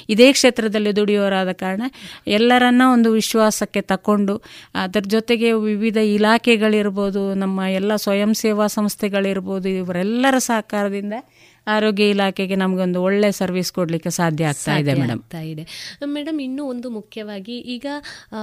ಇದೇ 0.10 0.32
ಕ್ಷೇತ್ರದಲ್ಲಿ 0.32 0.96
ದುಡಿಯೋರಾದ 0.96 1.52
ಕಾರಣ 1.52 1.84
ಎಲ್ಲರನ್ನ 2.28 2.82
ಒಂದು 2.92 3.12
ವಿಶ್ವಾಸಕ್ಕೆ 3.12 3.82
ತಕೊಂಡು, 3.82 4.38
ಅದರ 4.76 5.04
ಜೊತೆಗೆ 5.08 5.52
ವಿವಿಧ 5.52 5.98
ಇಲಾಖೆಗಳಿರ್ಬೋದು, 5.98 7.34
ನಮ್ಮ 7.34 7.60
ಎಲ್ಲ 7.80 7.96
ಸ್ವಯಂ 7.96 8.34
ಸೇವಾ 8.34 8.68
ಸಂಸ್ಥೆಗಳಿರ್ಬೋದು, 8.68 9.70
ಇವರೆಲ್ಲರ 9.70 10.38
ಸಹಕಾರದಿಂದ 10.38 11.14
ಆರೋಗ್ಯ 11.68 12.10
ಇಲಾಖೆಗೆ 12.10 12.56
ನಮಗೊಂದು 12.56 13.04
ಒಳ್ಳೆ 13.04 13.32
ಸರ್ವಿಸ್ 13.32 13.74
ಕೊಡಲಿಕ್ಕೆ 13.74 14.10
ಸಾಧ್ಯ 14.10 14.46
ಆಗ್ತಾ 14.46 14.78
ಇದೆ 14.78 14.94
ಮೇಡಮ್. 14.94 15.36
ಇದೆ. 15.46 15.96
ಮೇಡಮ್ 16.06 16.42
ಇನ್ನೂ 16.42 16.66
ಒಂದು 16.66 16.90
ಮುಖ್ಯವಾಗಿ 16.90 17.58
ಈಗ 17.58 17.86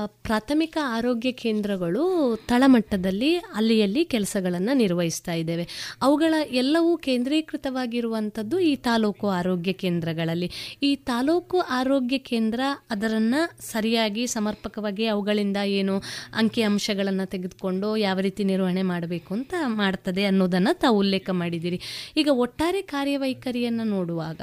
ಪ್ರಾಥಮಿಕ 0.06 0.78
ಆರೋಗ್ಯ 0.82 1.32
ಕೇಂದ್ರಗಳು 1.32 2.04
ತಳಮಟ್ಟದಲ್ಲಿ 2.48 3.36
ಅಲ್ಲಿಯಲ್ಲಿ 3.36 4.04
ಕೆಲಸಗಳನ್ನು 4.04 4.76
ನಿರ್ವಹಿಸ್ತಾ 4.76 5.32
ಇದ್ದೇವೆ. 5.32 5.68
ಅವುಗಳ 6.02 6.34
ಎಲ್ಲವೂ 6.50 6.96
ಕೇಂದ್ರೀಕೃತವಾಗಿರುವಂಥದ್ದು 6.96 8.58
ಈ 8.58 8.76
ತಾಲೂಕು 8.76 9.28
ಆರೋಗ್ಯ 9.28 9.72
ಕೇಂದ್ರಗಳಲ್ಲಿ. 9.72 10.50
ಈ 10.82 10.96
ತಾಲೂಕು 10.96 11.60
ಆರೋಗ್ಯ 11.60 12.18
ಕೇಂದ್ರ 12.18 12.60
ಅದರನ್ನು 12.90 13.62
ಸರಿಯಾಗಿ 13.62 14.26
ಸಮರ್ಪಕವಾಗಿ 14.26 15.06
ಅವುಗಳಿಂದ 15.06 15.56
ಏನು 15.56 16.02
ಅಂಕಿ 16.34 16.62
ಅಂಶಗಳನ್ನು 16.62 17.26
ತೆಗೆದುಕೊಂಡು 17.26 17.96
ಯಾವ 17.96 18.20
ರೀತಿ 18.20 18.44
ನಿರ್ವಹಣೆ 18.44 18.82
ಮಾಡಬೇಕು 18.82 19.34
ಅಂತ 19.34 19.54
ಮಾಡ್ತದೆ 19.66 20.24
ಅನ್ನೋದನ್ನು 20.24 20.78
ತಾವು 20.78 20.98
ಉಲ್ಲೇಖ 20.98 21.30
ಮಾಡಿದ್ದೀರಿ. 21.32 21.80
ಈಗ 22.16 22.28
ಒಟ್ಟಾರೆ 22.32 22.82
ಕಾರ್ಯವೈಖರಿಯನ್ನು 23.14 23.84
ನೋಡುವಾಗ 23.94 24.40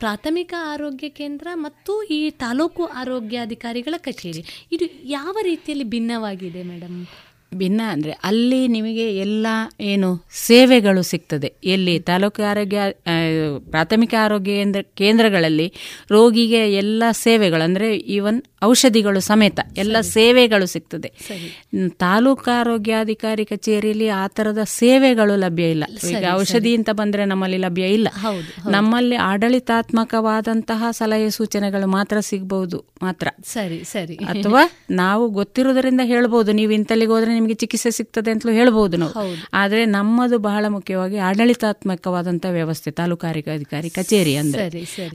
ಪ್ರಾಥಮಿಕ 0.00 0.52
ಆರೋಗ್ಯ 0.72 1.08
ಕೇಂದ್ರ 1.18 1.48
ಮತ್ತು 1.66 1.92
ಈ 2.16 2.18
ತಾಲೂಕು 2.42 2.82
ಆರೋಗ್ಯಾಧಿಕಾರಿಗಳ 3.02 3.94
ಕಚೇರಿ, 4.06 4.42
ಇದು 4.74 4.86
ಯಾವ 5.10 5.34
ರೀತಿಯಲ್ಲಿ 5.48 5.86
ಭಿನ್ನವಾಗಿದೆ 5.94 6.62
ಮೇಡಮ್? 6.72 6.98
ಭಿನ್ನ 7.60 7.80
ಅಂದರೆ 7.88 8.12
ಅಲ್ಲಿ 8.24 8.60
ನಿಮಗೆ 8.68 9.06
ಎಲ್ಲ 9.16 9.46
ಏನು 9.92 10.10
ಸೇವೆಗಳು 10.46 11.02
ಸಿಗ್ತದೆ. 11.12 11.50
ಎಲ್ಲಿ 11.74 11.94
ತಾಲೂಕು 12.10 12.42
ಆರೋಗ್ಯ 12.50 12.80
ಪ್ರಾಥಮಿಕ 13.70 14.14
ಆರೋಗ್ಯ 14.24 14.52
ಕೇಂದ್ರ 14.56 14.82
ಕೇಂದ್ರಗಳಲ್ಲಿ 14.96 15.68
ರೋಗಿಗೆ 16.10 16.60
ಎಲ್ಲ 16.72 17.04
ಸೇವೆಗಳು 17.24 17.64
ಅಂದರೆ 17.68 17.88
ಈವನ್ 18.16 18.38
ಔಷಧಿಗಳು 18.64 19.20
ಸಮೇತ 19.20 19.60
ಎಲ್ಲ 19.76 19.96
ಸೇವೆಗಳು 20.16 20.66
ಸಿಗ್ತದೆ. 20.66 21.08
ತಾಲೂಕು 21.98 22.50
ಆರೋಗ್ಯಾಧಿಕಾರಿ 22.50 23.44
ಕಚೇರಿಯಲ್ಲಿ 23.44 24.08
ಆ 24.18 24.24
ಥರದ 24.36 24.62
ಸೇವೆಗಳು 24.80 25.34
ಲಭ್ಯ 25.36 25.66
ಇಲ್ಲ. 25.74 25.84
ಈಗ 26.12 26.24
ಔಷಧಿ 26.40 26.72
ಅಂತ 26.78 26.90
ಬಂದರೆ 27.00 27.24
ನಮ್ಮಲ್ಲಿ 27.24 27.58
ಲಭ್ಯ 27.66 27.86
ಇಲ್ಲ. 27.98 28.08
ನಮ್ಮಲ್ಲಿ 28.70 29.16
ಆಡಳಿತಾತ್ಮಕವಾದಂತಹ 29.30 30.90
ಸಲಹೆ 31.00 31.28
ಸೂಚನೆಗಳು 31.30 31.88
ಮಾತ್ರ 31.96 32.16
ಸಿಗಬಹುದು 32.30 32.78
ಮಾತ್ರ. 33.02 33.28
ಸರಿ 33.54 33.78
ಸರಿ. 33.92 34.16
ಅಥವಾ 34.32 34.62
ನಾವು 35.02 35.24
ಗೊತ್ತಿರೋದರಿಂದ 35.30 36.02
ಹೇಳ್ಬೋದು. 36.04 36.50
ನೀವು 36.60 36.72
ಇಂತಲ್ಲಿಗೆ 36.72 37.12
ಹೋದ್ರೆ 37.12 37.32
ನಿಮಗೆ 37.46 37.54
ಚಿಕಿತ್ಸೆ 37.54 37.90
ಸಿಗ್ತದೆ 37.90 38.30
ಅಂತಲೂ 38.30 38.52
ಹೇಳ್ಬೋದು 38.52 38.96
ನಾವು. 38.96 39.12
ಆದ್ರೆ 39.54 39.84
ನಮ್ಮದು 39.86 40.36
ಬಹಳ 40.38 40.64
ಮುಖ್ಯವಾಗಿ 40.68 41.16
ಆಡಳಿತಾತ್ಮಕವಾದಂತಹ 41.26 42.50
ವ್ಯವಸ್ಥೆ 42.50 42.90
ತಾಲೂಕು 42.90 43.24
ಅಧಿಕಾರಿ 43.26 43.90
ಕಚೇರಿ 43.90 44.34
ಅಂದ್ರೆ. 44.36 44.64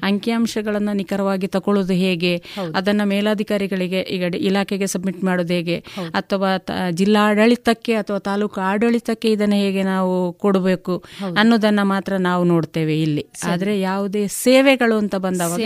ಅಂಕಿಅಂಶಗಳನ್ನು 0.04 0.94
ನಿಖರವಾಗಿ 0.94 1.48
ತಗೊಳ್ಳೋದು 1.48 1.94
ಹೇಗೆ 1.96 2.34
ಅದನ್ನ 2.76 3.02
ಮೇಲಾಧಿಕಾರಿಗಳಿಗೆ 3.04 4.00
ಈಗ 4.16 4.36
ಇಲಾಖೆಗೆ 4.42 4.88
ಸಬ್ಮಿಟ್ 4.88 5.24
ಮಾಡೋದು 5.24 5.54
ಹೇಗೆ 5.54 5.78
ಅಥವಾ 6.14 6.50
ಜಿಲ್ಲಾಡಳಿತಕ್ಕೆ 6.92 7.94
ಅಥವಾ 7.94 8.20
ತಾಲೂಕು 8.30 8.62
ಆಡಳಿತಕ್ಕೆ 8.62 9.32
ಇದನ್ನ 9.32 9.56
ಹೇಗೆ 9.56 9.84
ನಾವು 9.84 10.14
ಕೊಡಬೇಕು 10.34 10.96
ಅನ್ನೋದನ್ನ 11.38 11.82
ಮಾತ್ರ 11.94 12.14
ನಾವು 12.20 12.44
ನೋಡ್ತೇವೆ 12.44 13.02
ಇಲ್ಲಿ. 13.02 13.26
ಆದ್ರೆ 13.44 13.74
ಯಾವುದೇ 13.82 14.24
ಸೇವೆಗಳು 14.44 14.96
ಅಂತ 14.98 15.16
ಬಂದವಾಗ 15.26 15.60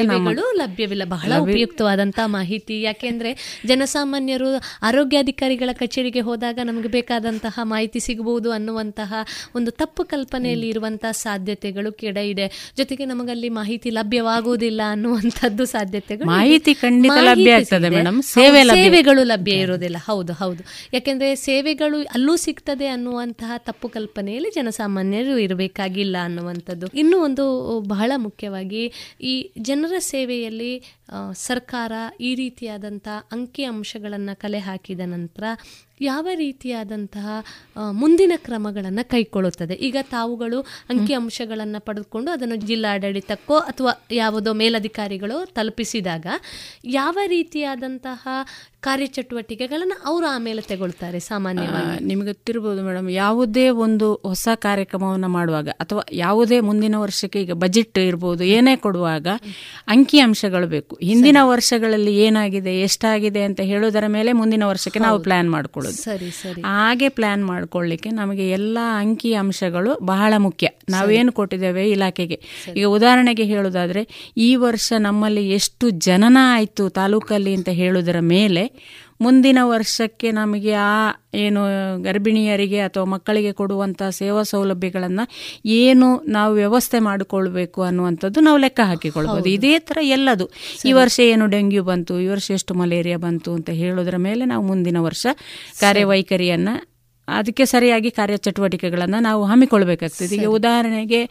ಲಭ್ಯವಿಲ್ಲ. 0.55 1.03
ಬಹಳ 1.07 1.31
ಉಪಯುಕ್ತವಾದಂತಹ 1.39 2.27
ಮಾಹಿತಿ. 2.29 2.75
ಯಾಕೆಂದ್ರೆ 2.81 3.31
ಜನಸಾಮಾನ್ಯರು 3.67 4.49
ಆರೋಗ್ಯಾಧಿಕಾರಿಗಳ 4.81 5.69
ಕಚೇರಿಗೆ 5.73 6.21
ಹೋದಾಗ 6.45 6.67
ನಮಗೆ 6.67 6.87
ಬೇಕಾದಂತಹ 6.87 7.59
ಮಾಹಿತಿ 7.63 7.99
ಸಿಗಬಹುದು 7.99 8.51
ಅನ್ನುವಂತಹ 8.51 9.13
ಒಂದು 9.55 9.71
ತಪ್ಪು 9.71 10.03
ಕಲ್ಪನೆಯಲ್ಲಿ 10.03 10.67
ಇರುವಂತಹ 10.67 11.11
ಸಾಧ್ಯತೆಗಳು 11.11 11.91
ಕೆಡ 11.91 12.17
ಇದೆ. 12.17 12.73
ಜೊತೆಗೆ 12.77 13.05
ನಮಗಲ್ಲಿ 13.05 13.49
ಮಾಹಿತಿ 13.49 13.89
ಲಭ್ಯವಾಗುವುದಿಲ್ಲ 13.89 14.81
ಅನ್ನುವಂಥದ್ದು 14.89 15.65
ಸಾಧ್ಯತೆಗಳು. 15.65 16.27
ಮಾಹಿತಿ 16.27 16.73
ಖಂಡಿತ 16.73 17.11
ಮಾಹಿತಿ 17.11 17.41
ಲಭ್ಯ 17.41 17.51
ಆಗ್ತದೆ 17.51 17.79
ಸಿಗದೆ, 17.79 17.95
ಮೇಡಮ್. 17.95 18.21
ಸೇವೆ 18.21 18.63
ಸೇವೆಗಳು 18.63 19.23
ಲಭ್ಯ 19.23 19.51
ಇರುವುದಿಲ್ಲ. 19.51 19.97
ಹೌದು 19.99 20.33
ಹೌದು. 20.33 20.63
ಯಾಕೆಂದ್ರೆ 20.93 21.35
ಸೇವೆಗಳು 21.35 21.97
ಅಲ್ಲೂ 22.01 22.35
ಸಿಗ್ತದೆ 22.35 22.87
ಅನ್ನುವಂತಹ 22.87 23.51
ತಪ್ಪು 23.57 23.89
ಕಲ್ಪನೆಯಲ್ಲಿ 23.89 24.51
ಜನಸಾಮಾನ್ಯರು 24.51 25.37
ಇರಬೇಕಾಗಿಲ್ಲ 25.37 26.17
ಅನ್ನುವಂಥದ್ದು. 26.21 26.87
ಇನ್ನೂ 26.87 27.17
ಒಂದು 27.19 27.45
ಬಹಳ 27.79 28.11
ಮುಖ್ಯವಾಗಿ 28.17 28.91
ಈ 29.21 29.51
ಜನರ 29.61 29.93
ಸೇವೆಯಲ್ಲಿ 29.99 30.83
ಸರ್ಕಾರ 31.39 31.91
ಈ 32.21 32.35
ರೀತಿಯಾದಂಥ 32.35 33.07
ಅಂಕಿ 33.31 33.63
ಅಂಶಗಳನ್ನು 33.65 34.39
ಕಲೆ 34.39 34.59
ಹಾಕಿದ 34.59 34.99
ನಂತರ 35.07 35.43
ಯಾವ 36.01 36.27
ರೀತಿಯಾದಂತಹ 36.35 37.27
ಮುಂದಿನ 37.91 38.33
ಕ್ರಮಗಳನ್ನು 38.37 39.03
ಕೈಗೊಳ್ಳುತ್ತದೆ 39.09 39.75
ಈಗ 39.81 39.97
ತಾವುಗಳು 40.09 40.59
ಅಂಕಿ 40.89 41.13
ಅಂಶಗಳನ್ನು 41.13 41.79
ಪಡೆದುಕೊಂಡು 41.85 42.31
ಅದನ್ನು 42.31 42.57
ಜಿಲ್ಲಾಡಳಿತಕ್ಕೋ 42.65 43.59
ಅಥವಾ 43.59 43.93
ಯಾವುದೋ 44.11 44.53
ಮೇಲಧಿಕಾರಿಗಳು 44.53 45.45
ತಲುಪಿಸಿದಾಗ 45.53 46.27
ಯಾವ 46.91 47.17
ರೀತಿಯಾದಂತಹ 47.27 48.23
ಕಾರ್ಯಚಟುವಟಿಕೆಗಳನ್ನು 48.85 49.97
ಅವರು 50.05 50.25
ಆಮೇಲೆ 50.25 50.61
ತಗೊಳ್ತಾರೆ 50.61 51.19
ಸಾಮಾನ್ಯವಾಗಿ. 51.19 52.05
ನಿಮಗೆ 52.05 52.27
ಗೊತ್ತಿರ್ಬೋದು 52.27 52.83
ಮೇಡಮ್ 52.83 53.09
ಯಾವುದೇ 53.11 53.69
ಒಂದು 53.69 54.07
ಹೊಸ 54.13 54.47
ಕಾರ್ಯಕ್ರಮವನ್ನು 54.55 55.27
ಮಾಡುವಾಗ 55.27 55.69
ಅಥವಾ 55.69 56.01
ಯಾವುದೇ 56.11 56.59
ಮುಂದಿನ 56.59 56.95
ವರ್ಷಕ್ಕೆ 56.95 57.41
ಈಗ 57.41 57.53
ಬಜೆಟ್ 57.53 57.97
ಇರ್ಬೋದು 57.97 58.43
ಏನೇ 58.43 58.75
ಕೊಡುವಾಗ 58.75 59.27
ಅಂಕಿ 59.87 60.19
ಅಂಶಗಳು 60.19 60.67
ಬೇಕು. 60.67 60.95
ಹಿಂದಿನ 61.01 61.37
ವರ್ಷಗಳಲ್ಲಿ 61.41 62.17
ಏನಾಗಿದೆ 62.17 62.81
ಎಷ್ಟಾಗಿದೆ 62.81 63.43
ಅಂತ 63.43 63.61
ಹೇಳೋದರ 63.61 64.03
ಮೇಲೆ 64.07 64.31
ಮುಂದಿನ 64.31 64.63
ವರ್ಷಕ್ಕೆ 64.63 64.99
ನಾವು 64.99 65.19
ಪ್ಲಾನ್ 65.19 65.51
ಮಾಡ್ಕೊಳ್ಳೋದು. 65.51 65.97
ಸರಿ 65.97 66.31
ಸರಿ. 66.31 66.61
ಹಾಗೆ 66.61 67.09
ಪ್ಲಾನ್ 67.09 67.45
ಮಾಡ್ಕೊಳ್ಳಿಕ್ಕೆ 67.45 68.09
ನಮಗೆ 68.09 68.49
ಎಲ್ಲ 68.49 68.77
ಅಂಕಿ 68.97 69.33
ಅಂಶಗಳು 69.33 70.05
ಬಹಳ 70.05 70.33
ಮುಖ್ಯ. 70.37 70.67
ನಾವೇನು 70.89 71.31
ಕೊಟ್ಟಿದ್ದೇವೆ 71.31 71.89
ಇಲಾಖೆಗೆ. 71.89 72.39
ಈಗ 72.77 72.85
ಉದಾಹರಣೆಗೆ 72.85 73.43
ಹೇಳೋದಾದ್ರೆ 73.43 74.33
ಈ 74.37 74.55
ವರ್ಷ 74.55 74.93
ನಮ್ಮಲ್ಲಿ 74.99 75.49
ಎಷ್ಟು 75.49 75.89
ಜನನ 75.89 76.37
ಆಯಿತು 76.41 76.89
ತಾಲೂಕಲ್ಲಿ 76.89 77.53
ಅಂತ 77.55 77.69
ಹೇಳೋದರ 77.69 78.19
ಮೇಲೆ 78.19 78.74
ಮುಂದಿನ 79.21 79.57
ವರ್ಷಕ್ಕೆ 79.63 80.31
ನಮಗೆ 80.31 80.73
ಆ 80.73 81.11
ಏನು 81.33 81.61
ಗರ್ಭಿಣಿಯರಿಗೆ 82.03 82.79
ಅಥವಾ 82.79 83.03
ಮಕ್ಕಳಿಗೆ 83.03 83.51
ಕೊಡುವಂಥ 83.51 84.03
ಸೇವಾ 84.09 84.43
ಸೌಲಭ್ಯಗಳನ್ನು 84.43 85.25
ಏನು 85.65 86.23
ನಾವು 86.27 86.53
ವ್ಯವಸ್ಥೆ 86.53 86.99
ಮಾಡಿಕೊಳ್ಬೇಕು 86.99 87.81
ಅನ್ನುವಂಥದ್ದು 87.81 88.39
ನಾವು 88.39 88.57
ಲೆಕ್ಕ 88.57 88.79
ಹಾಕಿಕೊಳ್ಬೋದು. 88.83 89.49
ಇದೇ 89.49 89.79
ಥರ 89.79 89.97
ಎಲ್ಲದು. 90.01 90.47
ಈ 90.85 90.91
ವರ್ಷ 90.91 91.19
ಏನು 91.19 91.47
ಡೆಂಗ್ಯೂ 91.47 91.83
ಬಂತು 91.83 92.19
ಈ 92.19 92.27
ವರ್ಷ 92.27 92.51
ಎಷ್ಟು 92.51 92.73
ಮಲೇರಿಯಾ 92.73 93.17
ಬಂತು 93.17 93.53
ಅಂತ 93.53 93.69
ಹೇಳೋದ್ರ 93.69 94.17
ಮೇಲೆ 94.17 94.45
ನಾವು 94.45 94.65
ಮುಂದಿನ 94.65 94.97
ವರ್ಷ 94.99 95.27
ಕಾರ್ಯವೈಖರಿಯನ್ನ 95.79 96.69
ಅದಕ್ಕೆ 97.27 97.65
ಸರಿಯಾಗಿ 97.65 98.11
ಕಾರ್ಯಚಟುವಟಿಕೆಗಳನ್ನು 98.11 99.19
ನಾವು 99.19 99.45
ಹಮ್ಮಿಕೊಳ್ಬೇಕಾಗ್ತದೆ. 99.45 100.35
ಈಗ 100.35 100.45
ಉದಾಹರಣೆಗೆ 100.49 101.21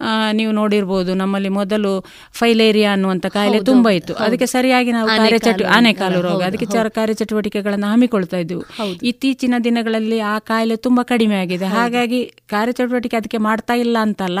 ಆ, 0.00 0.32
ನೀವು 0.32 0.52
ನೋಡಿರ್ಬೋದು 0.52 1.14
ನಮ್ಮಲ್ಲಿ 1.14 1.48
ಮೊದಲು 1.50 1.92
ಫೈಲೇರಿಯಾ 2.32 2.92
ಅನ್ನುವಂಥ 2.92 3.26
ಕಾಯಿಲೆ 3.26 3.60
ತುಂಬಾ 3.64 3.90
ಇತ್ತು. 3.90 4.14
ಅದಕ್ಕೆ 4.24 4.46
ಸರಿಯಾಗಿ 4.46 4.92
ನಾವು 4.92 5.08
ಕಾರ್ಯಚಟು 5.18 5.64
ಆನೆಕಾಲು 5.70 6.20
ರೋಗ. 6.22 6.42
ಅದಕ್ಕೆ 6.42 6.66
ಚರ 6.66 6.88
ಕಾರ್ಯಚಟುವಟಿಕೆಗಳನ್ನು 6.90 7.86
ಹಮ್ಮಿಕೊಳ್ತಾ 7.86 8.36
ಇದ್ವು 8.36 8.62
ಇತ್ತೀಚಿನ 9.02 9.54
ದಿನಗಳಲ್ಲಿ 9.64 10.20
ಆ 10.26 10.38
ಕಾಯಿಲೆ 10.44 10.76
ತುಂಬಾ 10.78 11.02
ಕಡಿಮೆ 11.04 11.36
ಆಗಿದೆ. 11.36 11.66
ಹಾಗಾಗಿ 11.76 12.20
ಕಾರ್ಯಚಟುವಟಿಕೆ 12.46 13.16
ಅದಕ್ಕೆ 13.16 13.36
ಮಾಡ್ತಾ 13.40 13.74
ಇಲ್ಲ 13.76 13.98
ಅಂತಲ್ಲ. 13.98 14.40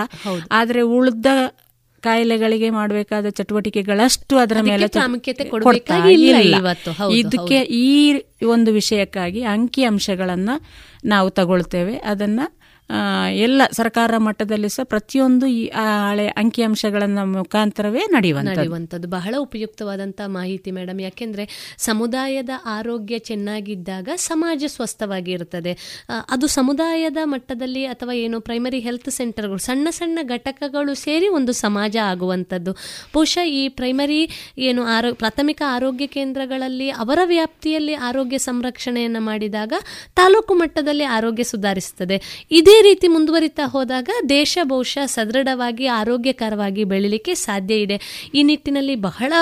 ಆದರೆ 0.52 0.80
ಉಳಿದ 0.94 1.26
ಕಾಯಿಲೆಗಳಿಗೆ 2.04 2.70
ಮಾಡಬೇಕಾದ 2.70 3.28
ಚಟುವಟಿಕೆಗಳಷ್ಟು 3.28 4.36
ಅದರ 4.36 4.56
ಮೇಲೆ 4.62 4.86
ಪ್ರಾಮುಖ್ಯತೆ 4.86 5.44
ಇದಕ್ಕೆ 7.12 7.62
ಈ 7.62 7.88
ಒಂದು 8.46 8.72
ವಿಷಯಕ್ಕಾಗಿ 8.72 9.42
ಅಂಕಿ 9.42 9.84
ಅಂಶಗಳನ್ನ 9.84 10.50
ನಾವು 11.04 11.30
ತಗೊಳ್ತೇವೆ. 11.30 11.96
ಅದನ್ನ 11.96 12.40
ಎಲ್ಲ 13.38 13.62
ಸರ್ಕಾರ 13.72 14.18
ಮಟ್ಟದಲ್ಲಿ 14.18 14.68
ಸಹ 14.68 14.84
ಪ್ರತಿಯೊಂದು 14.84 15.46
ಈ 15.52 15.60
ಹಳೆ 16.02 16.26
ಅಂಕಿಅಂಶಗಳನ್ನ 16.36 17.18
ಮುಖಾಂತರವೇ 17.30 18.02
ನಡೆಯುವಂಥದ್ದು. 18.12 19.08
ಬಹಳ 19.08 19.34
ಉಪಯುಕ್ತವಾದಂತಹ 19.38 20.26
ಮಾಹಿತಿ 20.30 20.70
ಮೇಡಮ್. 20.70 21.00
ಯಾಕೆಂದ್ರೆ 21.00 21.44
ಸಮುದಾಯದ 21.78 22.50
ಆರೋಗ್ಯ 22.70 23.18
ಚೆನ್ನಾಗಿದ್ದಾಗ 23.24 24.08
ಸಮಾಜ 24.22 24.64
ಸ್ವಸ್ಥವಾಗಿರುತ್ತದೆ 24.68 25.72
ಆ, 26.08 26.18
ಅದು 26.30 26.46
ಸಮುದಾಯದ 26.48 27.16
ಮಟ್ಟದಲ್ಲಿ 27.24 27.86
ಅಥವಾ 27.86 28.12
ಏನು 28.16 28.40
ಪ್ರೈಮರಿ 28.40 28.78
ಹೆಲ್ತ್ 28.80 29.10
ಸೆಂಟರ್ಗಳು 29.10 29.58
ಸಣ್ಣ 29.60 29.88
ಸಣ್ಣ 29.90 30.18
ಘಟಕಗಳು 30.28 30.94
ಸೇರಿ 30.98 31.28
ಒಂದು 31.30 31.52
ಸಮಾಜ 31.58 31.96
ಆಗುವಂಥದ್ದು. 32.04 32.72
ಬಹುಶಃ 33.14 33.46
ಈ 33.54 33.68
ಪ್ರೈಮರಿ 33.74 34.20
ಏನು 34.60 34.82
ಆರೋ 34.88 35.14
ಪ್ರಾಥಮಿಕ 35.14 35.62
ಆರೋಗ್ಯ 35.68 36.06
ಕೇಂದ್ರಗಳಲ್ಲಿ 36.08 36.90
ಅವರ 36.98 37.18
ವ್ಯಾಪ್ತಿಯಲ್ಲಿ 37.26 37.94
ಆರೋಗ್ಯ 38.04 38.38
ಸಂರಕ್ಷಣೆಯನ್ನು 38.40 39.20
ಮಾಡಿದಾಗ 39.22 39.72
ತಾಲೂಕು 40.14 40.54
ಮಟ್ಟದಲ್ಲಿ 40.54 41.04
ಆರೋಗ್ಯ 41.14 41.44
ಸುಧಾರಿಸುತ್ತದೆ 41.44 42.18
ಇದೇ 42.52 42.73
ರೀತಿ 42.82 43.08
ಮುಂದುವರಿತಾ 43.08 43.62
ಹೋದಾಗ 43.66 44.08
ದೇಶ 44.28 44.58
ಬಹುಶಃ 44.62 45.06
ಸದೃಢವಾಗಿ 45.06 45.86
ಆರೋಗ್ಯಕರವಾಗಿ 45.86 46.84
ಬೆಳಿಲಿಕ್ಕೆ 46.84 47.34
ಸಾಧ್ಯ 47.34 47.74
ಇದೆ. 47.74 48.30
ಈ 48.34 48.42
ನಿಟ್ಟಿನಲ್ಲಿ 48.42 48.96
ಬಹಳ 48.96 49.32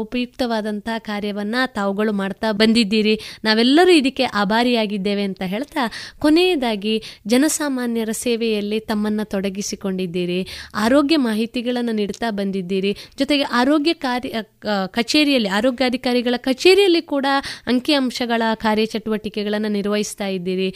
ಉಪಯುಕ್ತವಾದಂಥ 0.00 0.88
ಕಾರ್ಯವನ್ನು 0.98 1.72
ತಾವುಗಳು 1.72 2.12
ಮಾಡ್ತಾ 2.12 2.52
ಬಂದಿದ್ದೀರಿ. 2.52 3.20
ನಾವೆಲ್ಲರೂ 3.44 3.90
ಇದಕ್ಕೆ 3.90 4.24
ಆಭಾರಿಯಾಗಿದ್ದೇವೆ 4.24 5.22
ಅಂತ 5.22 5.42
ಹೇಳ್ತಾ 5.46 5.84
ಕೊನೆಯದಾಗಿ 6.18 7.02
ಜನಸಾಮಾನ್ಯರ 7.26 8.12
ಸೇವೆಯಲ್ಲಿ 8.12 8.80
ತಮ್ಮನ್ನು 8.80 9.24
ತೊಡಗಿಸಿಕೊಂಡಿದ್ದೀರಿ. 9.24 10.48
ಆರೋಗ್ಯ 10.74 11.16
ಮಾಹಿತಿಗಳನ್ನು 11.16 11.92
ನೀಡ್ತಾ 11.92 12.30
ಬಂದಿದ್ದೀರಿ. 12.30 12.96
ಜೊತೆಗೆ 13.18 13.42
ಆರೋಗ್ಯ 13.42 13.92
ಕಾರ್ಯ 13.92 14.42
ಕಚೇರಿಯಲ್ಲಿ, 14.86 15.48
ಆರೋಗ್ಯಾಧಿಕಾರಿಗಳ 15.48 16.34
ಕಚೇರಿಯಲ್ಲಿ 16.36 17.02
ಕೂಡ 17.02 17.26
ಅಂಕಿಅಂಶಗಳ 17.66 18.42
ಕಾರ್ಯಚಟುವಟಿಕೆಗಳನ್ನು 18.54 19.68
ನಿರ್ವಹಿಸ್ತಾ 19.68 20.26
ಇದ್ದೀರಿ. 20.26 20.74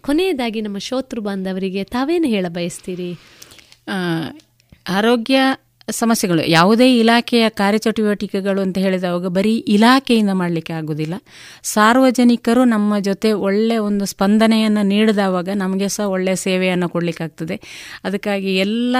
ಕೊನೆಯದಾಗಿ 0.00 0.60
ನಮ್ಮ 0.60 0.78
ಶೋತೃ 0.78 1.20
ಬಾಂಧವರಿಗೆ 1.20 1.84
ತಾವೇನು 1.84 2.28
ಹೇಳ 2.28 2.46
ಬಯಸ್ತೀರಿ? 2.48 3.10
ಆರೋಗ್ಯ 4.88 5.36
ಸಮಸ್ಯೆಗಳು. 5.90 6.42
ಯಾವುದೇ 6.46 6.98
ಇಲಾಖೆಯ 6.98 7.48
ಕಾರ್ಯಚಟುವಟಿಕೆಗಳು 7.48 8.60
ಅಂತ 8.60 8.78
ಹೇಳಿದಾಗ 8.78 9.26
ಬರೀ 9.26 9.56
ಇಲಾಖೆಯಿಂದ 9.56 10.30
ಮಾಡಲಿಕ್ಕೆ 10.32 10.72
ಆಗೋದಿಲ್ಲ. 10.72 11.14
ಸಾರ್ವಜನಿಕರು 11.62 12.64
ನಮ್ಮ 12.64 12.98
ಜೊತೆ 12.98 13.32
ಒಳ್ಳೆ 13.32 13.78
ಒಂದು 13.78 14.04
ಸ್ಪಂದನೆಯನ್ನು 14.04 14.82
ನೀಡಿದವಾಗ 14.82 15.48
ನಮಗೆ 15.54 15.88
ಸಹ 15.88 16.04
ಒಳ್ಳೆಯ 16.04 16.36
ಸೇವೆಯನ್ನು 16.36 16.88
ಕೊಡಲಿಕ್ಕಾಗ್ತದೆ. 16.88 17.60
ಅದಕ್ಕಾಗಿ 18.04 18.56
ಎಲ್ಲ 18.56 18.96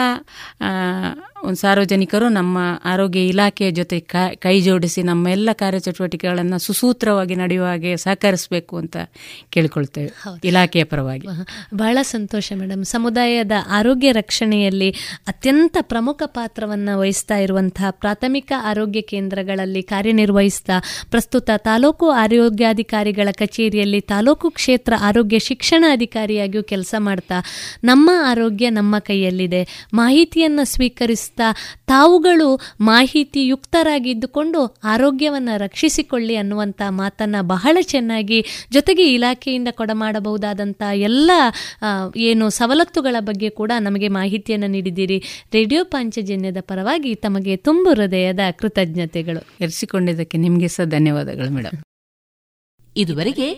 ಒಂದು 1.44 1.56
ಸಾರ್ವಜನಿಕರು 1.56 2.28
ನಮ್ಮ 2.28 2.58
ಆರೋಗ್ಯ 2.84 3.26
ಇಲಾಖೆಯ 3.26 3.70
ಜೊತೆ 3.70 4.00
ಕ- 4.00 4.34
ಕೈ 4.34 4.60
ಜೋಡಿಸಿ 4.60 5.02
ನಮ್ಮ 5.02 5.28
ಎಲ್ಲ 5.28 5.48
ಕಾರ್ಯಚಟುವಟಿಕೆಗಳನ್ನು 5.52 6.58
ಸುಸೂತ್ರವಾಗಿ 6.58 7.34
ನಡೆಯುವ 7.34 7.66
ಹಾಗೆ 7.66 7.96
ಸಹಕರಿಸಬೇಕು 7.96 8.76
ಅಂತ 8.76 8.96
ಕೇಳಿಕೊಳ್ತೇವೆ. 9.50 10.10
ಇಲಾಖೆಯ 10.44 10.84
ಪರವಾಗಿ. 10.84 11.26
ಬಹಳ 11.74 11.98
ಸಂತೋಷ 12.02 12.52
ಮೇಡಮ್ 12.56 12.84
ಸಮುದಾಯದ 12.84 13.52
ಆರೋಗ್ಯ 13.70 14.12
ರಕ್ಷಣೆಯಲ್ಲಿ 14.12 14.90
ಅತ್ಯಂತ 15.28 15.76
ಪ್ರಮುಖ 15.80 16.22
ಪಾತ್ರವನ್ನು 16.26 16.98
ವಹಿಸ್ತಾ 16.98 17.36
ಇರುವಂತಹ 17.36 17.90
ಪ್ರಾಥಮಿಕ 17.90 18.52
ಆರೋಗ್ಯ 18.64 19.00
ಕೇಂದ್ರಗಳಲ್ಲಿ 19.00 19.82
ಕಾರ್ಯನಿರ್ವಹಿಸ್ತಾ 19.82 20.72
ಪ್ರಸ್ತುತ 21.10 21.50
ತಾಲೂಕು 21.56 22.10
ಆರೋಗ್ಯಾಧಿಕಾರಿಗಳ 22.10 23.28
ಕಚೇರಿಯಲ್ಲಿ 23.30 24.00
ತಾಲೂಕು 24.00 24.50
ಕ್ಷೇತ್ರ 24.50 24.92
ಆರೋಗ್ಯ 25.00 25.38
ಶಿಕ್ಷಣ 25.38 25.84
ಅಧಿಕಾರಿಯಾಗಿಯೂ 25.92 26.62
ಕೆಲಸ 26.62 26.94
ಮಾಡ್ತಾ 26.98 27.34
ನಮ್ಮ 27.84 28.10
ಆರೋಗ್ಯ 28.24 28.70
ನಮ್ಮ 28.70 28.98
ಕೈಯಲ್ಲಿದೆ. 28.98 29.88
ಮಾಹಿತಿಯನ್ನು 29.94 30.64
ಸ್ವೀಕರಿಸ್ತಾ 31.28 31.76
ತಾವುಗಳು 31.86 32.60
ಮಾಹಿತಿಯುಕ್ತರಾಗಿದ್ದುಕೊಂಡು 32.80 34.60
ಆರೋಗ್ಯವನ್ನು 34.84 35.58
ರಕ್ಷಿಸಿಕೊಳ್ಳಿ 35.58 36.36
ಅನ್ನುವಂಥ 36.36 36.82
ಮಾತನ್ನು 36.88 37.46
ಬಹಳ 37.46 37.78
ಚೆನ್ನಾಗಿ 37.82 38.44
ಜೊತೆಗೆ 38.70 39.14
ಇಲಾಖೆಯಿಂದ 39.14 39.68
ಕೊಡಮಾಡಬಹುದಾದಂಥ 39.70 40.82
ಎಲ್ಲ 40.92 41.30
ಏನು 42.16 42.50
ಸವಲತ್ತುಗಳ 42.50 43.16
ಬಗ್ಗೆ 43.20 43.50
ಕೂಡ 43.50 43.72
ನಮಗೆ 43.80 44.08
ಮಾಹಿತಿಯನ್ನು 44.08 44.66
ನೀಡಿದ್ದೀರಿ. 44.66 45.18
ರೇಡಿಯೋ 45.52 45.84
ಪಾಂಚಜನ್ಯದ 45.84 46.56
ಪರವಾಗಿ 46.60 47.14
ತಮಗೆ 47.14 47.56
ತುಂಬು 47.56 47.90
ಹೃದಯದ 47.94 48.40
ಕೃತಜ್ಞತೆಗಳು. 48.58 49.40
ಎರಿಸಿಕೊಂಡಿದ್ದಕ್ಕೆ 49.60 50.38
ನಿಮಗೆ 50.38 50.68
ಸಹ 50.68 50.84
ಧನ್ಯವಾದಗಳು 50.84 51.50
ಮೇಡಮ್ 51.50 51.82
ಇದುವರೆಗೆ 52.96 53.48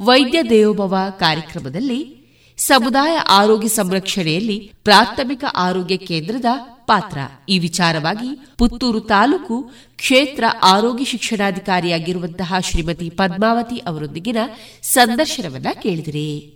ವೈದ್ಯ 0.00 0.42
ದೇವೋಭವ 0.42 0.96
ಕಾರ್ಯಕ್ರಮದಲ್ಲಿ 1.18 2.15
ಸಮುದಾಯ 2.56 3.16
ಆರೋಗ್ಯ 3.16 3.68
ಸಂರಕ್ಷಣೆಯಲ್ಲಿ 3.68 4.72
ಪ್ರಾಥಮಿಕ 4.84 5.44
ಆರೋಗ್ಯ 5.56 5.96
ಕೇಂದ್ರದ 5.96 6.44
ಪಾತ್ರ. 6.86 7.18
ಈ 7.48 7.58
ವಿಚಾರವಾಗಿ 7.58 8.54
ಪುತ್ತೂರು 8.58 9.00
ತಾಲೂಕು 9.00 9.70
ಕ್ಷೇತ್ರ 9.96 10.44
ಆರೋಗ್ಯ 10.62 11.04
ಶಿಕ್ಷಣಾಧಿಕಾರಿಯಾಗಿರುವಂತಹ 11.04 12.54
ಶ್ರೀಮತಿ 12.60 13.10
ಪದ್ಮಾವತಿ 13.10 13.76
ಅವರೊಂದಿಗಿನ 13.78 14.36
ಸಂದರ್ಶನವನ್ನ 14.82 15.66
ಕೇಳಿದಿರಿ. 15.82 16.55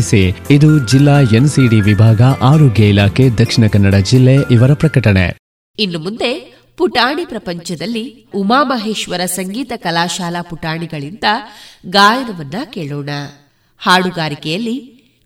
ಮಾಡಿಸಿ 0.01 0.53
ಇದು 0.53 0.87
ಜಿಲ್ಲಾ 0.87 1.19
ಎನ್ಸಿಡಿ 1.35 1.81
ವಿಭಾಗ 1.81 2.21
ಆರೋಗ್ಯ 2.21 2.89
ಇಲಾಖೆ 2.89 3.29
ದಕ್ಷಿಣ 3.29 3.67
ಕನ್ನಡ 3.67 3.95
ಜಿಲ್ಲೆ 3.95 4.35
ಇವರ 4.51 4.73
ಪ್ರಕಟಣೆ. 4.73 5.37
ಇನ್ನು 5.79 5.99
ಮುಂದೆ, 5.99 6.31
ಪುಟಾಣಿ 6.77 7.25
ಪ್ರಪಂಚದಲ್ಲಿ 7.25 8.25
ಉಮಾಮಹೇಶ್ವರ 8.35 9.25
ಸಂಗೀತ 9.25 9.71
ಕಲಾಶಾಲಾ 9.75 10.41
ಪುಟಾಣಿಗಳಿಂದ 10.41 11.23
ಗಾಯನವನ್ನ 11.89 12.55
ಕೇಳೋಣ. 12.73 13.09
ಹಾಡುಗಾರಿಕೆಯಲ್ಲಿ 13.79 14.77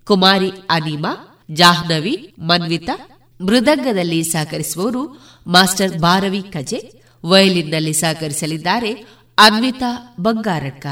ಕುಮಾರಿ 0.08 0.50
ಅನಿಮಾ, 0.70 1.46
ಜಾಹ್ನವಿ, 1.52 2.34
ಮನ್ವಿತಾ, 2.40 2.96
ಮೃದಂಗದಲ್ಲಿ 3.42 4.24
ಸಹಕರಿಸುವವರು 4.24 5.04
ಮಾಸ್ಟರ್ 5.48 5.98
ಬಾರವಿ 6.00 6.42
ಕಜೆ, 6.42 6.80
ವಯಲಿನ್ನಲ್ಲಿ 7.26 7.94
ಸಹಕರಿಸಲಿದ್ದಾರೆ 7.94 8.92
ಅನ್ವಿತಾ 9.38 10.16
ಬಂಗಾರಡ್ಕ 10.20 10.88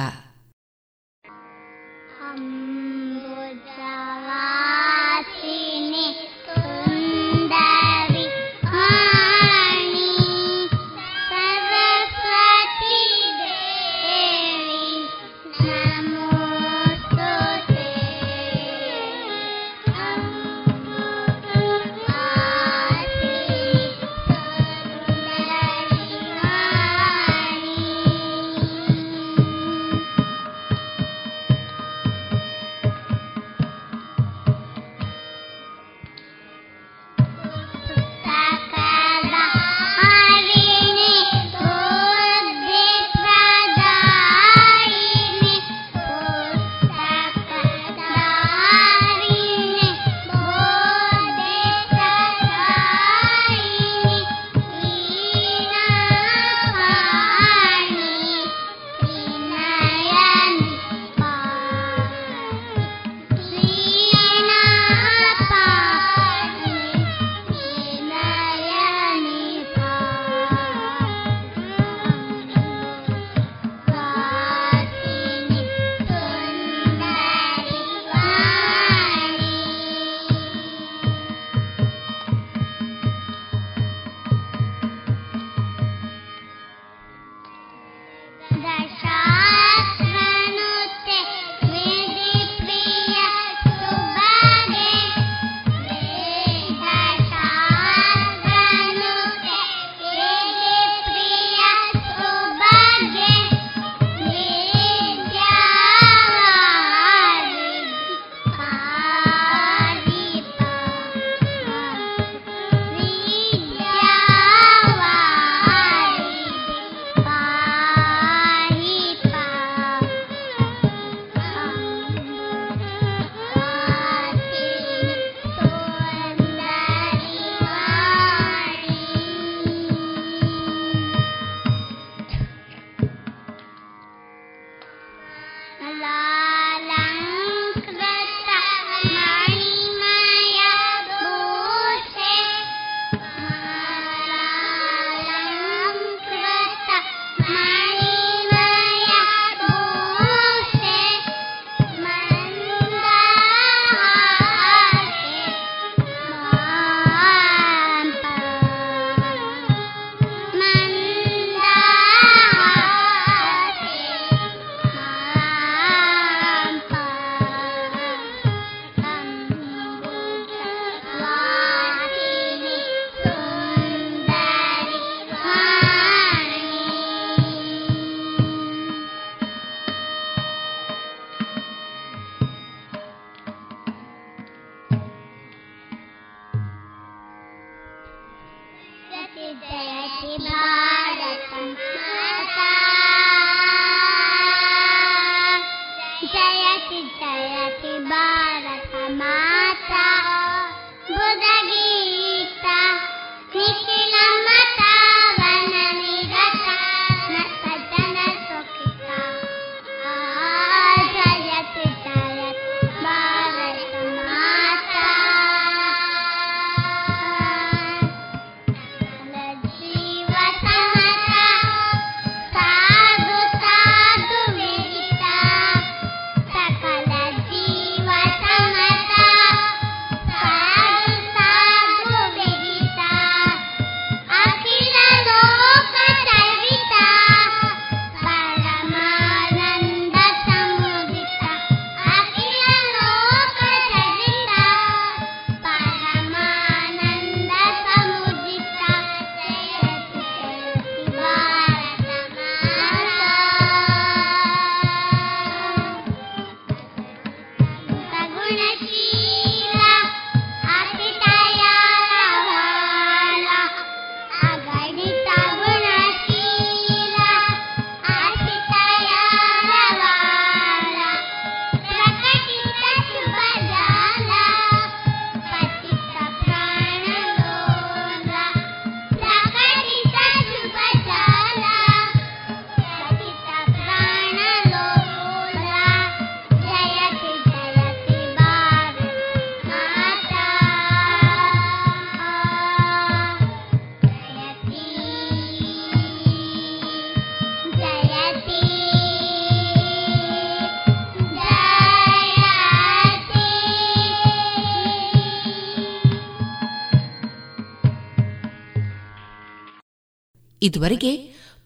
ಇದುವರೆಗೆ 310.73 311.17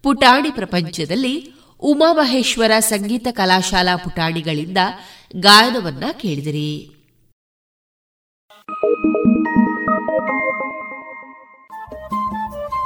ಪುಟಾಣಿ 0.04 0.52
ಪ್ರಪಂಚದಲ್ಲಿ 0.52 1.54
ಉಮಾಮಹೇಶ್ವರ 1.80 2.72
ಸಂಗೀತ 2.80 3.28
ಕಲಾಶಾಲಾ 3.32 3.96
ಪುಟಾಣಿಗಳಿಂದ 3.96 4.78
ಗಾಯನವನ್ನ 5.36 6.04
ಕೇಳಿದಿರಿ. 6.12 6.92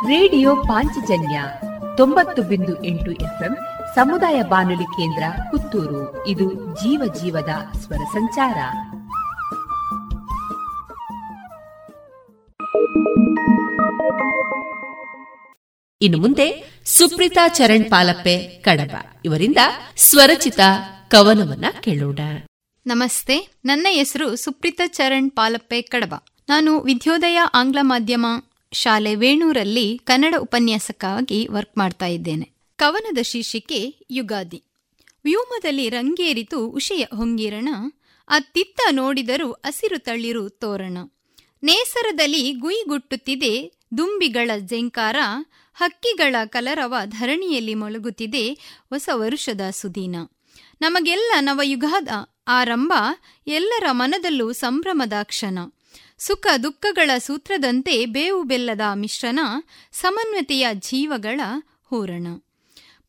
ರೇಡಿಯೋ 0.07 0.55
ಪಾಂಚಜನ್ಯ 0.55 1.43
ತೊಂಬತ್ತು 1.97 2.41
ಬಿಂದು 2.41 2.83
ಎಂಟು 2.83 3.11
ಎಫ್ಎಂ 3.11 3.57
ಸಮುದಾಯ 3.95 4.43
ಬಾನುಲಿ 4.43 4.83
ಕೇಂದ್ರ 4.83 5.23
ಪುತ್ತೂರು. 5.51 6.27
ಇದು 6.27 6.75
ಜೀವ 6.75 7.13
ಜೀವದ 7.21 7.77
ಸ್ವರ 7.77 8.03
ಸಂಚಾರ. 8.13 8.57
ಇನ್ನು 16.01 16.17
ಮುಂದೆ 16.17 16.77
ಸುಪ್ರೀತಾ 16.85 17.47
ಚರಣ್ 17.47 17.85
ಪಾಲಪ್ಪೆ 17.85 18.47
ಕಡಬ. 18.61 18.95
ಇವರಿಂದ 19.25 19.57
ಸ್ವರಚಿತ 19.97 20.59
ಕವನವನ್ನ 21.09 21.65
ಕೇಳೋಣ. 21.81 22.19
ನಮಸ್ತೆ, 22.85 23.47
ನನ್ನ 23.65 23.87
ಹೆಸರು 23.89 24.35
ಸುಪ್ರೀತಾ 24.35 24.87
ಚರಣ್ 24.87 25.31
ಪಾಲಪ್ಪೆ 25.31 25.81
ಕಡಬ. 25.81 26.15
ನಾನು 26.49 26.79
ವಿದ್ಯೋದಯ 26.79 27.39
ಆಂಗ್ಲ 27.53 27.79
ಮಾಧ್ಯಮ 27.81 28.25
ಶಾಲೆ 28.71 29.15
ವೇಣೂರಲ್ಲಿ 29.15 29.97
ಕನ್ನಡ 29.97 30.35
ಉಪನ್ಯಾಸಕ್ಕಾಗಿ 30.39 31.47
ವರ್ಕ್ 31.47 31.77
ಮಾಡ್ತಾ 31.77 32.05
ಇದ್ದೇನೆ. 32.05 32.49
ಕವನದ 32.75 33.17
ಶೀರ್ಷಿಕೆ 33.21 33.95
ಯುಗಾದಿ. 34.11 34.63
ವ್ಯೂಮದಲ್ಲಿ 35.23 35.89
ರಂಗೇರಿತು 35.89 36.67
ಉಷೆಯ 36.67 37.05
ಹೊಂಗಿರಣ, 37.17 37.69
ಅತ್ತಿತ್ತ 38.27 38.79
ನೋಡಿದರೂ 38.91 39.51
ಹಸಿರು 39.51 39.99
ತಳ್ಳಿರು 39.99 40.49
ತೋರಣ. 40.49 40.97
ನೇಸರದಲ್ಲಿ 41.63 42.51
ಗುಯಿಗುಟ್ಟುತ್ತಿದೆ 42.51 43.81
ದುಂಬಿಗಳ 43.97 44.51
ಜೆಂಕಾರ 44.59 45.15
ಹಕ್ಕಿಗಳ 45.81 46.35
ಕಲರವ 46.45 46.95
ಧರಣಿಯಲ್ಲಿ 47.05 47.73
ಮೊಳಗುತ್ತಿದೆ 47.73 48.53
ಹೊಸ 48.89 49.09
ವರುಷದ 49.13 49.61
ಸುದೀನ. 49.71 50.15
ನಮಗೆಲ್ಲ 50.81 51.31
ನವಯುಗದ 51.39 52.07
ಆರಂಭ, 52.47 52.93
ಎಲ್ಲರ 53.47 53.83
ಮನದಲ್ಲೂ 53.91 54.51
ಸಂಭ್ರಮದ 54.51 55.13
ಕ್ಷಣ. 55.23 55.59
ಸುಖ 56.17 56.47
ದುಃಖಗಳ 56.63 57.17
ಸೂತ್ರದಂತೆ 57.17 58.05
ಬೇವು 58.05 58.43
ಬೆಲ್ಲದ 58.43 58.81
ಮಿಶ್ರಣ, 58.93 59.39
ಸಮನ್ವತೆಯ 59.91 60.67
ಜೀವಗಳ 60.73 61.41
ಹೂರಣ. 61.89 62.27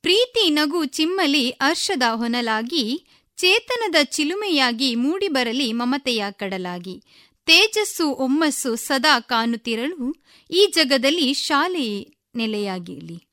ಪ್ರೀತಿ 0.02 0.50
ನಗು 0.50 0.84
ಚಿಮ್ಮಲಿ 0.84 1.50
ಅರ್ಷದ 1.50 2.02
ಹೊನಲಾಗಿ, 2.14 3.06
ಚೇತನದ 3.36 3.94
ಚಿಲುಮೆಯಾಗಿ 4.02 4.94
ಮೂಡಿಬರಲಿ 4.94 5.72
ಮಮತೆಯ 5.72 6.24
ಕಡಲಾಗಿ. 6.30 7.02
ತೇಜಸ್ಸು 7.46 8.08
ಒಮ್ಮಸ್ಸು 8.08 8.76
ಸದಾ 8.76 9.20
ಕಾಣುತ್ತಿರಲು 9.20 10.16
ಈ 10.50 10.72
ಜಗದಲ್ಲಿ 10.74 11.34
ಶಾಲೆ 11.34 12.21
ನೆಲೆಯಾಗಿರಲಿ 12.36 13.24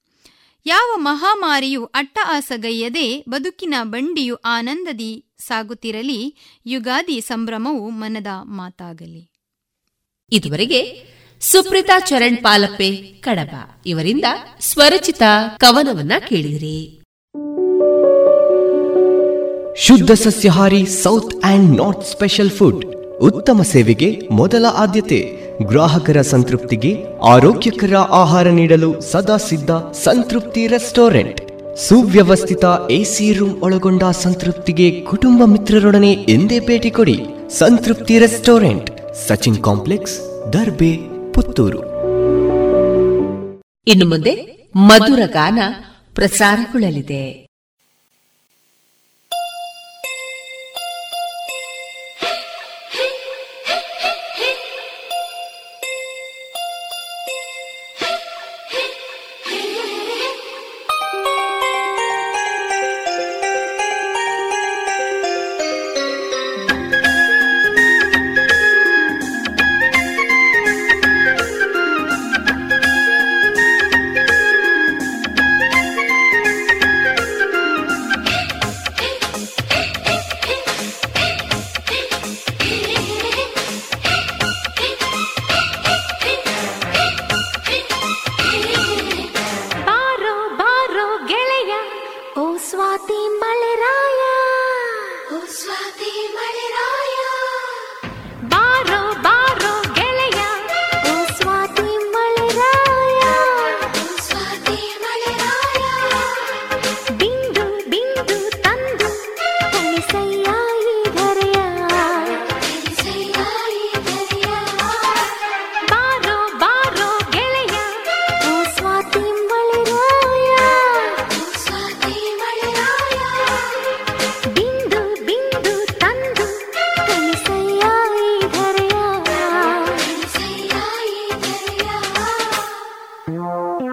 ಯಾವ 0.66 0.94
ಮಹಾಮಾರಿಯು 0.96 1.86
ಅಟ್ಟ 1.86 2.20
ಆಸಗೈಯದೆ 2.26 3.24
ಬದುಕಿನ 3.30 3.74
ಬಂಡಿಯು 3.84 4.36
ಆನಂದದಿ 4.36 5.26
ಸಾಗುತ್ತಿರಲಿ 5.38 6.36
ಯುಗಾದಿ 6.66 7.22
ಸಂಭ್ರಮವು 7.22 7.90
ಮನದ 7.90 8.28
ಮಾತಾಗಲಿ. 8.44 9.32
ಇದುವರೆಗೆ 10.32 11.04
ಸುಪ್ರೀತಾ 11.42 12.00
ಚರಣ್ 12.00 12.38
ಪಾಲಪ್ಪೆ 12.38 12.96
ಕಡಬ. 12.98 13.56
ಇವರಿಂದ 13.86 14.26
ಸ್ವರಚಿತ 14.60 15.24
ಕವನವನ್ನ 15.58 16.12
ಕೇಳಿದಿರಿ. 16.28 17.02
ಶುದ್ಧ 19.78 20.12
ಸಸ್ಯಹಾರಿ 20.12 20.86
south 20.86 21.36
and 21.44 21.78
north 21.78 22.06
special 22.06 22.52
food. 22.52 22.99
ಉತ್ತಮ 23.22 23.62
ಸೇವೆಗೆ 23.62 24.28
ಮೊದಲ 24.32 24.66
ಆದ್ಯತೆ. 24.74 25.40
ಗ್ರಾಹಕರ 25.64 26.22
ಸಂತೃಪ್ತಿಗೆ 26.22 27.06
ಆರೋಗ್ಯಕರ 27.24 27.94
ಆಹಾರ 27.96 28.48
ನೀಡಲು 28.48 29.02
ಸದಾ 29.02 29.38
ಸಿದ್ಧ 29.38 29.72
ಸಂತೃಪ್ತಿ 29.72 30.68
ರೆಸ್ಟೋರೆಂಟ್. 30.68 31.42
ಸುವ್ಯವಸ್ಥಿತ 31.76 32.66
ಎಸಿ 32.92 33.34
ರೂಮ್ 33.34 33.62
ಒಳಗೊಂಡ 33.62 34.04
ಸಂತೃಪ್ತಿಗೆ 34.04 35.02
ಕುಟುಂಬ 35.02 35.44
ಮಿತ್ರರೊಡನೆ 35.46 36.12
ಎಂದೇ 36.12 36.60
ಭೇಟಿ 36.60 36.90
ಕೊಡಿ. 36.90 37.20
Santrupti 37.50 38.20
restaurant, 38.20 38.92
Sachin 39.28 39.64
complex, 39.64 40.48
Darbe, 40.54 40.98
Puttur. 41.34 41.80
ಇನ್ನು 43.88 44.10
ಮುಂದೆ 44.10 44.66
ಮಧುರ 44.76 45.20
ಗಾನ 45.26 45.60
ಪ್ರಸಾರಗೊಳ್ಳಲಿದೆ. 46.16 47.49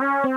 Yeah. 0.07 0.37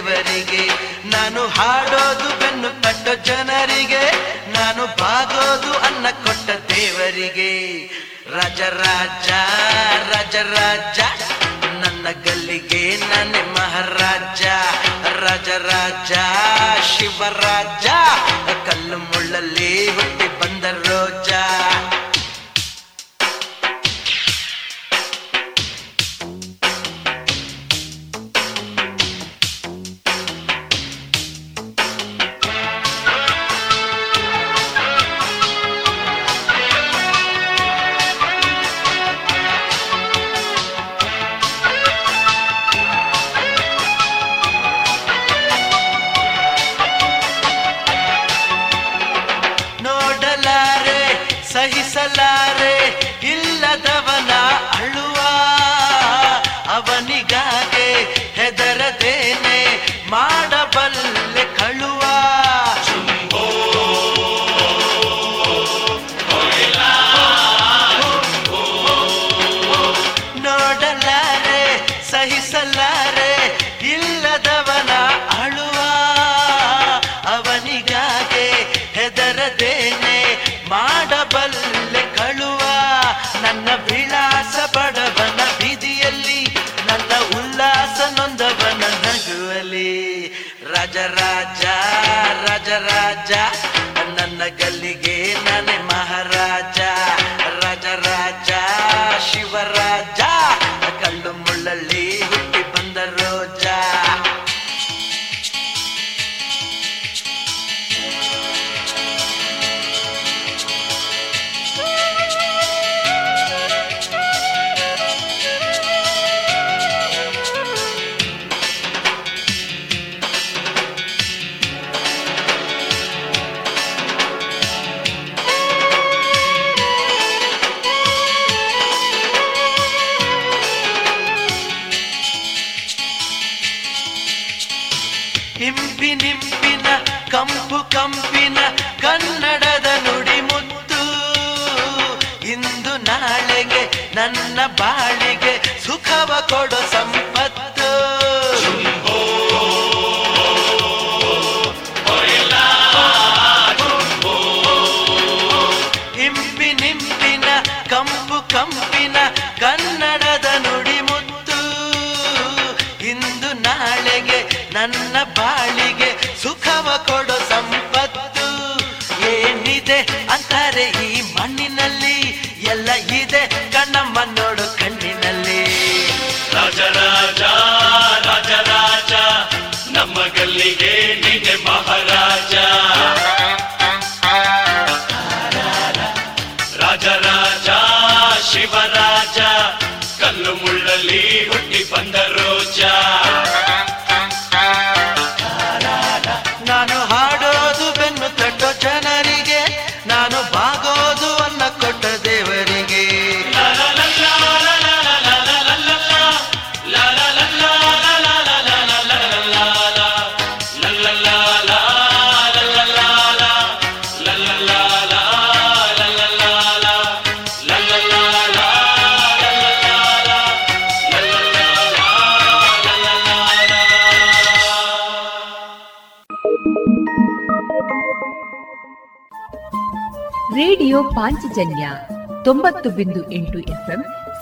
ದೇವರಿಗೆ, 0.00 0.62
ನಾನು 1.12 1.40
ಹಾಡೋದು 1.46 2.28
ಬೆನ್ನು 2.40 2.70
ಕಟ್ಟೋ 2.82 3.14
ಜನರಿಗೆ, 3.26 4.04
ನಾನು 4.52 4.82
ಬಾಗೋದು 5.00 5.72
ಅನ್ನ 5.88 6.06
ಕೊಟ್ಟ 6.24 6.48
ದೇವರಿಗೆ. 6.70 7.50
ರಾಜರಾಜ 8.36 9.28
ರಾಜರಾಜ 10.10 10.98
ನನ್ನ 11.82 12.06
ಗಲ್ಲಿಗೆ 12.24 12.82
ನಾನೇ 13.10 13.42
ಮಹಾರಾಜ. 13.56 14.42
ರಾಜರಾಜ 15.24 16.12
ಶಿವರಾಜ, 16.90 17.86
ಕಲ್ಲು 18.66 18.98
ಮುಳ್ಳಲ್ಲಿ 19.08 19.72
ಹುಟ್ಟಿ 19.96 20.28
ಬಂದರು 20.40 20.89
ರಾಜ 92.70 93.09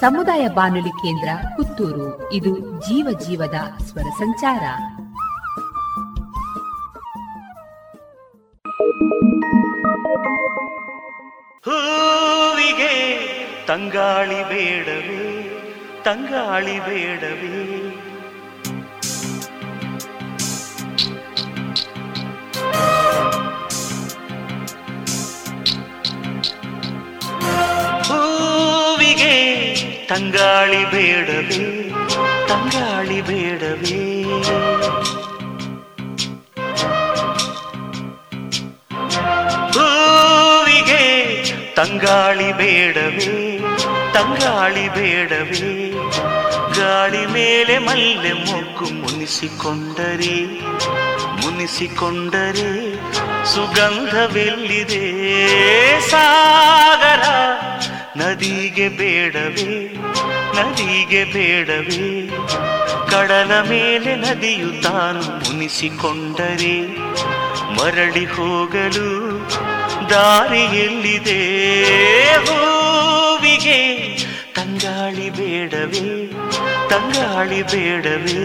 ಸಮುದಾಯ 0.00 0.48
ಬಾನುಲಿ 0.48 0.90
ಕೇಂದ್ರ 0.90 1.28
ಪುತ್ತೂರು. 1.56 2.32
ಇದು 2.32 2.58
ಜೀವ 2.58 3.18
ಜೀವದ 3.18 3.54
ಸ್ವರ 3.82 4.02
ಸಂಚಾರ. 4.02 4.62
ಹೂವಿಗೆ 11.64 12.94
ತಂಗಾಳಿ 13.66 14.48
ಬೇಡವೇ 14.48 15.24
ತಂಗಾಳಿ 16.04 16.80
ಬೇಡವೇ. 16.80 17.77
ಬೇಡವೇ? 42.78 43.58
ತಂಗಾಳಿ 44.14 44.88
ಬೇಡವೇ? 44.88 45.90
ಗಾಳಿ 46.80 47.26
ಮೇಲೆ 47.26 47.78
ಮಲ್ಲೆ 47.78 48.32
ಮೊಗ್ಗು 48.32 48.84
ಮುನಿಸಿಕೊಂಡರೆ? 48.84 50.44
ಮುನಿಸಿಕೊಂಡರೆ 51.40 52.94
ಸುಗಂಧವೆಲ್ಲಿದೆ? 53.44 55.06
ಸಾಗರ, 56.10 57.22
ನದಿಗೆ 58.16 58.88
ಬೇಡವೇ? 58.88 59.94
ನದಿಗೆ 60.56 61.24
ಬೇಡವೇ? 61.24 62.26
ಕಡಲ 63.10 63.60
ಮೇಲೆ 63.68 64.16
ನದಿಯು 64.16 64.82
ತಾನು 64.82 65.52
ಮುನಿಸಿಕೊಂಡರೆ? 65.52 66.86
ಮರಳಿ 67.74 68.24
ಹೋಗಲು 68.24 69.38
ದಾರಿ 70.10 70.78
ಎಲ್ಲಿದೆ? 70.78 71.40
ಹೂವಿಗೆ 72.46 73.80
ತಂಗಾಳಿ 74.54 75.30
ಬೇಡವೇ? 75.30 76.26
ತಂಗಾಳಿ 76.88 77.62
ಬೇಡವೇ? 77.62 78.38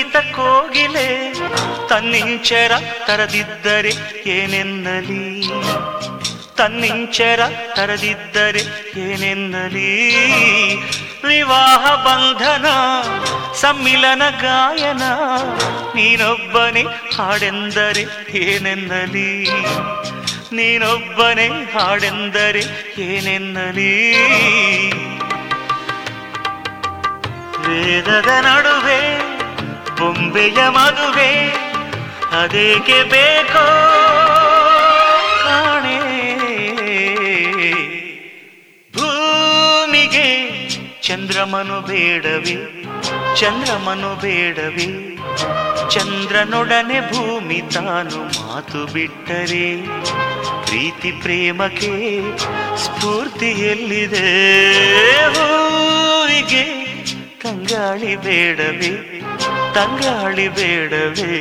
ಸಂಗೀತ 0.00 0.16
ಕೋಗಿಲೆ 0.16 1.34
ತನ್ನಿಂಚರ 1.88 2.72
ತರದಿದ್ದರೆ 3.06 3.92
ಏನೆನ್ನಲಿ? 4.26 5.48
ತನ್ನಿಂಚರ 6.56 7.40
ತರದಿದ್ದರೆ 7.76 8.62
ಏನೆನ್ನಲಿ? 9.00 10.16
ವಿವಾಹ 11.26 11.94
ಬಂಧನ, 11.94 12.66
ಸಮ್ಮಿಲನ 13.54 14.22
ಗಾಯನ, 14.30 15.02
ನೀನೊಬ್ಬನೇ 15.94 16.82
ಹಾಡೆಂದರೆ 17.16 18.06
ಏನೆನ್ನಲಿ? 18.34 19.50
ನೀನೊಬ್ಬನೇ 20.52 21.48
ಹಾಡೆಂದರೆ 21.48 22.92
ಏನೆನ್ನಲಿ? 22.98 24.12
ವೇದದ 27.68 28.26
ನಡುವೆ 28.26 29.19
ಬೊಂಬೆಯ 30.00 30.60
ಮದುವೆ, 30.68 31.30
ಅದೇಕೆ 32.40 32.98
ಬೇಕೋ 33.02 33.64
ಕಾಣೆ. 35.44 35.98
ಭೂಮಿಗೆ 38.94 40.28
ಚಂದ್ರಮನು 41.02 41.78
ಬೇಡವಿ 41.80 42.56
ಚಂದ್ರಮನು 43.40 44.10
ಬೇಡವಿ. 44.20 44.88
ಚಂದ್ರನೊಡನೆ 45.90 46.98
ಭೂಮಿ 47.10 47.60
ತಾನು 47.74 48.18
ಮಾತು 48.38 48.80
ಬಿಟ್ಟರೆ, 48.92 49.66
ಪ್ರೀತಿ 50.66 51.10
ಪ್ರೇಮಕ್ಕೆ 51.12 51.94
ಸ್ಫೂರ್ತಿ 52.76 53.50
ಎಲ್ಲಿದೆ? 53.70 54.26
ಹೂವಿಗೆ 55.36 56.64
ಕಂಗಾಳಿ 57.42 58.16
ಬೇಡವೇ. 58.16 59.19
ತಂಗಾಳಿ 59.74 60.46
ಬೇಡವೇ 60.58 61.34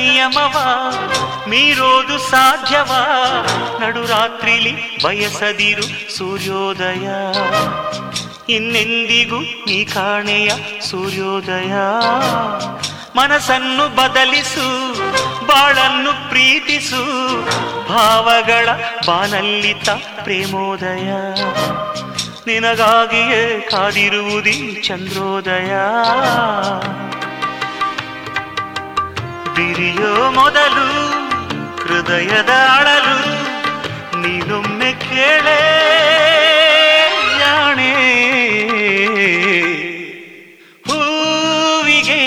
ನಿಯಮವ, 0.00 0.56
ಮೀರೋದು 1.48 2.18
ಸಾಧ್ಯವಾ. 2.18 3.06
ನಡುರಾತ್ರಿಲಿ 3.80 5.02
ಬಯಸದಿರು 5.04 6.16
ಸೂರ್ಯೋದಯ. 6.16 7.08
ಇನ್ನೆಂದಿಗೂ 8.48 9.40
ನೀ 9.40 9.84
ಕಾಣೆಯ 9.84 10.50
ಸೂರ್ಯೋದಯ. 10.80 11.72
ಮನಸ್ಸನ್ನು 13.16 13.96
ಬದಲಿಸು, 13.96 14.66
ಬಾಳನ್ನು 15.46 16.28
ಪ್ರೀತಿಸು. 16.28 17.02
ಭಾವಗಳ 17.88 18.68
ಬಾನಲ್ಲಿತ 19.06 19.90
ಪ್ರೇಮೋದಯ. 19.90 21.12
ನಿನಗಾಗಿಯೇ 22.46 23.68
ಕಾದಿರುವುದಿ 23.70 24.82
ಚಂದ್ರೋದಯ. 24.86 25.72
ಬಿರಿಯೋ 29.56 30.30
ಮೊದಲು 30.30 30.86
ಹೃದಯದ 31.82 32.50
ಅಳಲು 32.76 33.16
ನೀನೊಮ್ಮೆ 34.20 34.92
ಕೇಳೇ 34.92 35.60
ಜಾಣೆ 37.38 37.92
ಹೂವಿಗೆ 40.88 42.20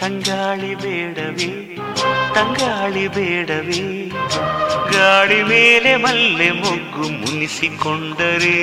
ತಂಗಾಳಿ 0.00 0.74
ಬೇಡವೇ 0.74 1.50
ತಂಗಾಳಿ 2.34 3.08
ಬೇಡವೇ. 3.08 3.82
ಗಾಳಿ 4.92 5.42
ಮೇಲೆ 5.42 5.96
ಮಲ್ಲೆ 5.96 6.50
ಮೊಗ್ಗು 6.52 7.08
ಮುನಿಸಿಕೊಂಡರೆ 7.12 8.58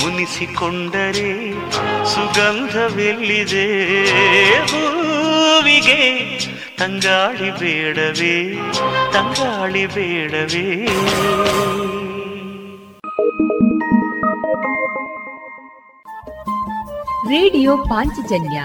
ಮುನಿಸಿಕೊಂಡರೆ 0.00 1.30
ಸುಗಂಧವೆಲ್ಲಿದೆ? 2.04 3.66
ಹೂವಿಗೆ 4.72 5.98
ತಂಗಾಳಿ 6.82 7.58
ಬೇಡವೇ 7.58 8.54
ತಂಗಾಳಿ 9.12 9.86
ಬೇಡವೇ. 9.86 10.86
ರೇಡಿಯೋ 17.28 17.76
ಪಾಂಚಜನ್ಯ 17.76 18.64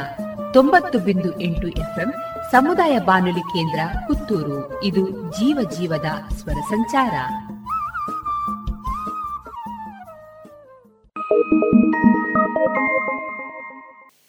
ತೊಂಬತ್ತು 0.54 1.00
ಬಿಂದು 1.00 1.40
ಎಂಟು 1.40 1.68
ಎಫ್ಎಂ, 1.68 2.14
ಸಮುದಾಯ 2.52 3.00
ಬಾನುಲಿ 3.00 3.40
ಕೇಂದ್ರ 3.40 3.80
ಪುತ್ತೂರು. 4.08 4.84
ಇದು 4.84 5.10
ಜೀವ 5.10 5.70
ಜೀವದ 5.70 6.34
ಸ್ವರ 6.34 6.54
ಸಂಚಾರ. 6.54 7.14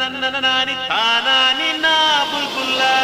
నన్న 0.00 0.38
నాని 0.38 0.74
తానాని 0.90 1.70
నా 1.84 1.96
బుల్బుల్లా 2.30 2.95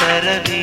तरवे 0.00 0.62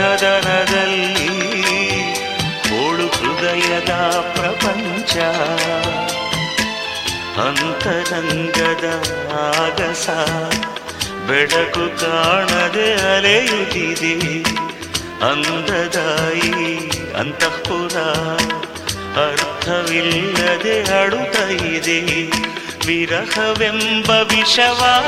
ಕದನದಲ್ಲಿ 0.00 1.28
ಹೋಳು 2.68 3.06
ಹೃದಯದ 3.06 3.90
ಪ್ರಪಂಚ. 4.34 5.16
ಅಂತರಂಗದ 7.38 8.86
ಆಗಸ 9.32 10.08
ಬೆಡಕು 11.26 12.00
ಕಾಣದೆ 12.00 13.16
ಅಲೆಯುತ್ತಿದೆ 13.16 14.42
ಅಂದದಾಯಿ 15.30 16.76
ಅಂತಃಪುರ 17.12 17.98
ಅರ್ಥವಿಲ್ಲದೆ 19.28 21.02
ಅಳುತ್ತಿದೆ 21.02 22.00
ವಿರಹವೆಂಬ 22.86 24.10
ವಿಷವ 24.10 25.04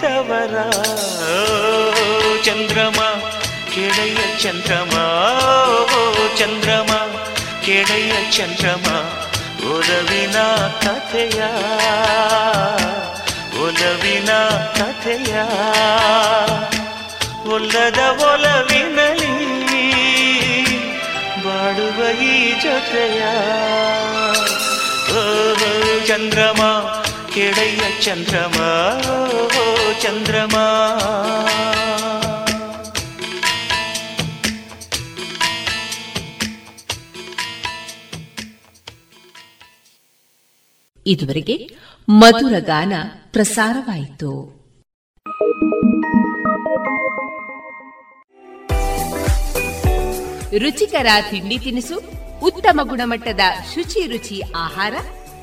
ಕುಡಿದವರ 0.00 0.66
ಓ, 1.30 2.42
ಚಂದ್ರಮ 2.42 3.00
ಕೆಡೆಯ 3.74 4.16
ಚಂದ್ರಮ. 4.38 4.90
ಚಂದ್ರಮ, 6.36 6.92
ಕೆಳೆಯ 7.64 8.12
ಚಂದ್ರಮ. 8.30 8.86
ಒಲವಿನ 9.70 10.42
ಕಥೆಯ 10.80 11.40
ಒಲವಿನ 13.62 14.30
ಕಥೆಯ. 14.76 15.34
ಒಲ್ಲದ 17.52 17.98
ಒಲವಿನಲಿ 17.98 19.28
ಬಾಡುವ 21.44 22.22
ಈ 22.22 22.52
ಜೊತೆಯ. 22.60 23.22
ಚಂದ್ರಮ 26.06 26.99
ಕೆಡೆಯ 27.34 28.02
ಚಂದ್ರಮ 28.02 28.58
ಚಂದ್ರಮ. 30.02 30.56
ಇದುವರೆಗೆ 41.06 41.56
ಮಧುರ 42.08 42.52
ಗಾನ 42.58 42.92
ಪ್ರಸಾರವಾಯಿತು. 43.32 44.60
ರುಚಿಕರ 50.58 51.06
ತಿಂಡಿ 51.30 51.58
ತಿನಿಸು, 51.58 51.96
ಉತ್ತಮ 52.42 52.80
ಗುಣಮಟ್ಟದ 52.82 53.40
ಶುಚಿ 53.74 54.06
ರುಚಿ 54.06 54.42
ಆಹಾರ 54.56 54.94